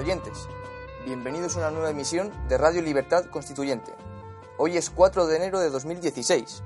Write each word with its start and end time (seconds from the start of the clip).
buenos 0.00 0.24
días, 0.24 0.36
queridos 0.36 0.48
oyentes. 0.48 0.48
Bienvenidos 1.04 1.56
a 1.56 1.60
una 1.60 1.70
nueva 1.70 1.90
emisión 1.90 2.32
de 2.48 2.56
Radio 2.58 2.82
Libertad 2.82 3.26
Constituyente. 3.26 3.92
Hoy 4.58 4.76
es 4.76 4.90
4 4.90 5.26
de 5.26 5.36
enero 5.36 5.60
de 5.60 5.70
2016. 5.70 6.62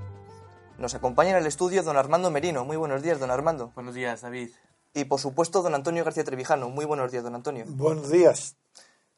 Nos 0.79 0.95
acompaña 0.95 1.31
en 1.31 1.37
el 1.39 1.47
estudio 1.47 1.83
don 1.83 1.97
Armando 1.97 2.31
Merino. 2.31 2.65
Muy 2.65 2.77
buenos 2.77 3.03
días, 3.03 3.19
don 3.19 3.31
Armando. 3.31 3.73
Buenos 3.75 3.95
días, 3.95 4.23
David. 4.23 4.51
Y 4.93 5.05
por 5.05 5.21
supuesto, 5.21 5.63
don 5.63 5.75
Antonio 5.75 6.05
García 6.05 6.25
Trevijano. 6.25 6.69
Muy 6.69 6.85
buenos 6.85 7.11
días, 7.11 7.25
don 7.25 7.35
Antonio. 7.35 7.65
Buenos 7.69 8.11
días. 8.11 8.57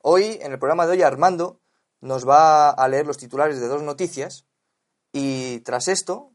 Hoy, 0.03 0.39
en 0.41 0.53
el 0.53 0.59
programa 0.59 0.87
de 0.87 0.93
hoy, 0.93 1.03
Armando 1.03 1.61
nos 2.01 2.27
va 2.29 2.71
a 2.71 2.89
leer 2.89 3.07
los 3.07 3.19
titulares 3.19 3.61
de 3.61 3.69
dos 3.69 3.83
noticias 3.83 4.47
y 5.13 5.61
tras 5.61 5.89
esto 5.89 6.33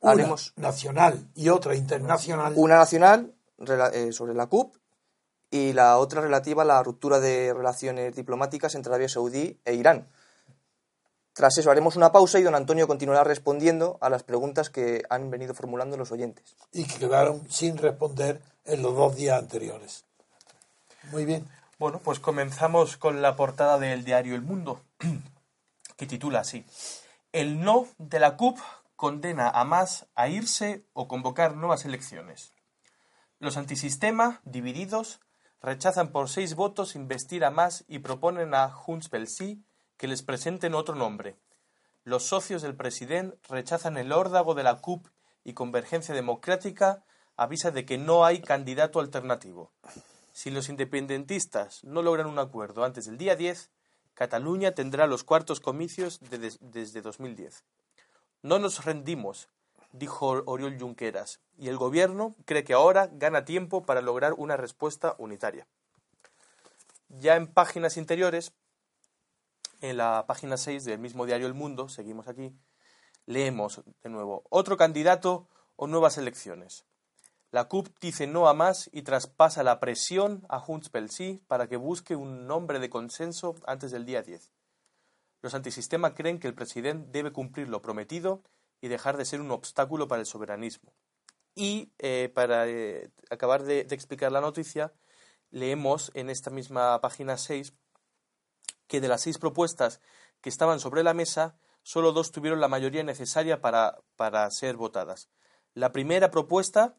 Una 0.00 0.12
haremos 0.12 0.52
nacional 0.56 1.28
y 1.34 1.48
otra 1.48 1.74
internacional. 1.74 2.52
una 2.56 2.76
nacional 2.76 3.34
eh, 3.92 4.12
sobre 4.12 4.34
la 4.34 4.46
CUP 4.46 4.79
y 5.50 5.72
la 5.72 5.98
otra 5.98 6.20
relativa 6.20 6.62
a 6.62 6.66
la 6.66 6.82
ruptura 6.82 7.20
de 7.20 7.52
relaciones 7.52 8.14
diplomáticas 8.14 8.74
entre 8.74 8.90
Arabia 8.90 9.08
Saudí 9.08 9.58
e 9.64 9.74
Irán. 9.74 10.06
Tras 11.32 11.58
eso 11.58 11.70
haremos 11.70 11.96
una 11.96 12.12
pausa 12.12 12.38
y 12.38 12.42
don 12.42 12.54
Antonio 12.54 12.86
continuará 12.86 13.24
respondiendo 13.24 13.98
a 14.00 14.10
las 14.10 14.22
preguntas 14.22 14.68
que 14.70 15.02
han 15.10 15.30
venido 15.30 15.54
formulando 15.54 15.96
los 15.96 16.12
oyentes. 16.12 16.56
y 16.72 16.84
que 16.84 16.98
quedaron 16.98 17.50
sin 17.50 17.78
responder 17.78 18.40
en 18.64 18.82
los 18.82 18.94
dos 18.94 19.16
días 19.16 19.38
anteriores. 19.38 20.04
Muy 21.10 21.24
bien. 21.24 21.48
Bueno, 21.78 22.00
pues 22.04 22.20
comenzamos 22.20 22.96
con 22.96 23.22
la 23.22 23.36
portada 23.36 23.78
del 23.78 24.04
diario 24.04 24.34
El 24.34 24.42
Mundo, 24.42 24.82
que 25.96 26.06
titula 26.06 26.40
así. 26.40 26.64
El 27.32 27.62
no 27.62 27.88
de 27.96 28.20
la 28.20 28.36
CUP 28.36 28.58
condena 28.96 29.48
a 29.48 29.64
más 29.64 30.06
a 30.14 30.28
irse 30.28 30.84
o 30.92 31.08
convocar 31.08 31.56
nuevas 31.56 31.86
elecciones. 31.86 32.52
Los 33.38 33.56
antisistema, 33.56 34.42
divididos, 34.44 35.20
rechazan 35.62 36.10
por 36.12 36.28
seis 36.28 36.54
votos 36.54 36.94
investir 36.96 37.44
a 37.44 37.50
más 37.50 37.84
y 37.88 37.98
proponen 38.00 38.54
a 38.54 38.70
Junts 38.70 39.08
pel 39.08 39.26
Sí 39.28 39.62
que 39.96 40.08
les 40.08 40.22
presenten 40.22 40.74
otro 40.74 40.94
nombre. 40.94 41.36
Los 42.04 42.24
socios 42.24 42.62
del 42.62 42.74
presidente 42.76 43.36
rechazan 43.48 43.96
el 43.98 44.12
órdago 44.12 44.54
de 44.54 44.62
la 44.62 44.76
CUP 44.80 45.06
y 45.44 45.52
Convergencia 45.52 46.14
Democrática 46.14 47.04
avisa 47.36 47.70
de 47.70 47.84
que 47.84 47.98
no 47.98 48.24
hay 48.24 48.40
candidato 48.40 49.00
alternativo. 49.00 49.70
Si 50.32 50.50
los 50.50 50.68
independentistas 50.68 51.84
no 51.84 52.02
logran 52.02 52.26
un 52.26 52.38
acuerdo 52.38 52.84
antes 52.84 53.04
del 53.06 53.18
día 53.18 53.36
10, 53.36 53.70
Cataluña 54.14 54.72
tendrá 54.72 55.06
los 55.06 55.24
cuartos 55.24 55.60
comicios 55.60 56.20
de 56.20 56.38
des- 56.38 56.58
desde 56.60 57.02
2010. 57.02 57.64
No 58.42 58.58
nos 58.58 58.84
rendimos, 58.84 59.48
dijo 59.92 60.42
Oriol 60.46 60.78
Junqueras, 60.78 61.40
y 61.58 61.68
el 61.68 61.76
gobierno 61.76 62.34
cree 62.44 62.64
que 62.64 62.74
ahora 62.74 63.08
gana 63.12 63.44
tiempo 63.44 63.84
para 63.84 64.02
lograr 64.02 64.34
una 64.34 64.56
respuesta 64.56 65.14
unitaria. 65.18 65.66
Ya 67.08 67.36
en 67.36 67.46
páginas 67.46 67.96
interiores, 67.96 68.52
en 69.80 69.96
la 69.96 70.24
página 70.26 70.56
6 70.56 70.84
del 70.84 70.98
mismo 70.98 71.26
diario 71.26 71.46
El 71.46 71.54
Mundo, 71.54 71.88
seguimos 71.88 72.28
aquí, 72.28 72.52
leemos 73.26 73.82
de 74.02 74.10
nuevo, 74.10 74.44
otro 74.50 74.76
candidato 74.76 75.48
o 75.76 75.86
nuevas 75.86 76.18
elecciones. 76.18 76.84
La 77.50 77.64
CUP 77.64 77.88
dice 78.00 78.28
no 78.28 78.48
a 78.48 78.54
más 78.54 78.88
y 78.92 79.02
traspasa 79.02 79.64
la 79.64 79.80
presión 79.80 80.46
a 80.48 80.60
Junts 80.60 80.88
pel 80.88 81.10
Sí 81.10 81.42
para 81.48 81.66
que 81.66 81.76
busque 81.76 82.14
un 82.14 82.46
nombre 82.46 82.78
de 82.78 82.90
consenso 82.90 83.56
antes 83.66 83.90
del 83.90 84.04
día 84.04 84.22
10. 84.22 84.52
Los 85.42 85.54
antisistema 85.54 86.14
creen 86.14 86.38
que 86.38 86.46
el 86.46 86.54
presidente 86.54 87.08
debe 87.10 87.32
cumplir 87.32 87.68
lo 87.68 87.82
prometido 87.82 88.42
y 88.80 88.88
dejar 88.88 89.16
de 89.16 89.24
ser 89.24 89.40
un 89.40 89.50
obstáculo 89.50 90.08
para 90.08 90.20
el 90.20 90.26
soberanismo. 90.26 90.92
Y 91.54 91.92
eh, 91.98 92.30
para 92.34 92.68
eh, 92.68 93.10
acabar 93.30 93.64
de, 93.64 93.80
explicar 93.80 94.32
la 94.32 94.40
noticia, 94.40 94.92
leemos 95.50 96.10
en 96.14 96.30
esta 96.30 96.50
misma 96.50 97.00
página 97.00 97.36
6 97.36 97.74
que 98.86 99.00
de 99.00 99.08
las 99.08 99.22
seis 99.22 99.38
propuestas 99.38 100.00
que 100.40 100.48
estaban 100.48 100.80
sobre 100.80 101.02
la 101.02 101.14
mesa, 101.14 101.56
solo 101.82 102.12
dos 102.12 102.32
tuvieron 102.32 102.60
la 102.60 102.68
mayoría 102.68 103.04
necesaria 103.04 103.60
para, 103.60 103.98
para 104.16 104.50
ser 104.50 104.76
votadas. 104.76 105.28
La 105.74 105.92
primera 105.92 106.30
propuesta 106.30 106.96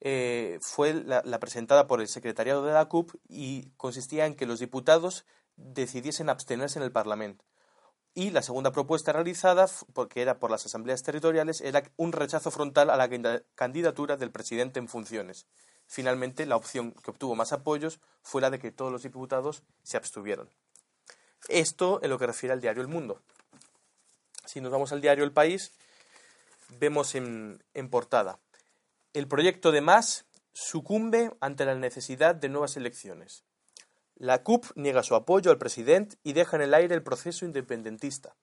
eh, 0.00 0.58
fue 0.62 0.94
la, 0.94 1.22
la 1.24 1.38
presentada 1.38 1.86
por 1.86 2.00
el 2.00 2.08
secretariado 2.08 2.64
de 2.64 2.72
la 2.72 2.86
CUP 2.86 3.14
y 3.28 3.70
consistía 3.76 4.26
en 4.26 4.34
que 4.34 4.46
los 4.46 4.60
diputados 4.60 5.26
decidiesen 5.56 6.28
abstenerse 6.28 6.78
en 6.78 6.84
el 6.84 6.92
Parlamento. 6.92 7.44
Y 8.18 8.30
la 8.30 8.40
segunda 8.40 8.72
propuesta 8.72 9.12
realizada, 9.12 9.66
porque 9.92 10.22
era 10.22 10.38
por 10.38 10.50
las 10.50 10.64
asambleas 10.64 11.02
territoriales, 11.02 11.60
era 11.60 11.82
un 11.98 12.12
rechazo 12.12 12.50
frontal 12.50 12.88
a 12.88 12.96
la 12.96 13.10
candidatura 13.54 14.16
del 14.16 14.30
presidente 14.30 14.78
en 14.78 14.88
funciones. 14.88 15.46
Finalmente, 15.86 16.46
la 16.46 16.56
opción 16.56 16.92
que 16.92 17.10
obtuvo 17.10 17.34
más 17.34 17.52
apoyos 17.52 18.00
fue 18.22 18.40
la 18.40 18.48
de 18.48 18.58
que 18.58 18.72
todos 18.72 18.90
los 18.90 19.02
diputados 19.02 19.64
se 19.82 19.98
abstuvieron. 19.98 20.48
Esto 21.48 22.00
en 22.02 22.08
lo 22.08 22.18
que 22.18 22.26
refiere 22.26 22.54
al 22.54 22.62
diario 22.62 22.80
El 22.80 22.88
Mundo. 22.88 23.20
Si 24.46 24.62
nos 24.62 24.72
vamos 24.72 24.92
al 24.92 25.02
diario 25.02 25.22
El 25.22 25.32
País, 25.32 25.72
vemos 26.70 27.14
en, 27.16 27.62
en 27.74 27.90
portada. 27.90 28.38
El 29.12 29.28
proyecto 29.28 29.72
de 29.72 29.82
Mas 29.82 30.24
sucumbe 30.54 31.36
ante 31.40 31.66
la 31.66 31.74
necesidad 31.74 32.34
de 32.34 32.48
nuevas 32.48 32.78
elecciones. 32.78 33.44
La 34.18 34.42
CUP 34.42 34.64
niega 34.76 35.02
su 35.02 35.14
apoyo 35.14 35.50
al 35.50 35.58
presidente 35.58 36.16
y 36.22 36.32
deja 36.32 36.56
en 36.56 36.62
el 36.62 36.72
aire 36.72 36.94
el 36.94 37.02
proceso 37.02 37.44
independentista. 37.44 38.34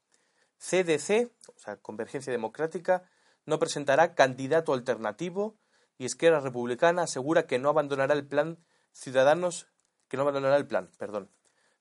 CDC, 0.60 1.32
o 1.48 1.60
sea, 1.60 1.78
Convergencia 1.78 2.32
Democrática, 2.32 3.10
no 3.48 3.58
presentará 3.58 4.14
candidato 4.14 4.74
alternativo 4.74 5.58
y 5.98 6.06
Esquerra 6.06 6.42
Republicana 6.42 7.02
asegura 7.02 7.48
que 7.48 7.58
no 7.58 7.70
abandonará 7.70 8.14
el 8.14 8.28
plan 8.28 8.64
Ciudadanos, 8.92 9.68
que 10.10 10.18
no 10.18 10.22
abandonará 10.22 10.58
el 10.58 10.68
plan, 10.68 10.92
perdón. 11.00 11.32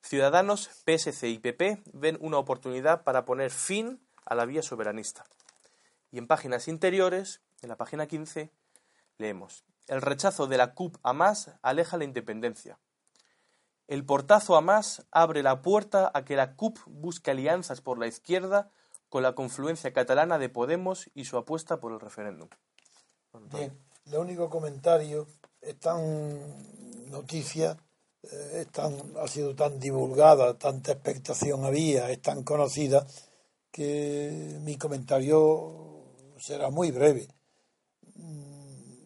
Ciudadanos, 0.00 0.70
PSC 0.86 1.28
y 1.28 1.38
PP 1.38 1.82
ven 1.92 2.16
una 2.20 2.38
oportunidad 2.38 3.04
para 3.04 3.26
poner 3.26 3.50
fin 3.50 4.00
a 4.24 4.34
la 4.34 4.46
vía 4.46 4.62
soberanista. 4.62 5.24
Y 6.10 6.18
en 6.18 6.26
páginas 6.26 6.66
interiores, 6.66 7.42
en 7.60 7.68
la 7.68 7.76
página 7.76 8.06
15, 8.06 8.50
leemos: 9.18 9.64
El 9.86 10.00
rechazo 10.00 10.46
de 10.46 10.56
la 10.56 10.72
CUP 10.72 10.96
a 11.02 11.12
más 11.12 11.52
aleja 11.60 11.98
la 11.98 12.04
independencia. 12.04 12.78
El 13.92 14.06
portazo 14.06 14.56
a 14.56 14.62
más 14.62 15.06
abre 15.10 15.42
la 15.42 15.60
puerta 15.60 16.10
a 16.14 16.24
que 16.24 16.34
la 16.34 16.56
CUP 16.56 16.78
busque 16.86 17.30
alianzas 17.30 17.82
por 17.82 17.98
la 17.98 18.06
izquierda 18.06 18.70
con 19.10 19.22
la 19.22 19.34
confluencia 19.34 19.92
catalana 19.92 20.38
de 20.38 20.48
Podemos 20.48 21.10
y 21.12 21.26
su 21.26 21.36
apuesta 21.36 21.78
por 21.78 21.92
el 21.92 22.00
referéndum. 22.00 22.48
Bien. 23.52 23.78
El 24.06 24.16
único 24.16 24.48
comentario 24.48 25.26
es 25.60 25.78
tan 25.78 27.10
noticia, 27.10 27.76
eh, 28.22 28.62
es 28.62 28.68
tan, 28.68 28.94
ha 29.20 29.28
sido 29.28 29.54
tan 29.54 29.78
divulgada, 29.78 30.56
tanta 30.56 30.92
expectación 30.92 31.66
había, 31.66 32.10
es 32.10 32.22
tan 32.22 32.44
conocida, 32.44 33.06
que 33.70 34.58
mi 34.62 34.78
comentario 34.78 36.14
será 36.38 36.70
muy 36.70 36.92
breve. 36.92 37.28
Mm, 38.14 39.04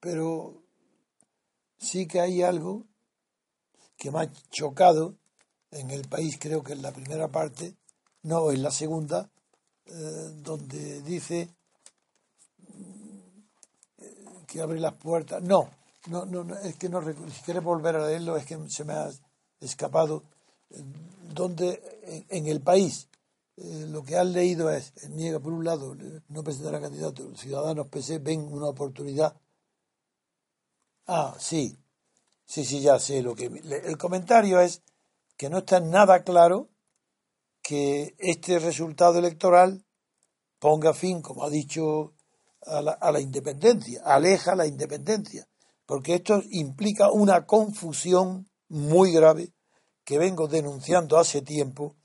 Pero 0.00 0.64
sí 1.78 2.06
que 2.06 2.20
hay 2.20 2.42
algo 2.42 2.84
que 3.96 4.10
me 4.10 4.20
ha 4.20 4.32
chocado 4.50 5.14
en 5.70 5.90
el 5.90 6.06
país, 6.08 6.38
creo 6.38 6.62
que 6.62 6.72
en 6.72 6.82
la 6.82 6.92
primera 6.92 7.28
parte, 7.28 7.74
no 8.22 8.50
en 8.50 8.62
la 8.62 8.70
segunda, 8.70 9.30
eh, 9.86 10.30
donde 10.36 11.02
dice 11.02 11.48
que 14.46 14.60
abre 14.60 14.78
las 14.78 14.94
puertas. 14.94 15.42
No, 15.42 15.68
no, 16.06 16.24
no, 16.24 16.44
no, 16.44 16.56
es 16.58 16.76
que 16.76 16.88
no 16.88 17.02
si 17.02 17.42
quieres 17.44 17.62
volver 17.62 17.96
a 17.96 18.06
leerlo, 18.06 18.36
es 18.36 18.46
que 18.46 18.58
se 18.68 18.84
me 18.84 18.92
ha 18.92 19.10
escapado. 19.60 20.22
Donde 21.34 22.24
en, 22.30 22.46
el 22.46 22.60
país 22.60 23.08
eh, 23.56 23.86
lo 23.88 24.02
que 24.04 24.16
han 24.16 24.32
leído 24.32 24.70
es, 24.70 24.92
niega 25.10 25.40
por 25.40 25.52
un 25.52 25.64
lado, 25.64 25.94
eh, 25.94 26.20
no 26.28 26.42
presentará 26.42 26.80
candidato, 26.80 27.34
ciudadanos 27.36 27.88
PC 27.88 28.18
ven 28.18 28.40
una 28.40 28.66
oportunidad. 28.66 29.36
Ah, 31.06 31.36
sí, 31.38 31.76
sí, 32.44 32.64
sí, 32.64 32.80
ya 32.80 32.98
sé 32.98 33.22
lo 33.22 33.34
que. 33.34 33.46
El 33.46 33.98
comentario 33.98 34.60
es 34.60 34.82
que 35.36 35.50
no 35.50 35.58
está 35.58 35.80
nada 35.80 36.22
claro 36.22 36.70
que 37.62 38.14
este 38.18 38.58
resultado 38.58 39.18
electoral 39.18 39.84
ponga 40.58 40.94
fin, 40.94 41.22
como 41.22 41.44
ha 41.44 41.50
dicho 41.50 42.14
a 42.66 43.10
la, 43.12 43.20
independencia, 43.20 44.02
aleja 44.04 44.54
la 44.54 44.66
independencia, 44.66 45.46
porque 45.86 46.14
esto 46.14 46.42
implica 46.50 47.10
una 47.10 47.46
confusión 47.46 48.48
muy 48.68 49.12
grave 49.12 49.52
que 50.04 50.18
vengo 50.18 50.48
denunciando 50.48 51.18
hace 51.18 51.42
tiempo 51.42 51.96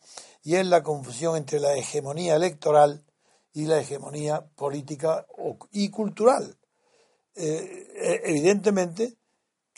y 0.43 0.55
es 0.55 0.65
la 0.65 0.83
confusión 0.83 1.37
entre 1.37 1.59
la 1.59 1.75
hegemonía 1.75 2.35
electoral 2.35 3.05
y 3.53 3.65
la 3.65 3.79
hegemonía 3.79 4.45
política 4.55 5.25
y 5.71 5.89
cultural. 5.89 6.57
Eh, 7.35 7.87
eh, 7.95 8.21
evidentemente 8.25 9.18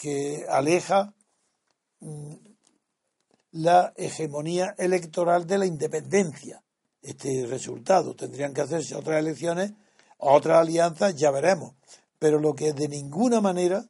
que 0.01 0.47
aleja 0.49 1.13
mm, 1.99 2.33
la 3.51 3.93
hegemonía 3.95 4.73
electoral 4.79 5.45
de 5.45 5.59
la 5.59 5.67
independencia. 5.67 6.63
Este 7.03 7.45
resultado 7.45 8.15
tendrían 8.15 8.51
que 8.51 8.61
hacerse 8.61 8.95
otras 8.95 9.19
elecciones, 9.19 9.73
otras 10.17 10.57
alianzas, 10.57 11.15
ya 11.15 11.29
veremos. 11.29 11.75
Pero 12.17 12.39
lo 12.39 12.55
que 12.55 12.73
de 12.73 12.87
ninguna 12.87 13.41
manera 13.41 13.85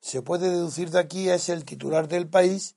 se 0.00 0.20
puede 0.20 0.50
deducir 0.50 0.90
de 0.90 0.98
aquí 0.98 1.28
es 1.28 1.48
el 1.48 1.64
titular 1.64 2.08
del 2.08 2.28
país 2.28 2.74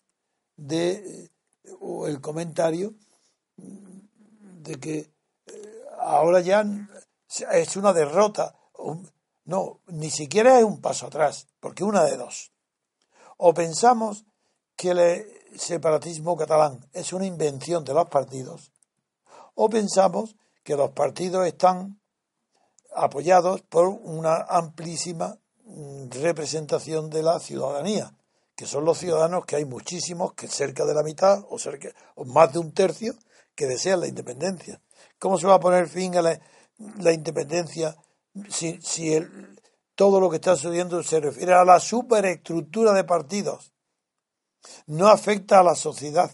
de 0.56 1.32
o 1.80 2.06
el 2.06 2.22
comentario 2.22 2.94
de 3.58 4.80
que 4.80 5.12
eh, 5.48 5.82
ahora 6.02 6.42
ya 6.42 6.64
es 7.52 7.76
una 7.78 7.94
derrota. 7.94 8.56
No, 9.46 9.82
ni 9.88 10.12
siquiera 10.12 10.60
es 10.60 10.66
un 10.66 10.82
paso 10.82 11.08
atrás, 11.08 11.48
porque 11.60 11.84
una 11.84 12.04
de 12.04 12.16
dos. 12.16 12.52
O 13.42 13.54
pensamos 13.54 14.26
que 14.76 14.92
el 14.92 15.26
separatismo 15.58 16.36
catalán 16.36 16.86
es 16.92 17.14
una 17.14 17.26
invención 17.26 17.86
de 17.86 17.94
los 17.94 18.10
partidos, 18.10 18.74
o 19.56 19.70
pensamos 19.70 20.36
que 20.62 20.76
los 20.76 20.92
partidos 20.92 21.48
están 21.48 22.02
apoyados 22.94 23.62
por 23.62 23.88
una 23.88 24.42
amplísima 24.42 25.40
mm, 25.64 26.10
representación 26.22 27.10
de 27.10 27.24
la 27.24 27.40
ciudadanía, 27.40 28.14
que 28.58 28.66
son 28.66 28.84
los 28.84 28.98
ciudadanos 28.98 29.46
que 29.46 29.56
hay 29.56 29.64
muchísimos, 29.64 30.34
que 30.34 30.50
cerca 30.50 30.84
de 30.84 30.94
la 30.94 31.04
mitad 31.04 31.40
o, 31.50 31.58
o 32.16 32.26
más 32.26 32.52
de 32.52 32.60
un 32.60 32.74
tercio, 32.74 33.16
que 33.56 33.68
desean 33.68 34.02
la 34.02 34.08
independencia. 34.08 34.82
¿Cómo 35.18 35.38
se 35.38 35.48
va 35.48 35.56
a 35.56 35.60
poner 35.62 35.88
fin 35.88 36.18
a 36.18 36.22
la, 36.22 37.14
independencia 37.14 37.96
si 38.50 39.14
el, 39.14 39.59
todo 40.00 40.22
lo 40.22 40.30
que 40.30 40.38
está 40.38 40.56
sucediendo 40.56 41.04
se 41.04 41.20
refiere 41.20 41.54
a 41.54 41.66
la 41.66 41.78
superestructura 41.78 42.94
de 42.94 43.04
partidos? 43.04 43.74
No 44.86 45.10
afecta 45.10 45.60
a 45.60 45.64
la 45.64 45.76
sociedad, 45.76 46.32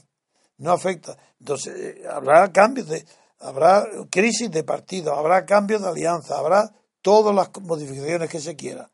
no 0.57 0.71
afecta. 0.71 1.17
Entonces, 1.39 1.75
eh, 1.75 2.03
habrá 2.07 2.51
cambios 2.51 2.89
de, 2.89 3.03
habrá 3.39 3.87
crisis 4.11 4.51
de 4.51 4.63
partidos, 4.63 5.17
habrá 5.17 5.47
cambios 5.47 5.81
de 5.81 5.87
alianza, 5.87 6.37
habrá 6.37 6.75
todas 7.01 7.33
las 7.33 7.49
modificaciones 7.59 8.29
que 8.29 8.39
se 8.39 8.55
quiera. 8.55 8.91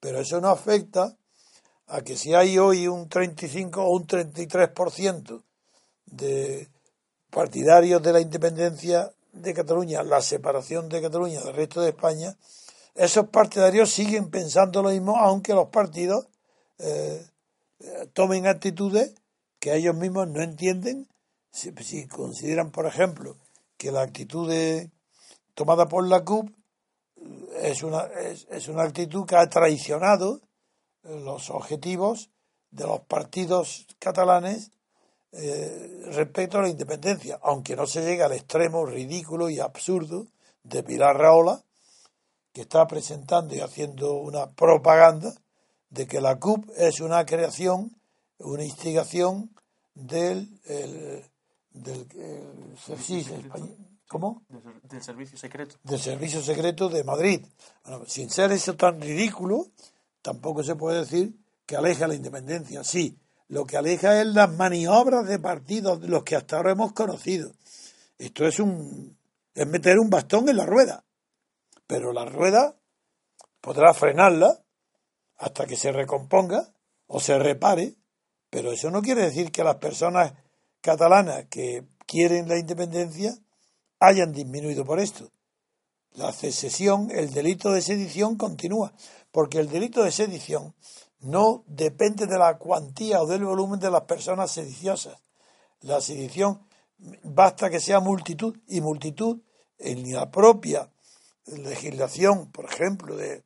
Pero 0.00 0.20
eso 0.20 0.40
no 0.40 0.48
afecta 0.48 1.14
a 1.88 2.00
que 2.00 2.16
si 2.16 2.32
hay 2.32 2.56
hoy 2.56 2.88
un 2.88 3.10
35 3.10 3.82
o 3.82 3.90
un 3.90 4.06
33% 4.06 5.42
de 6.06 6.70
partidarios 7.28 8.02
de 8.02 8.12
la 8.14 8.22
independencia 8.22 9.12
de 9.32 9.52
Cataluña, 9.52 10.02
la 10.02 10.22
separación 10.22 10.88
de 10.88 11.02
Cataluña 11.02 11.42
del 11.42 11.54
resto 11.54 11.82
de 11.82 11.90
España, 11.90 12.34
esos 12.94 13.28
partidarios 13.28 13.90
siguen 13.90 14.30
pensando 14.30 14.82
lo 14.82 14.90
mismo, 14.90 15.16
aunque 15.16 15.54
los 15.54 15.68
partidos 15.68 16.26
eh, 16.78 17.26
tomen 18.12 18.46
actitudes 18.46 19.14
que 19.58 19.74
ellos 19.74 19.96
mismos 19.96 20.28
no 20.28 20.42
entienden, 20.42 21.08
si, 21.50 21.72
si 21.82 22.06
consideran, 22.06 22.70
por 22.70 22.86
ejemplo, 22.86 23.36
que 23.76 23.90
la 23.90 24.02
actitud 24.02 24.52
tomada 25.54 25.86
por 25.88 26.06
la 26.06 26.24
CUP 26.24 26.50
es 27.60 27.82
una, 27.82 28.04
es, 28.04 28.68
una 28.68 28.82
actitud 28.82 29.24
que 29.26 29.36
ha 29.36 29.48
traicionado 29.48 30.40
los 31.02 31.50
objetivos 31.50 32.30
de 32.70 32.86
los 32.86 33.00
partidos 33.00 33.86
catalanes 33.98 34.72
eh, 35.32 36.02
respecto 36.12 36.58
a 36.58 36.62
la 36.62 36.68
independencia, 36.68 37.38
aunque 37.42 37.76
no 37.76 37.86
se 37.86 38.02
llegue 38.02 38.22
al 38.22 38.32
extremo 38.32 38.84
ridículo 38.84 39.50
y 39.50 39.60
absurdo 39.60 40.26
de 40.62 40.82
Pilar 40.82 41.16
Raola, 41.16 41.62
que 42.54 42.62
está 42.62 42.86
presentando 42.86 43.54
y 43.54 43.60
haciendo 43.60 44.14
una 44.14 44.50
propaganda 44.52 45.34
de 45.90 46.06
que 46.06 46.20
la 46.20 46.38
CUP 46.38 46.70
es 46.76 47.00
una 47.00 47.26
creación, 47.26 47.94
una 48.38 48.64
instigación 48.64 49.50
del, 49.94 50.48
del 51.72 52.06
¿Cómo? 54.08 54.44
Del, 54.48 55.02
servicio 55.02 55.36
secreto. 55.36 55.76
Del 55.82 55.98
servicio 55.98 56.40
secreto 56.40 56.88
de 56.88 57.02
Madrid. 57.02 57.44
sin 58.06 58.30
ser 58.30 58.52
eso 58.52 58.76
tan 58.76 59.00
ridículo, 59.00 59.66
tampoco 60.22 60.62
se 60.62 60.76
puede 60.76 61.00
decir 61.00 61.34
que 61.66 61.74
aleja 61.74 62.06
la 62.06 62.14
independencia. 62.14 62.84
Sí, 62.84 63.18
lo 63.48 63.66
que 63.66 63.76
aleja 63.76 64.20
es 64.20 64.28
las 64.28 64.52
maniobras 64.52 65.26
de 65.26 65.40
partidos, 65.40 66.00
los 66.02 66.22
que 66.22 66.36
hasta 66.36 66.56
ahora 66.56 66.72
hemos 66.72 66.92
conocido. 66.92 67.52
Esto 68.16 68.46
es 68.46 68.60
un 68.60 69.16
es 69.54 69.66
meter 69.66 69.98
un 69.98 70.10
bastón 70.10 70.48
en 70.48 70.56
la 70.56 70.66
rueda. 70.66 71.03
Pero 71.86 72.12
la 72.12 72.24
rueda 72.24 72.76
podrá 73.60 73.94
frenarla 73.94 74.62
hasta 75.36 75.66
que 75.66 75.76
se 75.76 75.92
recomponga 75.92 76.72
o 77.06 77.20
se 77.20 77.38
repare, 77.38 77.94
pero 78.50 78.72
eso 78.72 78.90
no 78.90 79.02
quiere 79.02 79.22
decir 79.22 79.50
que 79.52 79.64
las 79.64 79.76
personas 79.76 80.32
catalanas 80.80 81.46
que 81.46 81.84
quieren 82.06 82.48
la 82.48 82.58
independencia 82.58 83.34
hayan 84.00 84.32
disminuido 84.32 84.84
por 84.84 85.00
esto. 85.00 85.30
La 86.12 86.32
secesión, 86.32 87.10
el 87.10 87.32
delito 87.32 87.72
de 87.72 87.82
sedición 87.82 88.36
continúa, 88.36 88.92
porque 89.32 89.58
el 89.58 89.68
delito 89.68 90.04
de 90.04 90.12
sedición 90.12 90.74
no 91.20 91.64
depende 91.66 92.26
de 92.26 92.38
la 92.38 92.58
cuantía 92.58 93.20
o 93.20 93.26
del 93.26 93.44
volumen 93.44 93.80
de 93.80 93.90
las 93.90 94.02
personas 94.02 94.52
sediciosas. 94.52 95.18
La 95.80 96.00
sedición 96.00 96.66
basta 97.24 97.70
que 97.70 97.80
sea 97.80 98.00
multitud 98.00 98.56
y 98.68 98.80
multitud 98.80 99.40
en 99.78 100.12
la 100.12 100.30
propia 100.30 100.88
legislación, 101.46 102.50
por 102.50 102.66
ejemplo, 102.66 103.16
de, 103.16 103.44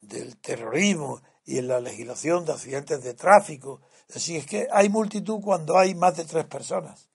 del 0.00 0.36
terrorismo 0.38 1.20
y 1.44 1.58
en 1.58 1.68
la 1.68 1.80
legislación 1.80 2.44
de 2.44 2.52
accidentes 2.52 3.02
de 3.02 3.14
tráfico. 3.14 3.80
Así 4.14 4.36
es 4.36 4.46
que 4.46 4.68
hay 4.70 4.88
multitud 4.88 5.40
cuando 5.40 5.78
hay 5.78 5.94
más 5.94 6.16
de 6.16 6.24
tres 6.24 6.44
personas. 6.46 7.08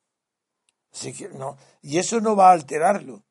Así 0.91 1.13
que 1.13 1.29
no, 1.29 1.57
y 1.81 1.99
eso 1.99 2.19
no 2.19 2.35
va 2.35 2.49
a 2.49 2.53
alterarlo. 2.53 3.23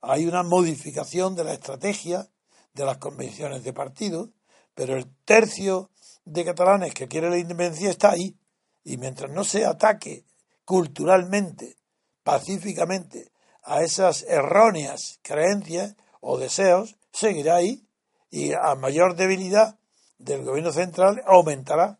Hay 0.00 0.26
una 0.26 0.42
modificación 0.42 1.34
de 1.34 1.44
la 1.44 1.54
estrategia 1.54 2.28
de 2.74 2.84
las 2.84 2.98
convenciones 2.98 3.62
de 3.62 3.72
partido, 3.72 4.32
pero 4.74 4.96
el 4.96 5.06
tercio 5.24 5.90
de 6.24 6.44
catalanes 6.44 6.94
que 6.94 7.08
quiere 7.08 7.30
la 7.30 7.38
independencia 7.38 7.90
está 7.90 8.10
ahí. 8.10 8.36
Y 8.82 8.96
mientras 8.96 9.30
no 9.30 9.44
se 9.44 9.64
ataque 9.64 10.26
culturalmente, 10.64 11.76
pacíficamente, 12.22 13.32
a 13.64 13.82
esas 13.82 14.22
erróneas 14.24 15.18
creencias 15.22 15.96
o 16.20 16.38
deseos, 16.38 16.96
seguirá 17.12 17.56
ahí 17.56 17.86
y 18.30 18.52
a 18.52 18.74
mayor 18.74 19.16
debilidad 19.16 19.78
del 20.18 20.44
gobierno 20.44 20.72
central 20.72 21.22
aumentará 21.26 21.98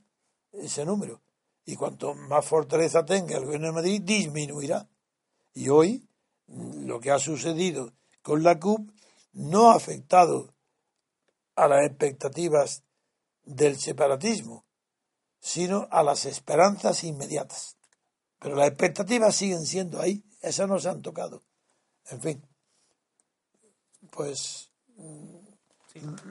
ese 0.52 0.84
número. 0.84 1.22
Y 1.64 1.76
cuanto 1.76 2.14
más 2.14 2.44
fortaleza 2.44 3.04
tenga 3.04 3.36
el 3.36 3.44
gobierno 3.44 3.68
de 3.68 3.72
Madrid, 3.72 4.02
disminuirá. 4.02 4.88
Y 5.54 5.68
hoy 5.68 6.06
lo 6.46 7.00
que 7.00 7.10
ha 7.10 7.18
sucedido 7.18 7.92
con 8.22 8.42
la 8.42 8.58
CUP 8.58 8.90
no 9.32 9.70
ha 9.70 9.76
afectado 9.76 10.54
a 11.56 11.68
las 11.68 11.86
expectativas 11.86 12.82
del 13.44 13.78
separatismo, 13.78 14.64
sino 15.40 15.88
a 15.90 16.02
las 16.02 16.26
esperanzas 16.26 17.04
inmediatas. 17.04 17.76
Pero 18.38 18.56
las 18.56 18.68
expectativas 18.68 19.34
siguen 19.34 19.64
siendo 19.64 20.00
ahí, 20.00 20.24
esas 20.42 20.68
no 20.68 20.78
se 20.78 20.88
han 20.88 21.02
tocado. 21.02 21.42
En 22.10 22.20
fin, 22.20 22.42
pues 24.10 24.70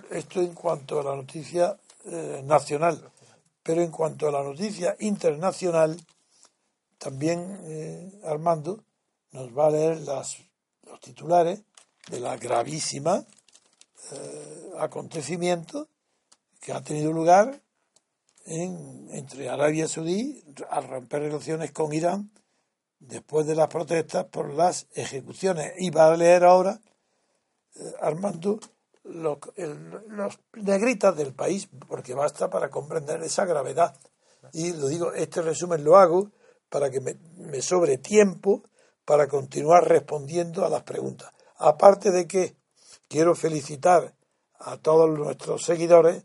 esto 0.10 0.42
en 0.42 0.54
cuanto 0.54 1.00
a 1.00 1.04
la 1.04 1.16
noticia 1.16 1.78
eh, 2.06 2.42
nacional. 2.44 3.12
Pero 3.62 3.82
en 3.82 3.92
cuanto 3.92 4.28
a 4.28 4.32
la 4.32 4.44
noticia 4.44 4.96
internacional, 5.00 5.98
también, 6.98 7.60
eh, 7.64 8.22
Armando, 8.26 8.84
nos 9.32 9.58
va 9.58 9.68
a 9.68 9.72
leer 9.72 10.02
las, 10.02 10.38
los 10.86 11.00
titulares 11.00 11.62
de 12.10 12.20
la 12.20 12.38
gravísima 12.38 13.26
eh, 14.12 14.72
acontecimiento 14.80 15.88
que 16.60 16.74
ha 16.74 16.84
tenido 16.84 17.12
lugar 17.12 17.62
en, 18.46 19.08
entre 19.12 19.50
Arabia 19.50 19.88
Saudí 19.88 20.44
al 20.70 20.88
romper 20.88 21.24
relaciones 21.24 21.72
con 21.72 21.94
Irán 21.94 22.30
después 23.08 23.46
de 23.46 23.56
las 23.56 23.68
protestas 23.68 24.26
por 24.26 24.54
las 24.54 24.88
ejecuciones. 24.94 25.74
Y 25.78 25.90
va 25.90 26.08
a 26.08 26.18
leer 26.18 26.44
ahora, 26.44 26.80
eh, 27.76 27.94
Armando, 28.02 28.60
los, 29.04 29.38
los 30.08 30.40
negritas 30.54 31.16
del 31.16 31.34
país, 31.34 31.68
porque 31.88 32.14
basta 32.14 32.50
para 32.50 32.70
comprender 32.70 33.22
esa 33.24 33.46
gravedad. 33.46 33.96
Y 34.54 34.74
lo 34.74 34.88
digo, 34.88 35.14
este 35.14 35.42
resumen 35.42 35.84
lo 35.84 35.98
hago 35.98 36.32
para 36.70 36.90
que 36.90 37.02
me, 37.02 37.16
me 37.38 37.62
sobre 37.62 37.98
tiempo 37.98 38.64
para 39.06 39.28
continuar 39.28 39.88
respondiendo 39.88 40.66
a 40.66 40.70
las 40.70 40.84
preguntas. 40.84 41.32
Aparte 41.58 42.12
de 42.12 42.28
que 42.28 42.56
quiero 43.08 43.36
felicitar 43.36 44.14
a 44.60 44.78
todos 44.78 45.10
nuestros 45.10 45.64
seguidores 45.66 46.24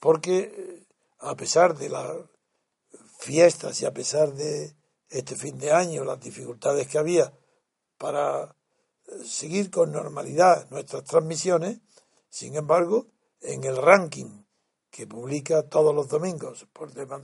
porque 0.00 0.84
a 1.20 1.34
pesar 1.36 1.76
de 1.76 1.88
las 1.88 2.06
fiestas 3.18 3.80
y 3.82 3.86
a 3.86 3.92
pesar 3.92 4.34
de 4.34 4.74
este 5.08 5.36
fin 5.36 5.58
de 5.58 5.72
año, 5.72 6.04
las 6.04 6.20
dificultades 6.20 6.86
que 6.86 6.98
había 6.98 7.32
para 7.96 8.54
seguir 9.24 9.70
con 9.70 9.92
normalidad 9.92 10.68
nuestras 10.70 11.04
transmisiones, 11.04 11.80
sin 12.28 12.56
embargo, 12.56 13.06
en 13.40 13.64
el 13.64 13.76
ranking 13.76 14.44
que 14.90 15.06
publica 15.06 15.62
todos 15.68 15.94
los 15.94 16.08
domingos, 16.08 16.66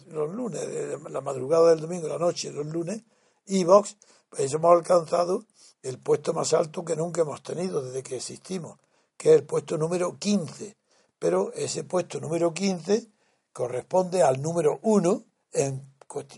los 0.08 0.34
lunes, 0.34 0.62
la 1.10 1.20
madrugada 1.20 1.70
del 1.70 1.80
domingo, 1.80 2.08
la 2.08 2.18
noche, 2.18 2.52
los 2.52 2.66
lunes, 2.66 3.02
Evox, 3.46 3.96
pues 4.28 4.52
hemos 4.52 4.72
alcanzado 4.72 5.44
el 5.82 5.98
puesto 5.98 6.32
más 6.32 6.52
alto 6.54 6.84
que 6.84 6.96
nunca 6.96 7.22
hemos 7.22 7.42
tenido 7.42 7.82
desde 7.82 8.02
que 8.02 8.16
existimos, 8.16 8.78
que 9.16 9.30
es 9.30 9.36
el 9.36 9.44
puesto 9.44 9.76
número 9.76 10.18
15. 10.18 10.76
pero 11.18 11.52
ese 11.54 11.84
puesto 11.84 12.20
número 12.20 12.52
15 12.52 13.10
corresponde 13.52 14.22
al 14.22 14.42
número 14.42 14.80
1 14.82 15.24
en, 15.52 15.94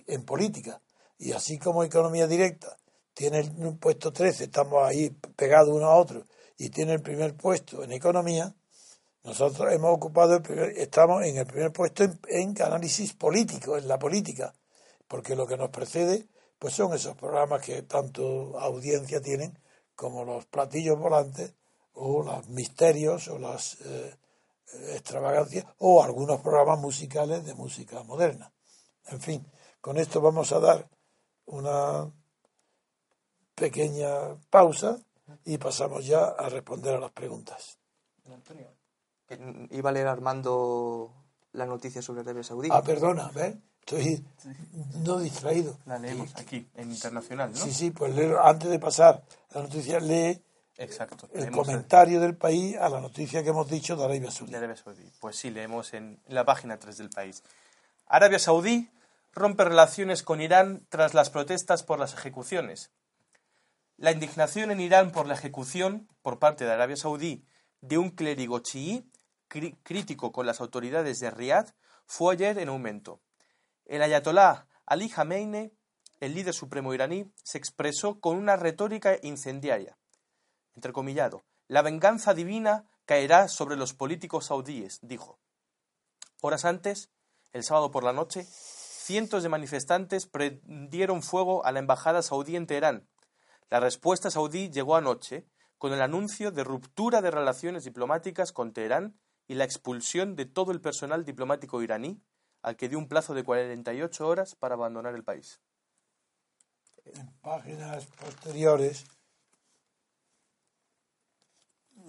en 0.06 0.24
política. 0.24 0.80
Y 1.18 1.32
así 1.32 1.58
como 1.58 1.84
economía 1.84 2.26
directa 2.26 2.76
tiene 3.14 3.38
el 3.38 3.78
puesto 3.78 4.12
13, 4.12 4.44
estamos 4.44 4.86
ahí 4.86 5.10
pegados 5.36 5.74
uno 5.74 5.86
a 5.86 5.96
otro, 5.96 6.26
y 6.58 6.68
tiene 6.68 6.92
el 6.92 7.02
primer 7.02 7.34
puesto 7.34 7.82
en 7.82 7.92
economía, 7.92 8.54
nosotros 9.26 9.72
hemos 9.72 9.92
ocupado, 9.92 10.40
estamos 10.76 11.24
en 11.24 11.38
el 11.38 11.46
primer 11.46 11.72
puesto 11.72 12.04
en, 12.28 12.62
análisis 12.62 13.12
político, 13.14 13.76
en 13.76 13.88
la 13.88 13.98
política, 13.98 14.54
porque 15.08 15.34
lo 15.34 15.48
que 15.48 15.56
nos 15.56 15.70
precede 15.70 16.28
pues 16.58 16.74
son 16.74 16.94
esos 16.94 17.16
programas 17.16 17.60
que 17.60 17.82
tanto 17.82 18.58
audiencia 18.58 19.20
tienen 19.20 19.58
como 19.96 20.24
los 20.24 20.46
platillos 20.46 20.98
volantes 20.98 21.54
o 21.94 22.22
los 22.22 22.48
misterios 22.48 23.28
o 23.28 23.38
las 23.38 23.78
eh, 23.80 24.14
extravagancias 24.94 25.66
o 25.78 26.04
algunos 26.04 26.40
programas 26.40 26.78
musicales 26.78 27.44
de 27.44 27.54
música 27.54 28.02
moderna. 28.04 28.52
En 29.06 29.20
fin, 29.20 29.46
con 29.80 29.98
esto 29.98 30.20
vamos 30.20 30.52
a 30.52 30.60
dar 30.60 30.88
una 31.46 32.10
pequeña 33.54 34.36
pausa 34.50 34.98
y 35.44 35.58
pasamos 35.58 36.06
ya 36.06 36.26
a 36.26 36.48
responder 36.48 36.94
a 36.94 37.00
las 37.00 37.12
preguntas. 37.12 37.78
Antonio 38.32 38.76
iba 39.70 39.90
a 39.90 39.92
leer 39.92 40.06
Armando 40.06 41.12
la 41.52 41.66
noticia 41.66 42.02
sobre 42.02 42.20
Arabia 42.20 42.42
Saudí. 42.42 42.68
Ah, 42.70 42.82
perdona, 42.82 43.30
¿ves? 43.34 43.56
Estoy 43.80 44.24
no 45.04 45.18
distraído. 45.18 45.78
La 45.86 45.98
leemos 45.98 46.34
aquí, 46.36 46.68
en 46.74 46.90
internacional, 46.90 47.52
¿no? 47.52 47.56
Sí, 47.56 47.72
sí, 47.72 47.90
pues 47.92 48.12
antes 48.42 48.68
de 48.68 48.78
pasar 48.78 49.22
la 49.54 49.62
noticia, 49.62 50.00
lee 50.00 50.42
Exacto. 50.76 51.28
el 51.32 51.50
comentario 51.52 52.20
del 52.20 52.36
país 52.36 52.76
a 52.76 52.88
la 52.88 53.00
noticia 53.00 53.42
que 53.42 53.50
hemos 53.50 53.70
dicho 53.70 53.96
de 53.96 54.04
Arabia 54.04 54.30
Saudí. 54.30 54.50
De 54.50 54.58
Arabia 54.58 54.76
Saudí. 54.76 55.10
Pues 55.20 55.36
sí, 55.36 55.50
leemos 55.50 55.94
en 55.94 56.20
la 56.28 56.44
página 56.44 56.78
3 56.78 56.98
del 56.98 57.10
país. 57.10 57.42
Arabia 58.08 58.40
Saudí 58.40 58.90
rompe 59.36 59.64
relaciones 59.64 60.22
con 60.22 60.40
Irán 60.40 60.86
tras 60.88 61.12
las 61.12 61.28
protestas 61.28 61.82
por 61.82 61.98
las 62.00 62.14
ejecuciones. 62.14 62.90
La 63.98 64.10
indignación 64.10 64.70
en 64.70 64.80
Irán 64.80 65.12
por 65.12 65.26
la 65.26 65.34
ejecución, 65.34 66.08
por 66.22 66.38
parte 66.38 66.64
de 66.64 66.72
Arabia 66.72 66.96
Saudí, 66.96 67.46
de 67.82 67.98
un 67.98 68.10
clérigo 68.10 68.60
chií 68.60 69.10
crítico 69.48 70.32
con 70.32 70.46
las 70.46 70.60
autoridades 70.60 71.18
de 71.18 71.30
Riad 71.30 71.68
fue 72.06 72.34
ayer 72.34 72.58
en 72.58 72.68
aumento. 72.68 73.20
El 73.84 74.02
ayatolá 74.02 74.66
Ali 74.86 75.10
Khamenei, 75.10 75.72
el 76.20 76.34
líder 76.34 76.54
supremo 76.54 76.94
iraní, 76.94 77.30
se 77.44 77.58
expresó 77.58 78.18
con 78.20 78.36
una 78.36 78.56
retórica 78.56 79.18
incendiaria. 79.22 79.98
Entrecomillado, 80.74 81.44
la 81.68 81.82
venganza 81.82 82.32
divina 82.32 82.86
caerá 83.04 83.48
sobre 83.48 83.76
los 83.76 83.92
políticos 83.92 84.46
saudíes, 84.46 84.98
dijo. 85.02 85.38
Horas 86.40 86.64
antes, 86.64 87.10
el 87.52 87.64
sábado 87.64 87.90
por 87.90 88.02
la 88.02 88.12
noche, 88.12 88.46
cientos 89.06 89.44
de 89.44 89.48
manifestantes 89.48 90.26
prendieron 90.26 91.22
fuego 91.22 91.64
a 91.64 91.70
la 91.70 91.78
embajada 91.78 92.22
saudí 92.22 92.56
en 92.56 92.66
Teherán. 92.66 93.08
La 93.70 93.78
respuesta 93.78 94.32
saudí 94.32 94.68
llegó 94.68 94.96
anoche 94.96 95.46
con 95.78 95.92
el 95.92 96.02
anuncio 96.02 96.50
de 96.50 96.64
ruptura 96.64 97.22
de 97.22 97.30
relaciones 97.30 97.84
diplomáticas 97.84 98.52
con 98.52 98.72
Teherán 98.72 99.16
y 99.46 99.54
la 99.54 99.62
expulsión 99.62 100.34
de 100.34 100.46
todo 100.46 100.72
el 100.72 100.80
personal 100.80 101.24
diplomático 101.24 101.82
iraní, 101.82 102.20
al 102.62 102.76
que 102.76 102.88
dio 102.88 102.98
un 102.98 103.06
plazo 103.06 103.32
de 103.32 103.44
48 103.44 104.26
horas 104.26 104.56
para 104.56 104.74
abandonar 104.74 105.14
el 105.14 105.22
país. 105.22 105.60
En 107.04 107.32
páginas 107.40 108.06
posteriores 108.06 109.04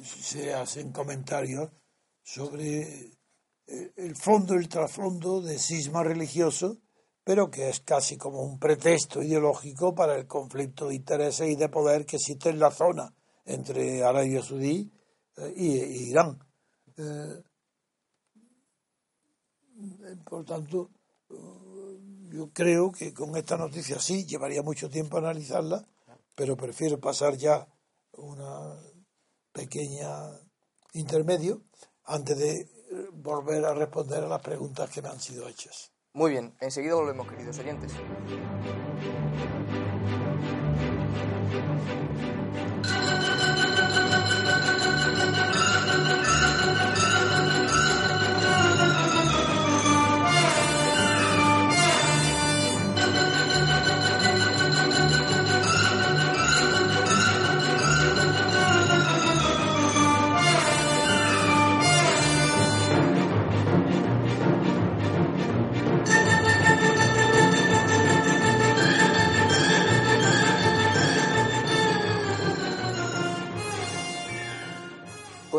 se 0.04 0.52
hacen 0.56 0.92
comentarios 0.92 1.70
sobre 2.24 3.12
el 3.68 4.16
fondo 4.16 4.56
el 4.56 4.68
trasfondo 4.68 5.42
de 5.42 5.60
cisma 5.60 6.04
religioso, 6.04 6.82
pero 7.28 7.52
que 7.52 7.68
es 7.68 7.82
casi 7.82 8.16
como 8.16 8.42
un 8.42 8.58
pretexto 8.58 9.22
ideológico 9.22 9.94
para 9.94 10.16
el 10.16 10.28
conflicto 10.28 10.88
de 10.88 10.96
intereses 10.96 11.50
y 11.50 11.58
de 11.58 11.68
poder 11.68 12.06
que 12.06 12.16
existe 12.16 12.48
en 12.48 12.58
la 12.58 12.72
zona 12.72 13.14
entre 13.44 14.02
Arabia 14.02 14.42
Saudí 14.42 14.90
e 15.36 15.62
Irán. 15.62 16.40
Eh, 16.96 17.44
por 20.24 20.46
tanto, 20.46 20.90
yo 22.32 22.50
creo 22.54 22.94
que 22.94 23.14
con 23.14 23.36
esta 23.36 23.58
noticia 23.58 24.00
sí, 24.00 24.26
llevaría 24.26 24.62
mucho 24.62 24.90
tiempo 24.90 25.18
analizarla, 25.18 25.86
pero 26.34 26.56
prefiero 26.56 26.98
pasar 26.98 27.36
ya 27.36 27.68
una 28.14 28.74
pequeña 29.52 30.32
intermedio 30.94 31.64
antes 32.06 32.38
de 32.38 32.70
volver 33.12 33.66
a 33.66 33.74
responder 33.74 34.24
a 34.24 34.30
las 34.30 34.42
preguntas 34.42 34.90
que 34.90 35.02
me 35.02 35.10
han 35.10 35.20
sido 35.20 35.46
hechas. 35.50 35.92
Muy 36.18 36.32
bien, 36.32 36.52
enseguida 36.62 36.96
volvemos, 36.96 37.28
queridos 37.28 37.60
oyentes. 37.60 37.94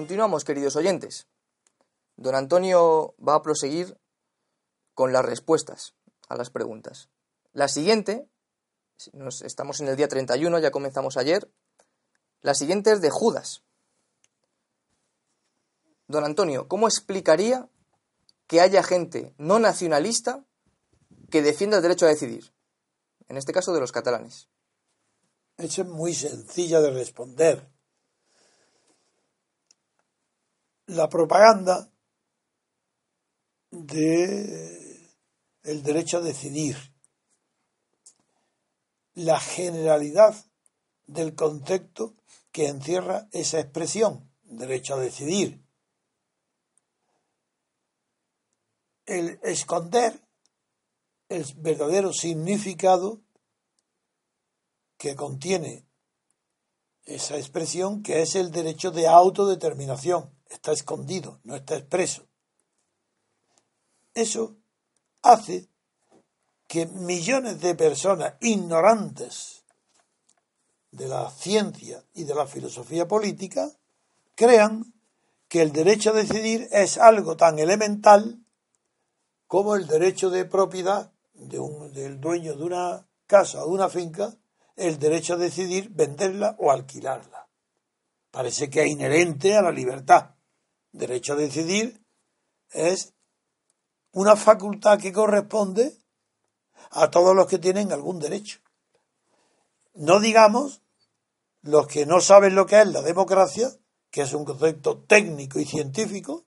Continuamos, 0.08 0.42
queridos 0.42 0.74
oyentes. 0.74 1.26
Don 2.16 2.34
Antonio 2.34 3.14
va 3.20 3.34
a 3.34 3.42
proseguir 3.42 3.98
con 4.94 5.12
las 5.12 5.22
respuestas 5.22 5.92
a 6.30 6.34
las 6.34 6.48
preguntas. 6.48 7.10
La 7.52 7.68
siguiente, 7.68 8.26
nos, 9.12 9.42
estamos 9.42 9.80
en 9.80 9.88
el 9.88 9.96
día 9.96 10.08
31, 10.08 10.60
ya 10.60 10.70
comenzamos 10.70 11.18
ayer. 11.18 11.52
La 12.40 12.54
siguiente 12.54 12.90
es 12.90 13.02
de 13.02 13.10
Judas. 13.10 13.64
Don 16.06 16.24
Antonio, 16.24 16.68
¿cómo 16.68 16.88
explicaría 16.88 17.68
que 18.46 18.62
haya 18.62 18.82
gente 18.82 19.34
no 19.36 19.58
nacionalista 19.58 20.42
que 21.30 21.42
defienda 21.42 21.76
el 21.76 21.82
derecho 21.82 22.06
a 22.06 22.08
decidir? 22.08 22.50
En 23.28 23.36
este 23.36 23.52
caso 23.52 23.74
de 23.74 23.80
los 23.80 23.92
catalanes. 23.92 24.48
Es 25.58 25.84
muy 25.84 26.14
sencilla 26.14 26.80
de 26.80 26.92
responder 26.92 27.77
la 30.88 31.08
propaganda 31.08 31.90
de 33.70 35.12
el 35.62 35.82
derecho 35.82 36.18
a 36.18 36.20
decidir, 36.20 36.76
la 39.14 39.38
generalidad 39.38 40.34
del 41.06 41.34
concepto 41.34 42.14
que 42.52 42.68
encierra 42.68 43.28
esa 43.32 43.60
expresión, 43.60 44.30
derecho 44.44 44.94
a 44.94 45.00
decidir. 45.00 45.62
El 49.04 49.38
esconder 49.42 50.22
el 51.28 51.44
verdadero 51.56 52.14
significado 52.14 53.20
que 54.96 55.14
contiene 55.14 55.84
esa 57.04 57.36
expresión, 57.36 58.02
que 58.02 58.22
es 58.22 58.34
el 58.36 58.50
derecho 58.50 58.90
de 58.90 59.06
autodeterminación 59.06 60.37
está 60.48 60.72
escondido, 60.72 61.40
no 61.44 61.56
está 61.56 61.76
expreso. 61.76 62.26
Eso 64.14 64.56
hace 65.22 65.68
que 66.66 66.86
millones 66.86 67.60
de 67.60 67.74
personas 67.74 68.34
ignorantes 68.40 69.64
de 70.90 71.08
la 71.08 71.30
ciencia 71.30 72.02
y 72.14 72.24
de 72.24 72.34
la 72.34 72.46
filosofía 72.46 73.06
política 73.06 73.70
crean 74.34 74.92
que 75.48 75.62
el 75.62 75.72
derecho 75.72 76.10
a 76.10 76.14
decidir 76.14 76.68
es 76.72 76.98
algo 76.98 77.36
tan 77.36 77.58
elemental 77.58 78.40
como 79.46 79.76
el 79.76 79.86
derecho 79.86 80.30
de 80.30 80.44
propiedad 80.44 81.12
de 81.34 81.58
un, 81.58 81.92
del 81.92 82.20
dueño 82.20 82.54
de 82.54 82.64
una 82.64 83.06
casa 83.26 83.64
o 83.64 83.68
de 83.68 83.74
una 83.74 83.88
finca, 83.88 84.34
el 84.76 84.98
derecho 84.98 85.34
a 85.34 85.38
decidir 85.38 85.90
venderla 85.90 86.56
o 86.58 86.70
alquilarla. 86.70 87.48
Parece 88.30 88.68
que 88.68 88.82
es 88.82 88.88
inherente 88.88 89.56
a 89.56 89.62
la 89.62 89.70
libertad 89.70 90.37
derecho 90.92 91.34
a 91.34 91.36
decidir 91.36 92.02
es 92.70 93.14
una 94.12 94.36
facultad 94.36 94.98
que 94.98 95.12
corresponde 95.12 95.96
a 96.90 97.10
todos 97.10 97.34
los 97.34 97.46
que 97.46 97.58
tienen 97.58 97.92
algún 97.92 98.18
derecho. 98.18 98.60
No 99.94 100.20
digamos 100.20 100.82
los 101.62 101.86
que 101.86 102.06
no 102.06 102.20
saben 102.20 102.54
lo 102.54 102.66
que 102.66 102.80
es 102.80 102.88
la 102.88 103.02
democracia, 103.02 103.70
que 104.10 104.22
es 104.22 104.32
un 104.32 104.44
concepto 104.44 104.98
técnico 104.98 105.58
y 105.58 105.64
científico, 105.64 106.44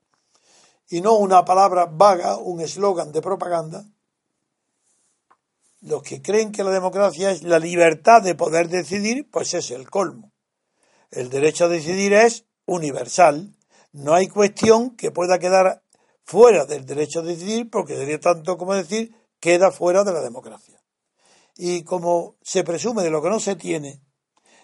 y 0.89 1.01
no 1.01 1.13
una 1.13 1.45
palabra 1.45 1.85
vaga, 1.85 2.37
un 2.37 2.59
eslogan 2.61 3.11
de 3.11 3.21
propaganda, 3.21 3.85
los 5.81 6.03
que 6.03 6.21
creen 6.21 6.51
que 6.51 6.63
la 6.63 6.71
democracia 6.71 7.31
es 7.31 7.43
la 7.43 7.59
libertad 7.59 8.21
de 8.21 8.35
poder 8.35 8.69
decidir, 8.69 9.29
pues 9.29 9.53
es 9.53 9.71
el 9.71 9.89
colmo. 9.89 10.31
El 11.09 11.29
derecho 11.29 11.65
a 11.65 11.69
decidir 11.69 12.13
es 12.13 12.45
universal. 12.65 13.55
No 13.91 14.13
hay 14.13 14.27
cuestión 14.27 14.95
que 14.95 15.11
pueda 15.11 15.39
quedar 15.39 15.83
fuera 16.23 16.65
del 16.65 16.85
derecho 16.85 17.19
a 17.19 17.23
decidir 17.23 17.69
porque 17.69 17.95
sería 17.95 18.19
tanto 18.19 18.57
como 18.57 18.73
decir 18.73 19.13
queda 19.39 19.71
fuera 19.71 20.03
de 20.03 20.13
la 20.13 20.21
democracia. 20.21 20.81
Y 21.55 21.83
como 21.83 22.37
se 22.41 22.63
presume 22.63 23.03
de 23.03 23.09
lo 23.09 23.21
que 23.21 23.29
no 23.29 23.39
se 23.39 23.55
tiene, 23.55 24.01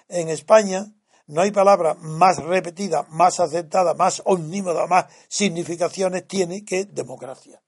en 0.08 0.30
España 0.30 0.94
no 1.28 1.42
hay 1.42 1.52
palabra 1.52 1.94
más 1.96 2.38
repetida, 2.38 3.06
más 3.10 3.42
aceptada, 3.42 3.94
más 3.94 4.22
omnímoda, 4.26 4.88
más 4.88 5.08
significaciones 5.28 6.26
tiene 6.26 6.64
que 6.64 6.86
democracia. 6.86 7.62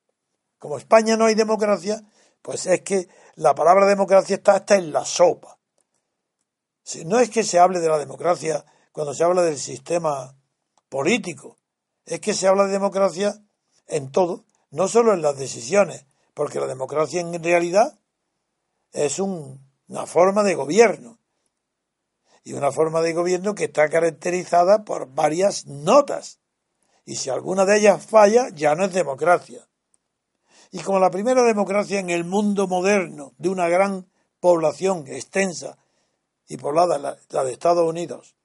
Como 0.57 0.77
España 0.77 1.17
no 1.17 1.25
hay 1.25 1.35
democracia, 1.35 2.01
pues 2.41 2.65
es 2.67 2.81
que 2.81 3.07
la 3.35 3.53
palabra 3.53 3.85
democracia 3.85 4.37
está 4.37 4.55
hasta 4.55 4.75
en 4.75 4.93
la 4.93 5.03
sopa. 5.03 5.59
Si 6.83 7.03
no 7.03 7.19
es 7.19 7.29
que 7.29 7.43
se 7.43 7.59
hable 7.59 7.79
de 7.79 7.89
la 7.89 7.97
democracia 7.97 8.65
cuando 8.93 9.13
se 9.13 9.23
habla 9.23 9.41
del 9.41 9.59
sistema 9.59 10.38
político, 10.89 11.57
es 12.05 12.19
que 12.19 12.33
se 12.33 12.47
habla 12.47 12.65
de 12.65 12.71
democracia 12.71 13.35
en 13.87 14.11
todo, 14.11 14.45
no 14.71 14.87
solo 14.87 15.13
en 15.13 15.21
las 15.21 15.37
decisiones, 15.37 16.05
porque 16.33 16.59
la 16.59 16.67
democracia 16.67 17.21
en 17.21 17.43
realidad 17.43 17.99
es 18.91 19.19
una 19.19 20.05
forma 20.05 20.43
de 20.43 20.55
gobierno 20.55 21.19
y 22.43 22.53
una 22.53 22.71
forma 22.71 23.01
de 23.01 23.13
gobierno 23.13 23.55
que 23.55 23.65
está 23.65 23.89
caracterizada 23.89 24.83
por 24.83 25.13
varias 25.13 25.67
notas. 25.67 26.39
Y 27.05 27.15
si 27.15 27.29
alguna 27.29 27.65
de 27.65 27.77
ellas 27.77 28.05
falla, 28.05 28.49
ya 28.53 28.75
no 28.75 28.85
es 28.85 28.93
democracia. 28.93 29.67
Y 30.71 30.79
como 30.81 30.99
la 30.99 31.09
primera 31.09 31.43
democracia 31.43 31.99
en 31.99 32.09
el 32.09 32.23
mundo 32.23 32.67
moderno 32.67 33.33
de 33.37 33.49
una 33.49 33.67
gran 33.67 34.07
población 34.39 35.05
extensa 35.07 35.77
y 36.47 36.57
poblada, 36.57 36.97
la, 36.97 37.17
la 37.29 37.43
de 37.43 37.51
Estados 37.51 37.87
Unidos, 37.87 38.35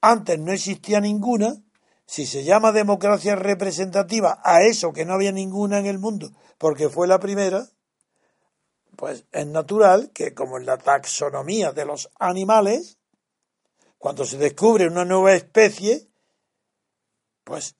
antes 0.00 0.38
no 0.38 0.52
existía 0.52 1.00
ninguna, 1.00 1.62
si 2.06 2.26
se 2.26 2.42
llama 2.42 2.72
democracia 2.72 3.36
representativa 3.36 4.40
a 4.42 4.62
eso 4.62 4.92
que 4.92 5.04
no 5.04 5.14
había 5.14 5.32
ninguna 5.32 5.78
en 5.78 5.86
el 5.86 5.98
mundo, 5.98 6.32
porque 6.58 6.88
fue 6.88 7.06
la 7.06 7.20
primera, 7.20 7.68
pues 8.96 9.24
es 9.32 9.46
natural 9.46 10.10
que 10.12 10.34
como 10.34 10.58
en 10.58 10.66
la 10.66 10.76
taxonomía 10.76 11.72
de 11.72 11.84
los 11.84 12.10
animales, 12.18 12.98
cuando 13.98 14.24
se 14.24 14.38
descubre 14.38 14.88
una 14.88 15.04
nueva 15.04 15.34
especie, 15.34 16.08
pues 17.44 17.76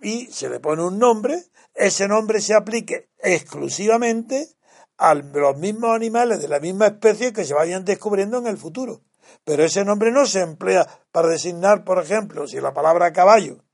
y 0.00 0.26
se 0.26 0.48
le 0.48 0.60
pone 0.60 0.82
un 0.82 0.98
nombre, 0.98 1.44
ese 1.74 2.06
nombre 2.06 2.40
se 2.40 2.54
aplique 2.54 3.08
exclusivamente 3.18 4.48
a 4.96 5.14
los 5.14 5.56
mismos 5.56 5.94
animales 5.94 6.40
de 6.40 6.48
la 6.48 6.60
misma 6.60 6.86
especie 6.86 7.32
que 7.32 7.44
se 7.44 7.54
vayan 7.54 7.84
descubriendo 7.84 8.38
en 8.38 8.46
el 8.46 8.58
futuro. 8.58 9.02
Pero 9.44 9.64
ese 9.64 9.84
nombre 9.84 10.10
no 10.10 10.26
se 10.26 10.40
emplea 10.40 10.86
para 11.12 11.28
designar, 11.28 11.84
por 11.84 12.02
ejemplo, 12.02 12.46
si 12.46 12.60
la 12.60 12.72
palabra 12.72 13.12
caballo 13.12 13.64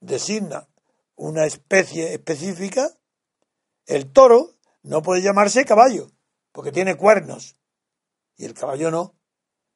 designa 0.00 0.68
una 1.16 1.46
especie 1.46 2.14
específica, 2.14 2.88
el 3.86 4.12
toro 4.12 4.52
no 4.82 5.02
puede 5.02 5.22
llamarse 5.22 5.64
caballo, 5.64 6.10
porque 6.52 6.72
tiene 6.72 6.96
cuernos, 6.96 7.56
y 8.36 8.44
el 8.44 8.54
caballo 8.54 8.90
no. 8.90 9.14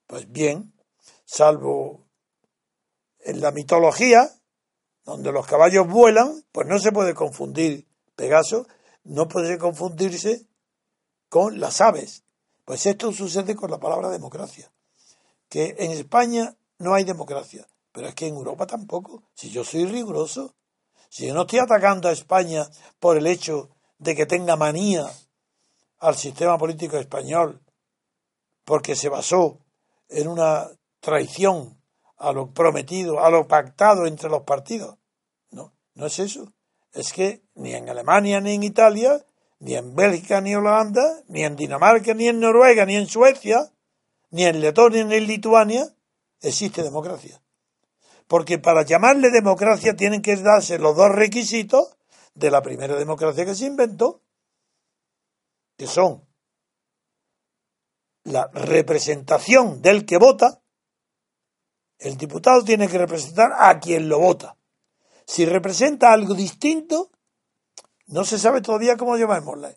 Pues 0.07 0.31
bien, 0.31 0.75
salvo 1.25 2.07
en 3.19 3.41
la 3.41 3.51
mitología, 3.51 4.31
donde 5.05 5.33
los 5.33 5.47
caballos 5.47 5.89
vuelan, 5.89 6.45
pues 6.53 6.69
no 6.69 6.79
se 6.79 6.93
puede 6.93 7.15
confundir 7.15 7.89
Pegaso, 8.15 8.69
no 9.05 9.27
puede 9.27 9.59
confundirse 9.59 10.47
con 11.29 11.59
las 11.59 11.81
aves. 11.81 12.25
Pues 12.65 12.87
esto 12.87 13.13
sucede 13.13 13.57
con 13.57 13.71
la 13.71 13.79
palabra 13.79 14.09
democracia, 14.09 14.71
que 15.49 15.75
en 15.79 15.91
España 15.91 16.57
no 16.79 16.95
hay 16.95 17.05
democracia, 17.05 17.67
pero 17.93 18.09
es 18.09 18.15
que 18.15 18.27
en 18.27 18.37
Europa 18.37 18.67
tampoco. 18.67 19.23
Si 19.35 19.51
yo 19.51 19.65
soy 19.65 19.85
riguroso, 19.85 20.55
si 21.09 21.27
yo 21.27 21.35
no 21.35 21.43
estoy 21.43 21.59
atacando 21.59 22.09
a 22.09 22.13
España 22.13 22.69
por 22.99 23.17
el 23.17 23.27
hecho 23.27 23.69
de 23.99 24.15
que 24.15 24.27
tenga 24.27 24.57
manía 24.57 25.07
al 25.99 26.17
sistema 26.17 26.57
político 26.59 26.97
español, 26.97 27.61
porque 28.65 28.97
se 28.97 29.09
basó 29.09 29.59
en 30.09 30.29
una 30.29 30.69
traición 31.01 31.79
a 32.17 32.33
lo 32.33 32.51
prometido, 32.51 33.21
a 33.21 33.31
lo 33.31 33.47
pactado 33.47 34.07
entre 34.07 34.31
los 34.31 34.43
partidos. 34.43 34.97
No, 35.51 35.73
no 35.95 36.07
es 36.07 36.19
eso. 36.19 36.53
Es 36.93 37.13
que 37.13 37.43
ni 37.55 37.75
en 37.75 37.89
Alemania 37.89 38.41
ni 38.41 38.55
en 38.55 38.63
Italia, 38.63 39.25
ni 39.63 39.77
en 39.77 39.95
Bélgica 39.95 40.41
ni 40.41 40.51
en 40.53 40.59
Holanda, 40.59 41.23
ni 41.29 41.45
en 41.45 41.55
Dinamarca 41.55 42.15
ni 42.15 42.27
en 42.27 42.41
Noruega 42.41 42.85
ni 42.85 42.97
en 42.97 43.07
Suecia, 43.07 43.73
ni 44.31 44.45
en 44.45 44.61
Letonia 44.61 45.05
ni 45.05 45.15
en 45.15 45.27
Lituania 45.27 45.87
existe 46.41 46.83
democracia. 46.83 47.41
Porque 48.27 48.59
para 48.59 48.83
llamarle 48.83 49.31
democracia 49.31 49.95
tienen 49.95 50.21
que 50.21 50.35
darse 50.37 50.79
los 50.79 50.97
dos 50.97 51.11
requisitos 51.11 51.97
de 52.35 52.51
la 52.51 52.61
primera 52.61 52.97
democracia 52.97 53.45
que 53.45 53.55
se 53.55 53.67
inventó, 53.67 54.23
que 55.77 55.87
son 55.87 56.27
la 58.25 58.51
representación 58.53 59.81
del 59.81 60.05
que 60.05 60.17
vota, 60.17 60.61
el 61.99 62.17
diputado 62.17 62.65
tiene 62.65 62.89
que 62.89 62.99
representar 62.99 63.53
a 63.57 63.79
quien 63.79 64.09
lo 64.09 64.19
vota. 64.19 64.57
Si 65.25 65.47
representa 65.47 66.13
algo 66.13 66.35
distinto, 66.35 67.13
no 68.13 68.25
se 68.25 68.39
sabe 68.39 68.61
todavía 68.61 68.99
cómo 68.99 69.17
llamarla. 69.17 69.75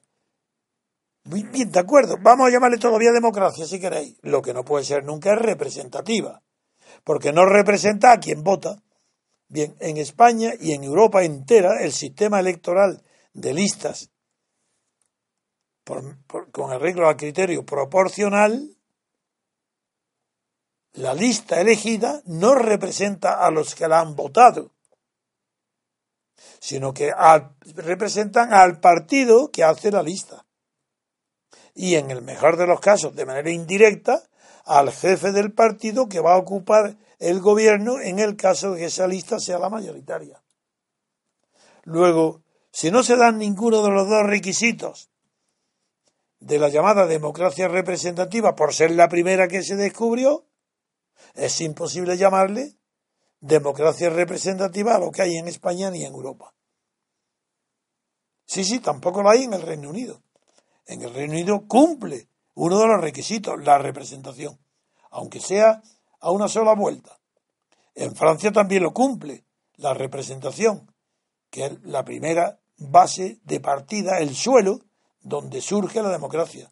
Muy 1.24 1.44
bien, 1.44 1.72
de 1.72 1.80
acuerdo. 1.80 2.18
Vamos 2.22 2.48
a 2.48 2.52
llamarle 2.52 2.78
todavía 2.78 3.14
democracia 3.14 3.66
si 3.66 3.80
queréis. 3.80 4.18
Lo 4.22 4.42
que 4.42 4.54
no 4.54 4.66
puede 4.66 4.84
ser 4.84 5.06
nunca 5.06 5.34
es 5.34 5.40
representativa, 5.40 6.44
porque 7.06 7.32
no 7.32 7.46
representa 7.46 8.12
a 8.12 8.20
quien 8.20 8.44
vota. 8.44 8.84
Bien, 9.48 9.78
en 9.80 9.96
España 9.98 10.52
y 10.60 10.74
en 10.74 10.84
Europa 10.84 11.24
entera 11.24 11.82
el 11.82 11.94
sistema 11.94 12.42
electoral 12.42 13.04
de 13.34 13.54
listas 13.54 14.12
con 15.86 16.72
arreglo 16.72 17.08
al 17.08 17.16
criterio 17.16 17.64
proporcional, 17.64 18.76
la 20.94 21.14
lista 21.14 21.62
elegida 21.62 22.22
no 22.26 22.56
representa 22.56 23.46
a 23.46 23.52
los 23.52 23.76
que 23.76 23.88
la 23.88 24.02
han 24.02 24.16
votado, 24.16 24.75
sino 26.60 26.94
que 26.94 27.14
representan 27.76 28.54
al 28.54 28.80
partido 28.80 29.52
que 29.52 29.64
hace 29.64 29.92
la 29.92 30.04
lista. 30.04 30.46
Y 31.74 31.96
en 31.96 32.10
el 32.12 32.22
mejor 32.22 32.58
de 32.58 32.68
los 32.68 32.80
casos, 32.80 33.16
de 33.16 33.26
manera 33.26 33.52
indirecta, 33.52 34.24
al 34.66 34.92
jefe 34.92 35.32
del 35.32 35.54
partido 35.54 36.08
que 36.08 36.20
va 36.20 36.34
a 36.34 36.38
ocupar 36.38 36.98
el 37.20 37.40
gobierno 37.40 38.00
en 38.00 38.20
el 38.20 38.36
caso 38.36 38.72
de 38.72 38.80
que 38.80 38.86
esa 38.86 39.08
lista 39.08 39.40
sea 39.40 39.60
la 39.60 39.70
mayoritaria. 39.70 40.42
Luego, 41.84 42.42
si 42.72 42.92
no 42.92 43.04
se 43.04 43.16
dan 43.16 43.38
ninguno 43.38 43.84
de 43.84 43.92
los 43.92 44.10
dos 44.10 44.24
requisitos 44.24 45.10
de 46.40 46.60
la 46.60 46.70
llamada 46.70 47.08
democracia 47.08 47.68
representativa 47.68 48.56
por 48.56 48.74
ser 48.74 48.92
la 48.92 49.08
primera 49.08 49.48
que 49.48 49.64
se 49.64 49.76
descubrió, 49.76 50.46
es 51.36 51.62
imposible 51.62 52.18
llamarle 52.18 52.76
democracia 53.46 54.10
representativa 54.10 54.96
a 54.96 55.00
lo 55.00 55.12
que 55.12 55.22
hay 55.22 55.38
en 55.38 55.48
España 55.48 55.92
ni 55.92 56.04
en 56.04 56.14
Europa. 56.14 56.54
Sí, 58.46 58.64
sí, 58.64 58.80
tampoco 58.80 59.22
lo 59.22 59.30
hay 59.30 59.44
en 59.44 59.54
el 59.54 59.62
Reino 59.62 59.90
Unido. 59.90 60.22
En 60.88 61.02
el 61.02 61.14
Reino 61.14 61.34
Unido 61.34 61.68
cumple 61.68 62.28
uno 62.56 62.80
de 62.80 62.88
los 62.88 63.02
requisitos, 63.02 63.64
la 63.64 63.78
representación, 63.78 64.60
aunque 65.12 65.40
sea 65.40 65.82
a 66.20 66.32
una 66.32 66.48
sola 66.48 66.74
vuelta. 66.74 67.20
En 67.94 68.16
Francia 68.16 68.52
también 68.52 68.84
lo 68.84 68.94
cumple, 68.94 69.46
la 69.76 69.94
representación, 69.94 70.92
que 71.50 71.66
es 71.66 71.82
la 71.84 72.04
primera 72.04 72.60
base 72.78 73.40
de 73.44 73.60
partida, 73.60 74.20
el 74.20 74.36
suelo 74.36 74.80
donde 75.22 75.62
surge 75.62 76.02
la 76.02 76.10
democracia. 76.10 76.72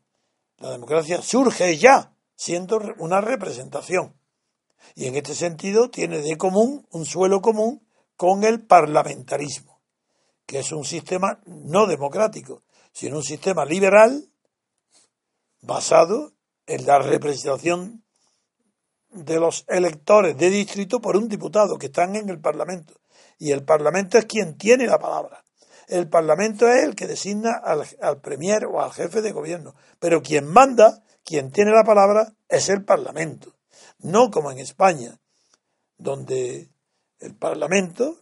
La 0.58 0.72
democracia 0.72 1.22
surge 1.22 1.78
ya 1.78 2.16
siendo 2.36 2.80
una 2.98 3.22
representación. 3.22 4.16
Y 4.96 5.08
en 5.08 5.16
este 5.16 5.36
sentido 5.36 5.90
tiene 5.90 6.20
de 6.20 6.38
común 6.38 6.86
un 6.92 7.06
suelo 7.06 7.42
común 7.42 7.86
con 8.16 8.44
el 8.44 8.66
parlamentarismo, 8.66 9.82
que 10.46 10.60
es 10.60 10.72
un 10.72 10.86
sistema 10.86 11.42
no 11.46 11.88
democrático, 11.88 12.64
sino 12.92 13.18
un 13.18 13.24
sistema 13.24 13.66
liberal 13.66 14.30
basado 15.62 16.34
en 16.68 16.86
la 16.86 17.00
representación 17.00 18.04
de 19.10 19.40
los 19.40 19.66
electores 19.68 20.38
de 20.38 20.50
distrito 20.50 21.00
por 21.00 21.16
un 21.16 21.28
diputado 21.28 21.78
que 21.78 21.88
están 21.88 22.16
en 22.16 22.30
el 22.30 22.40
Parlamento. 22.40 22.96
Y 23.38 23.52
el 23.52 23.64
Parlamento 23.64 24.18
es 24.18 24.26
quien 24.26 24.58
tiene 24.58 24.88
la 24.88 25.00
palabra. 25.00 25.44
El 25.88 26.08
Parlamento 26.10 26.68
es 26.68 26.84
el 26.84 26.96
que 26.96 27.08
designa 27.08 27.60
al, 27.64 27.84
al 28.02 28.22
Premier 28.22 28.66
o 28.66 28.82
al 28.82 28.92
jefe 28.92 29.22
de 29.22 29.32
gobierno. 29.32 29.76
Pero 30.00 30.22
quien 30.22 30.48
manda, 30.48 31.04
quien 31.24 31.52
tiene 31.52 31.72
la 31.72 31.84
palabra, 31.84 32.34
es 32.48 32.70
el 32.70 32.84
Parlamento. 32.84 33.53
No 34.04 34.30
como 34.32 34.52
en 34.52 34.60
España, 34.60 35.20
donde 35.98 36.70
el 37.20 37.36
Parlamento, 37.36 38.22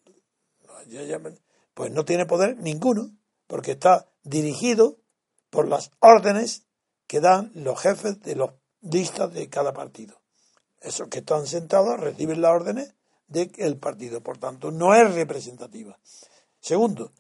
pues 1.74 1.92
no 1.92 2.06
tiene 2.06 2.26
poder 2.26 2.58
ninguno, 2.58 3.12
porque 3.48 3.72
está 3.72 4.08
dirigido 4.24 4.98
por 5.50 5.68
las 5.68 5.92
órdenes 6.00 6.68
que 7.08 7.20
dan 7.20 7.52
los 7.56 7.80
jefes 7.80 8.22
de 8.22 8.36
los 8.36 8.52
listas 8.82 9.34
de 9.34 9.50
cada 9.50 9.74
partido. 9.74 10.22
Esos 10.80 11.10
que 11.10 11.20
están 11.20 11.46
sentados 11.46 12.00
reciben 12.00 12.42
las 12.42 12.52
órdenes 12.52 12.96
del 13.28 13.78
partido, 13.78 14.22
por 14.22 14.38
tanto, 14.38 14.72
no 14.72 14.94
es 14.94 15.14
representativa. 15.14 16.00
Segundo, 16.60 17.12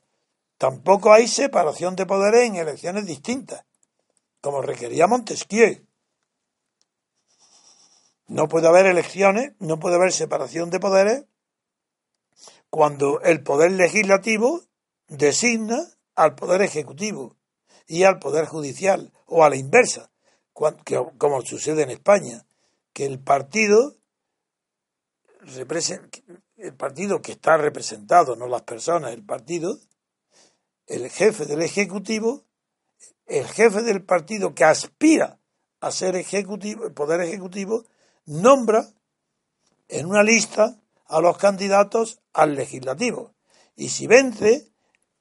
tampoco 0.57 1.11
hay 1.11 1.27
separación 1.27 1.95
de 1.95 2.05
poderes 2.05 2.47
en 2.47 2.55
elecciones 2.55 3.05
distintas, 3.05 3.65
como 4.39 4.61
requería 4.61 5.07
Montesquieu. 5.07 5.85
No 8.31 8.47
puede 8.47 8.69
haber 8.69 8.85
elecciones, 8.85 9.51
no 9.59 9.77
puede 9.77 9.95
haber 9.95 10.13
separación 10.13 10.69
de 10.69 10.79
poderes 10.79 11.25
cuando 12.69 13.19
el 13.23 13.43
poder 13.43 13.73
legislativo 13.73 14.61
designa 15.09 15.85
al 16.15 16.35
poder 16.35 16.61
ejecutivo 16.61 17.35
y 17.87 18.03
al 18.03 18.19
poder 18.19 18.45
judicial, 18.45 19.11
o 19.25 19.43
a 19.43 19.49
la 19.49 19.57
inversa, 19.57 20.11
como 20.53 21.41
sucede 21.41 21.83
en 21.83 21.89
España, 21.89 22.45
que 22.93 23.05
el 23.05 23.19
partido 23.19 23.97
el 26.55 26.73
partido 26.77 27.21
que 27.21 27.33
está 27.33 27.57
representado, 27.57 28.37
no 28.37 28.47
las 28.47 28.61
personas, 28.61 29.11
el 29.11 29.25
partido, 29.25 29.77
el 30.87 31.09
jefe 31.09 31.45
del 31.45 31.63
ejecutivo, 31.63 32.45
el 33.25 33.45
jefe 33.45 33.81
del 33.81 34.05
partido 34.05 34.55
que 34.55 34.63
aspira 34.63 35.37
a 35.81 35.91
ser 35.91 36.15
ejecutivo, 36.15 36.85
el 36.85 36.93
poder 36.93 37.19
ejecutivo, 37.19 37.83
nombra 38.25 38.87
en 39.87 40.05
una 40.05 40.23
lista 40.23 40.77
a 41.05 41.21
los 41.21 41.37
candidatos 41.37 42.19
al 42.33 42.55
legislativo. 42.55 43.33
Y 43.75 43.89
si 43.89 44.07
vence, 44.07 44.69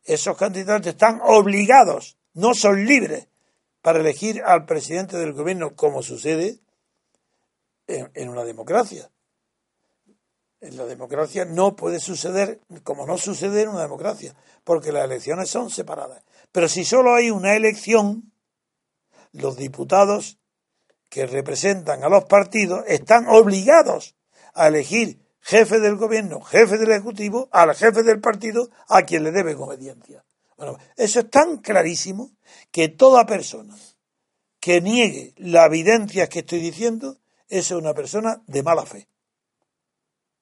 esos 0.04 0.36
candidatos 0.36 0.86
están 0.86 1.20
obligados, 1.22 2.16
no 2.34 2.54
son 2.54 2.84
libres, 2.84 3.26
para 3.82 4.00
elegir 4.00 4.42
al 4.44 4.66
presidente 4.66 5.16
del 5.16 5.32
gobierno, 5.32 5.74
como 5.74 6.02
sucede 6.02 6.60
en, 7.86 8.10
en 8.14 8.28
una 8.28 8.44
democracia. 8.44 9.10
En 10.60 10.76
la 10.76 10.84
democracia 10.84 11.46
no 11.46 11.74
puede 11.74 12.00
suceder 12.00 12.60
como 12.82 13.06
no 13.06 13.16
sucede 13.16 13.62
en 13.62 13.70
una 13.70 13.80
democracia, 13.80 14.34
porque 14.62 14.92
las 14.92 15.04
elecciones 15.04 15.48
son 15.48 15.70
separadas. 15.70 16.22
Pero 16.52 16.68
si 16.68 16.84
solo 16.84 17.14
hay 17.14 17.30
una 17.30 17.56
elección, 17.56 18.30
los 19.32 19.56
diputados 19.56 20.39
que 21.10 21.26
representan 21.26 22.02
a 22.02 22.08
los 22.08 22.24
partidos 22.24 22.84
están 22.86 23.28
obligados 23.28 24.14
a 24.54 24.68
elegir 24.68 25.20
jefe 25.40 25.78
del 25.80 25.96
gobierno, 25.96 26.40
jefe 26.40 26.78
del 26.78 26.92
ejecutivo, 26.92 27.50
al 27.52 27.74
jefe 27.74 28.02
del 28.02 28.20
partido, 28.20 28.70
a 28.88 29.02
quien 29.02 29.24
le 29.24 29.32
deben 29.32 29.58
obediencia. 29.58 30.24
Bueno, 30.56 30.78
eso 30.96 31.20
es 31.20 31.30
tan 31.30 31.58
clarísimo 31.58 32.30
que 32.70 32.88
toda 32.88 33.26
persona 33.26 33.76
que 34.60 34.80
niegue 34.80 35.34
la 35.38 35.66
evidencia 35.66 36.28
que 36.28 36.40
estoy 36.40 36.60
diciendo, 36.60 37.18
es 37.48 37.70
una 37.72 37.94
persona 37.94 38.42
de 38.46 38.62
mala 38.62 38.86
fe. 38.86 39.08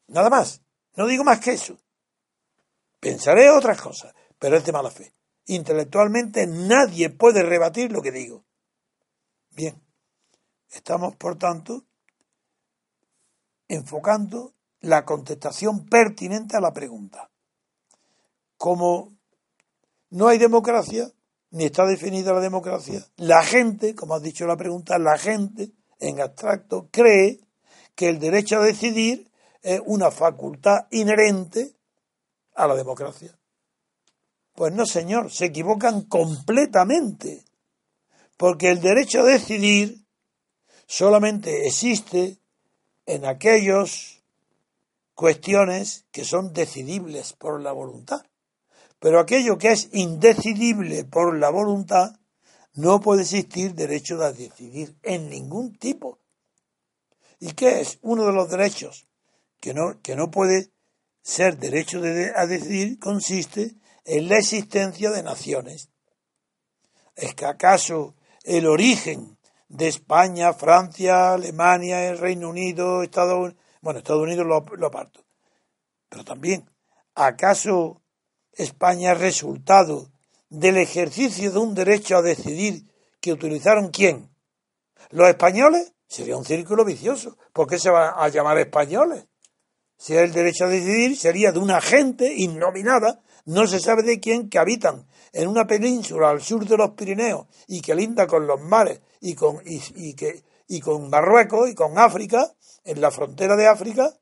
Nada 0.08 0.28
más. 0.28 0.60
No 0.96 1.06
digo 1.06 1.22
más 1.22 1.38
que 1.38 1.52
eso. 1.52 1.78
Pensaré 2.98 3.48
otras 3.50 3.80
cosas, 3.80 4.12
pero 4.38 4.56
es 4.56 4.64
de 4.64 4.72
mala 4.72 4.90
fe. 4.90 5.14
Intelectualmente 5.46 6.46
nadie 6.46 7.08
puede 7.08 7.42
rebatir 7.44 7.92
lo 7.92 8.02
que 8.02 8.10
digo. 8.10 8.44
Bien. 9.50 9.80
Estamos, 10.70 11.16
por 11.16 11.36
tanto, 11.36 11.84
enfocando 13.68 14.54
la 14.80 15.04
contestación 15.04 15.86
pertinente 15.86 16.56
a 16.56 16.60
la 16.60 16.72
pregunta. 16.72 17.30
Como 18.56 19.16
no 20.10 20.28
hay 20.28 20.38
democracia, 20.38 21.12
ni 21.50 21.64
está 21.64 21.86
definida 21.86 22.32
la 22.32 22.40
democracia, 22.40 23.04
la 23.16 23.42
gente, 23.42 23.94
como 23.94 24.14
has 24.14 24.22
dicho 24.22 24.46
la 24.46 24.56
pregunta, 24.56 24.98
la 24.98 25.16
gente, 25.18 25.72
en 26.00 26.20
abstracto, 26.20 26.88
cree 26.90 27.40
que 27.94 28.08
el 28.08 28.18
derecho 28.18 28.58
a 28.58 28.64
decidir 28.64 29.30
es 29.62 29.80
una 29.86 30.10
facultad 30.10 30.86
inherente 30.90 31.74
a 32.54 32.66
la 32.66 32.74
democracia. 32.74 33.36
Pues 34.54 34.72
no, 34.72 34.86
señor, 34.86 35.30
se 35.30 35.46
equivocan 35.46 36.02
completamente, 36.02 37.44
porque 38.36 38.70
el 38.70 38.80
derecho 38.80 39.20
a 39.20 39.24
decidir 39.24 40.04
solamente 40.88 41.66
existe 41.66 42.38
en 43.06 43.26
aquellas 43.26 44.22
cuestiones 45.14 46.06
que 46.10 46.24
son 46.24 46.52
decidibles 46.52 47.34
por 47.34 47.60
la 47.60 47.72
voluntad. 47.72 48.24
Pero 48.98 49.20
aquello 49.20 49.58
que 49.58 49.70
es 49.70 49.90
indecidible 49.92 51.04
por 51.04 51.36
la 51.38 51.50
voluntad, 51.50 52.16
no 52.74 53.00
puede 53.00 53.22
existir 53.22 53.74
derecho 53.74 54.20
a 54.22 54.32
decidir 54.32 54.96
en 55.02 55.28
ningún 55.30 55.76
tipo. 55.76 56.18
¿Y 57.38 57.52
qué 57.52 57.80
es? 57.80 57.98
Uno 58.02 58.26
de 58.26 58.32
los 58.32 58.50
derechos 58.50 59.06
que 59.60 59.74
no, 59.74 60.00
que 60.02 60.16
no 60.16 60.30
puede 60.30 60.70
ser 61.22 61.58
derecho 61.58 62.00
de- 62.00 62.32
a 62.34 62.46
decidir 62.46 62.98
consiste 62.98 63.74
en 64.04 64.28
la 64.28 64.38
existencia 64.38 65.10
de 65.10 65.22
naciones. 65.22 65.90
¿Es 67.14 67.34
que 67.34 67.44
acaso 67.44 68.14
el 68.44 68.66
origen 68.66 69.37
de 69.68 69.88
España, 69.88 70.52
Francia, 70.54 71.34
Alemania, 71.34 72.08
el 72.08 72.18
Reino 72.18 72.48
Unido, 72.48 73.02
Estados 73.02 73.38
Unidos, 73.38 73.56
bueno, 73.80 73.98
Estados 73.98 74.22
Unidos 74.22 74.46
lo, 74.46 74.86
aparto, 74.86 75.24
pero 76.08 76.24
también, 76.24 76.68
¿acaso 77.14 78.02
España 78.52 79.12
es 79.12 79.20
resultado 79.20 80.10
del 80.48 80.78
ejercicio 80.78 81.52
de 81.52 81.58
un 81.58 81.74
derecho 81.74 82.16
a 82.16 82.22
decidir 82.22 82.86
que 83.20 83.32
utilizaron 83.32 83.90
quién? 83.90 84.30
¿Los 85.10 85.28
españoles? 85.28 85.92
Sería 86.08 86.36
un 86.36 86.44
círculo 86.44 86.84
vicioso. 86.84 87.36
¿Por 87.52 87.68
qué 87.68 87.78
se 87.78 87.90
va 87.90 88.10
a 88.22 88.28
llamar 88.28 88.58
españoles? 88.58 89.26
Si 89.96 90.14
el 90.14 90.32
derecho 90.32 90.64
a 90.64 90.68
decidir 90.68 91.16
sería 91.16 91.52
de 91.52 91.58
una 91.58 91.80
gente 91.80 92.32
innominada, 92.34 93.20
no 93.44 93.66
se 93.66 93.78
sabe 93.78 94.02
de 94.02 94.20
quién, 94.20 94.48
que 94.48 94.58
habitan 94.58 95.06
en 95.38 95.46
una 95.46 95.68
península 95.68 96.30
al 96.30 96.42
sur 96.42 96.66
de 96.66 96.76
los 96.76 96.90
Pirineos 96.90 97.46
y 97.68 97.80
que 97.80 97.94
linda 97.94 98.26
con 98.26 98.44
los 98.44 98.60
mares 98.60 99.00
y 99.20 99.36
con, 99.36 99.62
y, 99.64 100.14
que, 100.14 100.42
y 100.66 100.80
con 100.80 101.08
Marruecos 101.08 101.70
y 101.70 101.76
con 101.76 101.96
África, 101.96 102.52
en 102.82 103.00
la 103.00 103.12
frontera 103.12 103.54
de 103.54 103.68
África, 103.68 104.12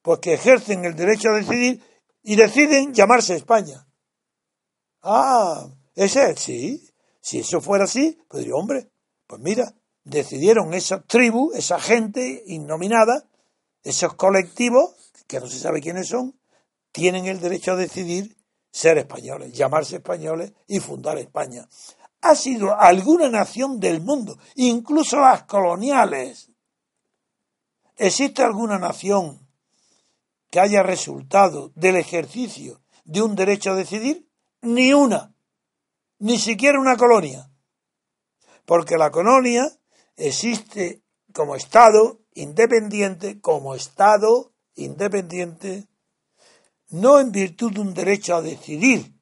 pues 0.00 0.20
que 0.20 0.34
ejercen 0.34 0.84
el 0.84 0.94
derecho 0.94 1.30
a 1.30 1.32
decidir 1.32 1.82
y 2.22 2.36
deciden 2.36 2.94
llamarse 2.94 3.34
España. 3.34 3.84
Ah, 5.02 5.66
ese 5.96 6.30
es, 6.30 6.38
sí. 6.38 6.88
Si 7.20 7.40
eso 7.40 7.60
fuera 7.60 7.84
así, 7.84 8.16
pues 8.28 8.44
diría, 8.44 8.54
hombre, 8.54 8.90
pues 9.26 9.42
mira, 9.42 9.74
decidieron 10.04 10.72
esa 10.72 11.02
tribu, 11.02 11.50
esa 11.52 11.80
gente 11.80 12.44
innominada, 12.46 13.28
esos 13.82 14.14
colectivos, 14.14 14.94
que 15.26 15.40
no 15.40 15.48
se 15.48 15.58
sabe 15.58 15.80
quiénes 15.80 16.06
son, 16.06 16.38
tienen 16.92 17.26
el 17.26 17.40
derecho 17.40 17.72
a 17.72 17.76
decidir 17.76 18.36
ser 18.74 18.98
españoles, 18.98 19.52
llamarse 19.52 19.96
españoles 19.96 20.52
y 20.66 20.80
fundar 20.80 21.16
España. 21.16 21.68
Ha 22.22 22.34
sido 22.34 22.76
alguna 22.76 23.28
nación 23.28 23.78
del 23.78 24.00
mundo, 24.00 24.36
incluso 24.56 25.20
las 25.20 25.44
coloniales. 25.44 26.50
¿Existe 27.96 28.42
alguna 28.42 28.80
nación 28.80 29.46
que 30.50 30.58
haya 30.58 30.82
resultado 30.82 31.70
del 31.76 31.94
ejercicio 31.94 32.82
de 33.04 33.22
un 33.22 33.36
derecho 33.36 33.70
a 33.70 33.76
decidir? 33.76 34.28
Ni 34.62 34.92
una, 34.92 35.32
ni 36.18 36.36
siquiera 36.36 36.80
una 36.80 36.96
colonia. 36.96 37.48
Porque 38.64 38.98
la 38.98 39.12
colonia 39.12 39.70
existe 40.16 41.04
como 41.32 41.54
Estado 41.54 42.18
independiente, 42.32 43.40
como 43.40 43.76
Estado 43.76 44.52
independiente, 44.74 45.86
no 46.94 47.18
en 47.18 47.32
virtud 47.32 47.72
de 47.72 47.80
un 47.80 47.92
derecho 47.92 48.36
a 48.36 48.42
decidir, 48.42 49.12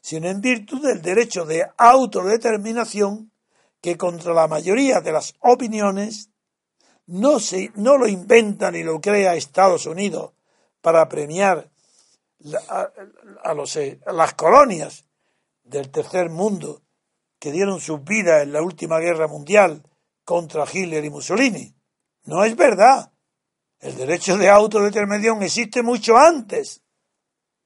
sino 0.00 0.28
en 0.28 0.40
virtud 0.40 0.80
del 0.80 1.02
derecho 1.02 1.44
de 1.44 1.66
autodeterminación 1.76 3.32
que 3.80 3.96
contra 3.96 4.32
la 4.32 4.46
mayoría 4.46 5.00
de 5.00 5.10
las 5.10 5.34
opiniones 5.40 6.30
no, 7.06 7.40
se, 7.40 7.72
no 7.74 7.98
lo 7.98 8.06
inventa 8.06 8.70
ni 8.70 8.84
lo 8.84 9.00
crea 9.00 9.34
Estados 9.34 9.86
Unidos 9.86 10.34
para 10.80 11.08
premiar 11.08 11.68
a, 12.68 13.54
los, 13.54 13.74
eh, 13.76 13.98
las 14.06 14.34
colonias 14.34 15.04
del 15.64 15.90
tercer 15.90 16.30
mundo 16.30 16.82
que 17.40 17.50
dieron 17.50 17.80
sus 17.80 18.04
vidas 18.04 18.44
en 18.44 18.52
la 18.52 18.62
última 18.62 19.00
guerra 19.00 19.26
mundial 19.26 19.82
contra 20.24 20.64
Hitler 20.72 21.04
y 21.04 21.10
Mussolini. 21.10 21.74
No 22.26 22.44
es 22.44 22.54
verdad. 22.54 23.10
El 23.80 23.96
derecho 23.96 24.38
de 24.38 24.48
autodeterminación 24.48 25.42
existe 25.42 25.82
mucho 25.82 26.16
antes 26.16 26.83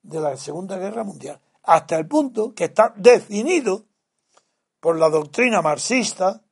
de 0.09 0.21
la 0.21 0.37
Segunda 0.37 0.79
Guerra 0.79 1.05
Mundial, 1.05 1.40
hasta 1.62 1.97
el 1.97 2.07
punto 2.07 2.55
que 2.55 2.64
está 2.64 2.92
definido 2.97 3.85
por 4.81 4.99
la 4.99 5.11
doctrina 5.11 5.61
marxista 5.61 6.42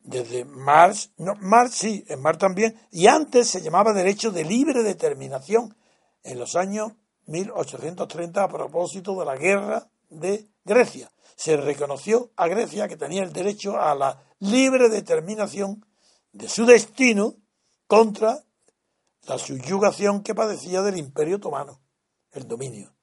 desde 0.00 0.44
Marx, 0.44 1.12
no, 1.16 1.34
Marx 1.36 1.76
sí, 1.76 2.04
en 2.08 2.20
Marx 2.20 2.38
también, 2.38 2.78
y 2.90 3.06
antes 3.06 3.48
se 3.48 3.62
llamaba 3.62 3.94
derecho 3.94 4.30
de 4.30 4.44
libre 4.44 4.82
determinación. 4.82 5.74
En 6.22 6.38
los 6.38 6.56
años 6.56 6.92
1830 7.26 8.42
a 8.42 8.48
propósito 8.48 9.18
de 9.18 9.24
la 9.24 9.36
guerra 9.36 9.88
de 10.10 10.46
Grecia. 10.64 11.10
Se 11.36 11.56
reconoció 11.56 12.30
a 12.36 12.48
Grecia 12.48 12.88
que 12.88 12.96
tenía 12.96 13.22
el 13.22 13.32
derecho 13.32 13.78
a 13.78 13.94
la 13.94 14.22
libre 14.40 14.88
determinación 14.88 15.84
de 16.32 16.48
su 16.48 16.66
destino 16.66 17.34
contra 17.86 18.44
la 19.26 19.38
subyugación 19.38 20.22
que 20.22 20.34
padecía 20.34 20.82
del 20.82 20.98
Imperio 20.98 21.36
Otomano, 21.36 21.80
el 22.34 22.46
dominio. 22.46 22.94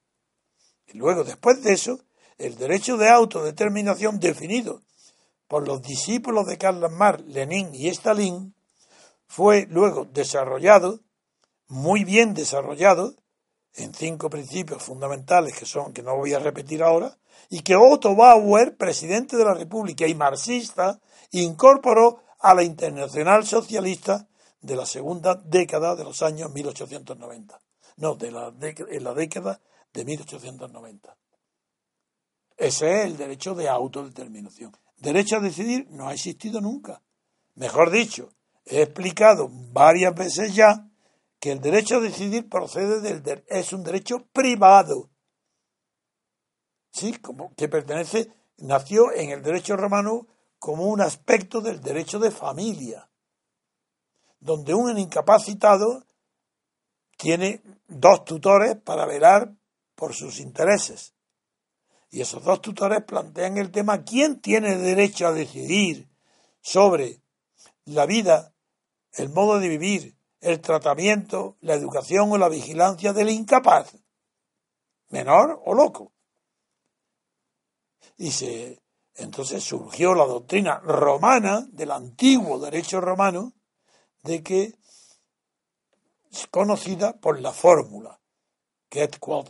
Y 0.86 0.98
luego, 0.98 1.24
después 1.24 1.62
de 1.62 1.72
eso, 1.72 2.00
el 2.38 2.56
derecho 2.56 2.96
de 2.96 3.08
autodeterminación 3.08 4.20
definido 4.20 4.82
por 5.48 5.66
los 5.66 5.82
discípulos 5.82 6.46
de 6.46 6.58
Karl 6.58 6.90
Marx, 6.90 7.24
Lenin 7.26 7.74
y 7.74 7.88
Stalin, 7.88 8.54
fue 9.26 9.66
luego 9.70 10.04
desarrollado, 10.04 11.00
muy 11.68 12.04
bien 12.04 12.34
desarrollado, 12.34 13.14
en 13.74 13.94
cinco 13.94 14.28
principios 14.28 14.82
fundamentales 14.82 15.56
que 15.56 15.64
son, 15.64 15.92
que 15.92 16.02
no 16.02 16.16
voy 16.16 16.34
a 16.34 16.38
repetir 16.38 16.82
ahora, 16.82 17.18
y 17.48 17.60
que 17.62 17.76
Otto 17.76 18.14
Bauer, 18.14 18.76
presidente 18.76 19.36
de 19.36 19.44
la 19.44 19.54
República 19.54 20.06
y 20.06 20.14
marxista, 20.14 21.00
incorporó 21.30 22.22
a 22.40 22.54
la 22.54 22.62
Internacional 22.62 23.46
Socialista 23.46 24.28
de 24.60 24.76
la 24.76 24.86
segunda 24.86 25.34
década 25.34 25.96
de 25.96 26.04
los 26.04 26.22
años 26.22 26.52
1890. 26.52 27.60
No, 28.02 28.16
de 28.16 28.32
la 28.32 28.52
en 28.60 29.04
la 29.04 29.14
década 29.14 29.60
de 29.92 30.04
1890. 30.04 31.16
Ese 32.56 33.00
es 33.00 33.06
el 33.06 33.16
derecho 33.16 33.54
de 33.54 33.68
autodeterminación. 33.68 34.76
Derecho 34.96 35.36
a 35.36 35.40
decidir 35.40 35.86
no 35.88 36.08
ha 36.08 36.12
existido 36.12 36.60
nunca. 36.60 37.00
Mejor 37.54 37.92
dicho, 37.92 38.32
he 38.64 38.82
explicado 38.82 39.48
varias 39.48 40.16
veces 40.16 40.52
ya 40.52 40.90
que 41.38 41.52
el 41.52 41.60
derecho 41.60 41.98
a 41.98 42.00
decidir 42.00 42.48
procede 42.48 43.20
del 43.20 43.44
es 43.46 43.72
un 43.72 43.84
derecho 43.84 44.26
privado. 44.32 45.08
Sí, 46.90 47.12
como 47.18 47.54
que 47.54 47.68
pertenece, 47.68 48.32
nació 48.58 49.12
en 49.12 49.30
el 49.30 49.44
derecho 49.44 49.76
romano 49.76 50.26
como 50.58 50.86
un 50.86 51.02
aspecto 51.02 51.60
del 51.60 51.80
derecho 51.80 52.18
de 52.18 52.32
familia, 52.32 53.08
donde 54.40 54.74
un 54.74 54.98
incapacitado 54.98 56.04
tiene 57.16 57.62
dos 57.88 58.24
tutores 58.24 58.76
para 58.76 59.06
velar 59.06 59.54
por 59.94 60.14
sus 60.14 60.40
intereses. 60.40 61.14
Y 62.10 62.20
esos 62.20 62.44
dos 62.44 62.60
tutores 62.60 63.02
plantean 63.04 63.56
el 63.56 63.70
tema 63.70 64.04
quién 64.04 64.40
tiene 64.40 64.76
derecho 64.76 65.26
a 65.26 65.32
decidir 65.32 66.10
sobre 66.60 67.22
la 67.84 68.06
vida, 68.06 68.54
el 69.12 69.28
modo 69.30 69.58
de 69.58 69.68
vivir, 69.68 70.16
el 70.40 70.60
tratamiento, 70.60 71.56
la 71.60 71.74
educación 71.74 72.30
o 72.32 72.38
la 72.38 72.48
vigilancia 72.48 73.12
del 73.12 73.30
incapaz, 73.30 73.94
menor 75.08 75.62
o 75.64 75.74
loco. 75.74 76.12
Y 78.16 78.32
se, 78.32 78.82
entonces 79.14 79.62
surgió 79.62 80.14
la 80.14 80.26
doctrina 80.26 80.80
romana 80.80 81.66
del 81.70 81.92
antiguo 81.92 82.58
derecho 82.58 83.00
romano 83.00 83.54
de 84.22 84.42
que 84.42 84.74
conocida 86.50 87.14
por 87.20 87.40
la 87.40 87.52
fórmula 87.52 88.18
es 89.00 89.18
quod 89.18 89.48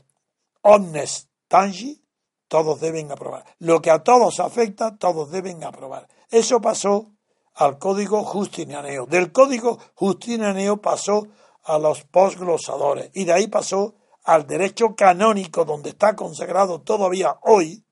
omnes 0.62 1.28
tangi, 1.48 2.00
todos 2.48 2.80
deben 2.80 3.10
aprobar. 3.10 3.44
Lo 3.58 3.80
que 3.80 3.90
a 3.90 4.02
todos 4.02 4.40
afecta, 4.40 4.96
todos 4.96 5.30
deben 5.30 5.64
aprobar. 5.64 6.08
Eso 6.30 6.60
pasó 6.60 7.12
al 7.54 7.78
código 7.78 8.24
justinianeo. 8.24 9.06
Del 9.06 9.32
código 9.32 9.78
justinianeo 9.94 10.80
pasó 10.80 11.28
a 11.64 11.78
los 11.78 12.04
posglosadores 12.04 13.10
y 13.14 13.24
de 13.24 13.32
ahí 13.32 13.46
pasó 13.48 13.94
al 14.24 14.46
derecho 14.46 14.94
canónico 14.94 15.64
donde 15.64 15.90
está 15.90 16.14
consagrado 16.14 16.80
todavía 16.80 17.38
hoy, 17.42 17.84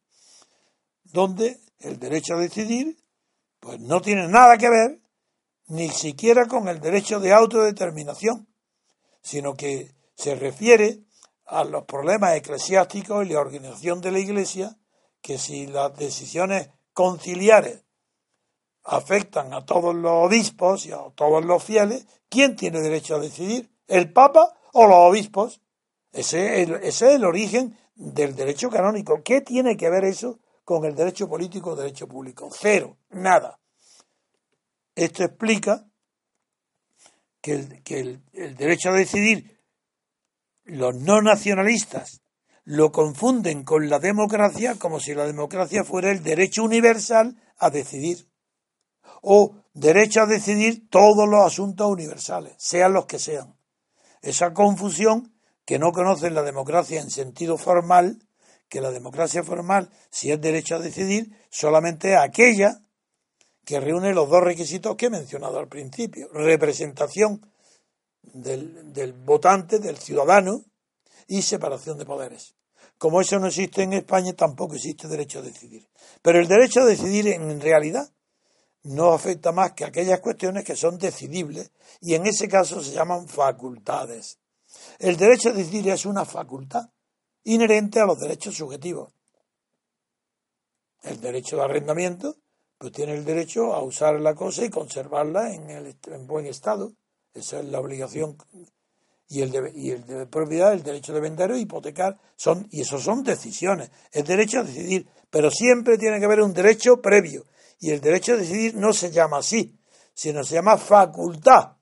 donde 1.05 1.61
el 1.81 1.99
derecho 1.99 2.35
a 2.35 2.39
decidir 2.39 2.97
pues 3.59 3.79
no 3.81 4.01
tiene 4.01 4.27
nada 4.29 4.57
que 4.57 4.71
ver 4.71 5.01
ni 5.67 5.89
siquiera 5.91 6.47
con 6.47 6.69
el 6.69 6.81
derecho 6.81 7.21
de 7.21 7.33
autodeterminación, 7.33 8.50
sino 9.23 9.55
que 9.55 9.95
se 10.15 10.35
refiere 10.35 11.01
a 11.47 11.65
los 11.65 11.85
problemas 11.85 12.37
eclesiásticos 12.37 13.27
y 13.27 13.31
la 13.31 13.41
organización 13.41 14.01
de 14.01 14.13
la 14.13 14.19
Iglesia, 14.21 14.79
que 15.21 15.39
si 15.39 15.67
las 15.67 15.97
decisiones 15.97 16.69
conciliares 16.93 17.85
afectan 18.85 19.53
a 19.53 19.65
todos 19.65 19.95
los 19.95 20.13
obispos 20.13 20.87
y 20.87 20.93
a 20.93 20.99
todos 21.15 21.45
los 21.45 21.63
fieles, 21.63 22.07
¿quién 22.29 22.57
tiene 22.57 22.81
derecho 22.81 23.17
a 23.17 23.21
decidir? 23.21 23.71
¿El 23.87 24.13
Papa 24.13 24.55
o 24.73 24.87
los 24.87 24.97
obispos? 24.97 25.61
Ese, 26.13 26.63
es 26.63 27.03
el 27.03 27.25
origen 27.25 27.77
del 27.95 28.35
derecho 28.35 28.71
canónico. 28.71 29.23
¿Qué 29.23 29.41
tiene 29.41 29.77
que 29.77 29.91
ver 29.91 30.05
eso 30.05 30.39
con 30.65 30.85
el 30.85 30.95
derecho 30.95 31.29
político 31.29 31.71
o 31.71 31.77
derecho 31.77 32.09
público? 32.09 32.49
Cero, 32.53 32.97
nada. 33.11 33.59
Esto 34.95 35.25
explica 35.25 35.90
que, 37.41 37.55
el, 37.89 38.23
derecho 38.57 38.91
a 38.91 38.95
decidir, 38.95 39.61
los 40.65 40.95
no 40.95 41.23
nacionalistas 41.23 42.23
lo 42.65 42.93
confunden 42.93 43.65
con 43.65 43.89
la 43.89 43.99
democracia 43.99 44.77
como 44.77 45.01
si 45.01 45.15
la 45.15 45.27
democracia 45.27 45.85
fuera 45.85 46.11
el 46.11 46.23
derecho 46.23 46.63
universal 46.63 47.37
a 47.59 47.71
decidir 47.71 48.29
o 49.23 49.57
derecho 49.75 50.23
a 50.23 50.27
decidir 50.27 50.89
todos 50.89 51.29
los 51.29 51.45
asuntos 51.45 51.91
universales, 51.91 52.55
sean 52.59 52.93
los 52.93 53.07
que 53.07 53.19
sean. 53.19 53.57
Esa 54.23 54.53
confusión 54.55 55.35
que 55.65 55.79
no 55.79 55.93
conocen 55.93 56.35
la 56.35 56.43
democracia 56.43 57.01
en 57.01 57.11
sentido 57.11 57.57
formal, 57.59 58.27
que 58.69 58.81
la 58.81 58.91
democracia 58.91 59.43
formal, 59.43 59.91
si 60.11 60.31
es 60.31 60.41
derecho 60.41 60.77
a 60.77 60.79
decidir, 60.79 61.37
solamente 61.51 62.17
aquella 62.17 62.81
que 63.71 63.79
reúne 63.79 64.13
los 64.13 64.29
dos 64.29 64.43
requisitos 64.43 64.97
que 64.97 65.07
he 65.07 65.11
mencionado 65.11 65.61
al 65.61 65.69
principio. 65.69 66.29
Representación 66.33 67.41
del, 68.21 69.13
votante, 69.13 69.79
del 69.79 69.97
ciudadano, 69.97 70.65
y 71.29 71.43
separación 71.43 71.97
de 71.97 72.05
poderes. 72.05 72.57
Como 72.99 73.21
eso 73.21 73.39
no 73.39 73.47
existe 73.47 73.85
en 73.85 73.93
España, 73.93 74.33
tampoco 74.33 74.75
existe 74.75 75.07
derecho 75.07 75.39
a 75.39 75.43
decidir. 75.43 75.89
Pero 76.21 76.41
el 76.41 76.49
derecho 76.49 76.81
a 76.81 76.85
decidir 76.85 77.29
en 77.29 77.61
realidad 77.61 78.13
no 78.83 79.13
afecta 79.13 79.53
más 79.53 79.75
que 79.75 79.85
aquellas 79.85 80.19
cuestiones 80.19 80.65
que 80.65 80.75
son 80.75 80.99
decidibles 80.99 81.71
y 82.01 82.15
en 82.15 82.27
ese 82.27 82.49
caso 82.49 82.83
se 82.83 82.91
llaman 82.91 83.29
facultades. 83.29 84.41
El 84.99 85.17
derecho 85.17 85.51
a 85.51 85.53
decidir 85.53 85.89
es 85.91 86.07
una 86.07 86.25
facultad 86.25 86.91
inherente 87.45 88.01
a 88.01 88.07
los 88.07 88.19
derechos 88.19 88.57
subjetivos. 88.57 89.13
El 91.05 91.21
derecho 91.21 91.57
de 91.57 91.63
arrendamiento, 91.63 92.37
pues 92.81 92.95
tiene 92.95 93.13
el 93.13 93.27
derecho 93.27 93.75
a 93.75 93.83
usar 93.83 94.19
la 94.23 94.35
cosa 94.35 94.65
y 94.65 94.71
conservarla 94.71 95.53
en, 95.53 95.69
el, 95.69 95.95
en 96.07 96.27
buen 96.27 96.47
estado. 96.47 96.95
Esa 97.35 97.61
es 97.61 97.67
la 97.67 97.79
obligación. 97.79 98.39
Y 99.29 99.43
el, 99.43 99.51
de, 99.51 99.71
y 99.75 99.91
el 99.91 100.07
de 100.07 100.25
propiedad, 100.25 100.73
el 100.73 100.83
derecho 100.83 101.13
de 101.13 101.21
vender 101.21 101.53
o 101.53 101.59
hipotecar, 101.59 102.19
son, 102.37 102.67
y 102.71 102.81
eso 102.81 102.99
son 102.99 103.23
decisiones. 103.23 103.91
El 104.13 104.25
derecho 104.25 104.61
a 104.61 104.63
decidir, 104.63 105.07
pero 105.29 105.51
siempre 105.51 105.99
tiene 105.99 106.19
que 106.19 106.25
haber 106.25 106.41
un 106.41 106.55
derecho 106.55 107.03
previo. 107.03 107.45
Y 107.81 107.91
el 107.91 108.01
derecho 108.01 108.33
a 108.33 108.39
decidir 108.39 108.75
no 108.75 108.95
se 108.95 109.11
llama 109.11 109.37
así, 109.37 109.79
sino 110.15 110.43
se 110.43 110.55
llama 110.55 110.79
facultad 110.79 111.77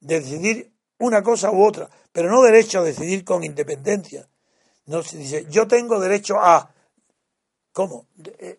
de 0.00 0.18
decidir 0.18 0.72
una 0.98 1.22
cosa 1.22 1.50
u 1.50 1.62
otra, 1.62 1.90
pero 2.10 2.30
no 2.30 2.40
derecho 2.40 2.78
a 2.78 2.84
decidir 2.84 3.22
con 3.22 3.44
independencia. 3.44 4.26
No 4.86 5.02
se 5.02 5.18
dice, 5.18 5.46
yo 5.50 5.68
tengo 5.68 6.00
derecho 6.00 6.36
a. 6.40 6.74
¿Cómo? 7.74 8.06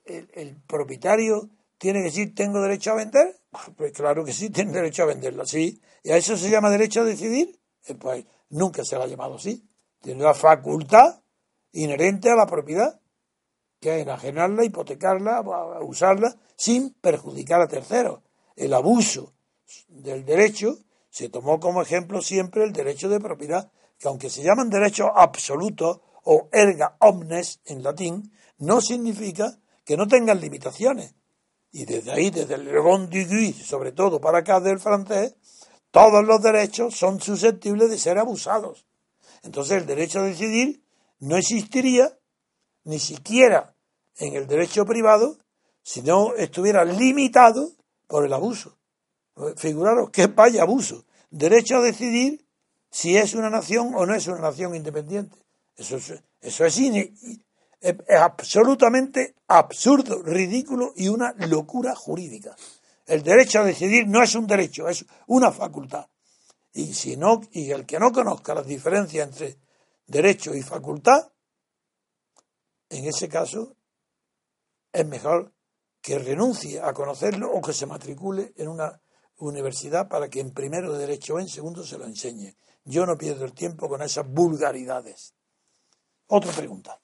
¿El, 0.05 0.61
propietario 0.67 1.49
tiene 1.83 1.99
que 1.99 2.05
decir, 2.05 2.33
tengo 2.33 2.61
derecho 2.61 2.91
a 2.91 2.95
vender? 2.95 3.35
Pues 3.75 3.91
claro 3.91 4.23
que 4.23 4.31
sí, 4.31 4.49
tiene 4.49 4.71
derecho 4.71 5.03
a 5.03 5.07
venderla, 5.07 5.45
sí. 5.45 5.81
¿Y 6.01 6.11
a 6.11 6.17
eso 6.17 6.37
se 6.37 6.49
llama 6.49 6.69
derecho 6.69 7.01
a 7.01 7.03
decidir? 7.03 7.59
Eh, 7.85 7.95
pues 7.95 8.25
nunca 8.49 8.85
se 8.85 8.95
ha 8.95 9.05
llamado 9.05 9.35
así. 9.35 9.67
Tiene 10.01 10.23
la 10.23 10.33
facultad 10.33 11.21
inherente 11.73 12.29
a 12.29 12.35
la 12.35 12.45
propiedad 12.45 13.01
que 13.81 13.99
enajenarla, 13.99 14.63
hipotecarla, 14.63 15.43
usarla 15.81 16.33
sin 16.55 16.93
perjudicar 16.93 17.59
a 17.59 17.67
terceros. 17.67 18.21
El 18.55 18.73
abuso 18.73 19.33
del 19.89 20.23
derecho 20.23 20.77
se 21.09 21.27
tomó 21.27 21.59
como 21.59 21.81
ejemplo 21.81 22.21
siempre 22.21 22.63
el 22.63 22.71
derecho 22.71 23.09
de 23.09 23.19
propiedad, 23.19 23.71
que 23.99 24.07
aunque 24.07 24.29
se 24.29 24.41
llaman 24.41 24.69
derechos 24.69 25.09
absolutos 25.13 25.99
o 26.23 26.47
erga 26.53 26.95
omnes 26.99 27.59
en 27.65 27.83
latín, 27.83 28.31
no 28.59 28.79
significa 28.79 29.59
que 29.83 29.97
no 29.97 30.07
tengan 30.07 30.39
limitaciones. 30.39 31.13
Y 31.75 31.85
desde 31.85 32.11
ahí, 32.11 32.29
desde 32.29 32.53
el 32.53 32.79
bon 32.79 33.09
sobre 33.65 33.91
todo 33.93 34.21
para 34.21 34.37
acá 34.37 34.59
del 34.59 34.79
francés, 34.79 35.35
todos 35.89 36.23
los 36.23 36.39
derechos 36.41 36.95
son 36.95 37.19
susceptibles 37.19 37.89
de 37.89 37.97
ser 37.97 38.19
abusados. 38.19 38.85
Entonces 39.41 39.77
el 39.77 39.87
derecho 39.87 40.19
a 40.19 40.23
decidir 40.23 40.83
no 41.19 41.35
existiría 41.35 42.15
ni 42.83 42.99
siquiera 42.99 43.73
en 44.17 44.35
el 44.35 44.45
derecho 44.45 44.85
privado 44.85 45.37
si 45.81 46.03
no 46.03 46.35
estuviera 46.35 46.85
limitado 46.85 47.71
por 48.07 48.23
el 48.23 48.33
abuso. 48.33 48.77
Figuraros 49.57 50.11
que 50.11 50.27
vaya 50.27 50.61
abuso. 50.61 51.05
Derecho 51.31 51.77
a 51.77 51.81
decidir 51.81 52.45
si 52.91 53.17
es 53.17 53.33
una 53.33 53.49
nación 53.49 53.95
o 53.95 54.05
no 54.05 54.13
es 54.13 54.27
una 54.27 54.41
nación 54.41 54.75
independiente. 54.75 55.35
Eso 55.75 55.97
es, 55.97 56.13
eso 56.39 56.65
es, 56.65 56.79
es 57.83 58.19
absolutamente 58.19 59.35
absurdo, 59.47 60.23
ridículo 60.23 60.93
y 60.95 61.09
una 61.09 61.33
locura 61.33 61.93
jurídica. 61.95 62.55
El 63.05 63.23
derecho 63.23 63.59
a 63.59 63.65
decidir 63.65 64.07
no 64.07 64.23
es 64.23 64.33
un 64.35 64.47
derecho, 64.47 64.87
es 64.87 65.05
una 65.27 65.51
facultad. 65.51 66.07
Y 66.71 66.93
si 66.93 67.17
no, 67.17 67.41
y 67.51 67.71
el 67.71 67.85
que 67.85 67.99
no 67.99 68.11
conozca 68.13 68.55
las 68.55 68.65
diferencias 68.65 69.27
entre 69.27 69.59
derecho 70.07 70.55
y 70.55 70.61
facultad, 70.61 71.31
en 72.89 73.05
ese 73.05 73.27
caso 73.27 73.75
es 74.93 75.05
mejor 75.05 75.53
que 76.01 76.19
renuncie 76.19 76.79
a 76.79 76.93
conocerlo 76.93 77.51
o 77.51 77.61
que 77.61 77.73
se 77.73 77.85
matricule 77.85 78.53
en 78.55 78.69
una 78.69 79.01
universidad 79.37 80.07
para 80.07 80.29
que 80.29 80.39
en 80.39 80.51
primero 80.51 80.93
de 80.93 80.99
derecho 80.99 81.35
o 81.35 81.39
en 81.39 81.49
segundo 81.49 81.83
se 81.83 81.97
lo 81.97 82.05
enseñe. 82.05 82.55
Yo 82.85 83.05
no 83.05 83.17
pierdo 83.17 83.43
el 83.43 83.53
tiempo 83.53 83.89
con 83.89 84.01
esas 84.01 84.27
vulgaridades. 84.27 85.33
Otra 86.27 86.51
pregunta. 86.53 87.02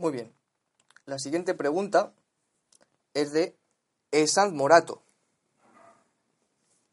Muy 0.00 0.12
bien. 0.12 0.32
La 1.04 1.18
siguiente 1.18 1.52
pregunta 1.52 2.14
es 3.12 3.32
de 3.32 3.54
Esant 4.12 4.54
Morato. 4.54 5.02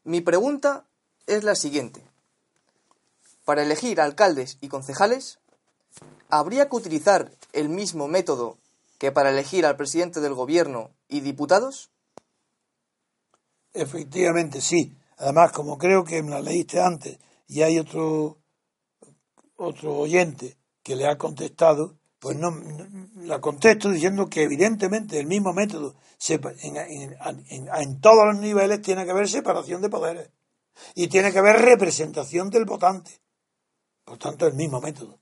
Mi 0.04 0.20
pregunta 0.20 0.84
es 1.26 1.42
la 1.42 1.54
siguiente. 1.54 2.04
Para 3.46 3.62
elegir 3.62 4.02
alcaldes 4.02 4.58
y 4.60 4.68
concejales, 4.68 5.38
¿habría 6.28 6.68
que 6.68 6.76
utilizar 6.76 7.32
el 7.54 7.70
mismo 7.70 8.08
método 8.08 8.58
que 8.98 9.10
para 9.10 9.30
elegir 9.30 9.64
al 9.64 9.78
presidente 9.78 10.20
del 10.20 10.34
gobierno 10.34 10.90
y 11.08 11.20
diputados? 11.20 11.88
Efectivamente, 13.72 14.60
sí. 14.60 14.94
Además, 15.16 15.52
como 15.52 15.78
creo 15.78 16.04
que 16.04 16.22
me 16.22 16.32
la 16.32 16.42
leíste 16.42 16.78
antes 16.78 17.18
y 17.46 17.62
hay 17.62 17.78
otro, 17.78 18.36
otro 19.56 19.96
oyente 19.96 20.58
que 20.82 20.94
le 20.94 21.06
ha 21.06 21.16
contestado, 21.16 21.96
pues 22.18 22.36
no, 22.36 22.52
la 23.16 23.40
contesto 23.40 23.90
diciendo 23.90 24.28
que 24.28 24.42
evidentemente 24.42 25.20
el 25.20 25.26
mismo 25.26 25.52
método 25.52 25.94
en, 26.28 26.76
en, 26.76 27.16
en, 27.48 28.00
todos 28.00 28.26
los 28.26 28.38
niveles 28.38 28.82
tiene 28.82 29.04
que 29.04 29.12
haber 29.12 29.28
separación 29.28 29.82
de 29.82 29.88
poderes 29.88 30.30
y 30.94 31.08
tiene 31.08 31.32
que 31.32 31.38
haber 31.38 31.56
representación 31.56 32.50
del 32.50 32.64
votante. 32.64 33.20
Por 34.04 34.18
tanto, 34.18 34.46
el 34.46 34.54
mismo 34.54 34.80
método. 34.80 35.20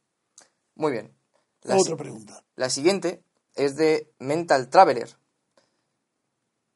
Muy 0.74 0.92
bien. 0.92 1.16
Otra 1.64 1.96
pregunta. 1.96 2.44
La 2.54 2.70
siguiente 2.70 3.24
es 3.54 3.76
de 3.76 4.12
Mental 4.18 4.68
Traveler. 4.68 5.18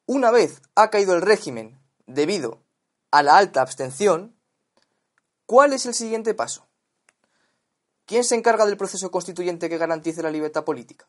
Una 0.06 0.30
vez 0.30 0.60
ha 0.74 0.90
caído 0.90 1.14
el 1.14 1.22
régimen 1.22 1.80
debido 2.06 2.64
a 3.10 3.22
la 3.22 3.36
alta 3.36 3.62
abstención, 3.62 4.36
¿cuál 5.46 5.72
es 5.72 5.86
el 5.86 5.94
siguiente 5.94 6.34
paso? 6.34 6.69
¿Quién 8.10 8.24
se 8.24 8.34
encarga 8.34 8.66
del 8.66 8.76
proceso 8.76 9.08
constituyente 9.08 9.68
que 9.68 9.78
garantice 9.78 10.20
la 10.20 10.32
libertad 10.32 10.64
política? 10.64 11.06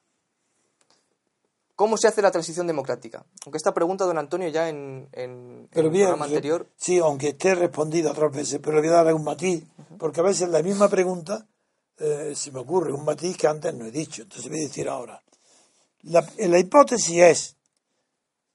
¿Cómo 1.76 1.98
se 1.98 2.08
hace 2.08 2.22
la 2.22 2.30
transición 2.30 2.68
democrática? 2.68 3.26
Aunque 3.44 3.58
esta 3.58 3.74
pregunta, 3.74 4.06
don 4.06 4.20
Antonio, 4.20 4.50
ya 4.50 4.70
en, 4.70 5.10
el 5.14 5.68
programa 5.72 6.26
anterior. 6.26 6.68
Sí, 6.78 7.00
aunque 7.00 7.30
esté 7.30 7.56
respondido 7.56 8.12
otras 8.12 8.32
veces, 8.32 8.60
pero 8.62 8.76
le 8.76 8.88
voy 8.88 8.90
a 8.96 9.04
dar 9.04 9.16
un 9.16 9.24
matiz, 9.24 9.64
porque 9.98 10.20
a 10.20 10.24
veces 10.24 10.50
la 10.50 10.62
misma 10.62 10.90
pregunta 10.90 11.48
eh, 11.98 12.34
se 12.36 12.52
me 12.52 12.60
ocurre 12.60 12.94
un 12.94 13.04
matiz 13.04 13.36
que 13.36 13.48
antes 13.48 13.74
no 13.74 13.88
he 13.88 13.92
dicho, 13.92 14.22
entonces 14.22 14.48
voy 14.48 14.60
a 14.60 14.68
decir 14.68 14.88
ahora. 14.88 15.24
La, 16.04 16.24
la 16.38 16.60
hipótesis 16.60 17.18
es, 17.18 17.56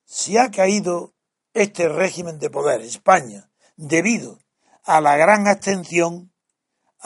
si 0.05 0.39
ha 0.39 0.53
caído 0.53 1.15
este 1.53 1.89
régimen 1.89 2.39
de 2.39 2.49
poder, 2.49 2.81
España, 2.83 3.51
debido 3.75 4.39
a 4.85 5.01
la 5.01 5.17
gran 5.17 5.49
abstención, 5.49 6.31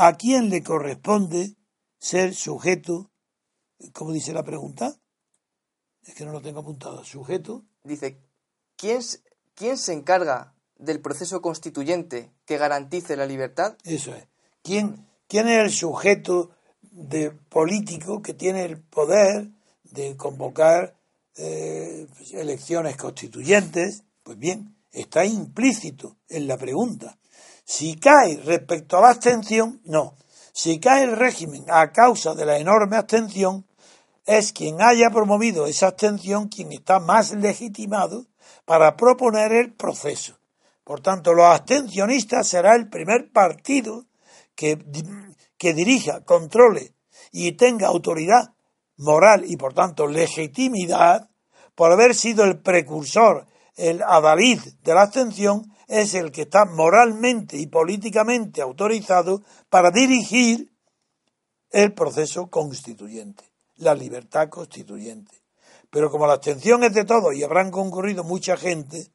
¿a 0.00 0.16
quién 0.16 0.48
le 0.48 0.62
corresponde 0.62 1.56
ser 1.98 2.34
sujeto? 2.34 3.10
¿Cómo 3.92 4.12
dice 4.12 4.32
la 4.32 4.42
pregunta? 4.42 4.96
Es 6.02 6.14
que 6.14 6.24
no 6.24 6.32
lo 6.32 6.40
tengo 6.40 6.60
apuntado. 6.60 7.04
Sujeto. 7.04 7.64
Dice, 7.84 8.18
¿quién, 8.76 9.00
quién 9.54 9.76
se 9.76 9.92
encarga 9.92 10.54
del 10.76 11.00
proceso 11.00 11.42
constituyente 11.42 12.32
que 12.46 12.56
garantice 12.56 13.14
la 13.14 13.26
libertad? 13.26 13.76
Eso 13.84 14.14
es. 14.14 14.26
¿Quién, 14.62 15.06
quién 15.28 15.48
es 15.48 15.64
el 15.64 15.70
sujeto 15.70 16.50
de 16.80 17.30
político 17.30 18.22
que 18.22 18.32
tiene 18.32 18.64
el 18.64 18.80
poder 18.80 19.50
de 19.84 20.16
convocar 20.16 20.96
eh, 21.36 22.06
elecciones 22.32 22.96
constituyentes? 22.96 24.04
Pues 24.22 24.38
bien, 24.38 24.76
está 24.92 25.26
implícito 25.26 26.16
en 26.28 26.46
la 26.46 26.56
pregunta. 26.56 27.18
Si 27.70 27.94
cae 27.94 28.36
respecto 28.44 28.98
a 28.98 29.00
la 29.00 29.10
abstención, 29.10 29.80
no. 29.84 30.16
Si 30.52 30.80
cae 30.80 31.04
el 31.04 31.16
régimen 31.16 31.64
a 31.68 31.92
causa 31.92 32.34
de 32.34 32.44
la 32.44 32.58
enorme 32.58 32.96
abstención, 32.96 33.64
es 34.26 34.52
quien 34.52 34.82
haya 34.82 35.08
promovido 35.10 35.68
esa 35.68 35.86
abstención 35.86 36.48
quien 36.48 36.72
está 36.72 36.98
más 36.98 37.30
legitimado 37.30 38.26
para 38.64 38.96
proponer 38.96 39.52
el 39.52 39.72
proceso. 39.72 40.36
Por 40.82 41.00
tanto, 41.00 41.32
los 41.32 41.46
abstencionistas 41.46 42.48
será 42.48 42.74
el 42.74 42.88
primer 42.88 43.30
partido 43.30 44.04
que, 44.56 44.76
que 45.56 45.72
dirija, 45.72 46.24
controle 46.24 46.96
y 47.30 47.52
tenga 47.52 47.86
autoridad 47.86 48.52
moral 48.96 49.44
y 49.46 49.56
por 49.56 49.74
tanto 49.74 50.08
legitimidad 50.08 51.30
por 51.76 51.92
haber 51.92 52.16
sido 52.16 52.42
el 52.42 52.58
precursor, 52.58 53.46
el 53.76 54.02
adalid 54.02 54.60
de 54.82 54.92
la 54.92 55.02
abstención, 55.02 55.72
es 55.90 56.14
el 56.14 56.30
que 56.30 56.42
está 56.42 56.66
moralmente 56.66 57.58
y 57.58 57.66
políticamente 57.66 58.62
autorizado 58.62 59.42
para 59.68 59.90
dirigir 59.90 60.70
el 61.72 61.92
proceso 61.94 62.48
constituyente, 62.48 63.42
la 63.76 63.94
libertad 63.96 64.48
constituyente. 64.48 65.34
Pero 65.90 66.12
como 66.12 66.28
la 66.28 66.34
abstención 66.34 66.84
es 66.84 66.94
de 66.94 67.04
todos 67.04 67.34
y 67.34 67.42
habrán 67.42 67.72
concurrido 67.72 68.22
mucha 68.22 68.56
gente, 68.56 69.08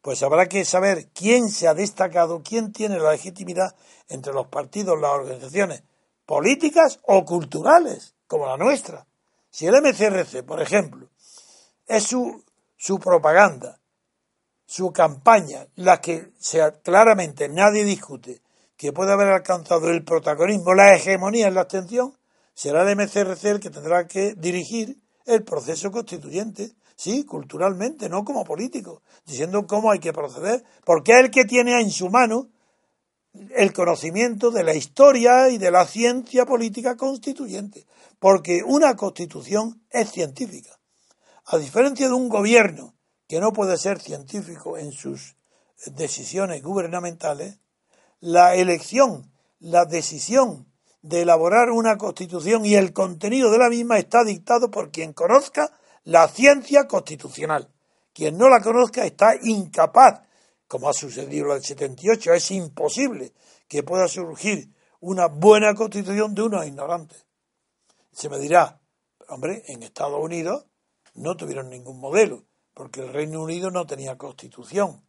pues 0.00 0.22
habrá 0.22 0.48
que 0.48 0.64
saber 0.64 1.08
quién 1.12 1.50
se 1.50 1.68
ha 1.68 1.74
destacado, 1.74 2.42
quién 2.42 2.72
tiene 2.72 2.98
la 2.98 3.12
legitimidad 3.12 3.76
entre 4.08 4.32
los 4.32 4.46
partidos, 4.46 4.98
las 4.98 5.10
organizaciones 5.10 5.82
políticas 6.24 6.98
o 7.02 7.26
culturales, 7.26 8.14
como 8.26 8.46
la 8.46 8.56
nuestra. 8.56 9.06
Si 9.50 9.66
el 9.66 9.74
MCRC, 9.74 10.44
por 10.44 10.62
ejemplo, 10.62 11.10
es 11.86 12.04
su, 12.04 12.42
su 12.78 12.98
propaganda, 12.98 13.81
su 14.72 14.90
campaña, 14.90 15.66
la 15.76 16.00
que 16.00 16.30
sea, 16.38 16.72
claramente 16.72 17.46
nadie 17.46 17.84
discute 17.84 18.40
que 18.74 18.90
puede 18.90 19.12
haber 19.12 19.28
alcanzado 19.28 19.90
el 19.90 20.02
protagonismo, 20.02 20.72
la 20.72 20.94
hegemonía 20.94 21.48
en 21.48 21.56
la 21.56 21.60
abstención, 21.60 22.16
será 22.54 22.90
el 22.90 22.96
MCRC 22.96 23.44
el 23.44 23.60
que 23.60 23.68
tendrá 23.68 24.06
que 24.06 24.32
dirigir 24.34 24.98
el 25.26 25.44
proceso 25.44 25.90
constituyente, 25.90 26.72
sí, 26.96 27.24
culturalmente, 27.24 28.08
no 28.08 28.24
como 28.24 28.44
político, 28.44 29.02
diciendo 29.26 29.66
cómo 29.66 29.90
hay 29.90 29.98
que 29.98 30.14
proceder, 30.14 30.64
porque 30.86 31.12
es 31.12 31.18
el 31.18 31.30
que 31.30 31.44
tiene 31.44 31.78
en 31.78 31.90
su 31.90 32.08
mano 32.08 32.48
el 33.54 33.74
conocimiento 33.74 34.50
de 34.50 34.64
la 34.64 34.72
historia 34.72 35.50
y 35.50 35.58
de 35.58 35.70
la 35.70 35.86
ciencia 35.86 36.46
política 36.46 36.96
constituyente, 36.96 37.84
porque 38.18 38.62
una 38.64 38.96
constitución 38.96 39.82
es 39.90 40.10
científica. 40.10 40.78
A 41.44 41.58
diferencia 41.58 42.08
de 42.08 42.14
un 42.14 42.30
gobierno 42.30 42.91
que 43.32 43.40
no 43.40 43.54
puede 43.54 43.78
ser 43.78 43.98
científico 43.98 44.76
en 44.76 44.92
sus 44.92 45.36
decisiones 45.86 46.62
gubernamentales, 46.62 47.60
la 48.20 48.56
elección, 48.56 49.32
la 49.58 49.86
decisión 49.86 50.70
de 51.00 51.22
elaborar 51.22 51.70
una 51.70 51.96
constitución 51.96 52.66
y 52.66 52.74
el 52.74 52.92
contenido 52.92 53.50
de 53.50 53.56
la 53.56 53.70
misma 53.70 53.96
está 53.96 54.22
dictado 54.22 54.70
por 54.70 54.90
quien 54.90 55.14
conozca 55.14 55.72
la 56.04 56.28
ciencia 56.28 56.86
constitucional. 56.86 57.70
Quien 58.12 58.36
no 58.36 58.50
la 58.50 58.60
conozca 58.60 59.06
está 59.06 59.34
incapaz, 59.40 60.20
como 60.68 60.90
ha 60.90 60.92
sucedido 60.92 61.46
en 61.46 61.56
el 61.56 61.64
78, 61.64 62.34
es 62.34 62.50
imposible 62.50 63.32
que 63.66 63.82
pueda 63.82 64.08
surgir 64.08 64.74
una 65.00 65.28
buena 65.28 65.74
constitución 65.74 66.34
de 66.34 66.42
unos 66.42 66.66
ignorantes. 66.66 67.24
Se 68.12 68.28
me 68.28 68.38
dirá, 68.38 68.82
hombre, 69.30 69.62
en 69.68 69.84
Estados 69.84 70.22
Unidos 70.22 70.66
no 71.14 71.34
tuvieron 71.34 71.70
ningún 71.70 71.98
modelo 71.98 72.44
porque 72.74 73.00
el 73.00 73.12
Reino 73.12 73.42
Unido 73.42 73.70
no 73.70 73.86
tenía 73.86 74.16
constitución. 74.18 75.02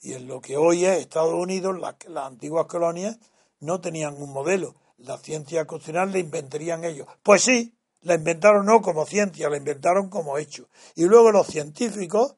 Y 0.00 0.14
en 0.14 0.26
lo 0.26 0.40
que 0.40 0.56
hoy 0.56 0.84
es 0.84 0.98
Estados 0.98 1.34
Unidos, 1.34 1.78
las, 1.78 1.96
antiguas 2.24 2.66
colonias 2.66 3.18
no 3.60 3.80
tenían 3.80 4.20
un 4.20 4.32
modelo. 4.32 4.76
La 4.98 5.18
ciencia 5.18 5.66
constitucional 5.66 6.12
la 6.12 6.18
inventarían 6.18 6.84
ellos. 6.84 7.06
Pues 7.22 7.42
sí, 7.42 7.74
la 8.02 8.14
inventaron 8.14 8.66
no 8.66 8.82
como 8.82 9.06
ciencia, 9.06 9.48
la 9.48 9.56
inventaron 9.56 10.08
como 10.08 10.38
hecho. 10.38 10.68
Y 10.94 11.04
luego 11.04 11.32
los 11.32 11.46
científicos, 11.46 12.36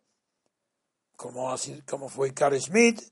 como, 1.16 1.50
así, 1.50 1.82
como 1.82 2.08
fue 2.08 2.32
Carl 2.32 2.60
Smith 2.60 3.02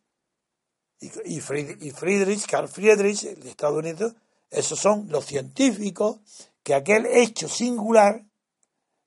y, 1.00 1.40
Friedrich, 1.40 2.46
Carl 2.46 2.68
Friedrich, 2.68 3.22
de 3.22 3.50
Estados 3.50 3.78
Unidos, 3.78 4.14
esos 4.50 4.78
son 4.78 5.08
los 5.10 5.26
científicos 5.26 6.20
que 6.62 6.74
aquel 6.74 7.06
hecho 7.06 7.48
singular 7.48 8.24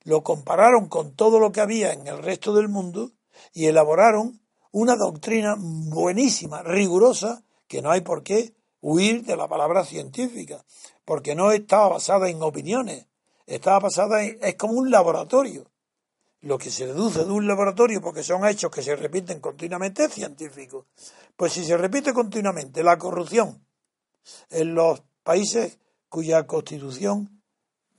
lo 0.09 0.23
compararon 0.23 0.87
con 0.87 1.13
todo 1.13 1.39
lo 1.39 1.51
que 1.51 1.61
había 1.61 1.93
en 1.93 2.07
el 2.07 2.17
resto 2.23 2.51
del 2.55 2.67
mundo 2.67 3.11
y 3.53 3.67
elaboraron 3.67 4.41
una 4.71 4.95
doctrina 4.95 5.55
buenísima, 5.55 6.63
rigurosa, 6.63 7.43
que 7.67 7.83
no 7.83 7.91
hay 7.91 8.01
por 8.01 8.23
qué 8.23 8.55
huir 8.81 9.23
de 9.23 9.37
la 9.37 9.47
palabra 9.47 9.85
científica, 9.85 10.65
porque 11.05 11.35
no 11.35 11.51
estaba 11.51 11.89
basada 11.89 12.27
en 12.27 12.41
opiniones, 12.41 13.05
estaba 13.45 13.81
basada 13.81 14.23
en, 14.23 14.39
es 14.41 14.55
como 14.55 14.73
un 14.73 14.89
laboratorio. 14.89 15.69
Lo 16.41 16.57
que 16.57 16.71
se 16.71 16.87
deduce 16.87 17.23
de 17.23 17.31
un 17.31 17.45
laboratorio, 17.45 18.01
porque 18.01 18.23
son 18.23 18.47
hechos 18.47 18.71
que 18.71 18.81
se 18.81 18.95
repiten 18.95 19.39
continuamente, 19.39 20.05
es 20.05 20.13
científico. 20.13 20.87
Pues 21.35 21.53
si 21.53 21.63
se 21.63 21.77
repite 21.77 22.13
continuamente 22.13 22.81
la 22.81 22.97
corrupción 22.97 23.63
en 24.49 24.73
los 24.73 25.03
países 25.21 25.77
cuya 26.07 26.47
constitución, 26.47 27.43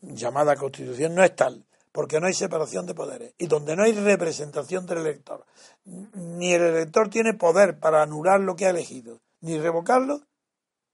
llamada 0.00 0.56
constitución, 0.56 1.14
no 1.14 1.22
es 1.22 1.36
tal, 1.36 1.66
porque 1.92 2.20
no 2.20 2.26
hay 2.26 2.34
separación 2.34 2.86
de 2.86 2.94
poderes 2.94 3.34
y 3.38 3.46
donde 3.46 3.76
no 3.76 3.82
hay 3.82 3.92
representación 3.92 4.86
del 4.86 4.98
elector, 4.98 5.44
ni 5.84 6.52
el 6.52 6.62
elector 6.62 7.08
tiene 7.08 7.34
poder 7.34 7.78
para 7.78 8.02
anular 8.02 8.40
lo 8.40 8.56
que 8.56 8.66
ha 8.66 8.70
elegido, 8.70 9.20
ni 9.40 9.58
revocarlo, 9.58 10.22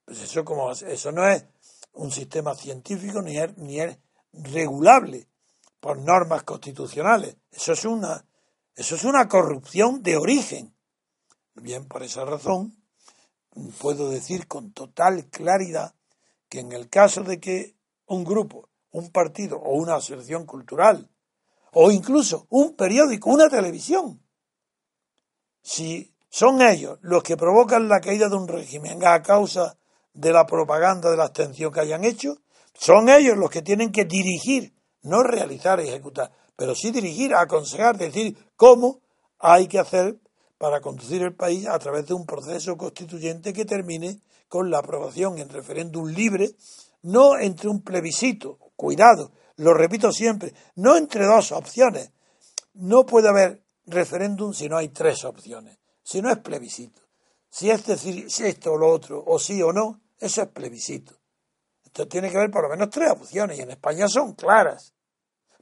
pues 0.05 0.21
eso 0.21 0.45
como 0.45 0.71
eso 0.71 1.11
no 1.11 1.27
es 1.27 1.45
un 1.93 2.11
sistema 2.11 2.55
científico 2.55 3.21
ni 3.21 3.37
es, 3.37 3.57
ni 3.57 3.79
es 3.79 3.97
regulable 4.31 5.27
por 5.79 5.97
normas 5.97 6.43
constitucionales. 6.43 7.35
Eso 7.51 7.73
es 7.73 7.85
una 7.85 8.25
eso 8.75 8.93
es 8.93 9.03
una 9.05 9.27
corrupción 9.27 10.03
de 10.03 10.17
origen. 10.17 10.75
Bien, 11.55 11.87
por 11.87 12.03
esa 12.03 12.25
razón 12.25 12.77
puedo 13.79 14.09
decir 14.09 14.47
con 14.47 14.71
total 14.71 15.25
claridad 15.31 15.95
que 16.47 16.59
en 16.59 16.71
el 16.71 16.87
caso 16.87 17.23
de 17.23 17.39
que 17.39 17.75
un 18.05 18.23
grupo 18.23 18.69
un 18.97 19.11
partido 19.11 19.57
o 19.57 19.75
una 19.75 19.95
asociación 19.95 20.45
cultural 20.45 21.07
o 21.73 21.91
incluso 21.91 22.47
un 22.49 22.75
periódico, 22.75 23.29
una 23.29 23.49
televisión, 23.49 24.19
si 25.61 26.13
son 26.29 26.61
ellos 26.61 26.97
los 27.01 27.21
que 27.21 27.37
provocan 27.37 27.87
la 27.87 27.99
caída 27.99 28.29
de 28.29 28.35
un 28.35 28.47
régimen 28.47 29.05
a 29.05 29.21
causa 29.21 29.77
de 30.13 30.31
la 30.31 30.45
propaganda 30.45 31.11
de 31.11 31.17
la 31.17 31.25
abstención 31.25 31.71
que 31.71 31.81
hayan 31.81 32.03
hecho, 32.03 32.37
son 32.73 33.09
ellos 33.09 33.37
los 33.37 33.51
que 33.51 33.61
tienen 33.61 33.91
que 33.91 34.05
dirigir, 34.05 34.73
no 35.03 35.21
realizar 35.21 35.79
ejecutar, 35.79 36.31
pero 36.55 36.73
sí 36.73 36.89
dirigir, 36.89 37.35
aconsejar, 37.35 37.97
decir 37.97 38.35
cómo 38.55 39.01
hay 39.37 39.67
que 39.67 39.77
hacer 39.77 40.17
para 40.57 40.81
conducir 40.81 41.21
el 41.21 41.35
país 41.35 41.67
a 41.67 41.77
través 41.77 42.07
de 42.07 42.15
un 42.15 42.25
proceso 42.25 42.75
constituyente 42.77 43.53
que 43.53 43.65
termine 43.65 44.19
con 44.47 44.71
la 44.71 44.79
aprobación 44.79 45.37
en 45.37 45.49
referéndum 45.49 46.07
libre, 46.07 46.49
no 47.03 47.37
entre 47.37 47.69
un 47.69 47.83
plebiscito 47.83 48.57
Cuidado, 48.77 49.31
lo 49.55 49.73
repito 49.73 50.11
siempre, 50.11 50.53
no 50.75 50.95
entre 50.95 51.25
dos 51.25 51.51
opciones. 51.51 52.11
No 52.75 53.07
puede 53.07 53.27
haber 53.27 53.63
referéndum 53.87 54.53
si 54.53 54.69
no 54.69 54.77
hay 54.77 54.89
tres 54.89 55.25
opciones, 55.25 55.79
si 56.03 56.21
no 56.21 56.31
es 56.31 56.37
plebiscito. 56.37 57.01
Si 57.49 57.71
es 57.71 57.85
decir 57.87 58.29
si 58.29 58.45
esto 58.45 58.73
o 58.73 58.77
lo 58.77 58.89
otro, 58.89 59.23
o 59.25 59.39
sí 59.39 59.61
o 59.63 59.73
no, 59.73 59.99
eso 60.19 60.43
es 60.43 60.49
plebiscito. 60.49 61.15
Esto 61.83 62.07
tiene 62.07 62.29
que 62.29 62.37
haber 62.37 62.51
por 62.51 62.63
lo 62.63 62.69
menos 62.69 62.91
tres 62.91 63.09
opciones 63.09 63.57
y 63.57 63.61
en 63.61 63.71
España 63.71 64.07
son 64.07 64.35
claras. 64.35 64.93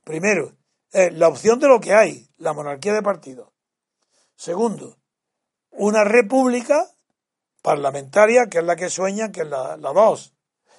Primero, 0.03 0.57
la 0.91 1.30
opción 1.30 1.57
de 1.59 1.70
lo 1.70 1.80
que 1.80 1.93
hay, 1.93 2.28
la 2.38 2.51
monarquía 2.51 2.93
de 2.93 3.01
partido. 3.01 3.53
Segundo, 4.36 4.97
una 5.72 6.03
república 6.03 6.91
parlamentaria, 7.61 8.47
que 8.47 8.57
es 8.57 8.63
la 8.66 8.76
que 8.76 8.89
sueña, 8.89 9.32
que 9.32 9.41
es 9.41 9.47
la, 9.47 9.78
la 9.78 9.93
dos. 9.93 10.34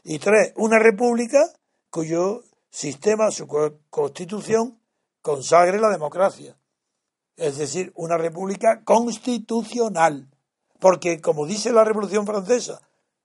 Y 0.04 0.18
tres, 0.18 0.52
una 0.56 0.78
república 0.78 1.50
cuyo 1.90 2.42
sistema, 2.70 3.30
su 3.30 3.46
constitución, 3.90 4.78
consagre 5.22 5.80
la 5.80 5.90
democracia. 5.90 6.56
Es 7.36 7.58
decir, 7.58 7.92
una 7.94 8.16
república 8.16 8.82
constitucional. 8.84 10.28
Porque, 10.78 11.20
como 11.20 11.46
dice 11.46 11.72
la 11.72 11.84
Revolución 11.84 12.26
Francesa, 12.26 12.80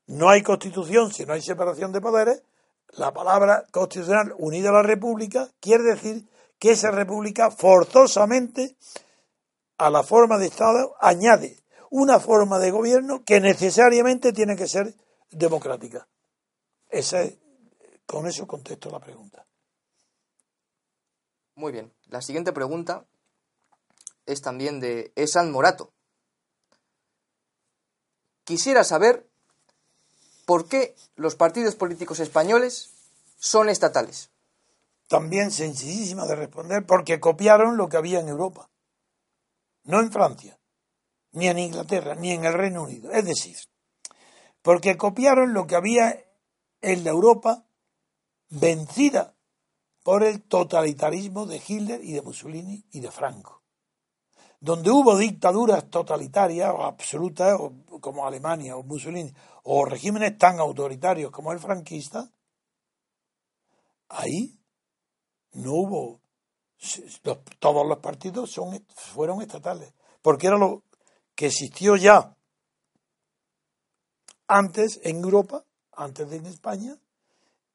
no 0.07 0.29
hay 0.29 0.41
constitución 0.41 1.13
si 1.13 1.25
no 1.25 1.33
hay 1.33 1.41
separación 1.41 1.91
de 1.91 2.01
poderes, 2.01 2.43
la 2.93 3.13
palabra 3.13 3.65
constitucional 3.71 4.33
unida 4.37 4.69
a 4.69 4.73
la 4.73 4.83
república 4.83 5.49
quiere 5.59 5.83
decir 5.83 6.27
que 6.59 6.71
esa 6.71 6.91
república 6.91 7.51
forzosamente 7.51 8.75
a 9.77 9.89
la 9.89 10.03
forma 10.03 10.37
de 10.37 10.47
Estado 10.47 10.95
añade 10.99 11.57
una 11.89 12.19
forma 12.19 12.59
de 12.59 12.71
gobierno 12.71 13.23
que 13.23 13.39
necesariamente 13.39 14.33
tiene 14.33 14.55
que 14.55 14.67
ser 14.67 14.93
democrática. 15.31 16.07
Esa 16.89 17.21
es 17.21 17.37
con 18.11 18.27
eso 18.27 18.45
contesto 18.45 18.89
la 18.91 18.99
pregunta. 18.99 19.47
Muy 21.55 21.71
bien. 21.71 21.93
La 22.07 22.21
siguiente 22.21 22.51
pregunta 22.51 23.05
es 24.25 24.41
también 24.41 24.81
de 24.81 25.13
Esan 25.15 25.49
Morato. 25.49 25.93
Quisiera 28.43 28.83
saber 28.83 29.29
por 30.45 30.67
qué 30.67 30.93
los 31.15 31.35
partidos 31.35 31.75
políticos 31.75 32.19
españoles 32.19 32.91
son 33.37 33.69
estatales. 33.69 34.29
También 35.07 35.49
sencillísima 35.49 36.25
de 36.25 36.35
responder, 36.35 36.85
porque 36.85 37.21
copiaron 37.21 37.77
lo 37.77 37.87
que 37.87 37.95
había 37.95 38.19
en 38.19 38.27
Europa. 38.27 38.69
No 39.83 40.01
en 40.01 40.11
Francia, 40.11 40.59
ni 41.31 41.47
en 41.47 41.59
Inglaterra, 41.59 42.15
ni 42.15 42.33
en 42.33 42.43
el 42.43 42.53
Reino 42.53 42.83
Unido. 42.83 43.09
Es 43.11 43.23
decir, 43.23 43.57
porque 44.61 44.97
copiaron 44.97 45.53
lo 45.53 45.65
que 45.65 45.77
había 45.77 46.25
en 46.81 47.05
la 47.05 47.11
Europa 47.11 47.65
vencida 48.51 49.35
por 50.03 50.23
el 50.23 50.43
totalitarismo 50.43 51.45
de 51.45 51.61
Hitler 51.65 52.03
y 52.03 52.13
de 52.13 52.21
Mussolini 52.21 52.85
y 52.91 52.99
de 52.99 53.11
Franco. 53.11 53.63
Donde 54.59 54.91
hubo 54.91 55.17
dictaduras 55.17 55.89
totalitarias 55.89 56.71
o 56.71 56.83
absolutas, 56.83 57.59
como 57.99 58.27
Alemania 58.27 58.75
o 58.75 58.83
Mussolini, 58.83 59.33
o 59.63 59.85
regímenes 59.85 60.37
tan 60.37 60.59
autoritarios 60.59 61.31
como 61.31 61.51
el 61.51 61.59
franquista, 61.59 62.29
ahí 64.09 64.59
no 65.53 65.73
hubo. 65.73 66.21
todos 67.59 67.87
los 67.87 67.99
partidos 67.99 68.51
son, 68.51 68.85
fueron 68.95 69.41
estatales, 69.41 69.93
porque 70.21 70.47
era 70.47 70.57
lo 70.57 70.83
que 71.33 71.47
existió 71.47 71.95
ya 71.95 72.35
antes 74.47 74.99
en 75.03 75.23
Europa, 75.23 75.65
antes 75.93 76.29
de 76.29 76.37
en 76.37 76.45
España, 76.45 76.97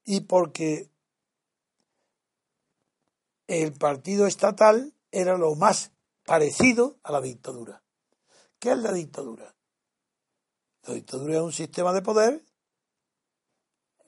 y 0.07 0.21
porque 0.21 0.89
el 3.45 3.73
partido 3.73 4.25
estatal 4.25 4.93
era 5.11 5.37
lo 5.37 5.53
más 5.55 5.91
parecido 6.25 6.97
a 7.03 7.11
la 7.11 7.19
dictadura. 7.19 7.83
¿Qué 8.57 8.71
es 8.71 8.77
la 8.77 8.93
dictadura? 8.93 9.53
La 10.83 10.93
dictadura 10.93 11.35
es 11.35 11.41
un 11.41 11.51
sistema 11.51 11.91
de 11.91 12.01
poder 12.01 12.45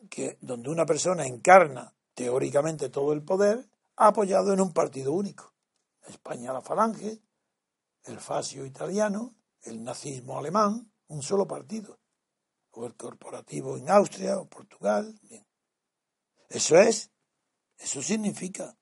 que, 0.10 0.38
donde 0.40 0.70
una 0.70 0.86
persona 0.86 1.28
encarna 1.28 1.94
teóricamente 2.14 2.88
todo 2.88 3.12
el 3.12 3.22
poder 3.22 3.70
apoyado 3.98 4.54
en 4.54 4.62
un 4.62 4.72
partido 4.72 5.12
único. 5.12 5.54
España 6.08 6.54
la 6.54 6.62
falange, 6.62 7.22
el 8.04 8.22
fascio 8.22 8.66
italiano, 8.66 9.36
el 9.64 9.84
nazismo 9.84 10.40
alemán, 10.40 10.94
un 11.08 11.22
solo 11.22 11.46
partido. 11.46 12.00
O 12.72 12.86
el 12.86 12.96
corporativo 12.96 13.78
en 13.78 13.90
Austria 13.90 14.38
o 14.38 14.46
Portugal. 14.48 15.20
Eso 16.50 16.80
es, 16.80 17.12
eso 17.78 18.02
significa 18.02 18.76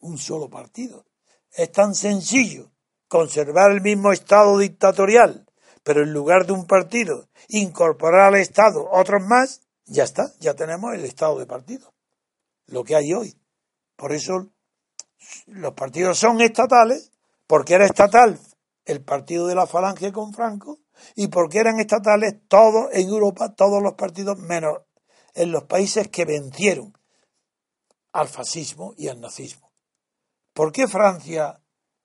un 0.00 0.18
solo 0.18 0.50
partido. 0.50 1.06
Es 1.50 1.72
tan 1.72 1.94
sencillo 1.94 2.72
conservar 3.08 3.70
el 3.70 3.80
mismo 3.80 4.12
Estado 4.12 4.58
dictatorial, 4.58 5.46
pero 5.82 6.02
en 6.02 6.12
lugar 6.12 6.46
de 6.46 6.52
un 6.52 6.66
partido, 6.66 7.28
incorporar 7.48 8.34
al 8.34 8.40
Estado 8.40 8.88
otros 8.90 9.22
más, 9.22 9.62
ya 9.86 10.04
está, 10.04 10.32
ya 10.38 10.54
tenemos 10.54 10.94
el 10.94 11.04
Estado 11.04 11.38
de 11.38 11.46
partido, 11.46 11.94
lo 12.66 12.84
que 12.84 12.96
hay 12.96 13.12
hoy. 13.14 13.38
Por 13.96 14.12
eso 14.12 14.50
los 15.46 15.72
partidos 15.74 16.18
son 16.18 16.40
estatales, 16.40 17.12
porque 17.46 17.74
era 17.74 17.86
estatal 17.86 18.38
el 18.84 19.02
partido 19.02 19.46
de 19.46 19.54
la 19.54 19.66
Falange 19.66 20.12
con 20.12 20.34
Franco, 20.34 20.80
y 21.14 21.28
porque 21.28 21.58
eran 21.58 21.80
estatales 21.80 22.34
todos 22.48 22.88
en 22.92 23.08
Europa, 23.08 23.54
todos 23.54 23.82
los 23.82 23.94
partidos, 23.94 24.38
menos 24.38 24.82
en 25.34 25.52
los 25.52 25.64
países 25.64 26.08
que 26.08 26.24
vencieron 26.24 26.94
al 28.14 28.28
fascismo 28.28 28.94
y 28.96 29.08
al 29.08 29.20
nazismo. 29.20 29.72
¿Por 30.52 30.72
qué 30.72 30.86
Francia, 30.86 31.60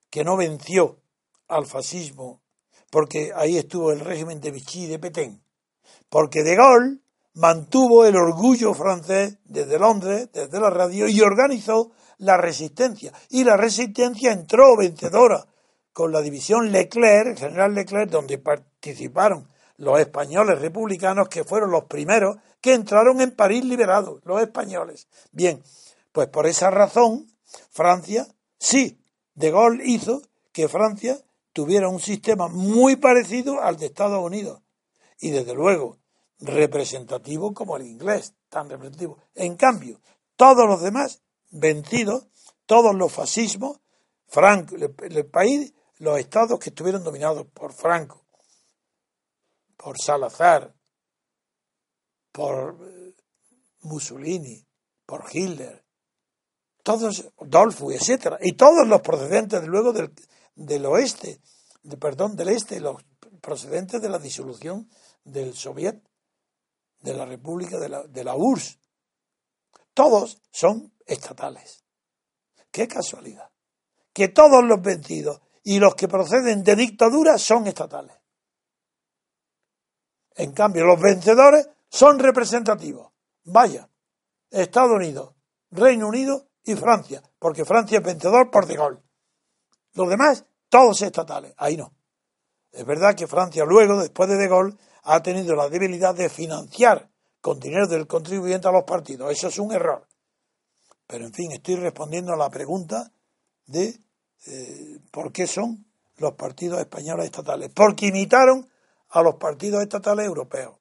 que 0.10 0.24
no 0.24 0.36
venció 0.36 1.00
al 1.48 1.68
fascismo, 1.68 2.42
porque 2.90 3.32
ahí 3.36 3.58
estuvo 3.58 3.92
el 3.92 4.00
régimen 4.00 4.42
de 4.42 4.52
Vichy 4.52 4.86
y 4.86 4.88
de 4.88 5.00
Petain? 5.00 5.42
Porque 6.10 6.42
De 6.42 6.56
Gaulle 6.56 6.98
mantuvo 7.36 8.06
el 8.06 8.16
orgullo 8.16 8.74
francés 8.74 9.38
desde 9.46 9.78
Londres, 9.78 10.30
desde 10.34 10.60
la 10.60 10.72
radio, 10.72 11.08
y 11.08 11.22
organizó 11.22 11.92
la 12.18 12.38
resistencia. 12.38 13.14
Y 13.30 13.44
la 13.44 13.56
resistencia 13.56 14.32
entró 14.32 14.76
vencedora 14.76 15.46
con 15.94 16.12
la 16.12 16.22
división 16.22 16.72
Leclerc, 16.72 17.28
el 17.28 17.38
general 17.38 17.76
Leclerc, 17.76 18.10
donde 18.10 18.40
participaron 18.40 19.48
los 19.78 20.00
españoles 20.00 20.60
republicanos, 20.60 21.30
que 21.30 21.44
fueron 21.44 21.70
los 21.70 21.84
primeros 21.84 22.38
que 22.62 22.74
entraron 22.74 23.22
en 23.22 23.36
París 23.36 23.64
liberados, 23.64 24.22
los 24.26 24.42
españoles. 24.42 25.08
Bien, 25.32 25.62
pues 26.20 26.28
por 26.32 26.48
esa 26.48 26.70
razón, 26.70 27.32
Francia, 27.70 28.28
sí, 28.58 29.02
De 29.36 29.52
Gaulle 29.52 29.86
hizo 29.86 30.22
que 30.52 30.68
Francia 30.68 31.18
tuviera 31.54 31.88
un 31.88 32.02
sistema 32.02 32.50
muy 32.50 32.98
parecido 32.98 33.62
al 33.62 33.78
de 33.78 33.86
Estados 33.86 34.22
Unidos. 34.22 34.62
Y 35.22 35.30
desde 35.30 35.54
luego, 35.54 35.98
representativo 36.42 37.54
como 37.54 37.78
el 37.78 37.88
inglés, 37.88 38.34
tan 38.50 38.70
representativo. 38.70 39.18
En 39.34 39.56
cambio, 39.56 40.02
todos 40.36 40.68
los 40.68 40.82
demás 40.82 41.22
vencidos, 41.52 42.28
todos 42.66 42.94
los 42.94 43.14
fascismos, 43.14 43.80
Franco, 44.28 44.76
el, 44.76 45.26
país, 45.26 45.74
los 46.00 46.20
estados 46.20 46.60
que 46.60 46.72
estuvieron 46.72 47.02
dominados 47.02 47.48
por 47.48 47.72
Franco, 47.72 48.26
por 49.78 49.98
Salazar, 49.98 50.76
por 52.34 52.78
eh, 52.90 53.16
Mussolini, 53.84 54.68
por 55.06 55.24
Hitler, 55.32 55.86
todos, 56.84 57.32
Dolfo, 57.40 57.92
etcétera, 57.92 58.38
y 58.42 58.54
todos 58.54 58.88
los 58.88 59.02
procedentes 59.02 59.64
luego 59.66 59.94
del, 59.94 60.14
del 60.56 60.86
oeste, 60.86 61.42
de, 61.84 61.98
perdón, 61.98 62.36
del 62.36 62.50
este, 62.50 62.80
los 62.80 63.04
procedentes 63.42 64.02
de 64.02 64.10
la 64.10 64.20
disolución 64.20 64.90
del 65.24 65.54
Soviet, 65.54 66.02
de 67.02 67.14
la 67.14 67.26
República 67.26 67.80
de 67.80 67.90
la, 67.90 68.04
de 68.04 68.24
la 68.24 68.36
URSS, 68.36 68.80
todos 69.94 70.42
son 70.52 70.94
estatales. 71.06 71.84
Qué 72.72 72.88
casualidad. 72.88 73.50
Que 74.14 74.30
todos 74.30 74.64
los 74.64 74.82
vencidos 74.82 75.42
y 75.64 75.80
los 75.80 75.96
que 75.96 76.08
proceden 76.08 76.64
de 76.64 76.76
dictadura 76.76 77.38
son 77.38 77.68
estatales. 77.68 78.16
En 80.36 80.54
cambio, 80.54 80.86
los 80.86 81.00
vencedores 81.00 81.70
son 81.90 82.20
representativos. 82.20 83.12
Vaya, 83.44 83.90
Estados 84.50 84.92
Unidos, 84.92 85.36
Reino 85.72 86.08
Unido 86.08 86.49
y 86.72 86.76
Francia, 86.76 87.22
porque 87.40 87.66
Francia 87.66 87.98
es 88.00 88.04
vencedor 88.04 88.50
por 88.52 88.66
de 88.66 88.78
gol. 88.78 89.02
Los 89.94 90.10
demás, 90.10 90.46
todos 90.70 91.02
estatales. 91.02 91.54
Ahí 91.58 91.78
no. 91.78 91.94
Es 92.72 92.86
verdad 92.86 93.16
que 93.16 93.28
Francia 93.28 93.66
luego, 93.66 94.00
después 94.00 94.30
de 94.30 94.36
De 94.36 94.48
Gaulle, 94.48 94.78
ha 95.04 95.22
tenido 95.24 95.56
la 95.56 95.70
debilidad 95.70 96.14
de 96.14 96.30
financiar 96.30 97.10
con 97.42 97.60
dinero 97.60 97.88
del 97.88 98.08
contribuyente 98.08 98.68
a 98.68 98.72
los 98.72 98.84
partidos. 98.84 99.32
Eso 99.32 99.48
es 99.48 99.58
un 99.58 99.72
error. 99.72 100.08
Pero 101.08 101.26
en 101.26 101.34
fin, 101.34 101.52
estoy 101.52 101.76
respondiendo 101.76 102.34
a 102.34 102.38
la 102.38 102.50
pregunta 102.50 103.12
de 103.66 104.00
eh, 104.46 105.00
por 105.12 105.32
qué 105.32 105.48
son 105.48 105.86
los 106.18 106.34
partidos 106.34 106.80
españoles 106.80 107.26
estatales. 107.26 107.72
Porque 107.74 108.08
imitaron 108.08 108.70
a 109.10 109.24
los 109.24 109.36
partidos 109.36 109.82
estatales 109.82 110.28
europeos 110.28 110.76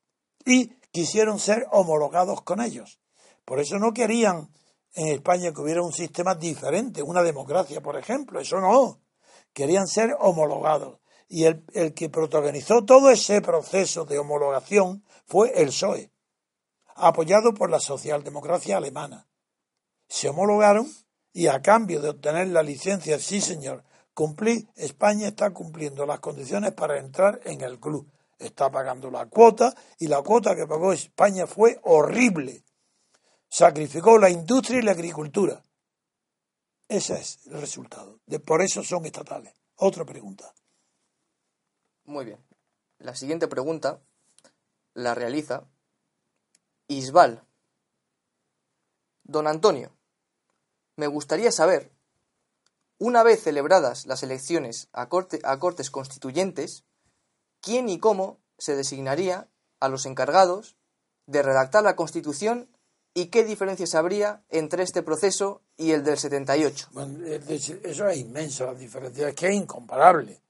y 0.45 0.67
quisieron 0.91 1.39
ser 1.39 1.67
homologados 1.71 2.43
con 2.43 2.61
ellos. 2.61 2.99
Por 3.45 3.61
eso 3.61 3.79
no 3.79 3.93
querían 3.93 4.51
en 4.99 5.09
España 5.09 5.53
que 5.53 5.61
hubiera 5.61 5.83
un 5.83 5.93
sistema 5.93 6.35
diferente, 6.35 7.03
una 7.03 7.23
democracia, 7.23 7.81
por 7.81 7.97
ejemplo. 7.97 8.41
Eso 8.41 8.61
no. 8.61 9.01
Querían 9.53 9.87
ser 9.87 10.17
homologados. 10.19 10.99
Y 11.29 11.45
el, 11.45 11.65
el 11.73 11.95
que 11.95 12.09
protagonizó 12.09 12.85
todo 12.85 13.11
ese 13.11 13.41
proceso 13.41 14.05
de 14.05 14.19
homologación 14.19 15.05
fue 15.27 15.53
el 15.61 15.69
PSOE, 15.69 16.11
apoyado 16.95 17.55
por 17.55 17.71
la 17.71 17.81
socialdemocracia 17.81 18.79
alemana. 18.79 19.29
Se 20.09 20.31
homologaron 20.31 20.91
y 21.33 21.47
a 21.47 21.61
cambio 21.61 22.01
de 22.01 22.09
obtener 22.09 22.49
la 22.49 22.63
licencia, 22.63 23.19
sí 23.19 23.41
señor, 23.41 23.85
cumplí, 24.15 24.69
España 24.75 25.29
está 25.29 25.51
cumpliendo 25.51 26.07
las 26.07 26.21
condiciones 26.21 26.73
para 26.73 26.99
entrar 26.99 27.41
en 27.45 27.61
el 27.61 27.79
club 27.79 28.11
está 28.39 28.71
pagando 28.71 29.11
la 29.11 29.27
cuota 29.27 29.75
y 29.99 30.07
la 30.07 30.23
cuota 30.23 30.55
que 30.55 30.67
pagó 30.67 30.93
España 30.93 31.47
fue 31.47 31.79
horrible. 31.83 32.65
Sacrificó 33.49 34.19
la 34.19 34.31
industria 34.31 34.79
y 34.79 34.83
la 34.83 34.93
agricultura. 34.93 35.63
Ese 36.89 37.15
es 37.15 37.47
el 37.47 37.61
resultado. 37.61 38.21
De, 38.27 38.41
por 38.41 38.63
eso 38.63 38.83
son 38.83 39.07
estatales. 39.07 39.55
Otra 39.77 40.05
pregunta. 40.05 40.55
Muy 42.05 42.25
bien. 42.25 42.45
La 42.99 43.15
siguiente 43.15 43.49
pregunta 43.49 44.01
la 44.95 45.15
realiza 45.15 45.69
Isbal. 46.89 47.45
Don 49.25 49.47
Antonio, 49.47 49.93
me 50.97 51.07
gustaría 51.07 51.53
saber, 51.53 51.93
una 52.99 53.23
vez 53.23 53.43
celebradas 53.43 54.07
las 54.07 54.23
elecciones 54.23 54.89
a, 54.93 55.03
a 55.03 55.59
cortes 55.59 55.91
constituyentes, 55.91 56.85
quién 57.61 57.89
y 57.89 57.99
cómo 57.99 58.41
se 58.57 58.75
designaría 58.75 59.49
a 59.81 59.89
los 59.89 60.07
encargados 60.07 60.77
de 61.27 61.43
redactar 61.43 61.85
la 61.85 61.95
Constitución 61.95 62.69
y 63.21 63.27
qué 63.27 63.43
diferencias 63.43 63.97
habría 63.97 64.45
entre 64.49 64.85
este 64.85 65.03
proceso 65.03 65.63
y 65.77 65.91
el 65.91 66.05
del 66.05 66.17
78. 66.17 66.89
Bueno, 66.93 67.27
eso 67.27 68.09
es 68.09 68.17
inmenso, 68.17 68.67
la 68.67 68.75
diferencia 68.75 69.29
es 69.29 69.35
que 69.35 69.49
es 69.49 69.55
incomparable. 69.55 70.41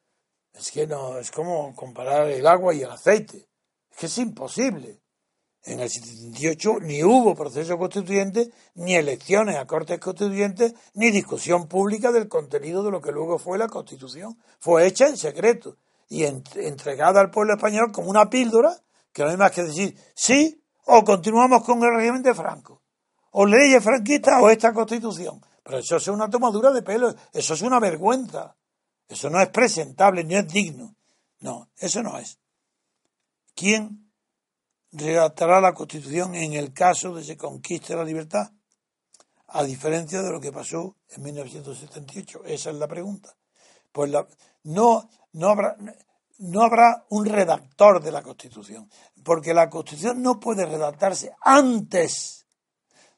Es 0.52 0.70
que 0.70 0.86
no, 0.86 1.16
es 1.18 1.30
como 1.30 1.74
comparar 1.74 2.28
el 2.28 2.46
agua 2.46 2.74
y 2.74 2.82
el 2.82 2.90
aceite. 2.90 3.48
Es 3.90 3.96
que 3.96 4.06
es 4.06 4.18
imposible. 4.18 5.00
En 5.64 5.80
el 5.80 5.88
78 5.88 6.80
ni 6.80 7.02
hubo 7.02 7.34
proceso 7.34 7.78
constituyente, 7.78 8.50
ni 8.74 8.96
elecciones 8.96 9.56
a 9.56 9.66
cortes 9.66 9.98
constituyentes, 9.98 10.74
ni 10.92 11.10
discusión 11.10 11.68
pública 11.68 12.12
del 12.12 12.28
contenido 12.28 12.82
de 12.82 12.90
lo 12.90 13.00
que 13.00 13.12
luego 13.12 13.38
fue 13.38 13.56
la 13.56 13.68
Constitución. 13.68 14.38
Fue 14.60 14.86
hecha 14.86 15.08
en 15.08 15.16
secreto 15.16 15.78
y 16.08 16.24
entregada 16.24 17.20
al 17.20 17.30
pueblo 17.30 17.54
español 17.54 17.92
como 17.92 18.10
una 18.10 18.28
píldora 18.28 18.76
que 19.12 19.22
no 19.24 19.30
hay 19.30 19.36
más 19.38 19.52
que 19.52 19.62
decir 19.62 19.96
sí 20.14 20.62
o 20.90 21.04
continuamos 21.04 21.64
con 21.64 21.82
el 21.82 21.94
régimen 21.94 22.22
de 22.22 22.34
Franco, 22.34 22.82
o 23.32 23.44
leyes 23.44 23.84
franquistas 23.84 24.42
o 24.42 24.48
esta 24.48 24.72
constitución. 24.72 25.40
Pero 25.62 25.78
eso 25.78 25.96
es 25.96 26.08
una 26.08 26.30
tomadura 26.30 26.70
de 26.70 26.82
pelo, 26.82 27.14
eso 27.32 27.54
es 27.54 27.62
una 27.62 27.78
vergüenza, 27.78 28.56
eso 29.06 29.28
no 29.28 29.40
es 29.40 29.48
presentable 29.48 30.24
ni 30.24 30.34
es 30.34 30.48
digno. 30.48 30.94
No, 31.40 31.68
eso 31.76 32.02
no 32.02 32.18
es. 32.18 32.38
¿Quién 33.54 34.10
redactará 34.92 35.60
la 35.60 35.74
constitución 35.74 36.34
en 36.34 36.54
el 36.54 36.72
caso 36.72 37.14
de 37.14 37.20
que 37.20 37.26
se 37.26 37.36
conquiste 37.36 37.94
la 37.94 38.04
libertad? 38.04 38.50
A 39.48 39.64
diferencia 39.64 40.22
de 40.22 40.32
lo 40.32 40.40
que 40.40 40.52
pasó 40.52 40.96
en 41.10 41.22
1978. 41.22 42.44
Esa 42.46 42.70
es 42.70 42.76
la 42.76 42.88
pregunta. 42.88 43.36
Pues 43.92 44.10
la, 44.10 44.26
no, 44.64 45.08
no 45.32 45.48
habrá, 45.48 45.76
no 46.38 46.62
habrá 46.62 47.04
un 47.10 47.26
redactor 47.26 48.02
de 48.02 48.12
la 48.12 48.22
Constitución, 48.22 48.90
porque 49.24 49.52
la 49.52 49.68
Constitución 49.68 50.22
no 50.22 50.40
puede 50.40 50.66
redactarse 50.66 51.32
antes 51.40 52.46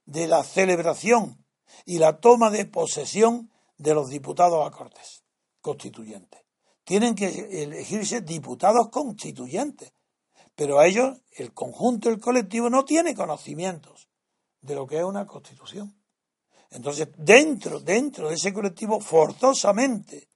de 0.04 0.26
la 0.26 0.42
celebración 0.42 1.44
y 1.84 1.98
la 1.98 2.18
toma 2.18 2.50
de 2.50 2.64
posesión 2.64 3.50
de 3.76 3.94
los 3.94 4.08
diputados 4.08 4.66
a 4.66 4.70
Cortes 4.70 5.22
constituyentes. 5.60 6.40
Tienen 6.84 7.14
que 7.14 7.62
elegirse 7.62 8.22
diputados 8.22 8.88
constituyentes, 8.88 9.92
pero 10.54 10.78
a 10.78 10.86
ellos, 10.86 11.18
el 11.32 11.52
conjunto, 11.52 12.08
el 12.08 12.18
colectivo, 12.18 12.68
no 12.68 12.84
tiene 12.84 13.14
conocimientos 13.14 14.08
de 14.60 14.74
lo 14.74 14.86
que 14.86 14.98
es 14.98 15.04
una 15.04 15.26
constitución. 15.26 15.94
Entonces, 16.70 17.08
dentro, 17.16 17.80
dentro 17.80 18.28
de 18.28 18.34
ese 18.34 18.52
colectivo, 18.52 19.00
forzosamente 19.00 20.28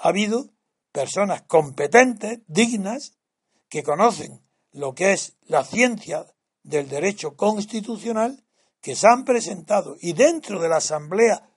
ha 0.00 0.08
habido 0.08 0.51
personas 0.92 1.42
competentes, 1.42 2.40
dignas, 2.46 3.14
que 3.68 3.82
conocen 3.82 4.42
lo 4.72 4.94
que 4.94 5.12
es 5.12 5.36
la 5.46 5.64
ciencia 5.64 6.26
del 6.62 6.88
derecho 6.88 7.36
constitucional, 7.36 8.44
que 8.80 8.94
se 8.94 9.06
han 9.06 9.24
presentado 9.24 9.96
y 10.00 10.12
dentro 10.12 10.60
de 10.60 10.68
la 10.68 10.76
Asamblea 10.76 11.48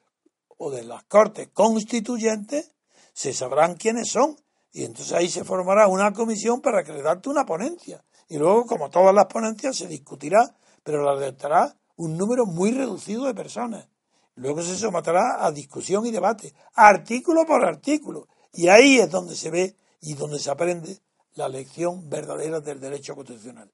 o 0.57 0.71
de 0.71 0.83
las 0.83 1.03
Cortes 1.03 1.49
Constituyentes 1.53 2.71
se 3.13 3.33
sabrán 3.33 3.75
quiénes 3.75 4.09
son. 4.09 4.37
Y 4.71 4.83
entonces 4.83 5.13
ahí 5.13 5.29
se 5.29 5.43
formará 5.43 5.87
una 5.87 6.11
comisión 6.11 6.61
para 6.61 6.81
redacte 6.81 7.29
una 7.29 7.45
ponencia. 7.45 8.03
Y 8.27 8.37
luego 8.37 8.65
como 8.65 8.89
todas 8.89 9.15
las 9.15 9.25
ponencias 9.25 9.77
se 9.77 9.87
discutirá 9.87 10.55
pero 10.85 11.03
la 11.03 11.15
redactará 11.15 11.75
un 11.97 12.15
número 12.15 12.45
muy 12.45 12.71
reducido 12.71 13.25
de 13.25 13.33
personas. 13.33 13.89
Luego 14.35 14.61
se 14.61 14.77
someterá 14.77 15.43
a 15.43 15.51
discusión 15.51 16.05
y 16.05 16.11
debate 16.11 16.53
artículo 16.75 17.43
por 17.45 17.65
artículo 17.65 18.27
y 18.55 18.69
ahí 18.69 18.99
es 18.99 19.09
donde 19.09 19.35
se 19.35 19.51
ve 19.51 19.75
y 20.01 20.13
donde 20.13 20.39
se 20.39 20.49
aprende 20.49 20.99
la 21.33 21.49
lección 21.49 22.09
verdadera 22.09 22.61
del 22.61 22.79
derecho 22.79 23.15
constitucional. 23.15 23.71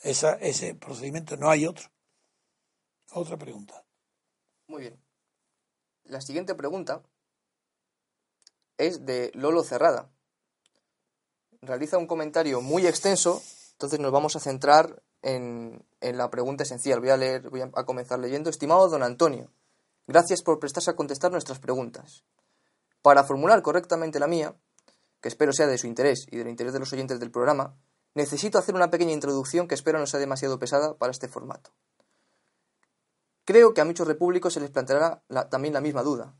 Esa, 0.00 0.34
ese 0.34 0.74
procedimiento 0.74 1.36
no 1.36 1.50
hay 1.50 1.66
otro. 1.66 1.90
Otra 3.12 3.36
pregunta. 3.36 3.84
Muy 4.68 4.82
bien. 4.82 5.02
La 6.04 6.20
siguiente 6.20 6.54
pregunta 6.54 7.02
es 8.78 9.04
de 9.04 9.30
Lolo 9.34 9.62
Cerrada. 9.64 10.10
Realiza 11.60 11.98
un 11.98 12.06
comentario 12.06 12.60
muy 12.60 12.86
extenso, 12.86 13.42
entonces 13.72 14.00
nos 14.00 14.12
vamos 14.12 14.34
a 14.34 14.40
centrar 14.40 15.02
en, 15.22 15.84
en 16.00 16.16
la 16.16 16.30
pregunta 16.30 16.64
esencial. 16.64 17.00
Voy 17.00 17.10
a 17.10 17.16
leer, 17.16 17.50
voy 17.50 17.62
a 17.62 17.84
comenzar 17.84 18.18
leyendo. 18.18 18.50
Estimado 18.50 18.88
don 18.88 19.02
Antonio, 19.02 19.52
gracias 20.06 20.42
por 20.42 20.58
prestarse 20.58 20.90
a 20.90 20.96
contestar 20.96 21.30
nuestras 21.30 21.58
preguntas. 21.58 22.24
Para 23.02 23.24
formular 23.24 23.62
correctamente 23.62 24.20
la 24.20 24.28
mía, 24.28 24.54
que 25.20 25.28
espero 25.28 25.52
sea 25.52 25.66
de 25.66 25.78
su 25.78 25.86
interés 25.86 26.26
y 26.30 26.36
del 26.36 26.48
interés 26.48 26.72
de 26.72 26.78
los 26.78 26.92
oyentes 26.92 27.20
del 27.20 27.30
programa, 27.30 27.76
necesito 28.14 28.58
hacer 28.58 28.74
una 28.74 28.90
pequeña 28.90 29.12
introducción 29.12 29.68
que 29.68 29.74
espero 29.74 29.98
no 29.98 30.06
sea 30.06 30.20
demasiado 30.20 30.58
pesada 30.58 30.94
para 30.94 31.10
este 31.10 31.28
formato. 31.28 31.70
Creo 33.44 33.74
que 33.74 33.80
a 33.80 33.84
muchos 33.84 34.06
repúblicos 34.06 34.54
se 34.54 34.60
les 34.60 34.70
planteará 34.70 35.22
también 35.50 35.74
la 35.74 35.80
misma 35.80 36.02
duda. 36.02 36.34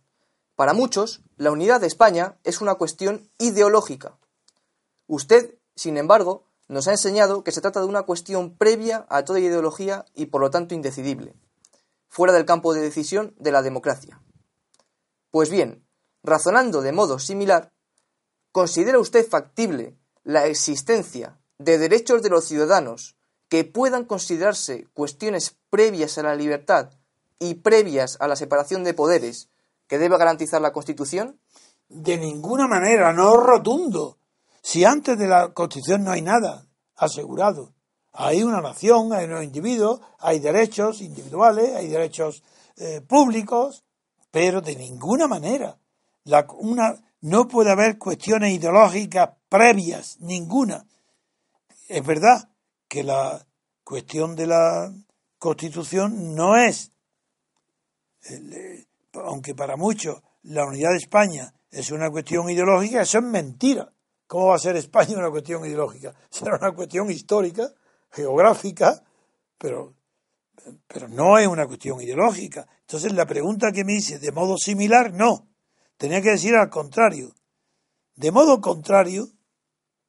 Para 0.55 0.73
muchos, 0.73 1.23
la 1.37 1.51
unidad 1.51 1.81
de 1.81 1.89
España 1.89 2.39
es 2.45 2.61
una 2.61 2.77
cuestión 2.77 3.29
ideológica. 3.39 4.19
Usted, 5.09 5.59
sin 5.75 5.97
embargo, 5.97 6.45
nos 6.69 6.87
ha 6.87 6.93
enseñado 6.93 7.43
que 7.43 7.51
se 7.51 7.61
trata 7.61 7.81
de 7.81 7.87
una 7.87 8.03
cuestión 8.05 8.57
previa 8.57 9.05
a 9.09 9.25
toda 9.25 9.41
ideología 9.41 10.05
y 10.15 10.27
por 10.27 10.41
lo 10.41 10.51
tanto 10.51 10.75
indecidible, 10.75 11.35
fuera 12.09 12.33
del 12.33 12.45
campo 12.45 12.73
de 12.73 12.83
decisión 12.83 13.35
de 13.39 13.51
la 13.51 13.63
democracia. 13.63 14.23
Pues 15.31 15.51
bien, 15.51 15.85
razonando 16.23 16.83
de 16.83 16.93
modo 16.93 17.19
similar, 17.19 17.73
¿considera 18.53 18.99
usted 18.99 19.29
factible 19.29 19.97
la 20.25 20.47
existencia 20.47 21.39
de 21.59 21.79
derechos 21.79 22.23
de 22.23 22.31
los 22.31 22.45
ciudadanos 22.45 23.17
que 23.49 23.65
puedan 23.65 24.05
considerarse 24.05 24.87
cuestiones 24.95 25.57
previas 25.71 26.17
a 26.19 26.23
la 26.23 26.35
libertad 26.35 26.91
y 27.39 27.55
previas 27.55 28.17
a 28.21 28.29
la 28.29 28.37
separación 28.37 28.85
de 28.85 28.95
poderes 28.95 29.49
que 29.87 29.99
debe 29.99 30.17
garantizar 30.17 30.61
la 30.63 30.73
Constitución? 30.73 31.39
De 31.89 32.17
ninguna 32.17 32.67
manera, 32.67 33.13
no 33.13 33.37
rotundo. 33.37 34.19
Si 34.63 34.85
antes 34.85 35.19
de 35.19 35.27
la 35.27 35.53
Constitución 35.53 36.05
no 36.05 36.13
hay 36.13 36.23
nada 36.23 36.67
asegurado, 36.97 37.75
hay 38.13 38.43
una 38.43 38.61
nación, 38.61 39.13
hay 39.13 39.25
unos 39.25 39.45
individuos, 39.45 40.01
hay 40.19 40.39
derechos 40.39 41.01
individuales, 41.01 41.75
hay 41.75 41.89
derechos 41.89 42.43
eh, 42.77 43.01
públicos, 43.01 43.85
pero 44.31 44.61
de 44.61 44.77
ninguna 44.77 45.27
manera. 45.27 45.79
La, 46.25 46.47
una, 46.59 46.95
no 47.21 47.49
puede 47.49 47.71
haber 47.71 47.99
cuestiones 47.99 48.53
ideológicas 48.53 49.31
previas, 49.49 50.19
ninguna. 50.21 50.87
Es 51.89 52.05
verdad 52.05 52.49
que 52.89 53.03
la 53.03 53.47
cuestión 53.85 54.37
de 54.37 54.47
la 54.47 54.93
Constitución 55.39 56.35
no 56.35 56.57
es, 56.57 56.93
eh, 58.31 58.87
aunque 59.15 59.55
para 59.55 59.77
muchos 59.77 60.23
la 60.43 60.65
unidad 60.65 60.91
de 60.91 60.99
España 60.99 61.53
es 61.71 61.91
una 61.91 62.11
cuestión 62.11 62.49
ideológica, 62.51 63.03
eso 63.03 63.19
es 63.19 63.25
mentira. 63.25 63.93
¿Cómo 64.27 64.47
va 64.47 64.57
a 64.57 64.59
ser 64.59 64.77
España 64.77 65.19
una 65.19 65.31
cuestión 65.31 65.65
ideológica? 65.67 66.15
Será 66.31 66.57
una 66.57 66.73
cuestión 66.73 67.11
histórica, 67.11 67.69
geográfica, 68.11 69.03
pero, 69.59 69.95
pero 70.87 71.09
no 71.09 71.39
es 71.39 71.47
una 71.47 71.67
cuestión 71.67 72.01
ideológica. 72.01 72.67
Entonces 72.81 73.13
la 73.13 73.27
pregunta 73.27 73.73
que 73.73 73.85
me 73.85 73.95
hice, 73.95 74.19
de 74.19 74.33
modo 74.33 74.57
similar, 74.57 75.13
no. 75.13 75.49
Tenía 76.03 76.21
que 76.21 76.31
decir 76.31 76.57
al 76.57 76.69
contrario. 76.69 77.33
De 78.17 78.33
modo 78.33 78.61
contrario, 78.61 79.29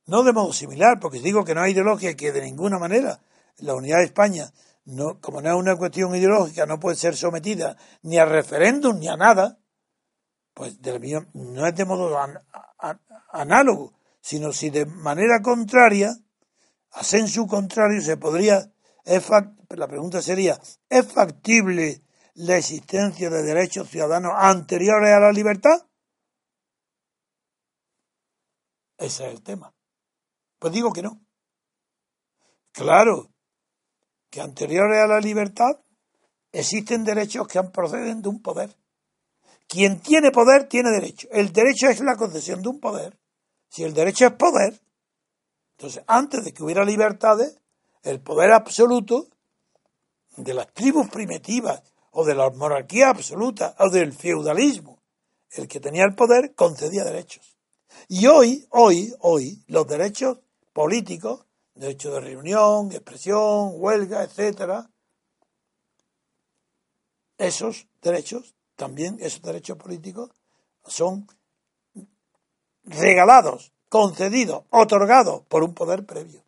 no 0.07 0.23
de 0.23 0.33
modo 0.33 0.51
similar, 0.51 0.99
porque 0.99 1.19
digo 1.19 1.45
que 1.45 1.53
no 1.53 1.61
hay 1.61 1.73
ideología 1.73 2.15
que 2.15 2.31
de 2.31 2.41
ninguna 2.41 2.79
manera 2.79 3.21
la 3.59 3.75
unidad 3.75 3.99
de 3.99 4.05
España, 4.05 4.51
no, 4.85 5.21
como 5.21 5.39
no 5.39 5.49
es 5.51 5.55
una 5.55 5.75
cuestión 5.75 6.15
ideológica, 6.15 6.65
no 6.65 6.79
puede 6.79 6.95
ser 6.95 7.15
sometida 7.15 7.77
ni 8.01 8.17
a 8.17 8.25
referéndum 8.25 8.97
ni 8.97 9.07
a 9.07 9.17
nada, 9.17 9.59
pues 10.55 10.79
no 11.33 11.67
es 11.67 11.75
de 11.75 11.85
modo 11.85 12.17
análogo, 13.31 13.93
sino 14.19 14.51
si 14.51 14.71
de 14.71 14.87
manera 14.87 15.43
contraria, 15.43 16.17
a 16.89 17.03
su 17.03 17.45
contrario, 17.45 18.01
se 18.01 18.17
podría, 18.17 18.73
la 19.05 19.87
pregunta 19.87 20.23
sería, 20.23 20.59
¿es 20.89 21.05
factible 21.05 22.01
la 22.35 22.57
existencia 22.57 23.29
de 23.29 23.43
derechos 23.43 23.89
ciudadanos 23.89 24.33
anteriores 24.35 25.13
a 25.13 25.19
la 25.19 25.31
libertad? 25.31 25.85
Ese 28.97 29.27
es 29.27 29.33
el 29.33 29.43
tema. 29.43 29.73
Pues 30.59 30.73
digo 30.73 30.91
que 30.91 31.01
no. 31.01 31.21
Claro, 32.71 33.29
que 34.29 34.41
anteriores 34.41 34.99
a 34.99 35.07
la 35.07 35.19
libertad 35.19 35.79
existen 36.51 37.03
derechos 37.03 37.47
que 37.47 37.61
proceden 37.63 38.21
de 38.21 38.29
un 38.29 38.41
poder. 38.41 38.75
Quien 39.67 39.99
tiene 40.01 40.31
poder 40.31 40.67
tiene 40.67 40.89
derecho. 40.89 41.27
El 41.31 41.51
derecho 41.51 41.87
es 41.87 41.99
la 41.99 42.15
concesión 42.15 42.61
de 42.61 42.69
un 42.69 42.79
poder. 42.79 43.19
Si 43.69 43.83
el 43.83 43.93
derecho 43.93 44.25
es 44.25 44.33
poder, 44.33 44.79
entonces 45.77 46.03
antes 46.07 46.43
de 46.43 46.53
que 46.53 46.63
hubiera 46.63 46.85
libertades, 46.85 47.59
el 48.03 48.21
poder 48.21 48.51
absoluto 48.51 49.27
de 50.37 50.53
las 50.53 50.71
tribus 50.73 51.09
primitivas 51.09 51.92
o 52.13 52.23
de 52.23 52.35
la 52.35 52.49
monarquía 52.51 53.09
absoluta 53.09 53.75
o 53.79 53.89
del 53.89 54.13
feudalismo, 54.13 54.99
el 55.51 55.67
que 55.67 55.79
tenía 55.79 56.05
el 56.05 56.15
poder 56.15 56.53
concedía 56.55 57.03
derechos. 57.03 57.57
Y 58.07 58.27
hoy, 58.27 58.65
hoy, 58.69 59.13
hoy, 59.19 59.63
los 59.67 59.87
derechos 59.87 60.39
políticos, 60.73 61.45
derecho 61.75 62.13
de 62.13 62.21
reunión, 62.21 62.91
expresión, 62.91 63.73
huelga, 63.75 64.23
etcétera, 64.23 64.89
esos 67.37 67.87
derechos, 68.01 68.55
también 68.75 69.17
esos 69.19 69.41
derechos 69.41 69.77
políticos, 69.77 70.31
son 70.85 71.27
regalados, 72.83 73.73
concedidos, 73.89 74.63
otorgados 74.69 75.43
por 75.47 75.63
un 75.63 75.73
poder 75.73 76.05
previo. 76.05 76.43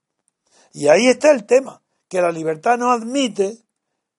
Y 0.73 0.87
ahí 0.89 1.07
está 1.07 1.31
el 1.31 1.45
tema, 1.45 1.81
que 2.07 2.21
la 2.21 2.31
libertad 2.31 2.77
no 2.77 2.91
admite 2.91 3.64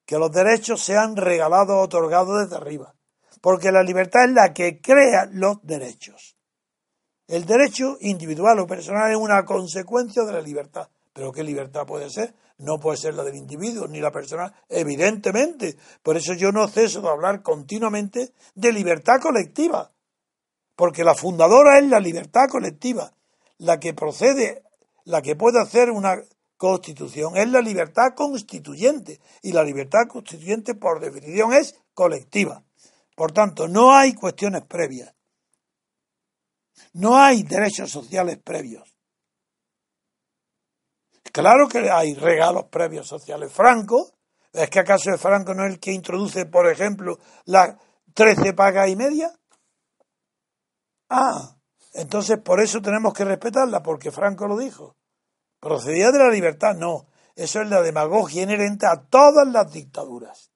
que 0.06 0.18
los 0.18 0.30
derechos 0.30 0.82
sean 0.82 1.16
regalados 1.16 1.76
o 1.76 1.80
otorgados 1.80 2.44
desde 2.44 2.56
arriba, 2.56 2.94
porque 3.40 3.72
la 3.72 3.82
libertad 3.82 4.24
es 4.24 4.30
la 4.30 4.54
que 4.54 4.80
crea 4.80 5.28
los 5.30 5.58
derechos. 5.62 6.36
El 7.28 7.44
derecho 7.44 7.96
individual 8.00 8.60
o 8.60 8.66
personal 8.68 9.10
es 9.10 9.16
una 9.16 9.44
consecuencia 9.44 10.22
de 10.22 10.32
la 10.32 10.40
libertad. 10.40 10.88
¿Pero 11.12 11.32
qué 11.32 11.42
libertad 11.42 11.84
puede 11.84 12.08
ser? 12.08 12.34
No 12.58 12.78
puede 12.78 12.98
ser 12.98 13.14
la 13.14 13.24
del 13.24 13.34
individuo 13.34 13.88
ni 13.88 14.00
la 14.00 14.12
personal, 14.12 14.54
evidentemente. 14.68 15.76
Por 16.02 16.16
eso 16.16 16.34
yo 16.34 16.52
no 16.52 16.68
ceso 16.68 17.00
de 17.00 17.08
hablar 17.08 17.42
continuamente 17.42 18.32
de 18.54 18.72
libertad 18.72 19.20
colectiva. 19.20 19.90
Porque 20.76 21.02
la 21.02 21.14
fundadora 21.14 21.78
es 21.78 21.86
la 21.86 21.98
libertad 21.98 22.48
colectiva. 22.48 23.12
La 23.58 23.80
que 23.80 23.92
procede, 23.92 24.62
la 25.04 25.20
que 25.20 25.34
puede 25.34 25.60
hacer 25.60 25.90
una 25.90 26.22
constitución 26.56 27.36
es 27.36 27.48
la 27.48 27.60
libertad 27.60 28.14
constituyente. 28.14 29.20
Y 29.42 29.52
la 29.52 29.62
libertad 29.62 30.06
constituyente, 30.08 30.74
por 30.74 31.00
definición, 31.00 31.52
es 31.52 31.78
colectiva. 31.94 32.62
Por 33.14 33.32
tanto, 33.32 33.68
no 33.68 33.94
hay 33.94 34.14
cuestiones 34.14 34.62
previas. 34.64 35.14
No 36.92 37.16
hay 37.16 37.42
derechos 37.42 37.90
sociales 37.90 38.38
previos. 38.42 38.96
Claro 41.32 41.68
que 41.68 41.90
hay 41.90 42.14
regalos 42.14 42.64
previos 42.70 43.06
sociales. 43.06 43.52
Franco, 43.52 44.12
¿es 44.52 44.70
que 44.70 44.80
acaso 44.80 45.12
es 45.12 45.20
Franco 45.20 45.52
no 45.54 45.66
es 45.66 45.72
el 45.74 45.80
que 45.80 45.92
introduce, 45.92 46.46
por 46.46 46.66
ejemplo, 46.70 47.18
las 47.44 47.76
13 48.14 48.54
pagas 48.54 48.88
y 48.88 48.96
media? 48.96 49.30
Ah, 51.10 51.56
entonces 51.92 52.38
por 52.38 52.60
eso 52.60 52.80
tenemos 52.80 53.12
que 53.12 53.24
respetarla, 53.24 53.82
porque 53.82 54.10
Franco 54.10 54.46
lo 54.46 54.56
dijo. 54.56 54.96
Procedía 55.60 56.12
de 56.12 56.18
la 56.18 56.30
libertad, 56.30 56.74
no. 56.76 57.06
Eso 57.34 57.60
es 57.60 57.68
la 57.68 57.82
demagogia 57.82 58.42
inherente 58.42 58.86
a 58.86 59.02
todas 59.02 59.46
las 59.46 59.72
dictaduras. 59.72 60.50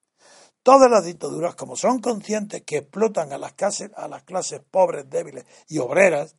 Todas 0.62 0.90
las 0.90 1.04
dictaduras, 1.04 1.54
como 1.54 1.76
son 1.76 2.00
conscientes 2.00 2.62
que 2.62 2.78
explotan 2.78 3.32
a 3.32 3.38
las, 3.38 3.52
clases, 3.54 3.90
a 3.96 4.08
las 4.08 4.22
clases 4.24 4.60
pobres, 4.70 5.08
débiles 5.08 5.46
y 5.68 5.78
obreras, 5.78 6.36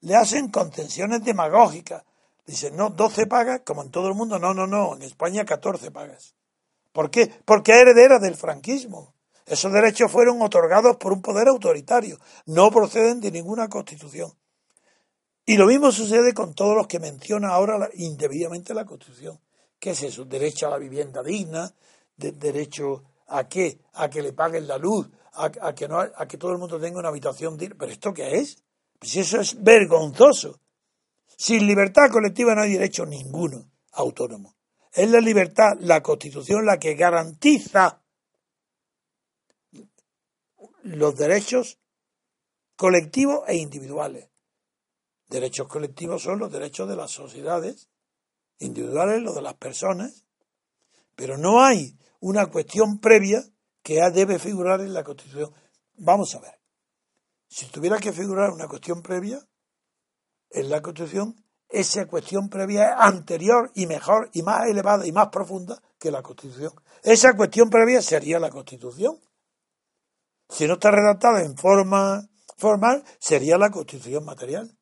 le 0.00 0.16
hacen 0.16 0.48
contenciones 0.48 1.22
demagógicas. 1.24 2.04
Dicen, 2.46 2.76
no, 2.76 2.90
12 2.90 3.26
pagas, 3.26 3.60
como 3.64 3.82
en 3.82 3.90
todo 3.90 4.08
el 4.08 4.14
mundo. 4.14 4.38
No, 4.38 4.54
no, 4.54 4.66
no, 4.66 4.96
en 4.96 5.02
España 5.02 5.44
14 5.44 5.90
pagas. 5.90 6.34
¿Por 6.92 7.10
qué? 7.10 7.32
Porque 7.44 7.72
heredera 7.72 8.18
del 8.18 8.34
franquismo. 8.34 9.14
Esos 9.46 9.72
derechos 9.72 10.10
fueron 10.10 10.42
otorgados 10.42 10.96
por 10.96 11.12
un 11.12 11.22
poder 11.22 11.48
autoritario. 11.48 12.18
No 12.46 12.70
proceden 12.70 13.20
de 13.20 13.30
ninguna 13.30 13.68
constitución. 13.68 14.32
Y 15.50 15.56
lo 15.56 15.66
mismo 15.66 15.90
sucede 15.90 16.32
con 16.32 16.54
todos 16.54 16.76
los 16.76 16.86
que 16.86 17.00
menciona 17.00 17.48
ahora 17.48 17.90
indebidamente 17.94 18.72
la 18.72 18.84
constitución. 18.84 19.40
¿Qué 19.80 19.90
es 19.90 20.02
eso? 20.04 20.24
Derecho 20.24 20.68
a 20.68 20.70
la 20.70 20.78
vivienda 20.78 21.24
digna, 21.24 21.74
de, 22.16 22.30
derecho 22.30 23.02
¿A 23.26 23.48
qué? 23.48 23.80
A 23.94 24.08
que 24.08 24.22
le 24.22 24.32
paguen 24.32 24.68
la 24.68 24.78
luz, 24.78 25.10
a, 25.32 25.74
que, 25.74 25.88
no, 25.88 25.98
a 25.98 26.28
que 26.28 26.36
todo 26.36 26.52
el 26.52 26.58
mundo 26.58 26.78
tenga 26.78 27.00
una 27.00 27.08
habitación 27.08 27.58
digna. 27.58 27.74
¿Pero 27.76 27.90
esto 27.90 28.14
qué 28.14 28.36
es? 28.36 28.62
Pues 28.96 29.16
eso 29.16 29.40
es 29.40 29.60
vergonzoso. 29.60 30.60
Sin 31.36 31.66
libertad 31.66 32.12
colectiva 32.12 32.54
no 32.54 32.62
hay 32.62 32.74
derecho 32.74 33.04
ninguno 33.04 33.72
autónomo. 33.94 34.54
Es 34.92 35.10
la 35.10 35.20
libertad, 35.20 35.72
la 35.80 36.00
constitución, 36.00 36.64
la 36.64 36.78
que 36.78 36.94
garantiza 36.94 38.00
los 40.84 41.16
derechos 41.16 41.80
colectivos 42.76 43.40
e 43.48 43.56
individuales. 43.56 44.29
Derechos 45.30 45.68
colectivos 45.68 46.24
son 46.24 46.40
los 46.40 46.50
derechos 46.50 46.88
de 46.88 46.96
las 46.96 47.12
sociedades, 47.12 47.88
individuales 48.58 49.22
los 49.22 49.36
de 49.36 49.42
las 49.42 49.54
personas, 49.54 50.24
pero 51.14 51.38
no 51.38 51.62
hay 51.62 51.96
una 52.18 52.46
cuestión 52.46 52.98
previa 52.98 53.44
que 53.84 54.00
debe 54.10 54.40
figurar 54.40 54.80
en 54.80 54.92
la 54.92 55.04
Constitución. 55.04 55.54
Vamos 55.94 56.34
a 56.34 56.40
ver. 56.40 56.58
Si 57.46 57.66
tuviera 57.66 57.98
que 57.98 58.12
figurar 58.12 58.50
una 58.50 58.66
cuestión 58.66 59.02
previa 59.02 59.40
en 60.50 60.68
la 60.68 60.82
Constitución, 60.82 61.36
esa 61.68 62.06
cuestión 62.06 62.48
previa 62.48 62.88
es 62.88 62.94
anterior 62.98 63.70
y 63.74 63.86
mejor 63.86 64.30
y 64.32 64.42
más 64.42 64.66
elevada 64.66 65.06
y 65.06 65.12
más 65.12 65.28
profunda 65.28 65.80
que 66.00 66.10
la 66.10 66.22
Constitución. 66.22 66.72
Esa 67.04 67.36
cuestión 67.36 67.70
previa 67.70 68.02
sería 68.02 68.40
la 68.40 68.50
Constitución. 68.50 69.16
Si 70.48 70.66
no 70.66 70.74
está 70.74 70.90
redactada 70.90 71.44
en 71.44 71.56
forma 71.56 72.28
formal, 72.56 73.04
sería 73.20 73.56
la 73.58 73.70
Constitución 73.70 74.24
material. 74.24 74.76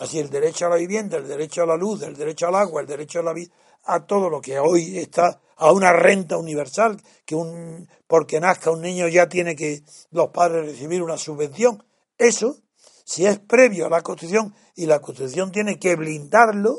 Así 0.00 0.18
el 0.18 0.30
derecho 0.30 0.64
a 0.64 0.70
la 0.70 0.76
vivienda, 0.76 1.18
el 1.18 1.28
derecho 1.28 1.62
a 1.62 1.66
la 1.66 1.76
luz, 1.76 2.00
el 2.02 2.16
derecho 2.16 2.48
al 2.48 2.54
agua, 2.54 2.80
el 2.80 2.86
derecho 2.86 3.20
a 3.20 3.22
la 3.22 3.34
vida, 3.34 3.52
a 3.84 4.06
todo 4.06 4.30
lo 4.30 4.40
que 4.40 4.58
hoy 4.58 4.96
está, 4.96 5.42
a 5.56 5.72
una 5.72 5.92
renta 5.92 6.38
universal, 6.38 6.98
que 7.26 7.34
un, 7.34 7.86
porque 8.06 8.40
nazca 8.40 8.70
un 8.70 8.80
niño 8.80 9.08
ya 9.08 9.28
tiene 9.28 9.54
que 9.54 9.82
los 10.10 10.28
padres 10.30 10.64
recibir 10.64 11.02
una 11.02 11.18
subvención. 11.18 11.84
Eso, 12.16 12.56
si 13.04 13.26
es 13.26 13.40
previo 13.40 13.84
a 13.84 13.90
la 13.90 14.00
Constitución 14.00 14.54
y 14.74 14.86
la 14.86 15.00
Constitución 15.00 15.52
tiene 15.52 15.78
que 15.78 15.96
blindarlo, 15.96 16.78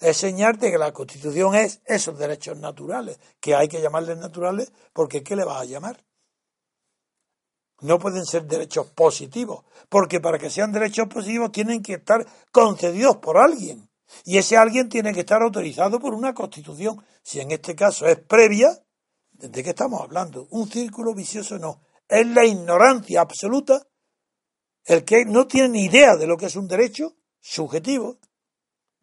es 0.00 0.16
señal 0.16 0.56
de 0.56 0.70
que 0.70 0.78
la 0.78 0.92
Constitución 0.92 1.54
es 1.54 1.82
esos 1.84 2.18
derechos 2.18 2.56
naturales, 2.56 3.20
que 3.38 3.54
hay 3.54 3.68
que 3.68 3.82
llamarles 3.82 4.16
naturales 4.16 4.72
porque 4.94 5.22
¿qué 5.22 5.36
le 5.36 5.44
vas 5.44 5.60
a 5.60 5.66
llamar? 5.66 6.02
No 7.82 7.98
pueden 7.98 8.24
ser 8.24 8.46
derechos 8.46 8.90
positivos, 8.90 9.64
porque 9.88 10.20
para 10.20 10.38
que 10.38 10.50
sean 10.50 10.72
derechos 10.72 11.08
positivos 11.08 11.52
tienen 11.52 11.82
que 11.82 11.94
estar 11.94 12.24
concedidos 12.50 13.16
por 13.18 13.38
alguien. 13.38 13.88
Y 14.24 14.38
ese 14.38 14.56
alguien 14.56 14.88
tiene 14.88 15.12
que 15.12 15.20
estar 15.20 15.42
autorizado 15.42 15.98
por 15.98 16.14
una 16.14 16.32
constitución. 16.32 17.04
Si 17.22 17.40
en 17.40 17.50
este 17.50 17.74
caso 17.74 18.06
es 18.06 18.18
previa, 18.18 18.78
¿de 19.32 19.62
qué 19.62 19.70
estamos 19.70 20.00
hablando? 20.00 20.46
Un 20.50 20.70
círculo 20.70 21.14
vicioso 21.14 21.58
no. 21.58 21.82
Es 22.08 22.26
la 22.26 22.44
ignorancia 22.44 23.20
absoluta. 23.20 23.86
El 24.84 25.04
que 25.04 25.24
no 25.24 25.46
tiene 25.46 25.68
ni 25.70 25.84
idea 25.86 26.16
de 26.16 26.26
lo 26.26 26.36
que 26.36 26.46
es 26.46 26.56
un 26.56 26.68
derecho 26.68 27.16
subjetivo 27.40 28.18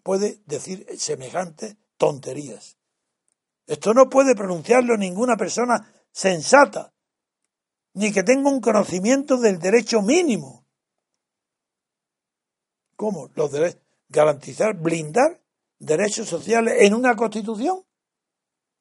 puede 0.04 0.42
decir 0.46 0.86
semejantes 0.98 1.76
tonterías. 1.98 2.78
Esto 3.68 3.94
no 3.94 4.10
puede 4.10 4.36
pronunciarlo 4.36 4.98
ninguna 4.98 5.36
persona 5.36 5.94
sensata, 6.12 6.94
ni 8.00 8.14
que 8.14 8.24
tenga 8.24 8.50
un 8.50 8.62
conocimiento 8.62 9.36
del 9.36 9.60
derecho 9.60 10.02
mínimo. 10.02 10.66
¿Cómo? 12.96 13.30
Los 13.36 13.52
garantizar, 14.08 14.74
blindar 14.74 15.42
derechos 15.78 16.30
sociales 16.30 16.76
en 16.80 16.94
una 16.94 17.18
constitución. 17.18 17.84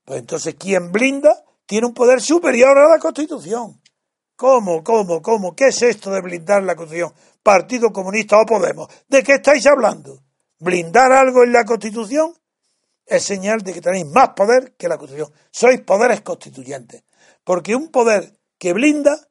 Pues 0.04 0.20
entonces 0.20 0.54
quien 0.54 0.92
blinda 0.92 1.44
tiene 1.66 1.88
un 1.88 1.94
poder 1.94 2.20
superior 2.20 2.78
a 2.78 2.88
la 2.88 3.00
constitución. 3.00 3.82
¿Cómo, 4.36 4.84
cómo, 4.84 5.20
cómo? 5.20 5.56
¿Qué 5.56 5.66
es 5.66 5.82
esto 5.82 6.12
de 6.12 6.20
blindar 6.20 6.62
la 6.62 6.76
constitución? 6.76 7.12
Partido 7.42 7.92
Comunista 7.92 8.40
o 8.40 8.46
Podemos. 8.46 8.86
¿De 9.08 9.24
qué 9.24 9.34
estáis 9.34 9.66
hablando? 9.66 10.22
¿Blindar 10.60 11.10
algo 11.10 11.42
en 11.42 11.52
la 11.52 11.64
constitución? 11.64 12.34
Es 13.04 13.24
señal 13.24 13.62
de 13.62 13.72
que 13.72 13.80
tenéis 13.80 14.06
más 14.06 14.28
poder 14.36 14.76
que 14.76 14.86
la 14.86 14.96
constitución. 14.96 15.32
Sois 15.50 15.80
poderes 15.80 16.20
constituyentes. 16.20 17.02
Porque 17.42 17.74
un 17.74 17.90
poder 17.90 18.37
que 18.58 18.72
blinda 18.72 19.28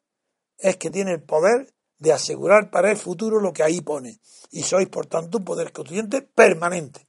es 0.57 0.77
que 0.77 0.89
tiene 0.89 1.13
el 1.13 1.23
poder 1.23 1.73
de 1.99 2.13
asegurar 2.13 2.69
para 2.69 2.91
el 2.91 2.97
futuro 2.97 3.39
lo 3.39 3.53
que 3.53 3.63
ahí 3.63 3.81
pone. 3.81 4.19
Y 4.51 4.63
sois, 4.63 4.87
por 4.87 5.07
tanto, 5.07 5.39
un 5.39 5.45
poder 5.45 5.71
constituyente 5.71 6.21
permanente. 6.21 7.07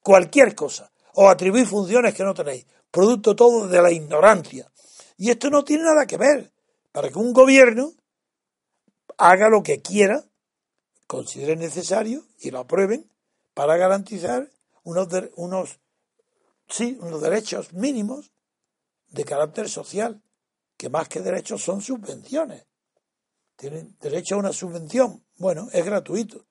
Cualquier 0.00 0.54
cosa. 0.54 0.90
O 1.14 1.28
atribuir 1.28 1.66
funciones 1.66 2.14
que 2.14 2.24
no 2.24 2.34
tenéis. 2.34 2.66
Producto 2.90 3.36
todo 3.36 3.66
de 3.66 3.82
la 3.82 3.90
ignorancia. 3.90 4.70
Y 5.16 5.30
esto 5.30 5.50
no 5.50 5.64
tiene 5.64 5.84
nada 5.84 6.06
que 6.06 6.16
ver. 6.16 6.52
Para 6.92 7.10
que 7.10 7.18
un 7.18 7.32
gobierno 7.32 7.92
haga 9.18 9.48
lo 9.48 9.62
que 9.62 9.82
quiera, 9.82 10.24
considere 11.06 11.56
necesario 11.56 12.24
y 12.38 12.50
lo 12.50 12.60
aprueben 12.60 13.10
para 13.52 13.76
garantizar 13.76 14.50
unos, 14.82 15.08
unos, 15.36 15.78
sí, 16.68 16.96
unos 17.00 17.20
derechos 17.20 17.72
mínimos 17.72 18.32
de 19.08 19.24
carácter 19.24 19.68
social, 19.68 20.22
que 20.80 20.88
más 20.88 21.08
que 21.08 21.20
derechos 21.20 21.62
son 21.62 21.82
subvenciones 21.82 22.64
tienen 23.54 23.98
derecho 24.00 24.36
a 24.36 24.38
una 24.38 24.50
subvención. 24.50 25.22
Bueno, 25.36 25.68
es 25.74 25.84
gratuito. 25.84 26.46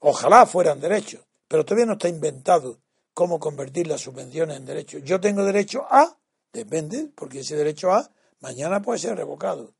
Ojalá 0.00 0.44
fueran 0.44 0.80
derechos, 0.80 1.24
pero 1.46 1.64
todavía 1.64 1.86
no 1.86 1.92
está 1.92 2.08
inventado 2.08 2.80
cómo 3.12 3.38
convertir 3.38 3.86
las 3.86 4.00
subvenciones 4.00 4.56
en 4.56 4.66
derechos. 4.66 5.02
Yo 5.04 5.20
tengo 5.20 5.44
derecho 5.44 5.86
a, 5.88 6.18
depende, 6.52 7.12
porque 7.14 7.38
ese 7.40 7.54
derecho 7.54 7.92
a 7.92 8.10
mañana 8.40 8.82
puede 8.82 8.98
ser 8.98 9.16
revocado. 9.16 9.72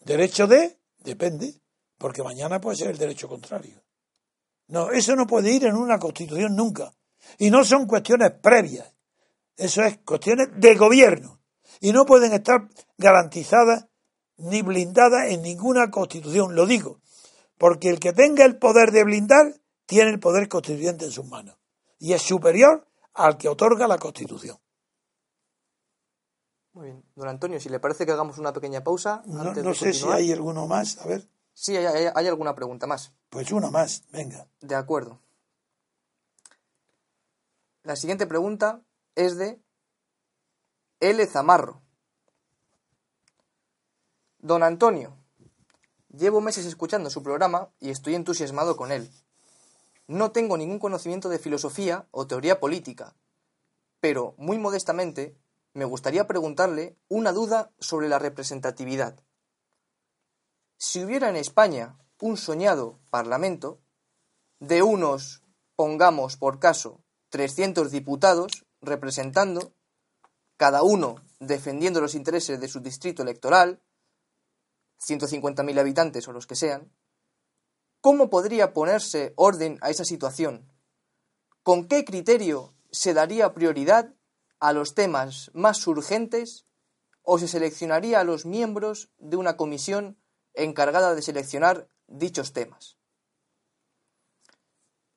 Derecho 0.00 0.46
de, 0.46 0.78
depende, 1.00 1.60
porque 1.98 2.22
mañana 2.22 2.58
puede 2.58 2.78
ser 2.78 2.88
el 2.88 2.96
derecho 2.96 3.28
contrario. 3.28 3.82
No, 4.68 4.90
eso 4.90 5.14
no 5.14 5.26
puede 5.26 5.52
ir 5.52 5.66
en 5.66 5.76
una 5.76 5.98
constitución 5.98 6.56
nunca. 6.56 6.90
Y 7.36 7.50
no 7.50 7.64
son 7.64 7.86
cuestiones 7.86 8.32
previas. 8.40 8.91
Eso 9.56 9.82
es 9.82 9.98
cuestiones 9.98 10.48
de 10.56 10.74
gobierno 10.74 11.40
y 11.80 11.92
no 11.92 12.06
pueden 12.06 12.32
estar 12.32 12.68
garantizadas 12.96 13.86
ni 14.36 14.62
blindadas 14.62 15.30
en 15.30 15.42
ninguna 15.42 15.90
constitución. 15.90 16.54
Lo 16.54 16.66
digo, 16.66 17.00
porque 17.58 17.88
el 17.88 18.00
que 18.00 18.12
tenga 18.12 18.44
el 18.44 18.58
poder 18.58 18.92
de 18.92 19.04
blindar 19.04 19.54
tiene 19.86 20.10
el 20.10 20.20
poder 20.20 20.48
constituyente 20.48 21.04
en 21.04 21.10
sus 21.10 21.26
manos 21.26 21.56
y 21.98 22.12
es 22.12 22.22
superior 22.22 22.88
al 23.14 23.36
que 23.36 23.48
otorga 23.48 23.86
la 23.86 23.98
constitución. 23.98 24.58
Muy 26.72 26.86
bien. 26.86 27.04
Don 27.14 27.28
Antonio, 27.28 27.60
si 27.60 27.68
le 27.68 27.78
parece 27.78 28.06
que 28.06 28.12
hagamos 28.12 28.38
una 28.38 28.52
pequeña 28.52 28.82
pausa. 28.82 29.22
no, 29.26 29.74
sé 29.74 29.92
si 29.92 30.08
hay 30.08 30.32
alguno 30.32 30.66
más, 30.66 30.98
a 30.98 31.06
ver. 31.06 31.28
Sí, 31.52 31.76
hay, 31.76 32.08
hay, 32.14 32.26
alguna 32.26 32.54
pregunta 32.54 32.86
más. 32.86 33.12
Pues 33.28 33.52
una 33.52 33.70
más, 33.70 34.04
venga. 34.10 34.48
De 34.60 34.74
acuerdo. 34.74 35.20
La 37.82 37.94
siguiente 37.94 38.26
pregunta 38.26 38.80
es 39.14 39.36
de 39.36 39.62
L. 41.00 41.26
Zamarro. 41.26 41.82
Don 44.38 44.62
Antonio, 44.62 45.16
llevo 46.08 46.40
meses 46.40 46.66
escuchando 46.66 47.10
su 47.10 47.22
programa 47.22 47.70
y 47.78 47.90
estoy 47.90 48.14
entusiasmado 48.14 48.76
con 48.76 48.90
él. 48.90 49.10
No 50.08 50.32
tengo 50.32 50.56
ningún 50.56 50.78
conocimiento 50.78 51.28
de 51.28 51.38
filosofía 51.38 52.08
o 52.10 52.26
teoría 52.26 52.58
política, 52.58 53.14
pero, 54.00 54.34
muy 54.36 54.58
modestamente, 54.58 55.36
me 55.74 55.84
gustaría 55.84 56.26
preguntarle 56.26 56.96
una 57.08 57.32
duda 57.32 57.70
sobre 57.78 58.08
la 58.08 58.18
representatividad. 58.18 59.22
Si 60.76 61.04
hubiera 61.04 61.28
en 61.28 61.36
España 61.36 61.98
un 62.20 62.36
soñado 62.36 62.98
Parlamento, 63.10 63.80
de 64.58 64.82
unos, 64.82 65.44
pongamos 65.76 66.36
por 66.36 66.58
caso, 66.58 67.04
300 67.30 67.90
diputados 67.90 68.66
representando 68.82 69.74
cada 70.56 70.82
uno 70.82 71.16
defendiendo 71.40 72.00
los 72.00 72.14
intereses 72.14 72.60
de 72.60 72.68
su 72.68 72.80
distrito 72.80 73.22
electoral, 73.22 73.82
150.000 75.00 75.80
habitantes 75.80 76.28
o 76.28 76.32
los 76.32 76.46
que 76.46 76.54
sean, 76.54 76.92
¿cómo 78.00 78.30
podría 78.30 78.72
ponerse 78.72 79.32
orden 79.36 79.78
a 79.80 79.90
esa 79.90 80.04
situación? 80.04 80.70
¿Con 81.62 81.88
qué 81.88 82.04
criterio 82.04 82.74
se 82.90 83.14
daría 83.14 83.54
prioridad 83.54 84.14
a 84.60 84.72
los 84.72 84.94
temas 84.94 85.50
más 85.54 85.84
urgentes 85.86 86.66
o 87.22 87.38
se 87.38 87.48
seleccionaría 87.48 88.20
a 88.20 88.24
los 88.24 88.46
miembros 88.46 89.10
de 89.18 89.36
una 89.36 89.56
comisión 89.56 90.20
encargada 90.54 91.14
de 91.14 91.22
seleccionar 91.22 91.88
dichos 92.06 92.52
temas? 92.52 92.98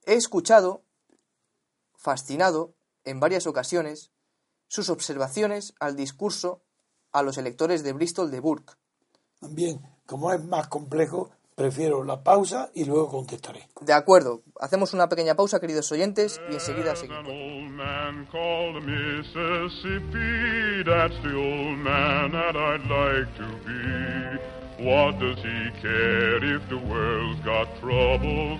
He 0.05 0.13
escuchado, 0.13 0.85
fascinado, 1.95 2.74
en 3.05 3.19
varias 3.19 3.47
ocasiones, 3.47 4.11
sus 4.67 4.89
observaciones 4.89 5.73
al 5.79 5.95
discurso 5.95 6.61
a 7.11 7.21
los 7.21 7.37
electores 7.37 7.83
de 7.83 7.93
Bristol 7.93 8.31
de 8.31 8.39
Burke. 8.39 8.73
También, 9.39 9.81
como 10.05 10.33
es 10.33 10.43
más 10.43 10.67
complejo, 10.67 11.31
prefiero 11.55 12.03
la 12.03 12.23
pausa 12.23 12.69
y 12.73 12.85
luego 12.85 13.09
contestaré. 13.09 13.69
De 13.81 13.93
acuerdo, 13.93 14.41
hacemos 14.59 14.93
una 14.93 15.07
pequeña 15.07 15.35
pausa, 15.35 15.59
queridos 15.59 15.91
oyentes, 15.91 16.41
y 16.49 16.55
enseguida 16.55 16.95
seguimos. 16.95 17.25
What 24.77 25.19
does 25.19 25.37
he 25.37 25.71
care 25.81 26.43
if 26.43 26.67
the 26.67 26.75
world's 26.75 27.39
got 27.45 27.65
troubles? 27.79 28.59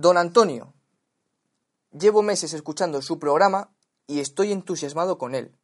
Don 0.00 0.16
Antonio, 0.16 0.74
llevo 1.90 2.22
meses 2.22 2.52
escuchando 2.52 3.02
su 3.02 3.18
programa 3.18 3.72
y 4.06 4.20
estoy 4.20 4.52
entusiasmado 4.52 5.18
con 5.18 5.34
él. 5.34 5.58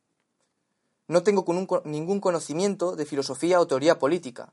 No 1.07 1.23
tengo 1.23 1.45
ningún 1.85 2.19
conocimiento 2.19 2.97
de 2.97 3.07
filosofía 3.07 3.61
o 3.61 3.69
teoría 3.69 4.01
política, 4.01 4.53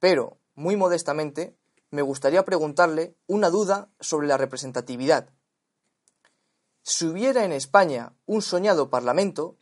pero, 0.00 0.36
muy 0.54 0.76
modestamente, 0.76 1.56
me 1.90 2.02
gustaría 2.02 2.44
preguntarle 2.44 3.16
una 3.26 3.48
duda 3.48 3.88
sobre 4.00 4.26
la 4.26 4.36
representatividad. 4.36 5.30
Si 6.82 7.06
hubiera 7.06 7.46
en 7.46 7.52
España 7.52 8.12
un 8.26 8.42
soñado 8.42 8.90
Parlamento 8.90 9.56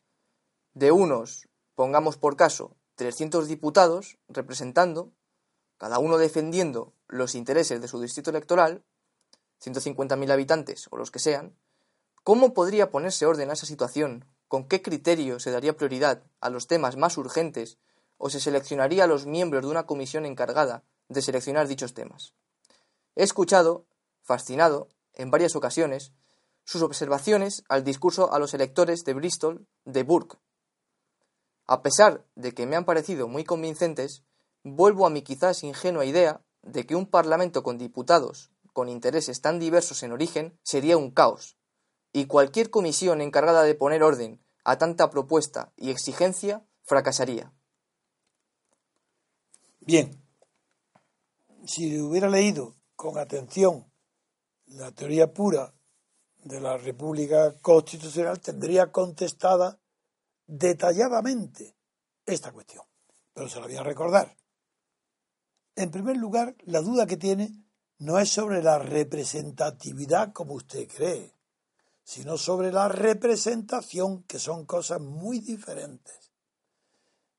de 0.73 0.91
unos, 0.91 1.49
pongamos 1.77 2.17
por 2.17 2.35
caso, 2.35 2.75
300 2.97 3.47
diputados 3.47 4.19
representando, 4.27 5.13
cada 5.79 6.01
uno 6.01 6.19
defendiendo 6.19 6.93
los 7.07 7.37
intereses 7.37 7.81
de 7.81 7.87
su 7.87 8.01
distrito 8.01 8.31
electoral, 8.31 8.83
150.000 9.63 10.31
habitantes 10.31 10.89
o 10.91 10.97
los 10.97 11.11
que 11.11 11.19
sean, 11.19 11.57
¿cómo 12.23 12.55
podría 12.55 12.91
ponerse 12.91 13.27
orden 13.27 13.51
a 13.51 13.55
esa 13.55 13.67
situación? 13.67 14.25
¿Con 14.49 14.69
qué 14.69 14.83
criterio 14.83 15.41
se 15.41 15.51
daría 15.51 15.77
prioridad 15.77 16.23
a 16.41 16.51
los 16.51 16.67
temas 16.67 16.97
más 16.97 17.17
urgentes 17.17 17.79
o 18.19 18.31
se 18.31 18.41
seleccionaría 18.41 19.05
a 19.05 19.07
los 19.09 19.27
miembros 19.27 19.63
de 19.63 19.71
una 19.71 19.87
comisión 19.87 20.27
encargada 20.27 20.85
de 21.09 21.23
seleccionar 21.23 21.69
dichos 21.69 21.95
temas? 21.95 22.35
He 23.17 23.23
escuchado, 23.23 23.87
fascinado, 24.23 24.89
en 25.15 25.31
varias 25.31 25.57
ocasiones, 25.57 26.13
sus 26.65 26.83
observaciones 26.83 27.63
al 27.69 27.85
discurso 27.85 28.33
a 28.33 28.39
los 28.39 28.55
electores 28.55 29.05
de 29.05 29.15
Bristol 29.15 29.67
de 29.85 30.03
Burke. 30.03 30.39
A 31.67 31.83
pesar 31.83 32.25
de 32.35 32.53
que 32.53 32.67
me 32.67 32.77
han 32.77 32.85
parecido 32.85 33.29
muy 33.29 33.45
convincentes, 33.45 34.23
vuelvo 34.63 35.07
a 35.07 35.11
mi 35.11 35.23
quizás 35.23 35.63
ingenua 35.63 36.05
idea 36.05 36.41
de 36.63 36.87
que 36.87 36.97
un 36.97 37.07
Parlamento 37.07 37.63
con 37.63 37.79
diputados 37.79 38.51
con 38.75 38.91
intereses 38.91 39.41
tan 39.41 39.59
diversos 39.59 40.03
en 40.03 40.13
origen 40.13 40.59
sería 40.63 40.99
un 40.99 41.13
caos, 41.13 41.57
y 42.13 42.27
cualquier 42.27 42.69
comisión 42.69 43.23
encargada 43.23 43.63
de 43.63 43.75
poner 43.75 44.03
orden 44.03 44.45
a 44.65 44.77
tanta 44.77 45.09
propuesta 45.11 45.73
y 45.77 45.91
exigencia 45.91 46.67
fracasaría. 46.83 47.53
Bien, 49.81 50.23
si 51.67 51.99
hubiera 52.01 52.29
leído 52.29 52.75
con 52.97 53.17
atención 53.17 53.91
la 54.67 54.91
teoría 54.93 55.33
pura 55.33 55.73
de 56.43 56.61
la 56.61 56.77
República 56.77 57.57
Constitucional, 57.61 58.41
tendría 58.41 58.91
contestada 58.91 59.79
detalladamente 60.47 61.77
esta 62.27 62.53
cuestión. 62.53 62.85
Pero 63.33 63.49
se 63.49 63.61
la 63.61 63.67
voy 63.67 63.77
a 63.77 63.83
recordar. 63.83 64.37
En 65.77 65.91
primer 65.91 66.17
lugar, 66.17 66.57
la 66.65 66.81
duda 66.81 67.07
que 67.07 67.17
tiene 67.17 67.64
no 67.99 68.19
es 68.19 68.31
sobre 68.31 68.63
la 68.63 68.79
representatividad 68.79 70.33
como 70.33 70.55
usted 70.55 70.89
cree, 70.89 71.35
sino 72.03 72.37
sobre 72.37 72.71
la 72.71 72.89
representación, 72.89 74.25
que 74.25 74.39
son 74.39 74.67
cosas 74.67 75.01
muy 75.01 75.41
diferentes. 75.41 76.33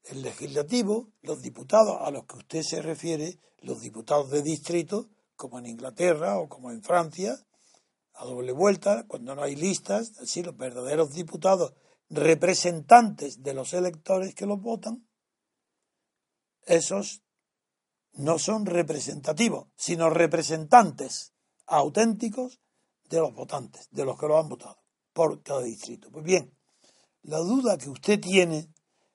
El 0.04 0.22
legislativo, 0.22 1.10
los 1.22 1.42
diputados 1.42 1.98
a 2.02 2.12
los 2.12 2.26
que 2.26 2.38
usted 2.38 2.62
se 2.64 2.82
refiere, 2.82 3.40
los 3.60 3.82
diputados 3.82 4.30
de 4.30 4.42
distrito, 4.42 5.10
como 5.36 5.60
en 5.60 5.66
Inglaterra 5.66 6.40
o 6.40 6.48
como 6.48 6.72
en 6.72 6.82
Francia, 6.82 7.38
a 8.14 8.26
doble 8.26 8.54
vuelta, 8.54 9.06
cuando 9.08 9.36
no 9.36 9.44
hay 9.44 9.56
listas, 9.56 10.14
así 10.20 10.42
los 10.42 10.56
verdaderos 10.56 11.14
diputados 11.14 11.74
representantes 12.10 13.44
de 13.44 13.54
los 13.54 13.74
electores 13.74 14.36
que 14.36 14.46
los 14.46 14.62
votan, 14.62 15.06
esos 16.66 17.22
no 18.16 18.40
son 18.40 18.66
representativos, 18.66 19.68
sino 19.76 20.10
representantes 20.10 21.34
auténticos 21.66 22.60
de 23.10 23.20
los 23.20 23.34
votantes, 23.34 23.88
de 23.92 24.06
los 24.06 24.20
que 24.20 24.28
lo 24.28 24.38
han 24.38 24.50
votado, 24.50 24.78
por 25.14 25.42
cada 25.44 25.62
distrito. 25.62 26.10
Pues 26.12 26.24
bien, 26.24 26.56
la 27.24 27.40
duda 27.40 27.78
que 27.78 27.90
usted 27.90 28.20
tiene 28.20 28.70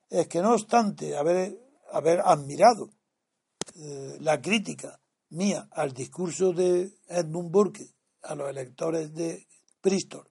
es 0.09 0.27
que 0.27 0.41
no 0.41 0.53
obstante 0.53 1.17
haber, 1.17 1.57
haber 1.91 2.21
admirado 2.21 2.89
eh, 3.75 4.17
la 4.19 4.41
crítica 4.41 4.99
mía 5.29 5.67
al 5.71 5.93
discurso 5.93 6.51
de 6.51 6.93
Edmund 7.07 7.51
Burke 7.51 7.95
a 8.23 8.35
los 8.35 8.49
electores 8.49 9.13
de 9.13 9.47
Bristol, 9.81 10.29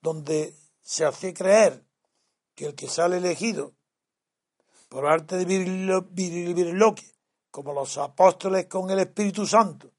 donde 0.00 0.56
se 0.80 1.04
hace 1.04 1.34
creer 1.34 1.84
que 2.54 2.66
el 2.66 2.74
que 2.74 2.88
sale 2.88 3.16
elegido 3.16 3.74
por 4.88 5.06
arte 5.06 5.36
de 5.36 5.44
viriloquia, 5.44 7.13
como 7.54 7.72
los 7.72 7.98
apóstoles 7.98 8.66
con 8.66 8.90
el 8.90 8.98
Espíritu 8.98 9.46
Santo, 9.46 9.92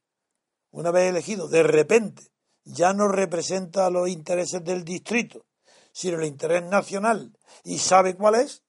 una 0.72 0.92
vez 0.92 1.10
elegido, 1.10 1.48
de 1.48 1.64
repente 1.64 2.22
ya 2.66 2.92
no 2.92 3.08
representa 3.08 3.90
los 3.90 4.10
intereses 4.10 4.62
del 4.62 4.84
distrito, 4.84 5.46
sino 5.94 6.18
el 6.18 6.26
interés 6.26 6.64
nacional, 6.64 7.32
y 7.64 7.78
sabe 7.78 8.18
cuál 8.18 8.36
es, 8.36 8.62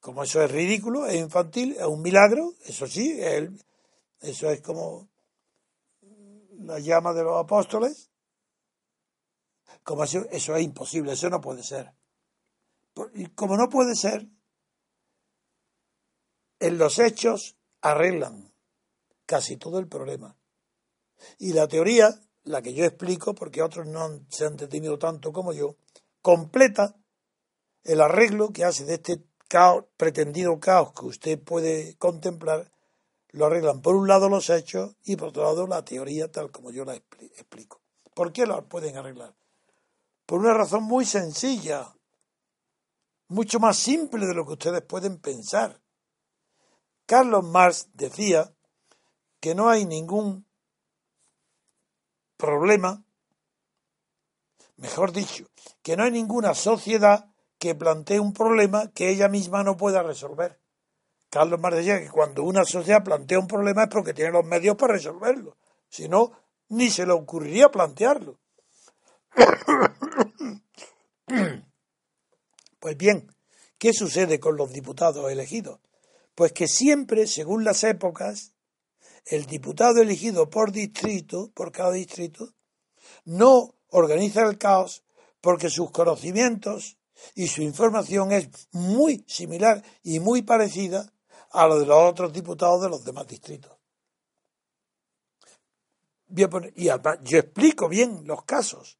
como 0.00 0.22
eso 0.22 0.42
es 0.42 0.50
ridículo, 0.50 1.06
es 1.06 1.16
infantil, 1.16 1.74
es 1.78 1.86
un 1.86 2.02
milagro, 2.02 2.52
eso 2.66 2.86
sí, 2.86 3.18
eso 4.20 4.50
es 4.50 4.60
como 4.60 5.08
la 6.58 6.78
llama 6.78 7.14
de 7.14 7.24
los 7.24 7.42
apóstoles, 7.42 8.10
como 9.82 10.04
eso, 10.04 10.26
eso 10.30 10.54
es 10.54 10.62
imposible, 10.62 11.12
eso 11.14 11.30
no 11.30 11.40
puede 11.40 11.62
ser. 11.62 11.90
Y 13.14 13.28
como 13.28 13.56
no 13.56 13.70
puede 13.70 13.94
ser, 13.94 14.26
en 16.60 16.78
los 16.78 16.98
hechos 16.98 17.56
arreglan 17.80 18.52
casi 19.26 19.56
todo 19.56 19.78
el 19.78 19.88
problema. 19.88 20.36
Y 21.38 21.52
la 21.52 21.68
teoría, 21.68 22.20
la 22.44 22.62
que 22.62 22.74
yo 22.74 22.84
explico, 22.84 23.34
porque 23.34 23.62
otros 23.62 23.86
no 23.86 24.20
se 24.28 24.46
han 24.46 24.56
detenido 24.56 24.98
tanto 24.98 25.32
como 25.32 25.52
yo, 25.52 25.76
completa 26.22 26.96
el 27.84 28.00
arreglo 28.00 28.52
que 28.52 28.64
hace 28.64 28.84
de 28.84 28.94
este 28.94 29.22
caos, 29.48 29.84
pretendido 29.96 30.58
caos 30.58 30.92
que 30.92 31.06
usted 31.06 31.40
puede 31.40 31.96
contemplar, 31.96 32.72
lo 33.30 33.46
arreglan 33.46 33.82
por 33.82 33.94
un 33.94 34.08
lado 34.08 34.28
los 34.28 34.50
hechos 34.50 34.96
y 35.04 35.16
por 35.16 35.28
otro 35.28 35.44
lado 35.44 35.66
la 35.66 35.84
teoría 35.84 36.30
tal 36.30 36.50
como 36.50 36.70
yo 36.70 36.84
la 36.84 36.94
explico. 36.94 37.80
¿Por 38.14 38.32
qué 38.32 38.46
lo 38.46 38.66
pueden 38.66 38.96
arreglar? 38.96 39.34
Por 40.24 40.40
una 40.40 40.54
razón 40.54 40.84
muy 40.84 41.04
sencilla, 41.04 41.94
mucho 43.28 43.60
más 43.60 43.76
simple 43.76 44.26
de 44.26 44.34
lo 44.34 44.46
que 44.46 44.54
ustedes 44.54 44.82
pueden 44.82 45.18
pensar. 45.18 45.80
Carlos 47.06 47.44
Marx 47.44 47.88
decía 47.94 48.52
que 49.38 49.54
no 49.54 49.68
hay 49.68 49.84
ningún 49.84 50.44
problema, 52.36 53.04
mejor 54.76 55.12
dicho, 55.12 55.46
que 55.82 55.96
no 55.96 56.02
hay 56.02 56.10
ninguna 56.10 56.54
sociedad 56.54 57.30
que 57.58 57.76
plantee 57.76 58.18
un 58.18 58.32
problema 58.32 58.90
que 58.92 59.08
ella 59.08 59.28
misma 59.28 59.62
no 59.62 59.76
pueda 59.76 60.02
resolver. 60.02 60.60
Carlos 61.30 61.60
Marx 61.60 61.78
decía 61.78 62.00
que 62.00 62.10
cuando 62.10 62.42
una 62.42 62.64
sociedad 62.64 63.04
plantea 63.04 63.38
un 63.38 63.46
problema 63.46 63.84
es 63.84 63.88
porque 63.88 64.12
tiene 64.12 64.32
los 64.32 64.44
medios 64.44 64.76
para 64.76 64.94
resolverlo. 64.94 65.56
Si 65.88 66.08
no, 66.08 66.32
ni 66.68 66.90
se 66.90 67.06
le 67.06 67.12
ocurriría 67.12 67.70
plantearlo. 67.70 68.38
Pues 72.78 72.96
bien, 72.96 73.34
¿qué 73.78 73.92
sucede 73.92 74.38
con 74.38 74.56
los 74.56 74.70
diputados 74.70 75.28
elegidos? 75.32 75.80
Pues 76.36 76.52
que 76.52 76.68
siempre, 76.68 77.26
según 77.26 77.64
las 77.64 77.82
épocas, 77.82 78.52
el 79.24 79.46
diputado 79.46 80.02
elegido 80.02 80.50
por 80.50 80.70
distrito, 80.70 81.50
por 81.54 81.72
cada 81.72 81.92
distrito, 81.92 82.54
no 83.24 83.74
organiza 83.88 84.42
el 84.42 84.58
caos 84.58 85.02
porque 85.40 85.70
sus 85.70 85.90
conocimientos 85.90 86.98
y 87.34 87.46
su 87.46 87.62
información 87.62 88.32
es 88.32 88.68
muy 88.72 89.24
similar 89.26 89.82
y 90.02 90.20
muy 90.20 90.42
parecida 90.42 91.10
a 91.52 91.66
lo 91.66 91.80
de 91.80 91.86
los 91.86 91.98
otros 92.10 92.34
diputados 92.34 92.82
de 92.82 92.90
los 92.90 93.02
demás 93.02 93.26
distritos. 93.26 93.72
Y 96.28 96.88
además, 96.90 97.20
yo 97.22 97.38
explico 97.38 97.88
bien 97.88 98.26
los 98.26 98.44
casos. 98.44 98.98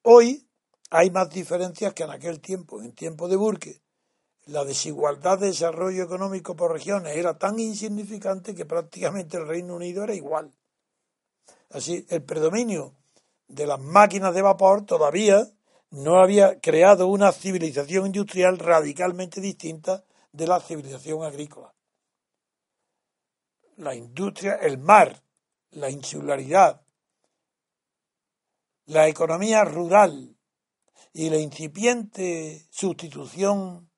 Hoy 0.00 0.48
hay 0.88 1.10
más 1.10 1.28
diferencias 1.28 1.92
que 1.92 2.04
en 2.04 2.10
aquel 2.10 2.40
tiempo, 2.40 2.80
en 2.80 2.94
tiempo 2.94 3.28
de 3.28 3.36
Burke, 3.36 3.82
la 4.46 4.64
desigualdad 4.64 5.38
de 5.38 5.48
desarrollo 5.48 6.02
económico 6.02 6.56
por 6.56 6.72
regiones 6.72 7.16
era 7.16 7.38
tan 7.38 7.58
insignificante 7.58 8.54
que 8.54 8.64
prácticamente 8.64 9.36
el 9.36 9.46
Reino 9.46 9.76
Unido 9.76 10.04
era 10.04 10.14
igual. 10.14 10.52
Así, 11.70 12.04
el 12.08 12.22
predominio 12.22 12.94
de 13.46 13.66
las 13.66 13.80
máquinas 13.80 14.34
de 14.34 14.42
vapor 14.42 14.84
todavía 14.84 15.46
no 15.90 16.22
había 16.22 16.60
creado 16.60 17.08
una 17.08 17.32
civilización 17.32 18.06
industrial 18.06 18.58
radicalmente 18.58 19.40
distinta 19.40 20.04
de 20.32 20.46
la 20.46 20.60
civilización 20.60 21.24
agrícola. 21.24 21.74
La 23.76 23.94
industria, 23.94 24.54
el 24.54 24.78
mar, 24.78 25.22
la 25.70 25.90
insularidad, 25.90 26.82
la 28.86 29.08
economía 29.08 29.64
rural 29.64 30.36
y 31.12 31.30
la 31.30 31.38
incipiente 31.38 32.66
sustitución 32.70 33.89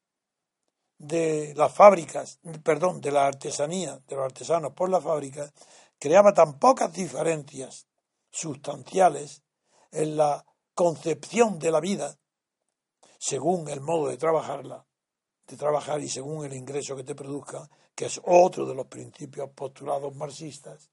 de 1.03 1.53
las 1.57 1.75
fábricas, 1.75 2.39
perdón, 2.63 3.01
de 3.01 3.11
la 3.11 3.27
artesanía, 3.27 4.01
de 4.07 4.15
los 4.15 4.25
artesanos 4.25 4.73
por 4.73 4.89
las 4.89 5.03
fábricas, 5.03 5.53
creaba 5.99 6.33
tan 6.33 6.61
pocas 6.61 6.93
diferencias 6.93 7.89
sustanciales 8.31 9.43
en 9.91 10.17
la 10.17 10.47
concepción 10.75 11.59
de 11.59 11.73
la 11.73 11.81
vida, 11.81 12.17
según 13.19 13.69
el 13.69 13.81
modo 13.81 14.09
de 14.09 14.17
trabajarla, 14.17 14.87
de 15.49 15.57
trabajar 15.57 16.01
y 16.01 16.09
según 16.09 16.47
el 16.47 16.55
ingreso 16.55 16.95
que 16.95 17.03
te 17.03 17.17
produzca, 17.17 17.69
que 17.97 18.07
es 18.07 18.21
otro 18.25 18.65
de 18.65 18.77
los 18.77 18.87
principios 18.87 19.51
postulados 19.51 20.15
marxistas, 20.15 20.89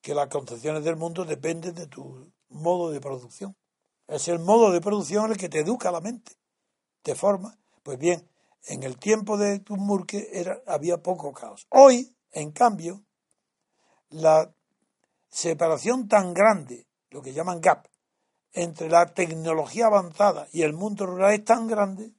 que 0.00 0.14
las 0.14 0.28
concepciones 0.28 0.82
del 0.82 0.96
mundo 0.96 1.26
dependen 1.26 1.74
de 1.74 1.88
tu 1.88 2.32
modo 2.48 2.90
de 2.90 3.02
producción. 3.02 3.54
Es 4.08 4.28
el 4.28 4.38
modo 4.38 4.70
de 4.70 4.80
producción 4.80 5.30
el 5.30 5.36
que 5.36 5.50
te 5.50 5.60
educa 5.60 5.92
la 5.92 6.00
mente, 6.00 6.32
te 7.02 7.14
forma. 7.14 7.58
Pues 7.82 7.98
bien, 7.98 8.26
en 8.66 8.82
el 8.82 8.98
tiempo 8.98 9.36
de 9.36 9.58
Tumurque 9.60 10.28
era, 10.32 10.60
había 10.66 11.02
poco 11.02 11.32
caos. 11.32 11.66
Hoy, 11.70 12.16
en 12.32 12.52
cambio, 12.52 13.04
la 14.10 14.54
separación 15.28 16.08
tan 16.08 16.34
grande, 16.34 16.86
lo 17.10 17.22
que 17.22 17.32
llaman 17.32 17.60
gap, 17.60 17.88
entre 18.52 18.88
la 18.88 19.06
tecnología 19.06 19.86
avanzada 19.86 20.48
y 20.52 20.62
el 20.62 20.72
mundo 20.72 21.06
rural 21.06 21.34
es 21.34 21.44
tan 21.44 21.66
grande 21.66 22.12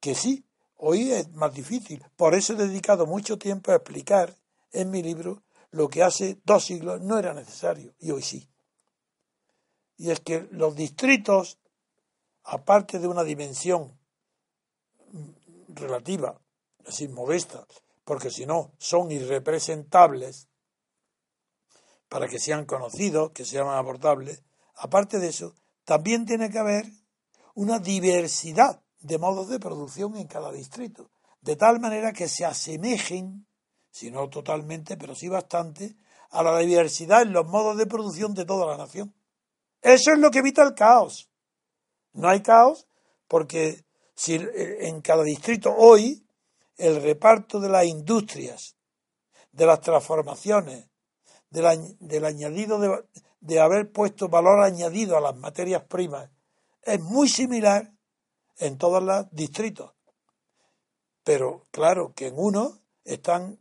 que 0.00 0.14
sí, 0.14 0.46
hoy 0.76 1.12
es 1.12 1.30
más 1.34 1.52
difícil. 1.52 2.02
Por 2.16 2.34
eso 2.34 2.54
he 2.54 2.56
dedicado 2.56 3.06
mucho 3.06 3.38
tiempo 3.38 3.70
a 3.70 3.76
explicar 3.76 4.34
en 4.72 4.90
mi 4.90 5.02
libro 5.02 5.42
lo 5.70 5.88
que 5.88 6.02
hace 6.02 6.40
dos 6.44 6.64
siglos 6.64 7.00
no 7.02 7.18
era 7.18 7.34
necesario 7.34 7.94
y 7.98 8.10
hoy 8.10 8.22
sí. 8.22 8.48
Y 9.98 10.10
es 10.10 10.20
que 10.20 10.48
los 10.50 10.74
distritos, 10.74 11.58
aparte 12.42 12.98
de 12.98 13.06
una 13.06 13.22
dimensión 13.22 13.99
relativa, 15.74 16.40
es 16.80 16.86
decir, 16.86 17.10
modesta, 17.10 17.66
porque 18.04 18.30
si 18.30 18.46
no 18.46 18.72
son 18.78 19.10
irrepresentables 19.10 20.48
para 22.08 22.28
que 22.28 22.38
sean 22.38 22.64
conocidos, 22.66 23.30
que 23.30 23.44
sean 23.44 23.68
abordables, 23.68 24.42
aparte 24.76 25.18
de 25.18 25.28
eso, 25.28 25.54
también 25.84 26.26
tiene 26.26 26.50
que 26.50 26.58
haber 26.58 26.86
una 27.54 27.78
diversidad 27.78 28.82
de 29.00 29.18
modos 29.18 29.48
de 29.48 29.60
producción 29.60 30.16
en 30.16 30.26
cada 30.26 30.52
distrito, 30.52 31.10
de 31.40 31.56
tal 31.56 31.80
manera 31.80 32.12
que 32.12 32.28
se 32.28 32.44
asemejen 32.44 33.46
si 33.90 34.10
no 34.10 34.28
totalmente, 34.28 34.96
pero 34.96 35.14
sí 35.14 35.28
bastante, 35.28 35.96
a 36.30 36.42
la 36.42 36.58
diversidad 36.58 37.22
en 37.22 37.32
los 37.32 37.46
modos 37.46 37.76
de 37.76 37.86
producción 37.86 38.34
de 38.34 38.44
toda 38.44 38.66
la 38.66 38.76
nación. 38.76 39.14
Eso 39.82 40.12
es 40.12 40.18
lo 40.18 40.30
que 40.30 40.38
evita 40.38 40.62
el 40.62 40.74
caos. 40.74 41.30
No 42.12 42.28
hay 42.28 42.42
caos 42.42 42.86
porque 43.26 43.84
si 44.20 44.34
en 44.34 45.00
cada 45.00 45.22
distrito 45.22 45.74
hoy 45.74 46.22
el 46.76 47.00
reparto 47.00 47.58
de 47.58 47.70
las 47.70 47.86
industrias, 47.86 48.76
de 49.50 49.64
las 49.64 49.80
transformaciones, 49.80 50.90
del, 51.48 52.24
añadido 52.26 52.78
de, 53.40 53.60
haber 53.60 53.90
puesto 53.90 54.28
valor 54.28 54.62
añadido 54.62 55.16
a 55.16 55.22
las 55.22 55.34
materias 55.36 55.84
primas, 55.84 56.28
es 56.82 57.00
muy 57.00 57.30
similar 57.30 57.94
en 58.58 58.76
todos 58.76 59.02
los 59.02 59.24
distritos. 59.30 59.94
Pero 61.24 61.64
claro 61.70 62.12
que 62.14 62.26
en 62.26 62.34
uno 62.36 62.78
están 63.04 63.58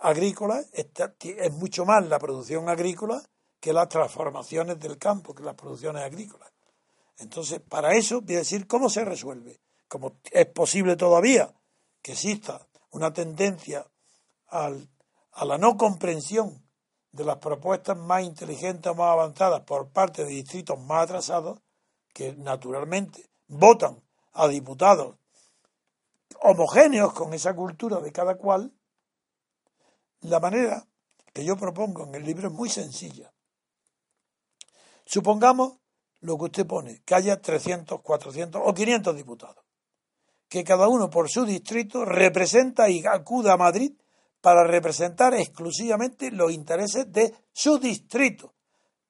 agrícola 0.00 0.64
es 0.72 1.52
mucho 1.52 1.84
más 1.84 2.04
la 2.08 2.18
producción 2.18 2.68
agrícola 2.68 3.22
que 3.60 3.72
las 3.72 3.88
transformaciones 3.88 4.80
del 4.80 4.98
campo, 4.98 5.36
que 5.36 5.44
las 5.44 5.54
producciones 5.54 6.02
agrícolas. 6.02 6.50
Entonces, 7.18 7.60
para 7.60 7.94
eso, 7.94 8.22
voy 8.22 8.34
a 8.34 8.38
decir 8.38 8.66
cómo 8.66 8.90
se 8.90 9.04
resuelve. 9.04 9.60
Como 9.90 10.20
es 10.30 10.46
posible 10.46 10.94
todavía 10.94 11.52
que 12.00 12.12
exista 12.12 12.64
una 12.92 13.12
tendencia 13.12 13.84
al, 14.46 14.88
a 15.32 15.44
la 15.44 15.58
no 15.58 15.76
comprensión 15.76 16.64
de 17.10 17.24
las 17.24 17.38
propuestas 17.38 17.96
más 17.96 18.22
inteligentes 18.22 18.92
o 18.92 18.94
más 18.94 19.12
avanzadas 19.12 19.62
por 19.62 19.88
parte 19.88 20.24
de 20.24 20.30
distritos 20.30 20.78
más 20.78 21.02
atrasados, 21.02 21.58
que 22.14 22.34
naturalmente 22.34 23.28
votan 23.48 24.00
a 24.32 24.46
diputados 24.46 25.16
homogéneos 26.42 27.12
con 27.12 27.34
esa 27.34 27.54
cultura 27.54 27.98
de 27.98 28.12
cada 28.12 28.36
cual, 28.36 28.72
la 30.20 30.38
manera 30.38 30.86
que 31.32 31.44
yo 31.44 31.56
propongo 31.56 32.04
en 32.04 32.14
el 32.14 32.24
libro 32.24 32.46
es 32.46 32.54
muy 32.54 32.68
sencilla. 32.68 33.32
Supongamos 35.04 35.78
lo 36.20 36.38
que 36.38 36.44
usted 36.44 36.66
pone, 36.66 37.02
que 37.02 37.16
haya 37.16 37.40
300, 37.40 38.00
400 38.00 38.62
o 38.64 38.72
500 38.72 39.16
diputados, 39.16 39.64
que 40.50 40.64
cada 40.64 40.88
uno 40.88 41.08
por 41.08 41.30
su 41.30 41.46
distrito 41.46 42.04
representa 42.04 42.90
y 42.90 43.06
acuda 43.06 43.52
a 43.52 43.56
Madrid 43.56 43.92
para 44.40 44.64
representar 44.64 45.32
exclusivamente 45.32 46.32
los 46.32 46.50
intereses 46.50 47.10
de 47.12 47.32
su 47.52 47.78
distrito, 47.78 48.52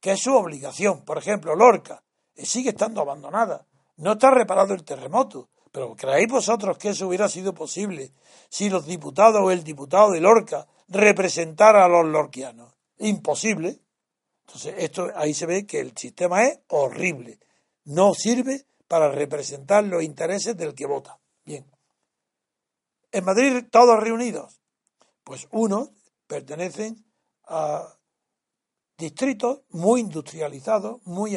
que 0.01 0.13
es 0.13 0.21
su 0.21 0.35
obligación. 0.35 1.03
Por 1.03 1.17
ejemplo, 1.17 1.57
Lorca 1.57 2.05
eh, 2.35 2.45
sigue 2.45 2.71
estando 2.71 3.01
abandonada, 3.01 3.67
no 3.97 4.13
está 4.13 4.31
reparado 4.31 4.75
el 4.75 4.85
terremoto, 4.85 5.49
pero 5.73 5.97
¿creéis 5.97 6.29
vosotros 6.29 6.77
que 6.77 6.91
eso 6.91 7.09
hubiera 7.09 7.29
sido 7.29 7.55
posible 7.55 8.13
si 8.51 8.69
los 8.69 8.85
diputados 8.85 9.41
o 9.43 9.51
el 9.51 9.65
diputado 9.65 10.11
de 10.11 10.21
Lorca 10.21 10.67
representar 10.89 11.77
a 11.77 11.89
los 11.89 12.05
lorquianos. 12.05 12.75
Imposible. 12.99 13.81
Entonces, 14.47 14.75
esto 14.79 15.09
ahí 15.15 15.33
se 15.33 15.47
ve 15.47 15.65
que 15.65 15.81
el 15.81 15.97
sistema 15.97 16.45
es 16.45 16.59
horrible. 16.69 17.39
No 17.85 18.13
sirve 18.13 18.67
para 18.89 19.11
representar 19.11 19.85
los 19.85 20.03
intereses 20.03 20.57
del 20.57 20.75
que 20.75 20.87
vota. 20.87 21.20
Bien. 21.51 21.67
En 23.11 23.25
Madrid, 23.25 23.65
todos 23.73 23.99
reunidos. 23.99 24.61
Pues 25.25 25.49
unos 25.51 25.91
pertenecen 26.29 27.05
a 27.43 27.99
distritos 28.97 29.63
muy 29.71 30.03
industrializados, 30.03 31.05
muy 31.05 31.37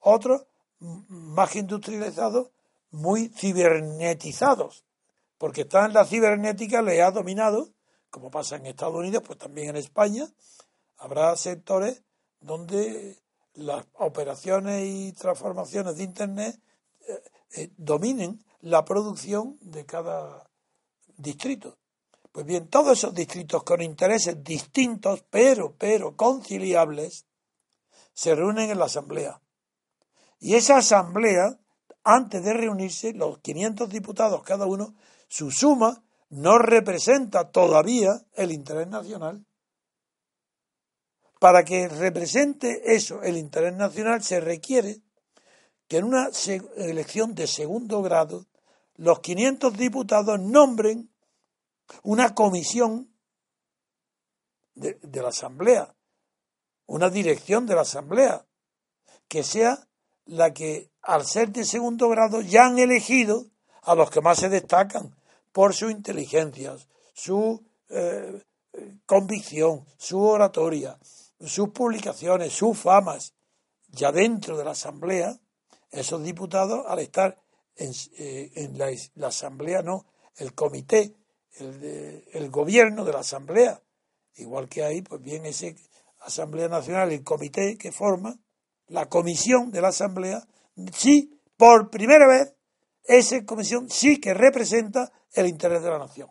otros 0.00 0.46
más 0.80 1.54
industrializados, 1.54 2.50
muy 2.90 3.28
cibernetizados, 3.28 4.84
porque 5.38 5.60
están 5.60 5.90
en 5.90 5.94
la 5.94 6.06
cibernética, 6.06 6.82
le 6.82 7.00
ha 7.00 7.12
dominado 7.12 7.68
como 8.10 8.32
pasa 8.32 8.56
en 8.56 8.66
Estados 8.66 8.96
Unidos, 8.96 9.22
pues 9.24 9.38
también 9.38 9.68
en 9.68 9.76
España 9.76 10.26
habrá 10.96 11.36
sectores 11.36 12.02
donde 12.40 13.16
las 13.54 13.86
operaciones 13.92 14.82
y 14.88 15.12
transformaciones 15.12 15.98
de 15.98 16.02
Internet 16.02 16.60
eh, 17.06 17.22
eh, 17.52 17.70
dominen 17.76 18.44
la 18.62 18.84
producción 18.84 19.58
de 19.60 19.84
cada 19.84 20.48
distrito. 21.16 21.78
Pues 22.30 22.46
bien, 22.46 22.68
todos 22.68 22.98
esos 22.98 23.14
distritos 23.14 23.62
con 23.62 23.82
intereses 23.82 24.42
distintos, 24.42 25.22
pero, 25.28 25.74
pero 25.76 26.16
conciliables, 26.16 27.26
se 28.14 28.34
reúnen 28.34 28.70
en 28.70 28.78
la 28.78 28.86
asamblea. 28.86 29.40
Y 30.38 30.54
esa 30.54 30.78
asamblea, 30.78 31.58
antes 32.04 32.42
de 32.42 32.54
reunirse, 32.54 33.12
los 33.12 33.38
500 33.38 33.90
diputados 33.90 34.42
cada 34.42 34.66
uno, 34.66 34.94
su 35.28 35.50
suma 35.50 36.02
no 36.30 36.58
representa 36.58 37.50
todavía 37.50 38.10
el 38.34 38.52
interés 38.52 38.88
nacional. 38.88 39.44
Para 41.38 41.64
que 41.64 41.88
represente 41.88 42.94
eso, 42.94 43.22
el 43.22 43.36
interés 43.36 43.74
nacional, 43.74 44.22
se 44.22 44.40
requiere 44.40 45.02
que 45.88 45.98
en 45.98 46.04
una 46.04 46.30
elección 46.76 47.34
de 47.34 47.46
segundo 47.46 48.00
grado 48.00 48.46
los 49.02 49.18
500 49.18 49.76
diputados 49.76 50.38
nombren 50.38 51.10
una 52.04 52.36
comisión 52.36 53.12
de, 54.76 54.96
la 55.20 55.30
Asamblea, 55.30 55.92
una 56.86 57.10
dirección 57.10 57.66
de 57.66 57.74
la 57.74 57.80
Asamblea, 57.80 58.46
que 59.26 59.42
sea 59.42 59.88
la 60.24 60.54
que, 60.54 60.92
al 61.02 61.26
ser 61.26 61.50
de 61.50 61.64
segundo 61.64 62.08
grado, 62.10 62.42
ya 62.42 62.66
han 62.66 62.78
elegido 62.78 63.46
a 63.82 63.96
los 63.96 64.08
que 64.08 64.20
más 64.20 64.38
se 64.38 64.48
destacan, 64.48 65.16
por 65.50 65.74
su 65.74 65.90
inteligencia, 65.90 66.76
su 67.12 67.60
eh, 67.88 68.44
convicción, 69.04 69.84
su 69.98 70.22
oratoria, 70.22 70.96
sus 71.44 71.70
publicaciones, 71.70 72.52
sus 72.52 72.78
famas, 72.78 73.34
ya 73.88 74.12
dentro 74.12 74.56
de 74.56 74.64
la 74.64 74.70
Asamblea, 74.70 75.40
esos 75.90 76.22
diputados, 76.22 76.84
al 76.86 77.00
estar 77.00 77.41
en, 77.76 77.92
eh, 78.18 78.70
la, 79.14 79.28
Asamblea, 79.28 79.82
no, 79.82 80.06
el 80.36 80.54
comité, 80.54 81.14
el, 81.58 82.24
el, 82.32 82.50
gobierno 82.50 83.04
de 83.04 83.12
la 83.12 83.20
Asamblea, 83.20 83.82
igual 84.36 84.68
que 84.68 84.82
ahí, 84.82 85.02
pues 85.02 85.22
bien, 85.22 85.46
ese 85.46 85.76
Asamblea 86.20 86.68
Nacional, 86.68 87.12
el 87.12 87.24
comité 87.24 87.76
que 87.76 87.92
forma, 87.92 88.38
la 88.88 89.06
comisión 89.06 89.70
de 89.70 89.80
la 89.80 89.88
Asamblea, 89.88 90.46
sí, 90.92 91.40
por 91.56 91.90
primera 91.90 92.26
vez, 92.26 92.54
esa 93.04 93.44
comisión 93.44 93.88
sí 93.90 94.20
que 94.20 94.34
representa 94.34 95.12
el 95.32 95.46
interés 95.46 95.82
de 95.82 95.90
la 95.90 95.98
nación. 95.98 96.30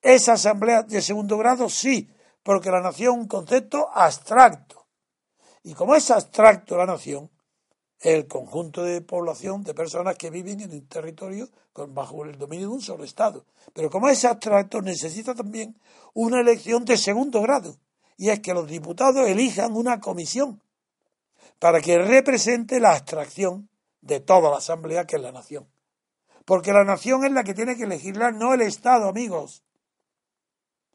Esa 0.00 0.34
asamblea 0.34 0.82
de 0.82 1.02
segundo 1.02 1.36
grado 1.38 1.68
sí, 1.68 2.08
porque 2.42 2.70
la 2.70 2.80
nación 2.80 3.14
es 3.14 3.20
un 3.22 3.28
concepto 3.28 3.88
abstracto. 3.92 4.86
Y 5.62 5.74
como 5.74 5.94
es 5.94 6.10
abstracto 6.10 6.76
la 6.76 6.86
nación, 6.86 7.30
el 8.00 8.26
conjunto 8.26 8.82
de 8.82 9.00
población 9.00 9.62
de 9.62 9.74
personas 9.74 10.16
que 10.16 10.30
viven 10.30 10.60
en 10.60 10.72
un 10.72 10.86
territorio 10.86 11.48
bajo 11.88 12.24
el 12.24 12.38
dominio 12.38 12.68
de 12.68 12.74
un 12.74 12.82
solo 12.82 13.04
Estado. 13.04 13.44
Pero 13.72 13.90
como 13.90 14.08
es 14.08 14.24
abstracto, 14.24 14.82
necesita 14.82 15.34
también 15.34 15.76
una 16.14 16.40
elección 16.40 16.84
de 16.84 16.96
segundo 16.96 17.40
grado. 17.42 17.76
Y 18.16 18.30
es 18.30 18.40
que 18.40 18.54
los 18.54 18.66
diputados 18.66 19.28
elijan 19.28 19.76
una 19.76 20.00
comisión 20.00 20.62
para 21.58 21.80
que 21.80 21.98
represente 21.98 22.80
la 22.80 22.92
abstracción 22.92 23.68
de 24.00 24.20
toda 24.20 24.50
la 24.50 24.58
asamblea 24.58 25.06
que 25.06 25.16
es 25.16 25.22
la 25.22 25.32
nación. 25.32 25.66
Porque 26.44 26.72
la 26.72 26.84
nación 26.84 27.24
es 27.24 27.32
la 27.32 27.44
que 27.44 27.54
tiene 27.54 27.76
que 27.76 27.86
legislar, 27.86 28.34
no 28.34 28.54
el 28.54 28.62
Estado, 28.62 29.08
amigos. 29.08 29.62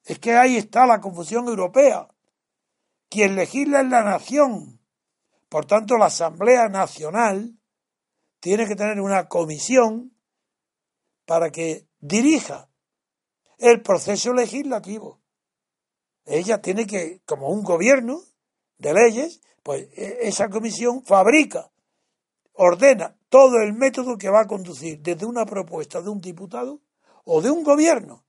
Es 0.05 0.17
que 0.17 0.35
ahí 0.35 0.57
está 0.57 0.85
la 0.85 1.01
confusión 1.01 1.47
europea. 1.47 2.07
Quien 3.09 3.35
legisla 3.35 3.81
es 3.81 3.89
la 3.89 4.03
nación. 4.03 4.80
Por 5.51 5.65
tanto, 5.65 5.97
la 5.97 6.05
Asamblea 6.05 6.69
Nacional 6.69 7.59
tiene 8.39 8.65
que 8.69 8.77
tener 8.77 9.01
una 9.01 9.27
comisión 9.27 10.15
para 11.25 11.49
que 11.51 11.89
dirija 11.99 12.69
el 13.57 13.81
proceso 13.81 14.31
legislativo. 14.31 15.19
Ella 16.23 16.61
tiene 16.61 16.87
que, 16.87 17.21
como 17.25 17.49
un 17.49 17.63
gobierno 17.63 18.21
de 18.77 18.93
leyes, 18.93 19.41
pues 19.61 19.89
e, 19.91 20.19
esa 20.21 20.47
comisión 20.47 21.03
fabrica, 21.03 21.69
ordena 22.53 23.17
todo 23.27 23.57
el 23.57 23.73
método 23.73 24.17
que 24.17 24.29
va 24.29 24.43
a 24.43 24.47
conducir 24.47 25.01
desde 25.01 25.25
una 25.25 25.45
propuesta 25.45 26.01
de 26.01 26.11
un 26.11 26.21
diputado 26.21 26.81
o 27.25 27.41
de 27.41 27.51
un 27.51 27.65
gobierno, 27.65 28.23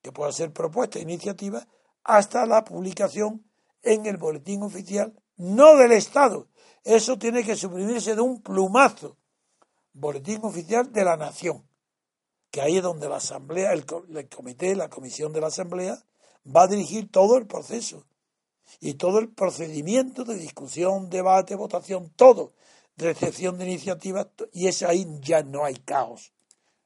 que 0.00 0.10
pueda 0.10 0.32
ser 0.32 0.54
propuesta, 0.54 0.98
iniciativa, 1.00 1.68
hasta 2.02 2.46
la 2.46 2.64
publicación 2.64 3.44
en 3.82 4.06
el 4.06 4.16
boletín 4.16 4.62
oficial, 4.62 5.22
no 5.36 5.76
del 5.76 5.92
Estado. 5.92 6.48
Eso 6.84 7.18
tiene 7.18 7.42
que 7.42 7.56
suprimirse 7.56 8.14
de 8.14 8.20
un 8.20 8.42
plumazo. 8.42 9.16
Boletín 9.92 10.40
oficial 10.42 10.92
de 10.92 11.04
la 11.04 11.16
nación. 11.16 11.66
Que 12.50 12.60
ahí 12.60 12.76
es 12.76 12.82
donde 12.82 13.08
la 13.08 13.16
asamblea, 13.16 13.72
el, 13.72 13.84
el 14.14 14.28
comité, 14.28 14.76
la 14.76 14.88
comisión 14.88 15.32
de 15.32 15.40
la 15.40 15.48
asamblea, 15.48 15.98
va 16.46 16.62
a 16.62 16.68
dirigir 16.68 17.10
todo 17.10 17.36
el 17.36 17.46
proceso 17.46 18.06
y 18.80 18.94
todo 18.94 19.18
el 19.18 19.32
procedimiento 19.32 20.24
de 20.24 20.36
discusión, 20.36 21.10
debate, 21.10 21.54
votación, 21.54 22.10
todo, 22.16 22.52
recepción 22.96 23.58
de 23.58 23.66
iniciativas, 23.66 24.28
y 24.52 24.68
es 24.68 24.82
ahí 24.82 25.06
ya 25.20 25.42
no 25.42 25.64
hay 25.64 25.76
caos. 25.76 26.32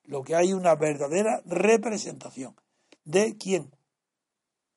Lo 0.05 0.22
que 0.22 0.34
hay 0.34 0.53
una 0.53 0.74
verdadera 0.74 1.42
representación. 1.44 2.57
¿De 3.05 3.36
quién? 3.36 3.74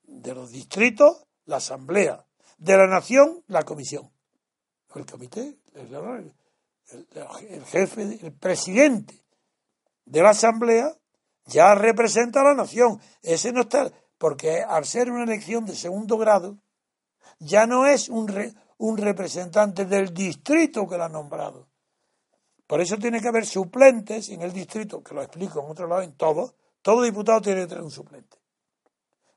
De 0.03 0.33
los 0.33 0.51
distritos, 0.51 1.25
la 1.45 1.57
asamblea. 1.57 2.25
De 2.63 2.77
la 2.77 2.87
nación, 2.87 3.43
la 3.47 3.63
comisión. 3.63 4.09
El 4.95 5.05
comité, 5.05 5.57
el, 5.75 7.65
jefe, 7.65 8.01
el 8.21 8.31
presidente 8.31 9.21
de 10.05 10.21
la 10.21 10.29
asamblea 10.29 10.95
ya 11.45 11.75
representa 11.75 12.39
a 12.39 12.45
la 12.45 12.53
nación. 12.53 13.01
Ese 13.21 13.51
no 13.51 13.63
está, 13.63 13.91
porque 14.17 14.61
al 14.61 14.85
ser 14.85 15.11
una 15.11 15.25
elección 15.25 15.65
de 15.65 15.75
segundo 15.75 16.17
grado, 16.17 16.57
ya 17.37 17.67
no 17.67 17.85
es 17.85 18.07
un, 18.07 18.31
un 18.77 18.97
representante 18.97 19.83
del 19.83 20.13
distrito 20.13 20.87
que 20.87 20.97
lo 20.97 21.03
ha 21.03 21.09
nombrado. 21.09 21.67
Por 22.65 22.79
eso 22.79 22.95
tiene 22.95 23.19
que 23.19 23.27
haber 23.27 23.45
suplentes 23.45 24.29
en 24.29 24.41
el 24.41 24.53
distrito, 24.53 25.03
que 25.03 25.13
lo 25.13 25.21
explico 25.21 25.61
en 25.61 25.69
otro 25.69 25.85
lado, 25.85 26.01
en 26.01 26.15
todo. 26.15 26.55
Todo 26.81 27.01
diputado 27.01 27.41
tiene 27.41 27.63
que 27.63 27.67
tener 27.67 27.83
un 27.83 27.91
suplente. 27.91 28.37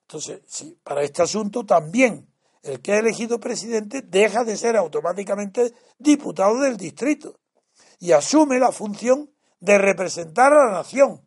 Entonces, 0.02 0.42
sí, 0.46 0.78
para 0.84 1.02
este 1.02 1.22
asunto 1.22 1.66
también 1.66 2.28
el 2.66 2.80
que 2.80 2.92
ha 2.92 2.98
elegido 2.98 3.38
presidente 3.38 4.02
deja 4.02 4.44
de 4.44 4.56
ser 4.56 4.76
automáticamente 4.76 5.72
diputado 5.98 6.60
del 6.60 6.76
distrito 6.76 7.38
y 8.00 8.12
asume 8.12 8.58
la 8.58 8.72
función 8.72 9.30
de 9.60 9.78
representar 9.78 10.52
a 10.52 10.66
la 10.66 10.72
nación 10.72 11.24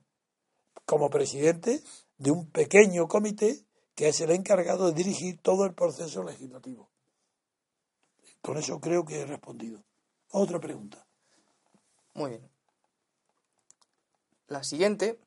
como 0.85 1.09
presidente 1.09 1.81
de 2.17 2.31
un 2.31 2.49
pequeño 2.51 3.07
comité 3.07 3.65
que 3.95 4.09
es 4.09 4.19
el 4.21 4.31
encargado 4.31 4.87
de 4.87 4.93
dirigir 4.93 5.41
todo 5.41 5.65
el 5.65 5.73
proceso 5.73 6.23
legislativo. 6.23 6.89
Con 8.41 8.57
eso 8.57 8.79
creo 8.79 9.05
que 9.05 9.21
he 9.21 9.25
respondido. 9.25 9.83
Otra 10.31 10.59
pregunta. 10.59 11.05
Muy 12.13 12.31
bien. 12.31 12.49
La 14.47 14.63
siguiente 14.63 15.19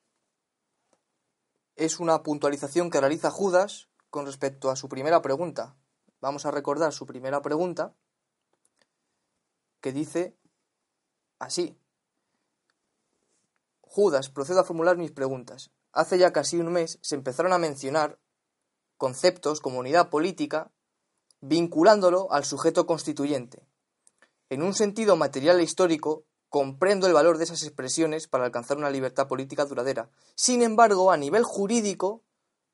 es 1.77 2.01
una 2.01 2.23
puntualización 2.23 2.91
que 2.91 3.01
realiza 3.01 3.31
Judas 3.31 3.89
con 4.11 4.27
respecto 4.27 4.71
a 4.71 4.77
su 4.77 4.89
primera 4.89 5.23
pregunta. 5.23 5.77
Vamos 6.23 6.47
a 6.47 6.51
recordar 6.51 6.95
su 6.95 7.05
primera 7.05 7.43
pregunta, 7.43 7.93
que 9.83 9.93
dice 9.93 10.35
así. 11.39 11.77
Judas, 13.83 14.31
procedo 14.31 14.61
a 14.61 14.65
formular 14.65 14.97
mis 14.97 15.11
preguntas 15.11 15.71
hace 15.93 16.19
ya 16.19 16.33
casi 16.33 16.59
un 16.59 16.73
mes 16.73 16.99
se 17.03 17.15
empezaron 17.15 17.53
a 17.53 17.59
mencionar 17.59 18.19
conceptos 18.97 19.61
como 19.61 19.79
unidad 19.79 20.09
política 20.09 20.71
vinculándolo 21.41 22.33
al 22.33 22.45
sujeto 22.45 22.87
constituyente. 22.87 23.67
En 24.49 24.63
un 24.63 24.75
sentido 24.75 25.17
material 25.17 25.61
e 25.61 25.65
histórico, 25.65 26.25
comprendo 26.49 27.07
el 27.07 27.13
valor 27.13 27.39
de 27.39 27.45
esas 27.45 27.63
expresiones 27.63 28.29
para 28.29 28.45
alcanzar 28.45 28.77
una 28.77 28.91
libertad 28.91 29.27
política 29.27 29.65
duradera. 29.65 30.09
Sin 30.35 30.63
embargo, 30.63 31.11
a 31.11 31.17
nivel 31.17 31.43
jurídico, 31.43 32.23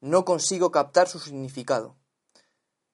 no 0.01 0.25
consigo 0.25 0.71
captar 0.71 1.09
su 1.09 1.19
significado. 1.19 1.97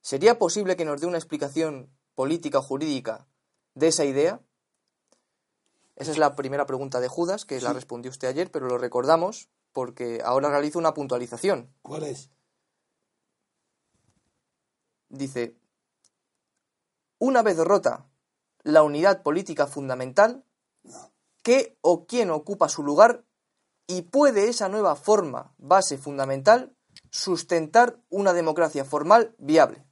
¿Sería 0.04 0.38
posible 0.38 0.76
que 0.76 0.84
nos 0.84 1.00
dé 1.00 1.06
una 1.06 1.16
explicación 1.16 1.90
política 2.14 2.58
o 2.58 2.62
jurídica 2.62 3.26
de 3.72 3.88
esa 3.88 4.04
idea? 4.04 4.42
Esa 5.96 6.10
es 6.10 6.18
la 6.18 6.36
primera 6.36 6.66
pregunta 6.66 7.00
de 7.00 7.08
Judas, 7.08 7.46
que 7.46 7.58
la 7.62 7.72
respondió 7.72 8.10
usted 8.10 8.28
ayer, 8.28 8.50
pero 8.50 8.66
lo 8.68 8.76
recordamos 8.76 9.48
porque 9.72 10.20
ahora 10.22 10.50
realizo 10.50 10.78
una 10.78 10.92
puntualización. 10.92 11.72
¿Cuál 11.80 12.02
es? 12.02 12.28
Dice, 15.08 15.56
una 17.18 17.40
vez 17.42 17.56
rota 17.56 18.06
la 18.62 18.82
unidad 18.82 19.22
política 19.22 19.66
fundamental, 19.66 20.44
¿qué 21.42 21.78
o 21.80 22.04
quién 22.04 22.30
ocupa 22.30 22.68
su 22.68 22.82
lugar 22.82 23.24
y 23.86 24.02
puede 24.02 24.50
esa 24.50 24.68
nueva 24.68 24.96
forma, 24.96 25.54
base 25.56 25.96
fundamental, 25.96 26.76
sustentar 27.10 27.98
una 28.10 28.34
democracia 28.34 28.84
formal 28.84 29.34
viable? 29.38 29.86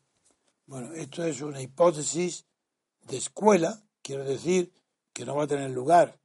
Bueno, 0.66 0.92
esto 0.94 1.24
es 1.24 1.40
una 1.40 1.60
hipótesis 1.60 2.46
de 3.02 3.16
escuela, 3.16 3.82
quiero 4.02 4.24
decir 4.24 4.72
que 5.12 5.24
no 5.24 5.36
va 5.36 5.44
a 5.44 5.48
tener 5.48 5.70
lugar. 5.70 6.20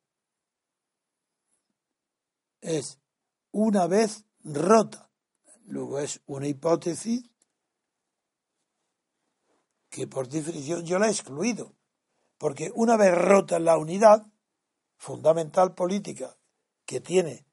Es 2.61 2.99
una 3.51 3.87
vez 3.87 4.25
rota. 4.43 5.09
Luego 5.65 5.99
es 5.99 6.21
una 6.27 6.47
hipótesis 6.47 7.29
que 9.89 10.07
por 10.07 10.29
definición 10.29 10.85
yo 10.85 10.99
la 10.99 11.07
he 11.07 11.11
excluido, 11.11 11.75
porque 12.37 12.71
una 12.75 12.97
vez 12.97 13.13
rota 13.15 13.59
la 13.59 13.77
unidad 13.77 14.25
fundamental 14.97 15.73
política 15.73 16.37
que 16.85 17.01
tiene 17.01 17.45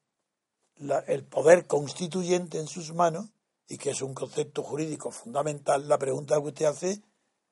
el 1.07 1.25
poder 1.25 1.67
constituyente 1.67 2.59
en 2.59 2.67
sus 2.67 2.93
manos, 2.93 3.31
y 3.67 3.77
que 3.77 3.91
es 3.91 4.01
un 4.01 4.13
concepto 4.13 4.63
jurídico 4.63 5.11
fundamental, 5.11 5.87
la 5.87 5.97
pregunta 5.97 6.35
que 6.35 6.47
usted 6.47 6.65
hace 6.65 7.01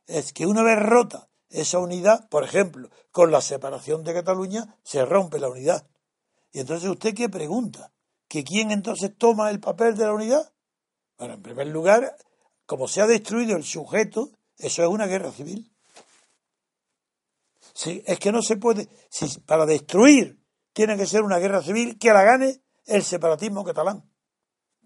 es 0.06 0.34
que 0.34 0.46
una 0.46 0.64
vez 0.64 0.80
rota 0.80 1.30
esa 1.50 1.80
unidad, 1.80 2.28
por 2.30 2.44
ejemplo, 2.44 2.90
con 3.12 3.32
la 3.32 3.42
separación 3.42 4.04
de 4.04 4.14
Cataluña, 4.14 4.76
se 4.84 5.06
rompe 5.06 5.40
la 5.40 5.50
unidad. 5.50 5.88
Y 6.52 6.60
entonces 6.60 6.90
usted 6.90 7.14
qué 7.14 7.30
pregunta? 7.30 7.92
¿Que 8.28 8.44
quién 8.44 8.72
entonces 8.72 9.16
toma 9.18 9.50
el 9.50 9.60
papel 9.60 9.96
de 9.96 10.06
la 10.06 10.14
unidad? 10.14 10.54
Bueno, 11.18 11.36
en 11.36 11.42
primer 11.42 11.68
lugar, 11.68 12.16
como 12.66 12.88
se 12.88 13.02
ha 13.02 13.08
destruido 13.08 13.56
el 13.56 13.64
sujeto, 13.64 14.32
eso 14.58 14.82
es 14.82 14.90
una 14.90 15.06
guerra 15.06 15.32
civil. 15.32 15.72
Sí, 17.74 18.04
es 18.06 18.20
que 18.20 18.32
no 18.32 18.42
se 18.42 18.58
puede, 18.58 18.88
si 19.10 19.28
para 19.42 19.66
destruir 19.66 20.40
tiene 20.74 20.98
que 20.98 21.08
ser 21.08 21.22
una 21.22 21.40
guerra 21.40 21.62
civil 21.62 21.98
que 21.98 22.14
la 22.14 22.24
gane 22.24 22.62
el 22.86 23.04
separatismo 23.04 23.64
catalán. 23.64 24.10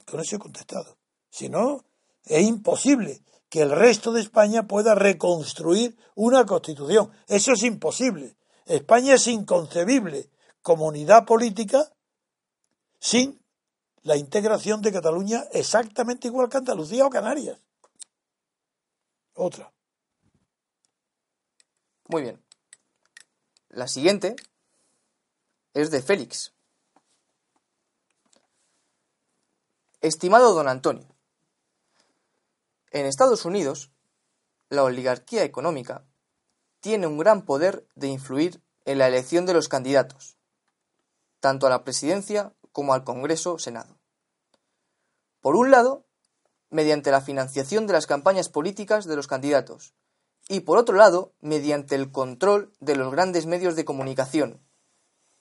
Con 0.05 0.19
eso 0.19 0.35
he 0.35 0.39
contestado. 0.39 0.97
Si 1.29 1.49
no, 1.49 1.83
es 2.25 2.43
imposible 2.43 3.21
que 3.49 3.61
el 3.61 3.71
resto 3.71 4.11
de 4.11 4.21
España 4.21 4.67
pueda 4.67 4.95
reconstruir 4.95 5.97
una 6.15 6.45
constitución. 6.45 7.11
Eso 7.27 7.53
es 7.53 7.63
imposible. 7.63 8.35
España 8.65 9.13
es 9.15 9.27
inconcebible 9.27 10.29
como 10.61 10.87
unidad 10.87 11.25
política 11.25 11.91
sin 12.99 13.41
la 14.01 14.17
integración 14.17 14.81
de 14.81 14.91
Cataluña 14.91 15.45
exactamente 15.51 16.27
igual 16.27 16.49
que 16.49 16.57
Andalucía 16.57 17.05
o 17.05 17.09
Canarias. 17.09 17.59
Otra. 19.33 19.71
Muy 22.07 22.23
bien. 22.23 22.43
La 23.69 23.87
siguiente 23.87 24.35
es 25.73 25.91
de 25.91 26.01
Félix. 26.01 26.53
Estimado 30.01 30.53
don 30.53 30.67
Antonio, 30.67 31.05
en 32.91 33.05
Estados 33.05 33.45
Unidos, 33.45 33.91
la 34.69 34.83
oligarquía 34.83 35.43
económica 35.43 36.05
tiene 36.79 37.07
un 37.07 37.17
gran 37.17 37.43
poder 37.43 37.87
de 37.95 38.07
influir 38.07 38.61
en 38.85 38.97
la 38.99 39.07
elección 39.07 39.45
de 39.45 39.53
los 39.53 39.67
candidatos, 39.67 40.37
tanto 41.39 41.67
a 41.67 41.69
la 41.69 41.83
presidencia 41.83 42.53
como 42.71 42.93
al 42.93 43.03
Congreso 43.03 43.59
Senado. 43.59 43.97
Por 45.41 45.55
un 45.55 45.71
lado, 45.71 46.05
mediante 46.69 47.11
la 47.11 47.21
financiación 47.21 47.87
de 47.87 47.93
las 47.93 48.07
campañas 48.07 48.49
políticas 48.49 49.05
de 49.05 49.15
los 49.15 49.27
candidatos 49.27 49.93
y 50.49 50.61
por 50.61 50.77
otro 50.77 50.95
lado, 50.95 51.33
mediante 51.41 51.95
el 51.95 52.11
control 52.11 52.73
de 52.79 52.95
los 52.95 53.11
grandes 53.11 53.45
medios 53.45 53.75
de 53.75 53.83
comunicación, 53.83 54.61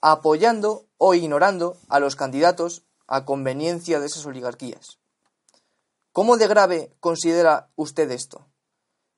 apoyando 0.01 0.87
o 0.97 1.13
ignorando 1.13 1.77
a 1.87 1.99
los 1.99 2.15
candidatos 2.15 2.83
a 3.07 3.23
conveniencia 3.23 3.99
de 3.99 4.07
esas 4.07 4.25
oligarquías. 4.25 4.99
¿Cómo 6.17 6.37
de 6.37 6.47
grave 6.47 6.97
considera 6.99 7.71
usted 7.75 8.09
esto? 8.09 8.49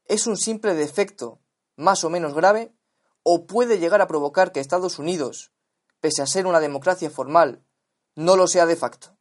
¿Es 0.03 0.27
un 0.27 0.35
simple 0.35 0.73
defecto, 0.73 1.39
más 1.77 2.03
o 2.03 2.09
menos 2.09 2.33
grave, 2.33 2.73
o 3.23 3.45
puede 3.45 3.79
llegar 3.79 4.01
a 4.01 4.07
provocar 4.07 4.51
que 4.51 4.59
Estados 4.59 4.99
Unidos, 4.99 5.53
pese 6.01 6.21
a 6.21 6.27
ser 6.27 6.45
una 6.45 6.59
democracia 6.59 7.09
formal, 7.09 7.63
no 8.15 8.35
lo 8.35 8.47
sea 8.47 8.65
de 8.65 8.75
facto? 8.75 9.15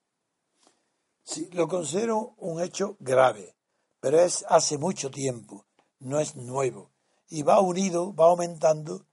Sí, 1.23 1.49
lo 1.53 1.69
considero 1.69 2.35
un 2.39 2.61
hecho 2.61 2.97
grave, 2.99 3.55
pero 4.01 4.19
es 4.19 4.45
hace 4.49 4.77
mucho 4.77 5.13
tiempo, 5.13 5.65
no 6.01 6.19
es 6.19 6.35
nuevo, 6.35 6.91
y 7.29 7.45
va 7.45 7.61
unido, 7.61 8.13
va 8.13 8.25
aumentando 8.25 9.07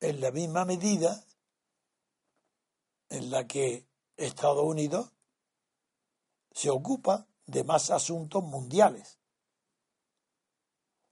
en 0.00 0.22
la 0.22 0.30
misma 0.30 0.64
medida 0.64 1.22
en 3.10 3.30
la 3.30 3.46
que 3.46 3.86
Estados 4.16 4.64
Unidos 4.64 5.12
se 6.50 6.70
ocupa 6.70 7.28
de 7.46 7.64
más 7.64 7.90
asuntos 7.90 8.42
mundiales. 8.42 9.18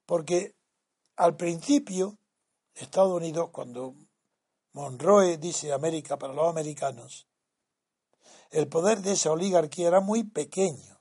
Porque 0.07 0.55
al 1.17 1.37
principio, 1.37 2.19
Estados 2.75 3.13
Unidos, 3.13 3.51
cuando 3.51 3.95
Monroe 4.73 5.37
dice 5.37 5.73
América 5.73 6.19
para 6.19 6.33
los 6.33 6.49
americanos, 6.49 7.27
el 8.51 8.69
poder 8.69 9.01
de 9.01 9.13
esa 9.13 9.33
oligarquía 9.33 9.89
era 9.89 10.01
muy 10.01 10.25
pequeño, 10.25 11.01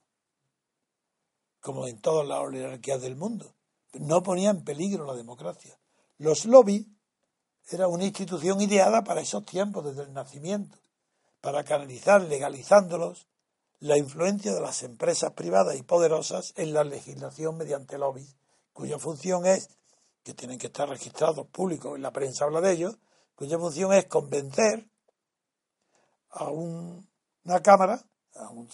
como 1.59 1.87
en 1.87 1.99
todas 1.99 2.27
las 2.27 2.39
oligarquías 2.39 3.01
del 3.01 3.15
mundo. 3.15 3.55
No 3.93 4.23
ponía 4.23 4.49
en 4.49 4.63
peligro 4.63 5.05
la 5.05 5.15
democracia. 5.15 5.77
Los 6.17 6.45
lobbies 6.45 6.87
era 7.69 7.87
una 7.87 8.05
institución 8.05 8.61
ideada 8.61 9.03
para 9.03 9.21
esos 9.21 9.45
tiempos, 9.45 9.85
desde 9.85 10.03
el 10.03 10.13
nacimiento, 10.13 10.77
para 11.41 11.63
canalizar, 11.63 12.21
legalizándolos, 12.21 13.27
la 13.81 13.97
influencia 13.97 14.53
de 14.53 14.61
las 14.61 14.83
empresas 14.83 15.33
privadas 15.33 15.75
y 15.75 15.81
poderosas 15.81 16.53
en 16.55 16.71
la 16.71 16.83
legislación 16.83 17.57
mediante 17.57 17.97
lobbies, 17.97 18.35
cuya 18.73 18.99
función 18.99 19.45
es, 19.47 19.69
que 20.23 20.35
tienen 20.35 20.59
que 20.59 20.67
estar 20.67 20.87
registrados 20.87 21.47
públicos, 21.47 21.95
en 21.95 22.03
la 22.03 22.11
prensa 22.11 22.45
habla 22.45 22.61
de 22.61 22.73
ellos, 22.73 22.99
cuya 23.33 23.57
función 23.57 23.91
es 23.91 24.05
convencer 24.05 24.87
a 26.29 26.49
una 26.51 27.59
Cámara, 27.63 28.05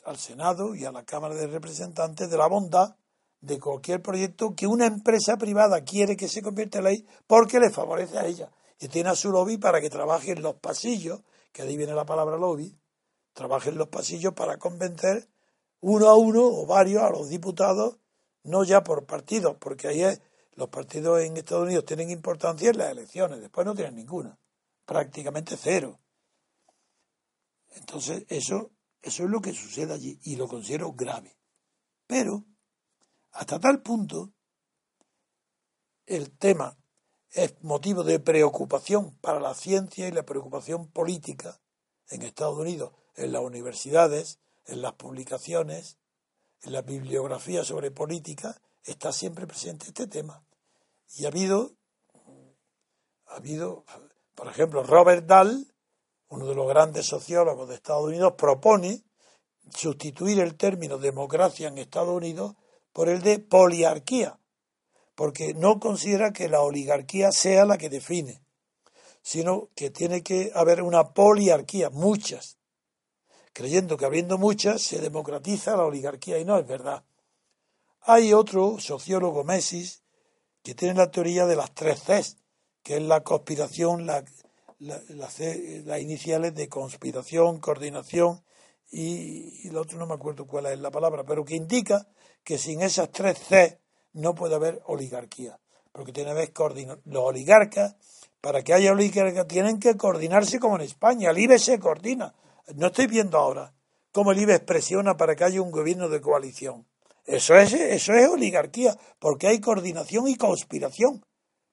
al 0.06 0.18
Senado 0.18 0.76
y 0.76 0.84
a 0.84 0.92
la 0.92 1.06
Cámara 1.06 1.36
de 1.36 1.48
Representantes 1.48 2.30
de 2.30 2.38
la 2.38 2.48
bondad 2.48 2.98
de 3.40 3.60
cualquier 3.62 4.02
proyecto 4.02 4.56
que 4.56 4.68
una 4.68 4.88
empresa 4.88 5.38
privada 5.38 5.86
quiere 5.86 6.18
que 6.18 6.28
se 6.28 6.42
convierta 6.42 6.80
en 6.80 6.84
ley 6.84 7.08
porque 7.26 7.60
le 7.60 7.70
favorece 7.70 8.18
a 8.18 8.26
ella. 8.26 8.52
Y 8.80 8.90
tiene 8.90 9.10
a 9.10 9.16
su 9.16 9.32
lobby 9.32 9.58
para 9.58 9.80
que 9.80 9.90
trabaje 9.90 10.34
en 10.34 10.42
los 10.42 10.56
pasillos, 10.56 11.22
que 11.54 11.62
ahí 11.62 11.78
viene 11.78 11.94
la 11.94 12.06
palabra 12.06 12.38
lobby, 12.38 12.78
trabaje 13.38 13.70
en 13.70 13.78
los 13.78 13.90
pasillos 13.90 14.34
para 14.34 14.58
convencer 14.58 15.30
uno 15.80 16.10
a 16.10 16.18
uno 16.18 16.44
o 16.44 16.66
varios 16.66 17.04
a 17.04 17.12
los 17.12 17.30
diputados, 17.30 18.00
no 18.44 18.64
ya 18.64 18.84
por 18.84 19.06
partidos, 19.06 19.56
porque 19.60 19.88
ahí 19.88 20.02
es, 20.02 20.22
los 20.56 20.70
partidos 20.70 21.22
en 21.22 21.38
Estados 21.38 21.66
Unidos 21.66 21.86
tienen 21.86 22.10
importancia 22.10 22.72
en 22.72 22.80
las 22.80 22.92
elecciones, 22.92 23.40
después 23.40 23.64
no 23.66 23.76
tienen 23.76 23.96
ninguna, 23.96 24.40
prácticamente 24.86 25.56
cero. 25.56 26.00
Entonces, 27.76 28.26
eso, 28.28 28.72
eso 29.04 29.24
es 29.24 29.30
lo 29.30 29.40
que 29.40 29.54
sucede 29.54 29.94
allí 29.94 30.20
y 30.24 30.36
lo 30.36 30.48
considero 30.48 30.94
grave. 30.94 31.38
Pero, 32.08 32.44
hasta 33.34 33.60
tal 33.60 33.84
punto, 33.84 34.34
el 36.08 36.36
tema 36.40 36.76
es 37.30 37.54
motivo 37.62 38.04
de 38.04 38.20
preocupación 38.20 39.16
para 39.20 39.40
la 39.40 39.54
ciencia 39.54 40.08
y 40.08 40.12
la 40.12 40.26
preocupación 40.26 40.88
política 40.88 41.62
en 42.10 42.22
Estados 42.22 42.58
Unidos 42.58 42.92
en 43.18 43.32
las 43.32 43.42
universidades, 43.42 44.40
en 44.66 44.82
las 44.82 44.94
publicaciones, 44.94 45.98
en 46.62 46.72
la 46.72 46.82
bibliografía 46.82 47.64
sobre 47.64 47.92
política, 47.92 48.62
está 48.84 49.12
siempre 49.12 49.48
presente 49.48 49.88
este 49.88 50.08
tema. 50.08 50.44
Y 51.16 51.26
ha 51.26 51.30
habido, 51.30 51.74
ha 53.26 53.36
habido, 53.36 53.84
por 54.36 54.48
ejemplo, 54.48 54.84
Robert 54.84 55.26
Dahl, 55.26 55.74
uno 56.30 56.46
de 56.46 56.56
los 56.56 56.68
grandes 56.68 57.08
sociólogos 57.08 57.68
de 57.68 57.76
Estados 57.76 58.06
Unidos, 58.06 58.34
propone 58.38 59.04
sustituir 59.74 60.40
el 60.40 60.56
término 60.56 60.98
democracia 60.98 61.68
en 61.68 61.78
Estados 61.78 62.16
Unidos 62.16 62.56
por 62.94 63.10
el 63.10 63.22
de 63.22 63.40
poliarquía, 63.40 64.40
porque 65.16 65.54
no 65.54 65.80
considera 65.80 66.32
que 66.34 66.50
la 66.50 66.62
oligarquía 66.62 67.32
sea 67.32 67.66
la 67.66 67.78
que 67.78 67.90
define, 67.90 68.42
sino 69.28 69.68
que 69.76 69.90
tiene 69.90 70.24
que 70.24 70.54
haber 70.56 70.82
una 70.82 71.14
poliarquía, 71.14 71.90
muchas, 71.90 72.58
creyendo 73.52 73.98
que 73.98 74.06
habiendo 74.06 74.38
muchas 74.38 74.82
se 74.82 75.00
democratiza 75.02 75.76
la 75.76 75.84
oligarquía 75.84 76.40
y 76.40 76.46
no 76.46 76.58
es 76.58 76.66
verdad. 76.66 77.04
Hay 78.00 78.32
otro 78.32 78.80
sociólogo, 78.80 79.44
Messis, 79.44 80.02
que 80.64 80.76
tiene 80.76 80.94
la 80.94 81.12
teoría 81.12 81.46
de 81.46 81.58
las 81.58 81.74
tres 81.74 82.04
Cs, 82.04 82.38
que 82.82 82.96
es 82.96 83.04
la 83.04 83.22
conspiración, 83.22 84.06
las 84.06 86.00
iniciales 86.00 86.56
de 86.56 86.70
conspiración, 86.70 87.60
coordinación 87.60 88.46
y, 88.90 89.68
el 89.68 89.76
otro 89.76 90.00
no 90.00 90.08
me 90.08 90.14
acuerdo 90.14 90.48
cuál 90.48 90.68
es 90.68 90.80
la 90.80 90.90
palabra, 90.90 91.26
pero 91.26 91.44
que 91.44 91.58
indica 91.58 92.08
que 92.46 92.58
sin 92.58 92.82
esas 92.82 93.12
tres 93.12 93.38
C 93.40 93.82
no 94.14 94.34
puede 94.36 94.56
haber 94.56 94.82
oligarquía, 94.86 95.60
porque 95.92 96.14
tiene 96.14 96.30
que 96.30 96.54
ver 96.64 97.02
los 97.04 97.24
oligarcas, 97.24 97.98
para 98.48 98.64
que 98.64 98.74
haya 98.74 98.94
oligarquía 98.94 99.46
tienen 99.46 99.78
que 99.78 99.98
coordinarse 99.98 100.58
como 100.58 100.78
en 100.78 100.84
España, 100.84 101.32
el 101.32 101.38
IBE 101.38 101.60
se 101.60 101.80
coordina, 101.80 102.34
no 102.76 102.88
estoy 102.88 103.08
viendo 103.08 103.38
ahora 103.38 103.74
cómo 104.14 104.32
el 104.32 104.40
IBEX 104.40 104.64
presiona 104.64 105.18
para 105.18 105.36
que 105.36 105.44
haya 105.44 105.62
un 105.62 105.70
gobierno 105.70 106.08
de 106.08 106.22
coalición. 106.22 106.88
Eso 107.26 107.58
es, 107.58 107.74
eso 107.74 108.14
es 108.14 108.30
oligarquía, 108.30 108.98
porque 109.20 109.48
hay 109.48 109.60
coordinación 109.60 110.30
y 110.30 110.38
conspiración. 110.38 111.26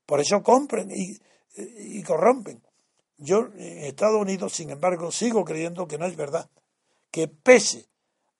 Por 0.04 0.18
eso 0.18 0.42
compren 0.42 0.90
y, 0.90 1.16
y 1.56 2.02
corrompen. 2.02 2.60
Yo 3.18 3.50
en 3.54 3.84
Estados 3.84 4.20
Unidos, 4.20 4.52
sin 4.52 4.70
embargo, 4.70 5.12
sigo 5.12 5.44
creyendo 5.44 5.86
que 5.86 5.96
no 5.96 6.06
es 6.06 6.16
verdad. 6.16 6.50
Que 7.12 7.28
pese 7.28 7.86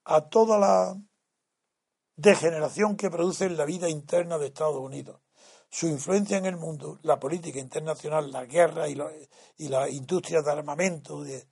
a 0.02 0.22
toda 0.22 0.58
la 0.58 1.00
degeneración 2.16 2.96
que 2.96 3.10
produce 3.10 3.44
en 3.44 3.56
la 3.56 3.64
vida 3.64 3.88
interna 3.88 4.38
de 4.38 4.48
Estados 4.48 4.80
Unidos, 4.80 5.20
su 5.70 5.86
influencia 5.88 6.36
en 6.36 6.46
el 6.46 6.56
mundo, 6.56 6.98
la 7.02 7.18
política 7.18 7.58
internacional, 7.58 8.30
la 8.30 8.44
guerra 8.44 8.88
y, 8.88 8.96
y 9.58 9.68
la 9.68 9.88
industria 9.88 10.42
de 10.42 10.50
armamento, 10.52 11.22
de, 11.22 11.46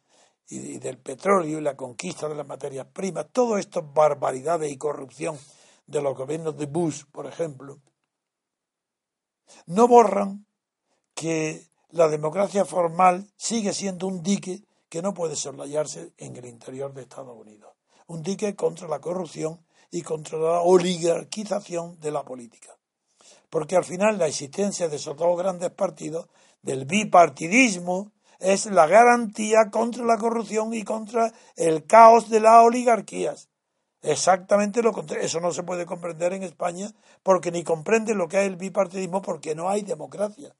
y, 0.49 0.79
del 0.79 0.99
petróleo 0.99 1.59
y 1.59 1.63
la 1.63 1.77
conquista 1.77 2.29
de 2.29 2.35
las 2.35 2.47
materias 2.47 2.87
primas, 2.93 3.27
todo 3.33 3.59
esto 3.59 3.83
barbaridades 3.83 4.71
y 4.71 4.77
corrupción 4.77 5.39
de 5.87 6.03
los 6.03 6.17
gobiernos 6.17 6.57
de 6.57 6.67
Bush, 6.67 7.05
por 7.11 7.27
ejemplo, 7.27 7.81
no 9.67 9.89
borran 9.89 10.47
que 11.15 11.67
la 11.91 12.09
democracia 12.09 12.65
formal 12.65 13.31
sigue 13.37 13.73
siendo 13.73 14.07
un 14.07 14.23
dique 14.23 14.65
que 14.89 15.03
no 15.03 15.15
puede 15.15 15.37
soslayarse 15.37 16.13
en 16.19 16.37
el 16.37 16.47
interior 16.47 16.93
de 16.93 17.03
Estados 17.03 17.37
Unidos. 17.37 17.73
Un 18.07 18.23
dique 18.23 18.55
contra 18.55 18.89
la 18.89 19.01
corrupción 19.01 19.65
y 19.91 20.03
contra 20.03 20.39
la 20.39 20.61
oligarquización 20.61 21.99
de 22.01 22.11
la 22.11 22.25
política. 22.25 22.77
Porque 23.53 23.77
al 23.77 23.85
final 23.85 24.17
la 24.17 24.29
existencia 24.29 24.89
de 24.89 24.97
esos 24.97 25.15
dos 25.15 25.37
grandes 25.37 25.71
partidos, 25.73 26.27
del 26.63 26.87
bipartidismo 26.87 28.11
es 28.39 28.65
la 28.65 28.87
garantía 28.87 29.69
contra 29.71 30.07
la 30.07 30.17
corrupción 30.17 30.73
y 30.73 30.85
contra 30.85 31.31
el 31.57 31.85
caos 31.85 32.31
de 32.31 32.41
las 32.41 32.65
oligarquías. 32.65 33.51
Exactamente 34.01 34.83
lo 34.83 34.95
contrario. 34.95 35.27
Eso 35.27 35.39
no 35.39 35.53
se 35.53 35.65
puede 35.65 35.85
comprender 35.85 36.33
en 36.33 36.45
España 36.45 36.95
porque 37.23 37.51
ni 37.51 37.63
comprende 37.63 38.15
lo 38.15 38.27
que 38.27 38.41
es 38.41 38.47
el 38.47 38.57
bipartidismo 38.57 39.21
porque 39.21 39.55
no 39.55 39.69
hay 39.69 39.83
democracia. 39.83 40.57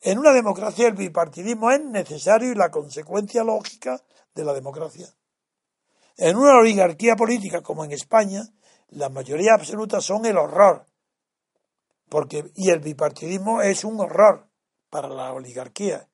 En 0.00 0.18
una 0.18 0.32
democracia 0.32 0.88
el 0.88 0.94
bipartidismo 0.94 1.70
es 1.70 1.84
necesario 1.84 2.50
y 2.50 2.54
la 2.54 2.70
consecuencia 2.70 3.44
lógica 3.44 4.00
de 4.34 4.42
la 4.42 4.54
democracia. 4.54 5.06
En 6.16 6.38
una 6.38 6.56
oligarquía 6.56 7.14
política 7.14 7.60
como 7.60 7.84
en 7.84 7.92
España, 7.92 8.48
la 8.88 9.10
mayoría 9.10 9.52
absoluta 9.52 10.00
son 10.00 10.24
el 10.24 10.38
horror. 10.38 10.86
Porque, 12.08 12.50
y 12.54 12.70
el 12.70 12.80
bipartidismo 12.80 13.62
es 13.62 13.84
un 13.84 14.00
horror 14.00 14.48
para 14.90 15.08
la 15.08 15.32
oligarquía 15.32 16.08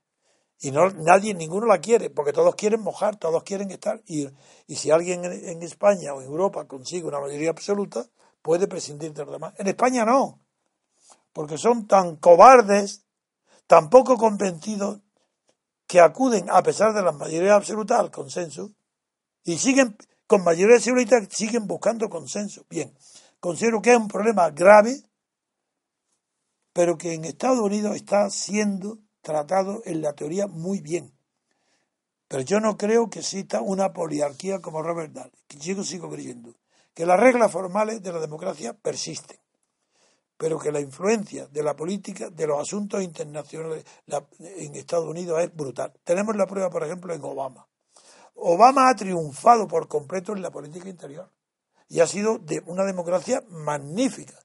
y 0.62 0.70
no 0.70 0.88
nadie, 0.90 1.34
ninguno 1.34 1.66
la 1.66 1.80
quiere, 1.80 2.08
porque 2.08 2.32
todos 2.32 2.54
quieren 2.54 2.80
mojar, 2.82 3.16
todos 3.16 3.42
quieren 3.42 3.72
estar. 3.72 4.00
Y, 4.06 4.28
y 4.68 4.76
si 4.76 4.92
alguien 4.92 5.24
en, 5.24 5.60
España 5.60 6.14
o 6.14 6.22
en 6.22 6.28
Europa 6.28 6.68
consigue 6.68 7.04
una 7.04 7.18
mayoría 7.18 7.50
absoluta, 7.50 8.06
puede 8.42 8.68
prescindir 8.68 9.12
de 9.12 9.24
los 9.24 9.32
demás. 9.32 9.54
En 9.58 9.66
España 9.66 10.04
no, 10.04 10.40
porque 11.32 11.58
son 11.58 11.88
tan 11.88 12.14
cobardes, 12.14 13.04
tan 13.66 13.90
poco 13.90 14.16
convencidos, 14.16 15.00
que 15.88 15.98
acuden, 16.00 16.48
a 16.48 16.62
pesar 16.62 16.94
de 16.94 17.02
la 17.02 17.10
mayoría 17.10 17.56
absoluta, 17.56 17.98
al 17.98 18.12
consenso, 18.12 18.70
y 19.42 19.58
siguen, 19.58 19.96
con 20.28 20.44
mayoría 20.44 20.76
absoluta, 20.76 21.20
siguen 21.28 21.66
buscando 21.66 22.08
consenso. 22.08 22.64
Bien, 22.70 22.96
considero 23.40 23.82
que 23.82 23.90
es 23.90 23.96
un 23.96 24.06
problema 24.06 24.48
grave, 24.50 25.02
pero 26.72 26.96
que 26.98 27.14
en 27.14 27.24
Estados 27.24 27.60
Unidos 27.60 27.96
está 27.96 28.28
siendo 28.30 28.98
tratado 29.20 29.82
en 29.84 30.02
la 30.02 30.14
teoría 30.14 30.46
muy 30.46 30.80
bien. 30.80 31.12
Pero 32.28 32.42
yo 32.42 32.60
no 32.60 32.76
creo 32.76 33.10
que 33.10 33.20
exista 33.20 33.60
una 33.60 33.92
poliarquía 33.92 34.60
como 34.60 34.82
Robert 34.82 35.12
Dahl. 35.12 35.32
Yo 35.60 35.84
sigo 35.84 36.10
creyendo 36.10 36.54
que 36.94 37.06
las 37.06 37.20
reglas 37.20 37.52
formales 37.52 38.02
de 38.02 38.12
la 38.12 38.20
democracia 38.20 38.72
persisten, 38.72 39.38
pero 40.36 40.58
que 40.58 40.72
la 40.72 40.80
influencia 40.80 41.46
de 41.46 41.62
la 41.62 41.76
política, 41.76 42.30
de 42.30 42.46
los 42.46 42.58
asuntos 42.58 43.02
internacionales 43.02 43.84
en 44.38 44.74
Estados 44.74 45.08
Unidos 45.08 45.42
es 45.42 45.54
brutal. 45.54 45.92
Tenemos 46.04 46.34
la 46.36 46.46
prueba, 46.46 46.70
por 46.70 46.84
ejemplo, 46.84 47.14
en 47.14 47.22
Obama. 47.22 47.66
Obama 48.34 48.88
ha 48.88 48.96
triunfado 48.96 49.68
por 49.68 49.86
completo 49.88 50.32
en 50.32 50.42
la 50.42 50.50
política 50.50 50.88
interior 50.88 51.30
y 51.88 52.00
ha 52.00 52.06
sido 52.06 52.38
de 52.38 52.62
una 52.66 52.84
democracia 52.84 53.44
magnífica. 53.50 54.41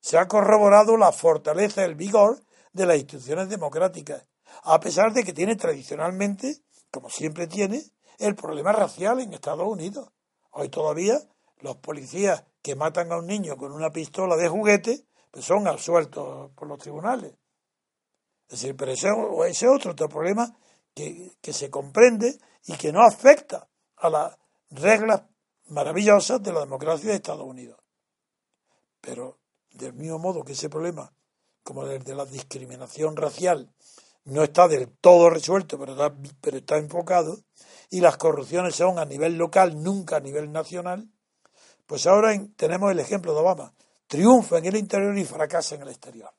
Se 0.00 0.18
ha 0.18 0.28
corroborado 0.28 0.96
la 0.96 1.12
fortaleza, 1.12 1.84
el 1.84 1.94
vigor 1.94 2.40
de 2.72 2.86
las 2.86 2.96
instituciones 2.96 3.48
democráticas, 3.48 4.26
a 4.62 4.80
pesar 4.80 5.12
de 5.12 5.24
que 5.24 5.32
tiene 5.32 5.56
tradicionalmente, 5.56 6.62
como 6.90 7.10
siempre 7.10 7.46
tiene, 7.46 7.82
el 8.18 8.34
problema 8.34 8.72
racial 8.72 9.20
en 9.20 9.32
Estados 9.32 9.66
Unidos. 9.66 10.10
Hoy 10.50 10.68
todavía 10.68 11.18
los 11.60 11.76
policías 11.76 12.44
que 12.62 12.74
matan 12.74 13.12
a 13.12 13.18
un 13.18 13.26
niño 13.26 13.56
con 13.56 13.72
una 13.72 13.90
pistola 13.90 14.36
de 14.36 14.48
juguete 14.48 15.04
pues 15.30 15.44
son 15.44 15.68
absueltos 15.68 16.50
por 16.52 16.68
los 16.68 16.78
tribunales. 16.78 17.34
Es 18.48 18.60
decir, 18.60 18.76
pero 18.76 18.92
ese, 18.92 19.08
es 19.48 19.62
otro, 19.64 19.92
otro 19.92 20.08
problema 20.08 20.56
que, 20.94 21.36
que 21.40 21.52
se 21.52 21.70
comprende 21.70 22.38
y 22.66 22.76
que 22.76 22.92
no 22.92 23.02
afecta 23.02 23.68
a 23.96 24.08
las 24.08 24.38
reglas 24.70 25.22
maravillosas 25.66 26.42
de 26.42 26.52
la 26.52 26.60
democracia 26.60 27.10
de 27.10 27.16
Estados 27.16 27.44
Unidos. 27.44 27.78
Pero 29.00 29.38
del 29.78 29.94
mismo 29.94 30.18
modo 30.18 30.44
que 30.44 30.52
ese 30.52 30.68
problema, 30.68 31.12
como 31.62 31.84
el 31.84 32.02
de 32.02 32.14
la 32.14 32.26
discriminación 32.26 33.16
racial, 33.16 33.72
no 34.24 34.42
está 34.42 34.68
del 34.68 34.88
todo 34.88 35.30
resuelto, 35.30 35.78
pero 35.78 35.92
está, 35.92 36.14
pero 36.40 36.58
está 36.58 36.76
enfocado, 36.76 37.38
y 37.90 38.00
las 38.00 38.18
corrupciones 38.18 38.74
son 38.74 38.98
a 38.98 39.04
nivel 39.04 39.38
local, 39.38 39.82
nunca 39.82 40.16
a 40.16 40.20
nivel 40.20 40.52
nacional, 40.52 41.08
pues 41.86 42.06
ahora 42.06 42.38
tenemos 42.56 42.92
el 42.92 43.00
ejemplo 43.00 43.32
de 43.32 43.40
Obama. 43.40 43.72
Triunfa 44.08 44.58
en 44.58 44.66
el 44.66 44.76
interior 44.76 45.16
y 45.16 45.24
fracasa 45.24 45.74
en 45.74 45.82
el 45.82 45.88
exterior. 45.88 46.30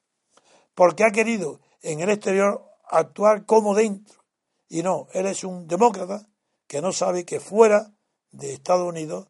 Porque 0.75 1.03
ha 1.03 1.11
querido 1.11 1.59
en 1.81 2.01
el 2.01 2.09
exterior 2.09 2.63
actuar 2.87 3.45
como 3.45 3.73
dentro. 3.73 4.23
Y 4.67 4.83
no, 4.83 5.07
él 5.13 5.25
es 5.25 5.43
un 5.43 5.67
demócrata 5.67 6.27
que 6.67 6.81
no 6.81 6.93
sabe 6.93 7.25
que 7.25 7.39
fuera 7.39 7.91
de 8.31 8.53
Estados 8.53 8.87
Unidos, 8.87 9.27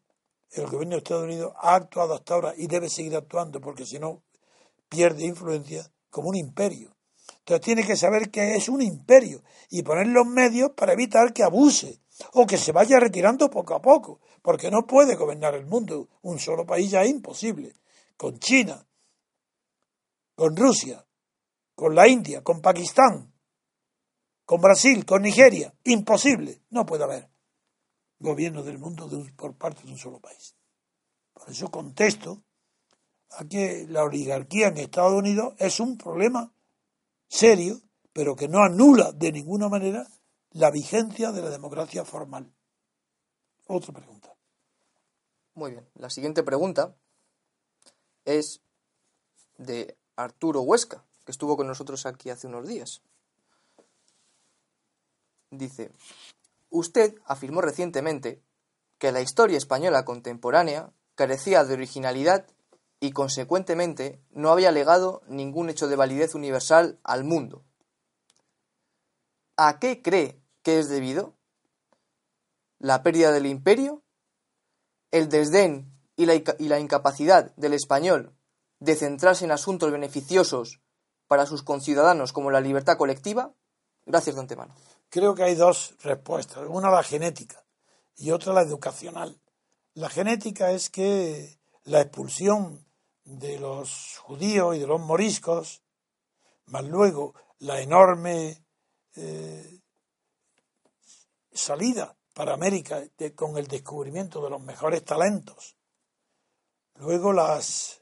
el 0.52 0.66
gobierno 0.66 0.92
de 0.92 0.98
Estados 0.98 1.24
Unidos 1.24 1.52
ha 1.56 1.74
actuado 1.74 2.14
hasta 2.14 2.34
ahora 2.34 2.54
y 2.56 2.66
debe 2.66 2.88
seguir 2.88 3.16
actuando 3.16 3.60
porque 3.60 3.86
si 3.86 3.98
no 3.98 4.22
pierde 4.88 5.24
influencia 5.24 5.90
como 6.10 6.28
un 6.28 6.36
imperio. 6.36 6.96
Entonces 7.38 7.64
tiene 7.64 7.86
que 7.86 7.96
saber 7.96 8.30
que 8.30 8.56
es 8.56 8.68
un 8.68 8.82
imperio 8.82 9.42
y 9.70 9.82
poner 9.82 10.08
los 10.08 10.26
medios 10.26 10.70
para 10.76 10.92
evitar 10.92 11.32
que 11.32 11.44
abuse 11.44 12.00
o 12.34 12.46
que 12.46 12.58
se 12.58 12.72
vaya 12.72 12.98
retirando 12.98 13.48
poco 13.48 13.74
a 13.74 13.80
poco, 13.80 14.20
porque 14.42 14.70
no 14.70 14.86
puede 14.86 15.16
gobernar 15.16 15.54
el 15.54 15.66
mundo. 15.66 16.08
Un 16.22 16.38
solo 16.38 16.66
país 16.66 16.90
ya 16.90 17.02
es 17.02 17.10
imposible. 17.10 17.74
Con 18.16 18.38
China, 18.38 18.86
con 20.34 20.56
Rusia, 20.56 21.06
con 21.74 21.94
la 21.94 22.08
India, 22.08 22.42
con 22.42 22.60
Pakistán, 22.60 23.32
con 24.44 24.60
Brasil, 24.60 25.06
con 25.06 25.22
Nigeria, 25.22 25.72
imposible. 25.84 26.60
No 26.70 26.84
puede 26.84 27.04
haber 27.04 27.30
gobierno 28.20 28.62
del 28.62 28.78
mundo 28.78 29.08
por 29.36 29.56
parte 29.56 29.82
de 29.82 29.92
un 29.92 29.98
solo 29.98 30.20
país. 30.20 30.54
Por 31.32 31.50
eso 31.50 31.70
contesto 31.70 32.42
a 33.30 33.44
que 33.44 33.86
la 33.88 34.04
oligarquía 34.04 34.68
en 34.68 34.78
Estados 34.78 35.14
Unidos 35.14 35.54
es 35.58 35.80
un 35.80 35.96
problema 35.96 36.52
serio, 37.28 37.80
pero 38.12 38.36
que 38.36 38.48
no 38.48 38.62
anula 38.62 39.12
de 39.12 39.32
ninguna 39.32 39.68
manera 39.68 40.06
la 40.50 40.70
vigencia 40.70 41.32
de 41.32 41.42
la 41.42 41.50
democracia 41.50 42.04
formal. 42.04 42.52
Otra 43.66 43.94
pregunta. 43.94 44.34
Muy 45.54 45.72
bien. 45.72 45.88
La 45.94 46.10
siguiente 46.10 46.42
pregunta 46.42 46.96
es 48.24 48.60
de 49.58 49.96
Arturo 50.16 50.62
Huesca, 50.62 51.04
que 51.24 51.32
estuvo 51.32 51.56
con 51.56 51.66
nosotros 51.66 52.04
aquí 52.06 52.30
hace 52.30 52.48
unos 52.48 52.66
días. 52.66 53.02
Dice, 55.50 55.92
usted 56.70 57.14
afirmó 57.24 57.60
recientemente 57.60 58.42
que 58.98 59.12
la 59.12 59.20
historia 59.20 59.58
española 59.58 60.04
contemporánea 60.04 60.92
carecía 61.14 61.64
de 61.64 61.74
originalidad 61.74 62.46
y 63.00 63.12
consecuentemente 63.12 64.22
no 64.30 64.50
había 64.50 64.70
legado 64.70 65.22
ningún 65.26 65.70
hecho 65.70 65.88
de 65.88 65.96
validez 65.96 66.34
universal 66.34 66.98
al 67.02 67.24
mundo. 67.24 67.64
¿A 69.56 69.78
qué 69.78 70.02
cree 70.02 70.40
que 70.62 70.78
es 70.78 70.88
debido? 70.88 71.34
¿La 72.78 73.02
pérdida 73.02 73.32
del 73.32 73.46
imperio? 73.46 74.02
¿El 75.10 75.28
desdén 75.28 75.92
y 76.16 76.26
la, 76.26 76.78
incapacidad 76.78 77.54
del 77.56 77.72
español 77.72 78.34
de 78.78 78.94
centrarse 78.94 79.44
en 79.44 79.52
asuntos 79.52 79.90
beneficiosos 79.90 80.80
para 81.26 81.46
sus 81.46 81.62
conciudadanos 81.62 82.32
como 82.32 82.50
la 82.50 82.60
libertad 82.60 82.96
colectiva? 82.98 83.54
Gracias 84.06 84.36
de 84.36 84.42
antemano. 84.42 84.74
Creo 85.10 85.34
que 85.34 85.42
hay 85.42 85.56
dos 85.56 85.96
respuestas. 86.02 86.64
Una 86.68 86.88
la 86.90 87.02
genética 87.02 87.64
y 88.16 88.30
otra 88.30 88.52
la 88.52 88.62
educacional. 88.62 89.40
La 89.94 90.08
genética 90.08 90.70
es 90.70 90.88
que 90.88 91.58
la 91.84 92.00
expulsión 92.00 92.86
de 93.24 93.58
los 93.58 94.18
judíos 94.18 94.76
y 94.76 94.78
de 94.78 94.86
los 94.86 95.00
moriscos, 95.00 95.82
más 96.66 96.84
luego 96.84 97.34
la 97.58 97.80
enorme 97.80 98.64
eh, 99.16 99.80
salida 101.52 102.16
para 102.32 102.54
América 102.54 103.02
con 103.34 103.58
el 103.58 103.66
descubrimiento 103.66 104.42
de 104.42 104.50
los 104.50 104.62
mejores 104.62 105.04
talentos, 105.04 105.76
luego 106.94 107.32
las 107.32 108.00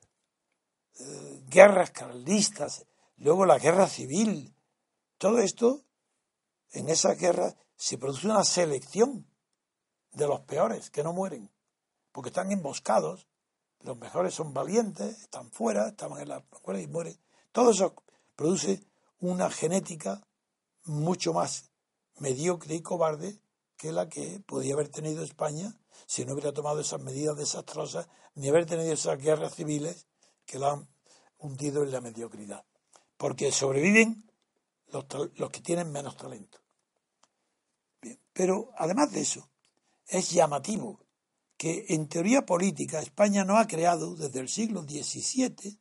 eh, 1.00 1.42
guerras 1.48 1.90
carlistas, 1.90 2.84
luego 3.16 3.46
la 3.46 3.58
guerra 3.58 3.88
civil, 3.88 4.54
todo 5.16 5.38
esto, 5.38 5.87
en 6.72 6.88
esa 6.88 7.14
guerra 7.14 7.54
se 7.76 7.98
produce 7.98 8.26
una 8.26 8.44
selección 8.44 9.26
de 10.12 10.26
los 10.26 10.40
peores 10.40 10.90
que 10.90 11.02
no 11.02 11.12
mueren, 11.12 11.50
porque 12.12 12.30
están 12.30 12.50
emboscados, 12.50 13.26
los 13.80 13.96
mejores 13.96 14.34
son 14.34 14.52
valientes, 14.52 15.22
están 15.22 15.50
fuera, 15.50 15.88
estaban 15.88 16.20
en 16.20 16.28
la 16.28 16.38
escuela 16.52 16.80
y 16.80 16.88
mueren. 16.88 17.18
Todo 17.52 17.70
eso 17.70 17.94
produce 18.34 18.82
una 19.20 19.50
genética 19.50 20.26
mucho 20.84 21.32
más 21.32 21.70
mediocre 22.18 22.74
y 22.74 22.82
cobarde 22.82 23.38
que 23.76 23.92
la 23.92 24.08
que 24.08 24.40
podía 24.40 24.74
haber 24.74 24.88
tenido 24.88 25.22
España 25.22 25.78
si 26.06 26.24
no 26.24 26.32
hubiera 26.32 26.52
tomado 26.52 26.80
esas 26.80 27.00
medidas 27.00 27.36
desastrosas 27.36 28.08
ni 28.34 28.48
haber 28.48 28.66
tenido 28.66 28.92
esas 28.92 29.18
guerras 29.18 29.54
civiles 29.54 30.06
que 30.44 30.58
la 30.58 30.72
han 30.72 30.88
hundido 31.38 31.82
en 31.82 31.92
la 31.92 32.00
mediocridad. 32.00 32.64
Porque 33.16 33.52
sobreviven 33.52 34.27
los, 34.92 35.06
los 35.36 35.50
que 35.50 35.60
tienen 35.60 35.90
menos 35.90 36.16
talento. 36.16 36.58
Pero 38.32 38.70
además 38.76 39.12
de 39.12 39.20
eso, 39.20 39.50
es 40.06 40.30
llamativo 40.30 41.00
que 41.56 41.86
en 41.88 42.08
teoría 42.08 42.46
política 42.46 43.00
España 43.00 43.44
no 43.44 43.58
ha 43.58 43.66
creado 43.66 44.14
desde 44.14 44.40
el 44.40 44.48
siglo 44.48 44.82
XVII 44.82 45.78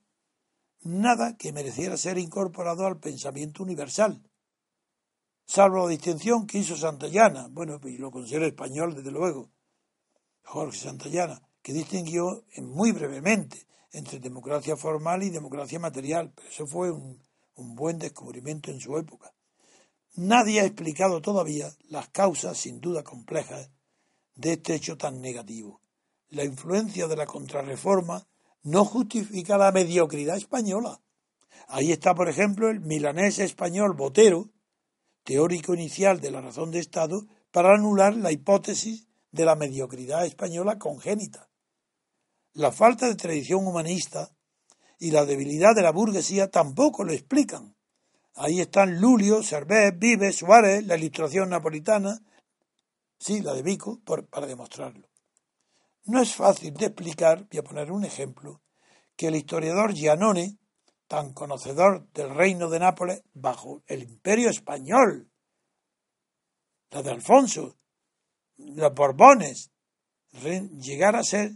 nada 0.81 1.37
que 1.37 1.53
mereciera 1.53 1.97
ser 1.97 2.17
incorporado 2.17 2.85
al 2.85 2.99
pensamiento 2.99 3.63
universal 3.63 4.27
salvo 5.47 5.85
la 5.85 5.89
distinción 5.89 6.45
que 6.45 6.59
hizo 6.59 6.75
Santayana, 6.75 7.47
bueno, 7.49 7.79
y 7.85 7.97
lo 7.97 8.11
considero 8.11 8.45
español 8.45 8.93
desde 8.93 9.11
luego, 9.11 9.49
Jorge 10.43 10.77
Santayana, 10.77 11.41
que 11.61 11.73
distinguió 11.73 12.43
muy 12.57 12.91
brevemente 12.91 13.65
entre 13.91 14.19
democracia 14.19 14.75
formal 14.75 15.23
y 15.23 15.29
democracia 15.29 15.79
material, 15.79 16.33
pero 16.35 16.49
eso 16.49 16.67
fue 16.67 16.91
un, 16.91 17.23
un 17.57 17.75
buen 17.75 17.99
descubrimiento 17.99 18.71
en 18.71 18.79
su 18.79 18.97
época. 18.97 19.33
Nadie 20.15 20.61
ha 20.61 20.65
explicado 20.65 21.21
todavía 21.21 21.69
las 21.89 22.09
causas, 22.09 22.57
sin 22.57 22.79
duda 22.79 23.03
complejas, 23.03 23.69
de 24.35 24.53
este 24.53 24.75
hecho 24.75 24.97
tan 24.97 25.21
negativo. 25.21 25.81
La 26.29 26.43
influencia 26.43 27.07
de 27.07 27.15
la 27.15 27.25
contrarreforma 27.25 28.27
no 28.63 28.85
justifica 28.85 29.57
la 29.57 29.71
mediocridad 29.71 30.37
española. 30.37 31.01
Ahí 31.67 31.91
está, 31.91 32.15
por 32.15 32.29
ejemplo, 32.29 32.69
el 32.69 32.79
milanés 32.79 33.39
español 33.39 33.93
Botero, 33.93 34.49
teórico 35.23 35.73
inicial 35.73 36.19
de 36.21 36.31
la 36.31 36.41
razón 36.41 36.71
de 36.71 36.79
Estado 36.79 37.27
para 37.51 37.73
anular 37.73 38.15
la 38.15 38.31
hipótesis 38.31 39.07
de 39.31 39.45
la 39.45 39.55
mediocridad 39.55 40.25
española 40.25 40.77
congénita. 40.77 41.49
La 42.53 42.71
falta 42.71 43.07
de 43.07 43.15
tradición 43.15 43.67
humanista 43.67 44.31
y 44.99 45.11
la 45.11 45.25
debilidad 45.25 45.75
de 45.75 45.83
la 45.83 45.91
burguesía 45.91 46.49
tampoco 46.49 47.03
lo 47.03 47.13
explican. 47.13 47.75
Ahí 48.35 48.61
están 48.61 48.99
Lulio, 48.99 49.41
Servet, 49.41 49.97
Vives, 49.97 50.37
Suárez, 50.37 50.85
la 50.85 50.97
ilustración 50.97 51.49
napolitana, 51.49 52.19
sí, 53.17 53.41
la 53.41 53.53
de 53.53 53.63
Vico, 53.63 53.99
para 54.29 54.47
demostrarlo. 54.47 55.07
No 56.05 56.21
es 56.21 56.35
fácil 56.35 56.73
de 56.73 56.85
explicar, 56.85 57.47
voy 57.49 57.59
a 57.59 57.63
poner 57.63 57.91
un 57.91 58.05
ejemplo, 58.05 58.61
que 59.15 59.27
el 59.27 59.35
historiador 59.35 59.93
Giannone 59.93 60.57
tan 61.07 61.33
conocedor 61.33 62.07
del 62.11 62.33
reino 62.35 62.69
de 62.69 62.79
Nápoles 62.79 63.23
bajo 63.33 63.81
el 63.87 64.03
imperio 64.03 64.49
español, 64.49 65.29
la 66.91 67.01
de 67.01 67.11
Alfonso, 67.11 67.77
los 68.57 68.93
Borbones, 68.93 69.71
llegar 70.79 71.15
a 71.15 71.23
ser 71.23 71.51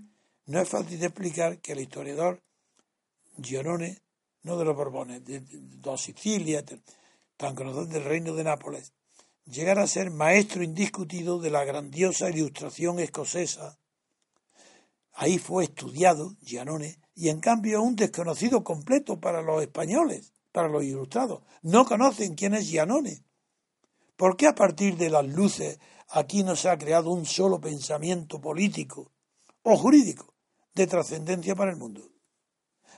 No 0.45 0.59
es 0.59 0.69
fácil 0.69 0.99
de 0.99 1.07
explicar 1.07 1.59
que 1.59 1.73
el 1.73 1.81
historiador 1.81 2.41
Gianone, 3.37 4.01
no 4.43 4.57
de 4.57 4.65
los 4.65 4.75
Borbones, 4.75 5.23
de, 5.25 5.41
dos 5.49 6.01
Sicilia, 6.01 6.63
tan 7.37 7.55
conocido 7.55 7.85
del 7.85 8.03
reino 8.03 8.35
de 8.35 8.43
Nápoles, 8.43 8.93
llegara 9.45 9.83
a 9.83 9.87
ser 9.87 10.11
maestro 10.11 10.63
indiscutido 10.63 11.39
de 11.39 11.49
la 11.49 11.63
grandiosa 11.63 12.29
ilustración 12.29 12.99
escocesa. 12.99 13.77
Ahí 15.13 15.37
fue 15.37 15.65
estudiado 15.65 16.35
Gianone 16.41 16.99
y 17.15 17.29
en 17.29 17.39
cambio 17.39 17.81
un 17.81 17.95
desconocido 17.95 18.63
completo 18.63 19.19
para 19.19 19.41
los 19.41 19.61
españoles, 19.61 20.33
para 20.51 20.69
los 20.69 20.83
ilustrados. 20.83 21.43
No 21.61 21.85
conocen 21.85 22.35
quién 22.35 22.53
es 22.53 22.67
Gianone. 22.67 23.23
¿Por 24.15 24.37
qué 24.37 24.47
a 24.47 24.55
partir 24.55 24.97
de 24.97 25.09
las 25.09 25.25
luces 25.25 25.79
aquí 26.07 26.43
no 26.43 26.55
se 26.55 26.69
ha 26.69 26.77
creado 26.77 27.11
un 27.11 27.25
solo 27.25 27.59
pensamiento 27.59 28.39
político 28.39 29.11
o 29.63 29.75
jurídico 29.77 30.33
de 30.73 30.87
trascendencia 30.87 31.55
para 31.55 31.71
el 31.71 31.77
mundo? 31.77 32.10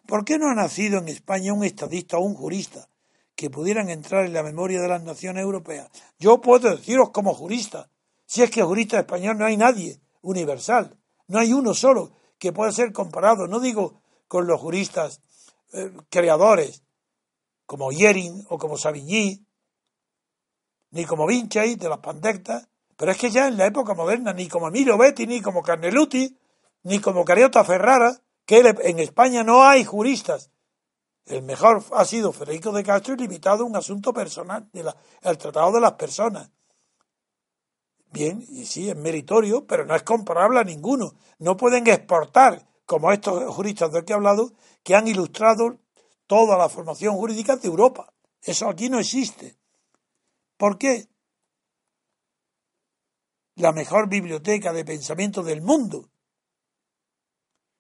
¿Por 0.06 0.26
qué 0.26 0.38
no 0.38 0.50
ha 0.50 0.56
nacido 0.56 1.00
en 1.00 1.08
España 1.08 1.54
un 1.54 1.64
estadista 1.64 2.18
o 2.18 2.22
un 2.22 2.36
jurista 2.36 2.90
que 3.36 3.50
pudieran 3.50 3.90
entrar 3.90 4.26
en 4.26 4.34
la 4.34 4.44
memoria 4.44 4.82
de 4.82 4.88
las 4.88 5.04
naciones 5.04 5.44
europeas? 5.44 5.90
Yo 6.20 6.42
puedo 6.42 6.76
deciros 6.76 7.12
como 7.12 7.34
jurista, 7.34 7.90
si 8.26 8.44
es 8.44 8.52
que 8.52 8.64
jurista 8.64 9.00
español 9.00 9.38
no 9.38 9.46
hay 9.46 9.58
nadie 9.58 10.00
universal, 10.22 10.98
no 11.28 11.40
hay 11.40 11.54
uno 11.54 11.74
solo 11.74 12.12
que 12.38 12.52
pueda 12.52 12.72
ser 12.72 12.92
comparado, 12.92 13.48
no 13.48 13.60
digo 13.60 14.02
con 14.28 14.48
los 14.48 14.60
juristas 14.60 15.22
eh, 15.72 15.92
creadores 16.10 16.84
como 17.66 17.92
Yering 17.92 18.46
o 18.50 18.58
como 18.58 18.78
Savigny, 18.78 19.46
ni 20.92 21.06
como 21.06 21.26
Vinci 21.26 21.76
de 21.76 21.90
las 21.90 22.00
pandectas, 22.00 22.68
pero 22.98 23.12
es 23.12 23.18
que 23.18 23.32
ya 23.32 23.48
en 23.48 23.58
la 23.58 23.66
época 23.66 23.94
moderna, 23.94 24.34
ni 24.34 24.48
como 24.48 24.68
Emilio 24.68 24.98
Betti, 24.98 25.26
ni 25.26 25.42
como 25.42 25.64
Carneluti, 25.64 26.38
ni 26.84 27.00
como 27.00 27.26
Cariota 27.26 27.64
Ferrara, 27.64 28.23
que 28.46 28.60
en 28.60 29.00
España 29.00 29.44
no 29.44 29.64
hay 29.64 29.84
juristas. 29.84 30.52
El 31.26 31.44
mejor 31.44 31.84
ha 31.94 32.06
sido 32.06 32.34
Federico 32.34 32.72
de 32.72 32.84
Castro 32.84 33.14
y 33.14 33.18
limitado 33.18 33.64
a 33.64 33.68
un 33.68 33.76
asunto 33.76 34.14
personal, 34.14 34.70
de 34.74 34.92
el 35.22 35.38
tratado 35.38 35.72
de 35.72 35.80
las 35.80 35.94
personas. 35.94 36.52
Bien, 38.12 38.46
y 38.48 38.66
sí, 38.66 38.90
es 38.90 38.96
meritorio, 38.96 39.66
pero 39.66 39.86
no 39.86 39.96
es 39.96 40.04
comparable 40.04 40.60
a 40.60 40.64
ninguno. 40.64 41.14
No 41.40 41.58
pueden 41.58 41.88
exportar, 41.88 42.68
como 42.86 43.12
estos 43.12 43.54
juristas 43.56 43.92
de 43.92 44.00
los 44.00 44.06
que 44.06 44.14
he 44.14 44.16
hablado, 44.16 44.52
que 44.84 44.96
han 44.96 45.08
ilustrado 45.08 45.80
toda 46.28 46.58
la 46.58 46.70
formación 46.70 47.16
jurídica 47.16 47.56
de 47.56 47.68
Europa. 47.68 48.14
Eso 48.42 48.68
aquí 48.68 48.90
no 48.90 49.00
existe. 49.00 49.58
¿Por 50.58 50.78
qué? 50.78 51.08
La 53.56 53.72
mejor 53.72 54.10
biblioteca 54.10 54.74
de 54.74 54.84
pensamiento 54.84 55.42
del 55.42 55.62
mundo 55.62 56.10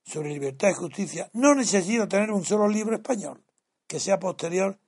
sobre 0.03 0.29
libertad 0.29 0.69
y 0.69 0.73
justicia 0.73 1.29
no 1.33 1.55
necesita 1.55 2.07
tener 2.07 2.31
un 2.31 2.43
solo 2.43 2.67
libro 2.67 2.95
español 2.95 3.43
que 3.87 3.99
sea 3.99 4.19
posterior 4.19 4.79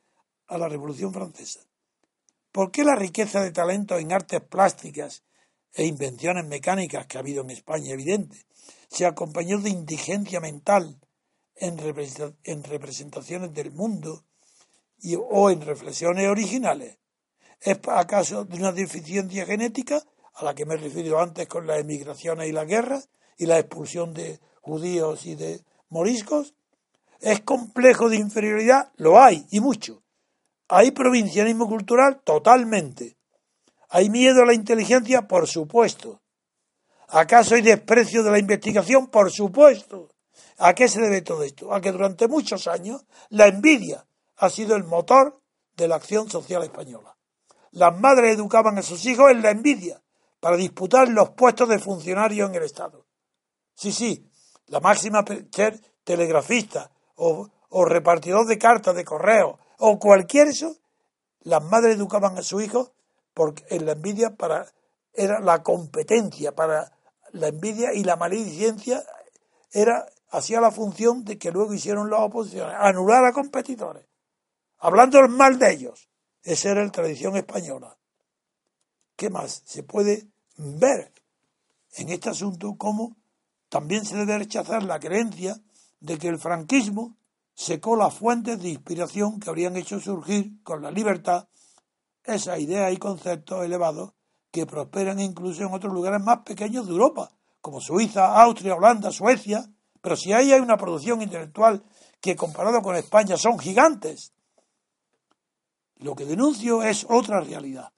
a 0.47 0.57
la 0.57 0.69
Revolución 0.69 1.13
Francesa. 1.13 1.61
¿Por 2.51 2.71
qué 2.71 2.83
la 2.83 2.95
riqueza 2.95 3.41
de 3.41 3.51
talento 3.51 3.97
en 3.97 4.13
artes 4.13 4.41
plásticas 4.41 5.23
e 5.73 5.85
invenciones 5.85 6.45
mecánicas 6.45 7.05
que 7.05 7.17
ha 7.17 7.21
habido 7.21 7.43
en 7.43 7.49
España 7.49 7.93
evidente 7.93 8.45
se 8.89 9.05
acompañó 9.05 9.59
de 9.59 9.69
indigencia 9.69 10.39
mental 10.39 10.99
en, 11.55 11.77
representaciones 11.77 13.53
del 13.53 13.71
mundo 13.71 14.23
y, 14.99 15.15
o 15.17 15.49
en 15.49 15.61
reflexiones 15.61 16.27
originales? 16.27 16.97
¿Es 17.59 17.79
acaso 17.87 18.45
de 18.45 18.57
una 18.57 18.71
deficiencia 18.71 19.45
genética 19.45 20.01
a 20.33 20.45
la 20.45 20.53
que 20.53 20.65
me 20.65 20.75
he 20.75 20.77
referido 20.77 21.19
antes 21.19 21.47
con 21.47 21.67
las 21.67 21.79
emigraciones 21.79 22.47
y 22.47 22.51
la 22.51 22.65
guerra 22.65 23.01
y 23.37 23.45
la 23.45 23.59
expulsión 23.59 24.13
de 24.13 24.39
judíos 24.65 25.25
y 25.25 25.35
de 25.35 25.63
moriscos. 25.89 26.55
¿Es 27.21 27.41
complejo 27.41 28.09
de 28.09 28.17
inferioridad? 28.17 28.91
Lo 28.97 29.21
hay, 29.21 29.45
y 29.51 29.59
mucho. 29.59 30.03
¿Hay 30.67 30.91
provincianismo 30.91 31.67
cultural? 31.67 32.21
Totalmente. 32.23 33.17
¿Hay 33.89 34.09
miedo 34.09 34.41
a 34.41 34.45
la 34.45 34.53
inteligencia? 34.53 35.27
Por 35.27 35.47
supuesto. 35.47 36.21
¿Acaso 37.07 37.55
hay 37.55 37.61
desprecio 37.61 38.23
de 38.23 38.31
la 38.31 38.39
investigación? 38.39 39.07
Por 39.07 39.31
supuesto. 39.31 40.09
¿A 40.57 40.73
qué 40.73 40.87
se 40.87 40.99
debe 40.99 41.21
todo 41.21 41.43
esto? 41.43 41.73
A 41.73 41.79
que 41.79 41.91
durante 41.91 42.27
muchos 42.27 42.67
años 42.67 43.05
la 43.29 43.47
envidia 43.47 44.05
ha 44.37 44.49
sido 44.49 44.75
el 44.75 44.83
motor 44.83 45.39
de 45.77 45.87
la 45.87 45.95
acción 45.95 46.29
social 46.29 46.63
española. 46.63 47.15
Las 47.71 47.97
madres 47.99 48.35
educaban 48.35 48.77
a 48.77 48.81
sus 48.81 49.05
hijos 49.05 49.29
en 49.31 49.43
la 49.43 49.51
envidia 49.51 50.01
para 50.39 50.57
disputar 50.57 51.07
los 51.09 51.31
puestos 51.31 51.69
de 51.69 51.79
funcionarios 51.79 52.49
en 52.49 52.55
el 52.55 52.63
Estado. 52.63 53.05
Sí, 53.75 53.91
sí, 53.91 54.27
la 54.67 54.79
máxima 54.79 55.23
ser 55.51 55.79
telegrafista 56.03 56.91
o, 57.15 57.49
repartidor 57.85 58.45
de 58.47 58.57
cartas 58.57 58.95
de 58.95 59.03
correo 59.03 59.59
o 59.79 59.99
cualquier 59.99 60.47
eso, 60.47 60.77
las 61.41 61.63
madres 61.63 61.95
educaban 61.95 62.37
a 62.37 62.41
su 62.41 62.61
hijo 62.61 62.93
porque 63.33 63.65
en 63.69 63.85
la 63.85 63.93
envidia 63.93 64.35
para 64.35 64.65
era 65.13 65.39
la 65.39 65.61
competencia 65.63 66.53
para 66.53 66.91
la 67.31 67.47
envidia 67.47 67.93
y 67.93 68.03
la 68.03 68.15
maledicencia 68.15 69.03
era 69.71 70.05
hacía 70.29 70.61
la 70.61 70.71
función 70.71 71.23
de 71.23 71.37
que 71.37 71.51
luego 71.51 71.73
hicieron 71.73 72.09
las 72.09 72.21
oposiciones, 72.21 72.75
anular 72.77 73.25
a 73.25 73.33
competidores, 73.33 74.05
hablando 74.79 75.19
mal 75.29 75.57
de 75.59 75.73
ellos. 75.73 76.09
Esa 76.43 76.71
era 76.71 76.83
la 76.83 76.91
tradición 76.91 77.35
española. 77.35 77.97
¿Qué 79.15 79.29
más? 79.29 79.63
Se 79.65 79.83
puede 79.83 80.27
ver 80.57 81.11
en 81.95 82.09
este 82.09 82.29
asunto 82.29 82.75
cómo 82.77 83.15
también 83.69 84.05
se 84.05 84.15
debe 84.15 84.37
rechazar 84.37 84.83
la 84.83 84.99
creencia 84.99 85.61
de 85.99 86.17
que 86.17 86.27
el 86.27 86.39
franquismo 86.39 87.17
secó 87.53 87.95
las 87.95 88.13
fuentes 88.13 88.61
de 88.61 88.69
inspiración 88.69 89.39
que 89.39 89.49
habrían 89.49 89.75
hecho 89.77 89.99
surgir 89.99 90.61
con 90.63 90.81
la 90.81 90.91
libertad 90.91 91.47
esas 92.23 92.59
ideas 92.59 92.91
y 92.93 92.97
conceptos 92.97 93.63
elevados 93.63 94.13
que 94.51 94.65
prosperan 94.65 95.19
incluso 95.19 95.63
en 95.63 95.73
otros 95.73 95.93
lugares 95.93 96.21
más 96.21 96.39
pequeños 96.39 96.85
de 96.85 96.93
Europa, 96.93 97.31
como 97.61 97.81
Suiza, 97.81 98.41
Austria, 98.41 98.75
Holanda, 98.75 99.11
Suecia. 99.11 99.69
Pero 100.01 100.15
si 100.15 100.33
ahí 100.33 100.51
hay 100.51 100.59
una 100.59 100.77
producción 100.77 101.21
intelectual 101.21 101.83
que 102.21 102.35
comparado 102.35 102.81
con 102.81 102.95
España 102.95 103.37
son 103.37 103.59
gigantes. 103.59 104.33
Lo 105.97 106.15
que 106.15 106.25
denuncio 106.25 106.83
es 106.83 107.05
otra 107.09 107.41
realidad 107.41 107.91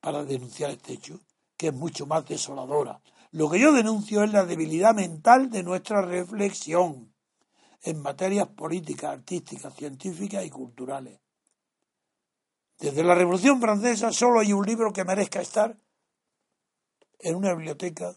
para 0.00 0.24
denunciar 0.24 0.70
este 0.70 0.92
hecho, 0.92 1.20
que 1.56 1.68
es 1.68 1.74
mucho 1.74 2.06
más 2.06 2.26
desoladora, 2.26 3.00
lo 3.34 3.50
que 3.50 3.58
yo 3.58 3.72
denuncio 3.72 4.22
es 4.22 4.32
la 4.32 4.44
debilidad 4.44 4.94
mental 4.94 5.50
de 5.50 5.64
nuestra 5.64 6.02
reflexión 6.02 7.12
en 7.82 8.00
materias 8.00 8.46
políticas, 8.46 9.10
artísticas, 9.10 9.74
científicas 9.74 10.44
y 10.44 10.50
culturales. 10.50 11.18
Desde 12.78 13.02
la 13.02 13.16
Revolución 13.16 13.60
Francesa 13.60 14.12
solo 14.12 14.38
hay 14.38 14.52
un 14.52 14.64
libro 14.64 14.92
que 14.92 15.04
merezca 15.04 15.40
estar 15.40 15.76
en 17.18 17.34
una 17.34 17.52
biblioteca 17.54 18.16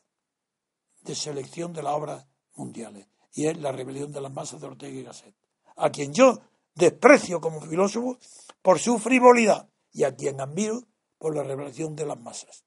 de 1.02 1.16
selección 1.16 1.74
de 1.74 1.82
las 1.82 1.94
obras 1.94 2.28
mundiales, 2.54 3.08
y 3.34 3.48
es 3.48 3.58
La 3.58 3.72
rebelión 3.72 4.12
de 4.12 4.22
las 4.22 4.32
masas 4.32 4.62
de 4.62 4.68
Ortega 4.68 5.00
y 5.00 5.04
Gasset, 5.04 5.34
a 5.78 5.90
quien 5.90 6.14
yo 6.14 6.42
desprecio 6.76 7.42
como 7.42 7.60
filósofo 7.62 8.20
por 8.62 8.78
su 8.78 9.00
frivolidad 9.00 9.68
y 9.92 10.04
a 10.04 10.16
quien 10.16 10.40
admiro 10.40 10.84
por 11.18 11.36
la 11.36 11.42
revelación 11.42 11.96
de 11.96 12.06
las 12.06 12.20
masas 12.20 12.67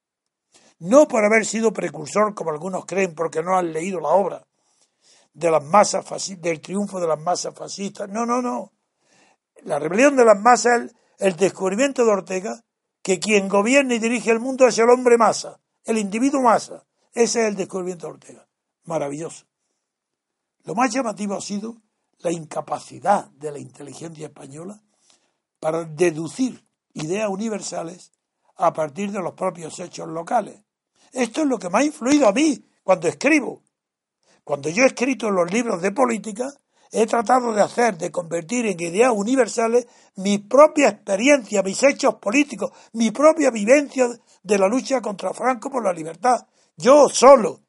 no 0.81 1.07
por 1.07 1.25
haber 1.25 1.47
sido 1.47 1.73
precursor, 1.73 2.35
como 2.35 2.51
algunos 2.51 2.87
creen, 2.87 3.15
porque 3.15 3.43
no 3.43 3.57
han 3.57 3.73
leído 3.73 4.01
la 4.01 4.09
obra 4.09 4.47
de 5.33 5.51
las 5.51 5.65
masas 5.65 6.05
del 6.41 6.61
triunfo 6.61 7.01
de 7.01 7.07
las 7.07 7.21
masas 7.21 7.55
fascistas. 7.55 8.09
No, 8.09 8.27
no, 8.27 8.43
no. 8.43 8.73
La 9.63 9.79
rebelión 9.79 10.17
de 10.17 10.25
las 10.25 10.39
masas 10.39 10.85
es 10.85 10.95
el, 11.19 11.37
descubrimiento 11.37 12.05
de 12.05 12.11
Ortega 12.11 12.65
que 13.03 13.19
quien 13.19 13.49
gobierna 13.49 13.95
y 13.95 13.99
dirige 13.99 14.31
el 14.31 14.41
mundo 14.41 14.67
es 14.67 14.79
el 14.79 14.91
hombre 14.91 15.17
masa, 15.17 15.61
el 15.85 15.99
individuo 15.99 16.43
masa. 16.43 16.85
Ese 17.13 17.43
es 17.43 17.49
el 17.49 17.57
descubrimiento 17.57 18.07
de 18.07 18.13
Ortega. 18.15 18.49
Maravilloso. 18.85 19.47
Lo 20.65 20.75
más 20.75 20.91
llamativo 20.93 21.35
ha 21.35 21.41
sido 21.41 21.77
la 22.19 22.31
incapacidad 22.31 23.27
de 23.31 23.53
la 23.53 23.59
inteligencia 23.59 24.27
española 24.27 24.83
para 25.59 25.85
deducir 25.85 26.65
ideas 26.93 27.29
universales 27.29 28.13
a 28.57 28.73
partir 28.73 29.11
de 29.11 29.21
los 29.21 29.33
propios 29.33 29.79
hechos 29.79 30.09
locales. 30.09 30.63
Esto 31.13 31.43
es 31.43 31.47
lo 31.47 31.59
que 31.59 31.69
me 31.69 31.79
ha 31.79 31.85
influido 31.85 32.29
a 32.29 32.33
mí 32.33 32.65
cuando 32.83 33.09
escribo. 33.09 33.63
Cuando 34.45 34.69
yo 34.69 34.85
he 34.85 34.87
escrito 34.87 35.31
los 35.31 35.51
libros 35.53 35.83
de 35.83 35.93
política, 35.93 36.53
he 36.93 37.07
tratado 37.07 37.53
de 37.53 37.63
hacer, 37.63 37.97
de 37.97 38.11
convertir 38.11 38.67
en 38.67 38.81
ideas 38.81 39.13
universales 39.15 39.87
mi 40.17 40.39
propia 40.39 40.89
experiencia, 40.89 41.63
mis 41.63 41.83
hechos 41.83 42.17
políticos, 42.17 42.73
mi 42.93 43.11
propia 43.11 43.51
vivencia 43.51 44.09
de 44.43 44.59
la 44.59 44.69
lucha 44.69 45.01
contra 45.01 45.33
Franco 45.33 45.71
por 45.71 45.85
la 45.85 45.93
libertad. 45.93 46.47
Yo 46.77 47.09
solo. 47.09 47.61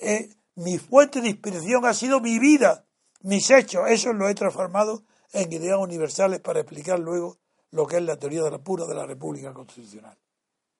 Eh, 0.00 0.28
mi 0.56 0.78
fuente 0.78 1.20
de 1.20 1.30
inspiración 1.30 1.84
ha 1.84 1.94
sido 1.94 2.20
mi 2.20 2.38
vida, 2.38 2.84
mis 3.22 3.50
hechos. 3.50 3.84
Eso 3.88 4.12
lo 4.12 4.28
he 4.28 4.34
transformado 4.34 5.02
en 5.32 5.52
ideas 5.52 5.78
universales 5.78 6.40
para 6.40 6.60
explicar 6.60 7.00
luego 7.00 7.38
lo 7.70 7.86
que 7.86 7.96
es 7.96 8.02
la 8.02 8.16
teoría 8.16 8.42
de 8.44 8.52
la 8.52 8.58
pura 8.58 8.86
de 8.86 8.94
la 8.94 9.04
República 9.04 9.52
Constitucional. 9.52 10.16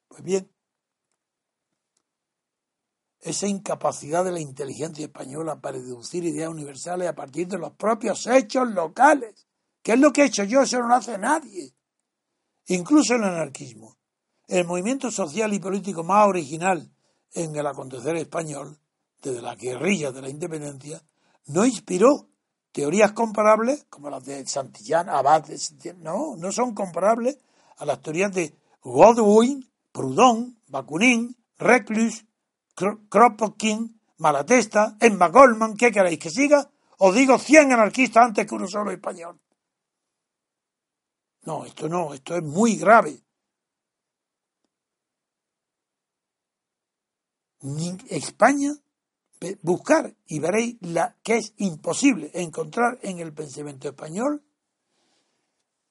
Pues 0.07 0.23
bien, 0.23 0.49
esa 3.25 3.47
incapacidad 3.49 4.23
de 4.23 4.33
la 4.33 4.41
inteligencia 4.41 5.07
española 5.07 5.59
para 5.59 5.79
deducir 5.79 6.25
ideas 6.25 6.51
universales 6.51 7.09
a 7.09 7.15
partir 7.15 7.49
de 7.49 7.57
los 7.57 7.73
propios 7.73 8.27
hechos 8.27 8.71
locales. 8.71 9.47
¿Qué 9.83 9.95
es 9.95 9.99
lo 9.99 10.13
que 10.13 10.23
he 10.23 10.27
hecho 10.27 10.45
yo? 10.45 10.61
Eso 10.61 10.79
no 10.79 10.89
lo 10.89 10.95
hace 10.95 11.17
nadie. 11.17 11.73
Incluso 12.67 13.15
el 13.15 13.25
anarquismo. 13.25 13.97
El 14.47 14.67
movimiento 14.67 15.11
social 15.11 15.55
y 15.55 15.59
político 15.59 16.05
más 16.05 16.29
original 16.29 16.91
en 17.33 17.57
el 17.57 17.67
acontecer 17.67 18.15
español, 18.17 18.79
desde 19.23 19.41
la 19.41 19.55
guerrilla 19.55 20.13
de 20.13 20.21
la 20.21 20.29
independencia, 20.29 21.03
no 21.47 21.65
inspiró 21.65 22.29
teorías 22.73 23.13
comparables 23.13 23.87
como 23.89 24.11
las 24.11 24.23
de 24.27 24.47
Santillán, 24.47 25.09
Abad, 25.09 25.47
no, 25.97 26.37
no 26.37 26.53
son 26.53 26.75
comparables 26.75 27.39
a 27.79 27.87
las 27.87 28.03
teorías 28.03 28.35
de 28.35 28.55
Godwin, 28.83 29.67
Proudhon, 29.93 30.59
Bakunin, 30.69 31.35
Reclus, 31.57 32.27
Kropotkin, 32.75 34.01
Malatesta, 34.19 34.97
Emma 35.01 35.29
Goldman, 35.29 35.77
¿qué 35.77 35.91
queréis 35.91 36.19
que 36.19 36.31
siga? 36.31 36.71
Os 36.99 37.15
digo 37.15 37.39
100 37.39 37.73
anarquistas 37.73 38.25
antes 38.25 38.47
que 38.47 38.55
uno 38.55 38.67
solo 38.67 38.91
español. 38.91 39.41
No, 41.43 41.65
esto 41.65 41.89
no, 41.89 42.15
esto 42.15 42.37
es 42.37 42.43
muy 42.43 42.77
grave. 42.77 43.21
España, 48.09 48.75
buscar 49.63 50.15
y 50.27 50.39
veréis 50.39 50.77
la, 50.81 51.17
que 51.23 51.39
es 51.39 51.55
imposible 51.57 52.31
encontrar 52.35 52.99
en 53.03 53.19
el 53.21 53.33
pensamiento 53.33 53.89
español 53.89 54.45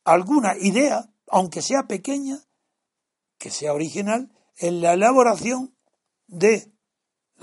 alguna 0.03 0.55
idea, 0.57 1.10
aunque 1.27 1.61
sea 1.61 1.84
pequeña, 1.88 2.43
que 3.38 3.49
sea 3.49 3.73
original, 3.73 4.31
en 4.57 4.81
la 4.81 4.93
elaboración 4.93 5.76
de 6.27 6.73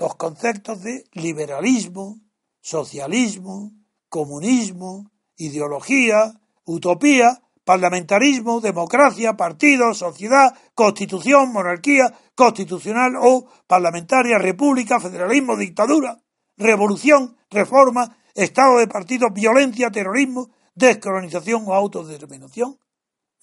los 0.01 0.15
conceptos 0.15 0.81
de 0.81 1.05
liberalismo, 1.13 2.19
socialismo, 2.59 3.71
comunismo, 4.09 5.11
ideología, 5.37 6.41
utopía, 6.65 7.43
parlamentarismo, 7.63 8.61
democracia, 8.61 9.37
partido, 9.37 9.93
sociedad, 9.93 10.57
constitución, 10.73 11.53
monarquía 11.53 12.11
constitucional 12.33 13.13
o 13.15 13.45
parlamentaria, 13.67 14.39
república, 14.39 14.99
federalismo, 14.99 15.55
dictadura, 15.55 16.17
revolución, 16.57 17.37
reforma, 17.51 18.17
estado 18.33 18.79
de 18.79 18.87
partido, 18.87 19.29
violencia, 19.29 19.91
terrorismo, 19.91 20.49
descolonización 20.73 21.63
o 21.67 21.75
autodeterminación. 21.75 22.79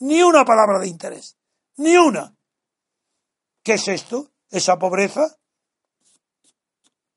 Ni 0.00 0.24
una 0.24 0.44
palabra 0.44 0.80
de 0.80 0.88
interés, 0.88 1.36
ni 1.76 1.96
una. 1.96 2.34
¿Qué 3.62 3.74
es 3.74 3.86
esto? 3.86 4.32
¿Esa 4.50 4.76
pobreza? 4.76 5.38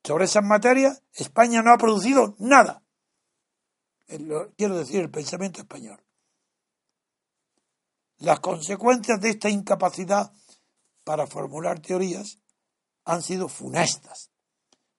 Sobre 0.04 0.24
esas 0.24 0.44
materias, 0.44 1.02
España 1.14 1.62
no 1.62 1.72
ha 1.72 1.78
producido 1.78 2.34
nada. 2.38 2.82
Quiero 4.56 4.76
decir, 4.76 5.00
el 5.00 5.10
pensamiento 5.10 5.60
español. 5.60 6.02
Las 8.18 8.40
consecuencias 8.40 9.20
de 9.20 9.30
esta 9.30 9.48
incapacidad 9.48 10.32
para 11.04 11.26
formular 11.26 11.80
teorías 11.80 12.38
han 13.04 13.22
sido 13.22 13.48
funestas. 13.48 14.30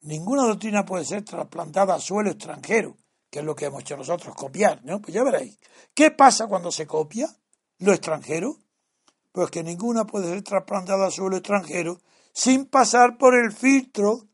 Ninguna 0.02 0.44
doctrina 0.44 0.84
puede 0.84 1.06
ser 1.06 1.24
trasplantada 1.24 1.96
a 1.96 2.00
suelo 2.02 2.32
extranjero, 2.32 2.98
que 3.30 3.40
es 3.40 3.46
lo 3.46 3.56
que 3.56 3.66
hemos 3.66 3.82
hecho 3.82 3.96
nosotros, 3.96 4.36
copiar, 4.36 4.84
¿no? 4.84 5.02
Pues 5.02 5.14
ya 5.14 5.24
veréis. 5.24 5.58
¿Qué 5.94 6.12
pasa 6.12 6.48
cuando 6.48 6.72
se 6.72 6.86
copia 6.86 7.28
lo 7.78 7.94
extranjero? 7.94 8.58
Pues 9.32 9.50
que 9.50 9.64
ninguna 9.64 10.06
puede 10.06 10.28
ser 10.28 10.44
trasplantada 10.44 11.08
a 11.08 11.12
suelo 11.12 11.38
extranjero 11.38 12.02
sin 12.34 12.66
pasar 12.66 13.18
por 13.18 13.36
el 13.36 13.54
filtro, 13.54 14.28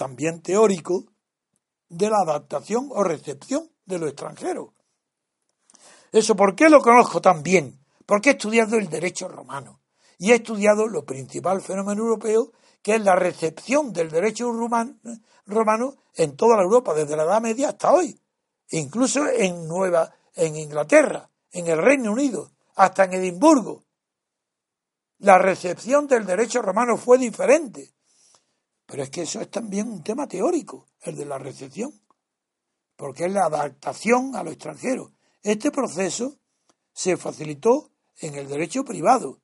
también 0.00 0.40
teórico, 0.40 1.04
de 1.88 2.08
la 2.08 2.22
adaptación 2.24 2.88
o 2.90 3.04
recepción 3.04 3.70
de 3.84 3.98
lo 3.98 4.06
extranjero. 4.06 4.72
Eso, 6.10 6.34
¿por 6.34 6.54
qué 6.54 6.70
lo 6.70 6.80
conozco 6.80 7.20
tan 7.20 7.42
bien? 7.42 7.80
porque 8.10 8.30
he 8.30 8.32
estudiado 8.32 8.76
el 8.76 8.88
derecho 8.88 9.28
romano 9.28 9.82
y 10.18 10.32
he 10.32 10.34
estudiado 10.34 10.88
lo 10.88 11.04
principal 11.04 11.60
fenómeno 11.60 12.02
europeo, 12.02 12.50
que 12.82 12.96
es 12.96 13.04
la 13.04 13.14
recepción 13.14 13.92
del 13.92 14.10
derecho 14.10 14.50
romano 14.50 15.94
en 16.16 16.36
toda 16.36 16.56
la 16.56 16.64
Europa, 16.64 16.92
desde 16.92 17.16
la 17.16 17.22
Edad 17.22 17.40
Media 17.40 17.68
hasta 17.68 17.92
hoy, 17.92 18.20
incluso 18.70 19.28
en 19.28 19.68
Nueva, 19.68 20.12
en 20.34 20.56
Inglaterra, 20.56 21.30
en 21.52 21.68
el 21.68 21.78
Reino 21.78 22.10
Unido, 22.10 22.50
hasta 22.74 23.04
en 23.04 23.12
Edimburgo. 23.12 23.84
La 25.18 25.38
recepción 25.38 26.08
del 26.08 26.26
derecho 26.26 26.62
romano 26.62 26.96
fue 26.96 27.16
diferente. 27.16 27.92
Pero 28.90 29.04
es 29.04 29.10
que 29.10 29.22
eso 29.22 29.40
es 29.40 29.48
también 29.48 29.88
un 29.88 30.02
tema 30.02 30.26
teórico, 30.26 30.88
el 31.02 31.14
de 31.14 31.24
la 31.24 31.38
recepción, 31.38 31.92
porque 32.96 33.26
es 33.26 33.32
la 33.32 33.44
adaptación 33.44 34.34
a 34.34 34.42
lo 34.42 34.50
extranjero. 34.50 35.12
Este 35.44 35.70
proceso 35.70 36.40
se 36.92 37.16
facilitó 37.16 37.92
en 38.16 38.34
el 38.34 38.48
derecho 38.48 38.84
privado, 38.84 39.40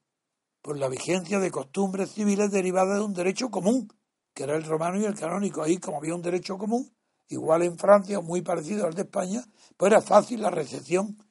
por 0.63 0.77
la 0.77 0.89
vigencia 0.89 1.39
de 1.39 1.53
costumbres 1.53 2.11
civiles 2.11 2.51
derivadas 2.51 2.99
de 2.99 3.05
un 3.05 3.15
derecho 3.15 3.49
común, 3.49 3.87
que 4.35 4.43
era 4.43 4.57
el 4.57 4.65
romano 4.65 5.01
y 5.01 5.05
el 5.05 5.15
canónico. 5.15 5.63
Ahí, 5.63 5.79
como 5.79 5.99
había 5.99 6.17
un 6.17 6.23
derecho 6.23 6.59
común, 6.59 6.93
igual 7.29 7.63
en 7.63 7.79
Francia, 7.79 8.21
muy 8.21 8.43
parecido 8.43 8.85
al 8.85 8.95
de 8.95 9.03
España, 9.03 9.45
pues 9.77 9.93
era 9.93 10.03
fácil 10.03 10.43
la 10.43 10.51
recepción 10.51 11.25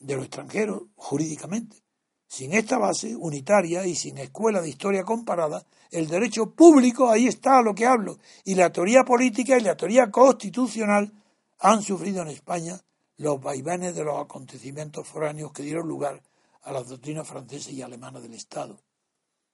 de 0.00 0.16
lo 0.16 0.22
extranjero 0.22 0.88
jurídicamente. 0.96 1.84
Sin 2.32 2.54
esta 2.54 2.78
base 2.78 3.14
unitaria 3.14 3.84
y 3.84 3.94
sin 3.94 4.16
escuela 4.16 4.62
de 4.62 4.70
historia 4.70 5.04
comparada, 5.04 5.66
el 5.90 6.08
derecho 6.08 6.54
público, 6.54 7.10
ahí 7.10 7.26
está 7.26 7.58
a 7.58 7.62
lo 7.62 7.74
que 7.74 7.84
hablo, 7.84 8.20
y 8.42 8.54
la 8.54 8.72
teoría 8.72 9.04
política 9.04 9.58
y 9.58 9.60
la 9.60 9.76
teoría 9.76 10.10
constitucional 10.10 11.12
han 11.58 11.82
sufrido 11.82 12.22
en 12.22 12.28
España 12.28 12.80
los 13.18 13.38
vaivenes 13.38 13.94
de 13.94 14.04
los 14.04 14.18
acontecimientos 14.18 15.06
foráneos 15.06 15.52
que 15.52 15.62
dieron 15.62 15.86
lugar 15.86 16.22
a 16.62 16.72
las 16.72 16.88
doctrinas 16.88 17.28
francesas 17.28 17.74
y 17.74 17.82
alemanas 17.82 18.22
del 18.22 18.32
Estado 18.32 18.80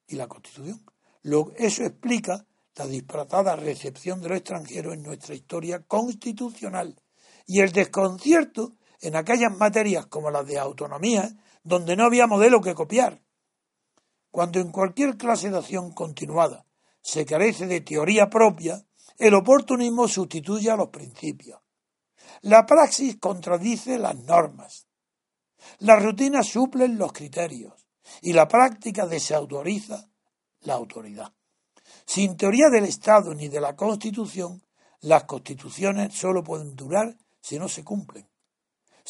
y 0.06 0.14
la 0.14 0.28
Constitución. 0.28 0.80
eso 1.56 1.82
explica 1.82 2.46
la 2.76 2.86
disparatada 2.86 3.56
recepción 3.56 4.20
de 4.20 4.28
los 4.28 4.38
extranjeros 4.38 4.94
en 4.94 5.02
nuestra 5.02 5.34
historia 5.34 5.82
constitucional 5.82 6.94
y 7.44 7.58
el 7.58 7.72
desconcierto 7.72 8.74
en 9.00 9.16
aquellas 9.16 9.56
materias 9.56 10.06
como 10.06 10.30
las 10.30 10.46
de 10.46 10.60
autonomía, 10.60 11.28
donde 11.68 11.96
no 11.96 12.04
había 12.04 12.26
modelo 12.26 12.60
que 12.60 12.74
copiar. 12.74 13.20
Cuando 14.30 14.58
en 14.58 14.72
cualquier 14.72 15.16
clase 15.16 15.50
de 15.50 15.58
acción 15.58 15.92
continuada 15.92 16.64
se 17.00 17.24
carece 17.24 17.66
de 17.66 17.80
teoría 17.82 18.28
propia, 18.28 18.84
el 19.18 19.34
oportunismo 19.34 20.08
sustituye 20.08 20.70
a 20.70 20.76
los 20.76 20.88
principios. 20.88 21.60
La 22.42 22.66
praxis 22.66 23.16
contradice 23.18 23.98
las 23.98 24.16
normas. 24.16 24.86
Las 25.80 26.02
rutinas 26.02 26.48
suplen 26.48 26.98
los 26.98 27.12
criterios 27.12 27.74
y 28.22 28.32
la 28.32 28.46
práctica 28.46 29.06
desautoriza 29.06 30.08
la 30.60 30.74
autoridad. 30.74 31.32
Sin 32.06 32.36
teoría 32.36 32.68
del 32.70 32.84
Estado 32.84 33.34
ni 33.34 33.48
de 33.48 33.60
la 33.60 33.76
Constitución, 33.76 34.62
las 35.00 35.24
constituciones 35.24 36.14
solo 36.14 36.42
pueden 36.42 36.74
durar 36.74 37.16
si 37.40 37.58
no 37.58 37.68
se 37.68 37.84
cumplen. 37.84 38.28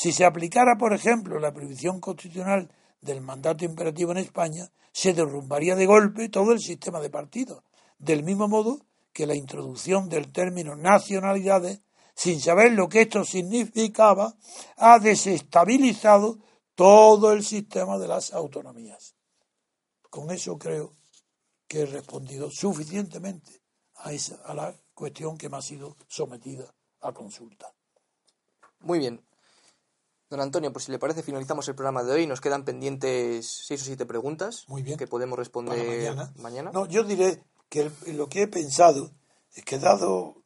Si 0.00 0.12
se 0.12 0.24
aplicara, 0.24 0.76
por 0.78 0.92
ejemplo, 0.92 1.40
la 1.40 1.52
prohibición 1.52 1.98
constitucional 1.98 2.70
del 3.00 3.20
mandato 3.20 3.64
imperativo 3.64 4.12
en 4.12 4.18
España, 4.18 4.70
se 4.92 5.12
derrumbaría 5.12 5.74
de 5.74 5.86
golpe 5.86 6.28
todo 6.28 6.52
el 6.52 6.60
sistema 6.60 7.00
de 7.00 7.10
partidos, 7.10 7.64
del 7.98 8.22
mismo 8.22 8.46
modo 8.46 8.78
que 9.12 9.26
la 9.26 9.34
introducción 9.34 10.08
del 10.08 10.30
término 10.30 10.76
nacionalidades 10.76 11.80
sin 12.14 12.40
saber 12.40 12.72
lo 12.72 12.88
que 12.88 13.02
esto 13.02 13.24
significaba, 13.24 14.36
ha 14.76 15.00
desestabilizado 15.00 16.38
todo 16.76 17.32
el 17.32 17.44
sistema 17.44 17.98
de 17.98 18.06
las 18.06 18.32
autonomías. 18.32 19.16
Con 20.10 20.30
eso 20.30 20.58
creo 20.58 20.92
que 21.66 21.80
he 21.80 21.86
respondido 21.86 22.52
suficientemente 22.52 23.62
a, 23.96 24.12
esa, 24.12 24.36
a 24.44 24.54
la 24.54 24.74
cuestión 24.94 25.36
que 25.36 25.48
me 25.48 25.56
ha 25.56 25.62
sido 25.62 25.96
sometida 26.06 26.72
a 27.00 27.12
consulta. 27.12 27.72
Muy 28.80 29.00
bien. 29.00 29.27
Don 30.30 30.40
Antonio, 30.40 30.72
pues 30.72 30.84
si 30.84 30.92
le 30.92 30.98
parece, 30.98 31.22
finalizamos 31.22 31.66
el 31.68 31.74
programa 31.74 32.02
de 32.02 32.12
hoy. 32.12 32.26
Nos 32.26 32.40
quedan 32.40 32.64
pendientes 32.64 33.46
seis 33.66 33.80
o 33.82 33.84
siete 33.86 34.04
preguntas 34.04 34.64
Muy 34.68 34.82
bien. 34.82 34.98
que 34.98 35.06
podemos 35.06 35.38
responder 35.38 35.78
mañana. 35.86 36.32
mañana. 36.36 36.70
No, 36.72 36.86
yo 36.86 37.02
diré 37.02 37.42
que 37.70 37.90
lo 38.08 38.28
que 38.28 38.42
he 38.42 38.48
pensado 38.48 39.10
es 39.54 39.64
que 39.64 39.78
dado 39.78 40.42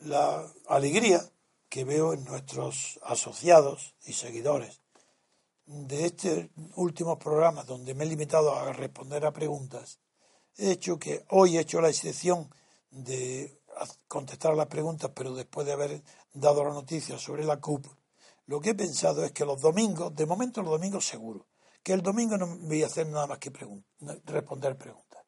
la 0.00 0.46
alegría 0.68 1.22
que 1.70 1.84
veo 1.84 2.12
en 2.12 2.24
nuestros 2.24 3.00
asociados 3.02 3.94
y 4.04 4.12
seguidores 4.12 4.80
de 5.66 6.06
este 6.06 6.50
último 6.76 7.18
programa 7.18 7.64
donde 7.64 7.94
me 7.94 8.04
he 8.04 8.08
limitado 8.08 8.54
a 8.54 8.72
responder 8.72 9.24
a 9.26 9.32
preguntas, 9.32 10.00
he 10.56 10.70
hecho 10.70 10.98
que 10.98 11.24
hoy 11.30 11.56
he 11.56 11.60
hecho 11.60 11.80
la 11.80 11.90
excepción 11.90 12.50
de 12.90 13.60
contestar 14.06 14.54
las 14.54 14.66
preguntas, 14.66 15.10
pero 15.14 15.34
después 15.34 15.66
de 15.66 15.72
haber 15.74 16.02
dado 16.32 16.64
la 16.64 16.72
noticia 16.72 17.18
sobre 17.18 17.44
la 17.44 17.60
CUP, 17.60 17.86
lo 18.48 18.60
que 18.60 18.70
he 18.70 18.74
pensado 18.74 19.24
es 19.24 19.32
que 19.32 19.44
los 19.44 19.60
domingos, 19.60 20.14
de 20.14 20.24
momento 20.24 20.62
los 20.62 20.72
domingos 20.72 21.06
seguro, 21.06 21.46
que 21.82 21.92
el 21.92 22.00
domingo 22.02 22.38
no 22.38 22.46
voy 22.46 22.82
a 22.82 22.86
hacer 22.86 23.06
nada 23.06 23.26
más 23.26 23.38
que 23.38 23.52
responder 24.24 24.76
preguntas. 24.76 25.22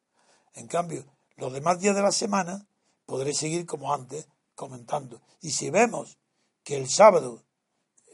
En 0.53 0.67
cambio, 0.67 1.05
Los 1.37 1.53
demás 1.53 1.79
días 1.79 1.95
de 1.95 2.03
la 2.03 2.11
semana 2.11 2.67
podré 3.05 3.33
seguir 3.33 3.65
como 3.65 3.91
antes 3.91 4.27
comentando. 4.53 5.21
Y 5.41 5.51
si 5.51 5.71
vemos 5.71 6.19
que 6.63 6.77
el 6.77 6.87
sábado 6.87 7.43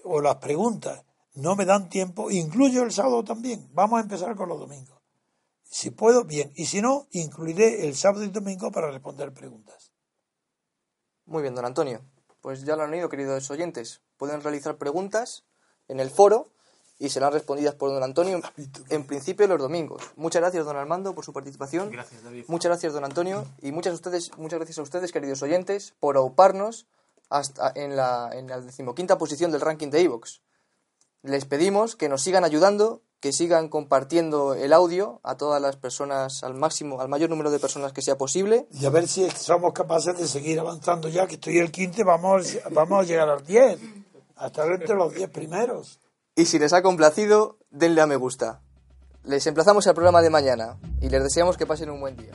o 0.06 0.22
las 0.22 0.38
preguntas 0.38 1.04
no 1.34 1.58
me 1.58 1.66
dan 1.66 1.90
tiempo, 1.90 2.32
incluyo 2.32 2.84
el 2.84 2.94
sábado 2.94 3.26
también. 3.26 3.68
Vamos 3.74 3.98
a 3.98 4.04
empezar 4.04 4.34
con 4.38 4.48
los 4.48 4.60
domingos. 4.60 5.02
Si 5.64 5.92
puedo, 5.92 6.24
bien. 6.24 6.54
Y 6.56 6.68
si 6.68 6.82
no, 6.82 7.08
incluiré 7.12 7.86
el 7.86 7.98
sábado 7.98 8.24
y 8.24 8.30
domingo 8.30 8.72
para 8.72 8.92
responder 8.92 9.34
preguntas. 9.34 9.92
Muy 11.26 11.42
bien, 11.42 11.54
don 11.54 11.66
Antonio. 11.66 12.02
Pues 12.40 12.64
ya 12.64 12.78
lo 12.78 12.84
han 12.84 12.94
oído, 12.94 13.10
queridos 13.10 13.52
oyentes. 13.52 14.02
Pueden 14.18 14.42
realizar 14.42 14.78
preguntas 14.78 15.44
en 15.88 16.00
el 16.00 16.10
foro 16.10 16.48
y 17.00 17.10
serán 17.10 17.32
respondidas 17.32 17.76
por 17.76 17.92
don 17.92 18.04
Antonio 18.04 18.42
en 18.90 19.06
principio 19.06 19.48
los 19.48 19.60
domingos. 19.60 20.02
Muchas 20.16 20.42
gracias, 20.42 20.66
don 20.66 20.76
Armando, 20.78 21.14
por 21.14 21.24
su 21.24 21.34
participación. 21.34 21.92
Gracias, 21.92 22.24
David. 22.24 22.46
Muchas 22.48 22.70
gracias, 22.70 22.94
don 22.94 23.04
Antonio. 23.04 23.46
Y 23.62 23.72
muchas, 23.72 23.94
ustedes, 23.94 24.36
muchas 24.38 24.60
gracias 24.60 24.80
a 24.80 24.82
ustedes, 24.82 25.12
queridos 25.12 25.42
oyentes, 25.44 25.94
por 26.00 26.18
auparnos 26.18 26.88
hasta 27.30 27.72
en 27.76 27.96
la, 27.96 28.30
en 28.34 28.48
la 28.48 28.62
decimoquinta 28.62 29.18
posición 29.18 29.52
del 29.52 29.62
ranking 29.62 29.90
de 29.90 30.02
Evox. 30.02 30.42
Les 31.24 31.46
pedimos 31.46 31.96
que 31.96 32.10
nos 32.10 32.22
sigan 32.22 32.44
ayudando, 32.44 33.02
que 33.20 33.34
sigan 33.34 33.70
compartiendo 33.70 34.54
el 34.54 34.72
audio 34.72 35.20
a 35.24 35.36
todas 35.36 35.62
las 35.62 35.76
personas, 35.76 36.44
al 36.44 36.54
máximo, 36.54 37.02
al 37.02 37.10
mayor 37.10 37.30
número 37.30 37.52
de 37.52 37.60
personas 37.60 37.92
que 37.92 38.02
sea 38.02 38.18
posible. 38.18 38.68
Y 38.72 38.86
a 38.86 38.90
ver 38.90 39.08
si 39.08 39.30
somos 39.32 39.74
capaces 39.74 40.18
de 40.18 40.28
seguir 40.28 40.60
avanzando 40.60 41.10
ya, 41.10 41.28
que 41.28 41.36
estoy 41.36 41.58
el 41.58 41.72
quinto, 41.72 42.06
vamos, 42.06 42.58
vamos 42.72 43.02
a 43.02 43.04
llegar 43.04 43.30
al 43.30 43.44
10. 43.46 43.80
A 44.38 44.48
estar 44.48 44.72
entre 44.72 44.96
los 44.96 45.14
10 45.14 45.30
primeros. 45.30 46.00
Y 46.36 46.46
si 46.46 46.60
les 46.60 46.74
ha 46.74 46.84
complacido, 46.84 47.58
denle 47.72 48.02
a 48.02 48.08
me 48.08 48.16
gusta. 48.16 48.62
Les 49.24 49.46
emplazamos 49.48 49.88
al 49.88 49.96
programa 49.96 50.22
de 50.22 50.30
mañana 50.30 50.78
y 51.02 51.10
les 51.10 51.24
deseamos 51.24 51.58
que 51.58 51.66
pasen 51.66 51.90
un 51.90 52.00
buen 52.00 52.16
día. 52.16 52.34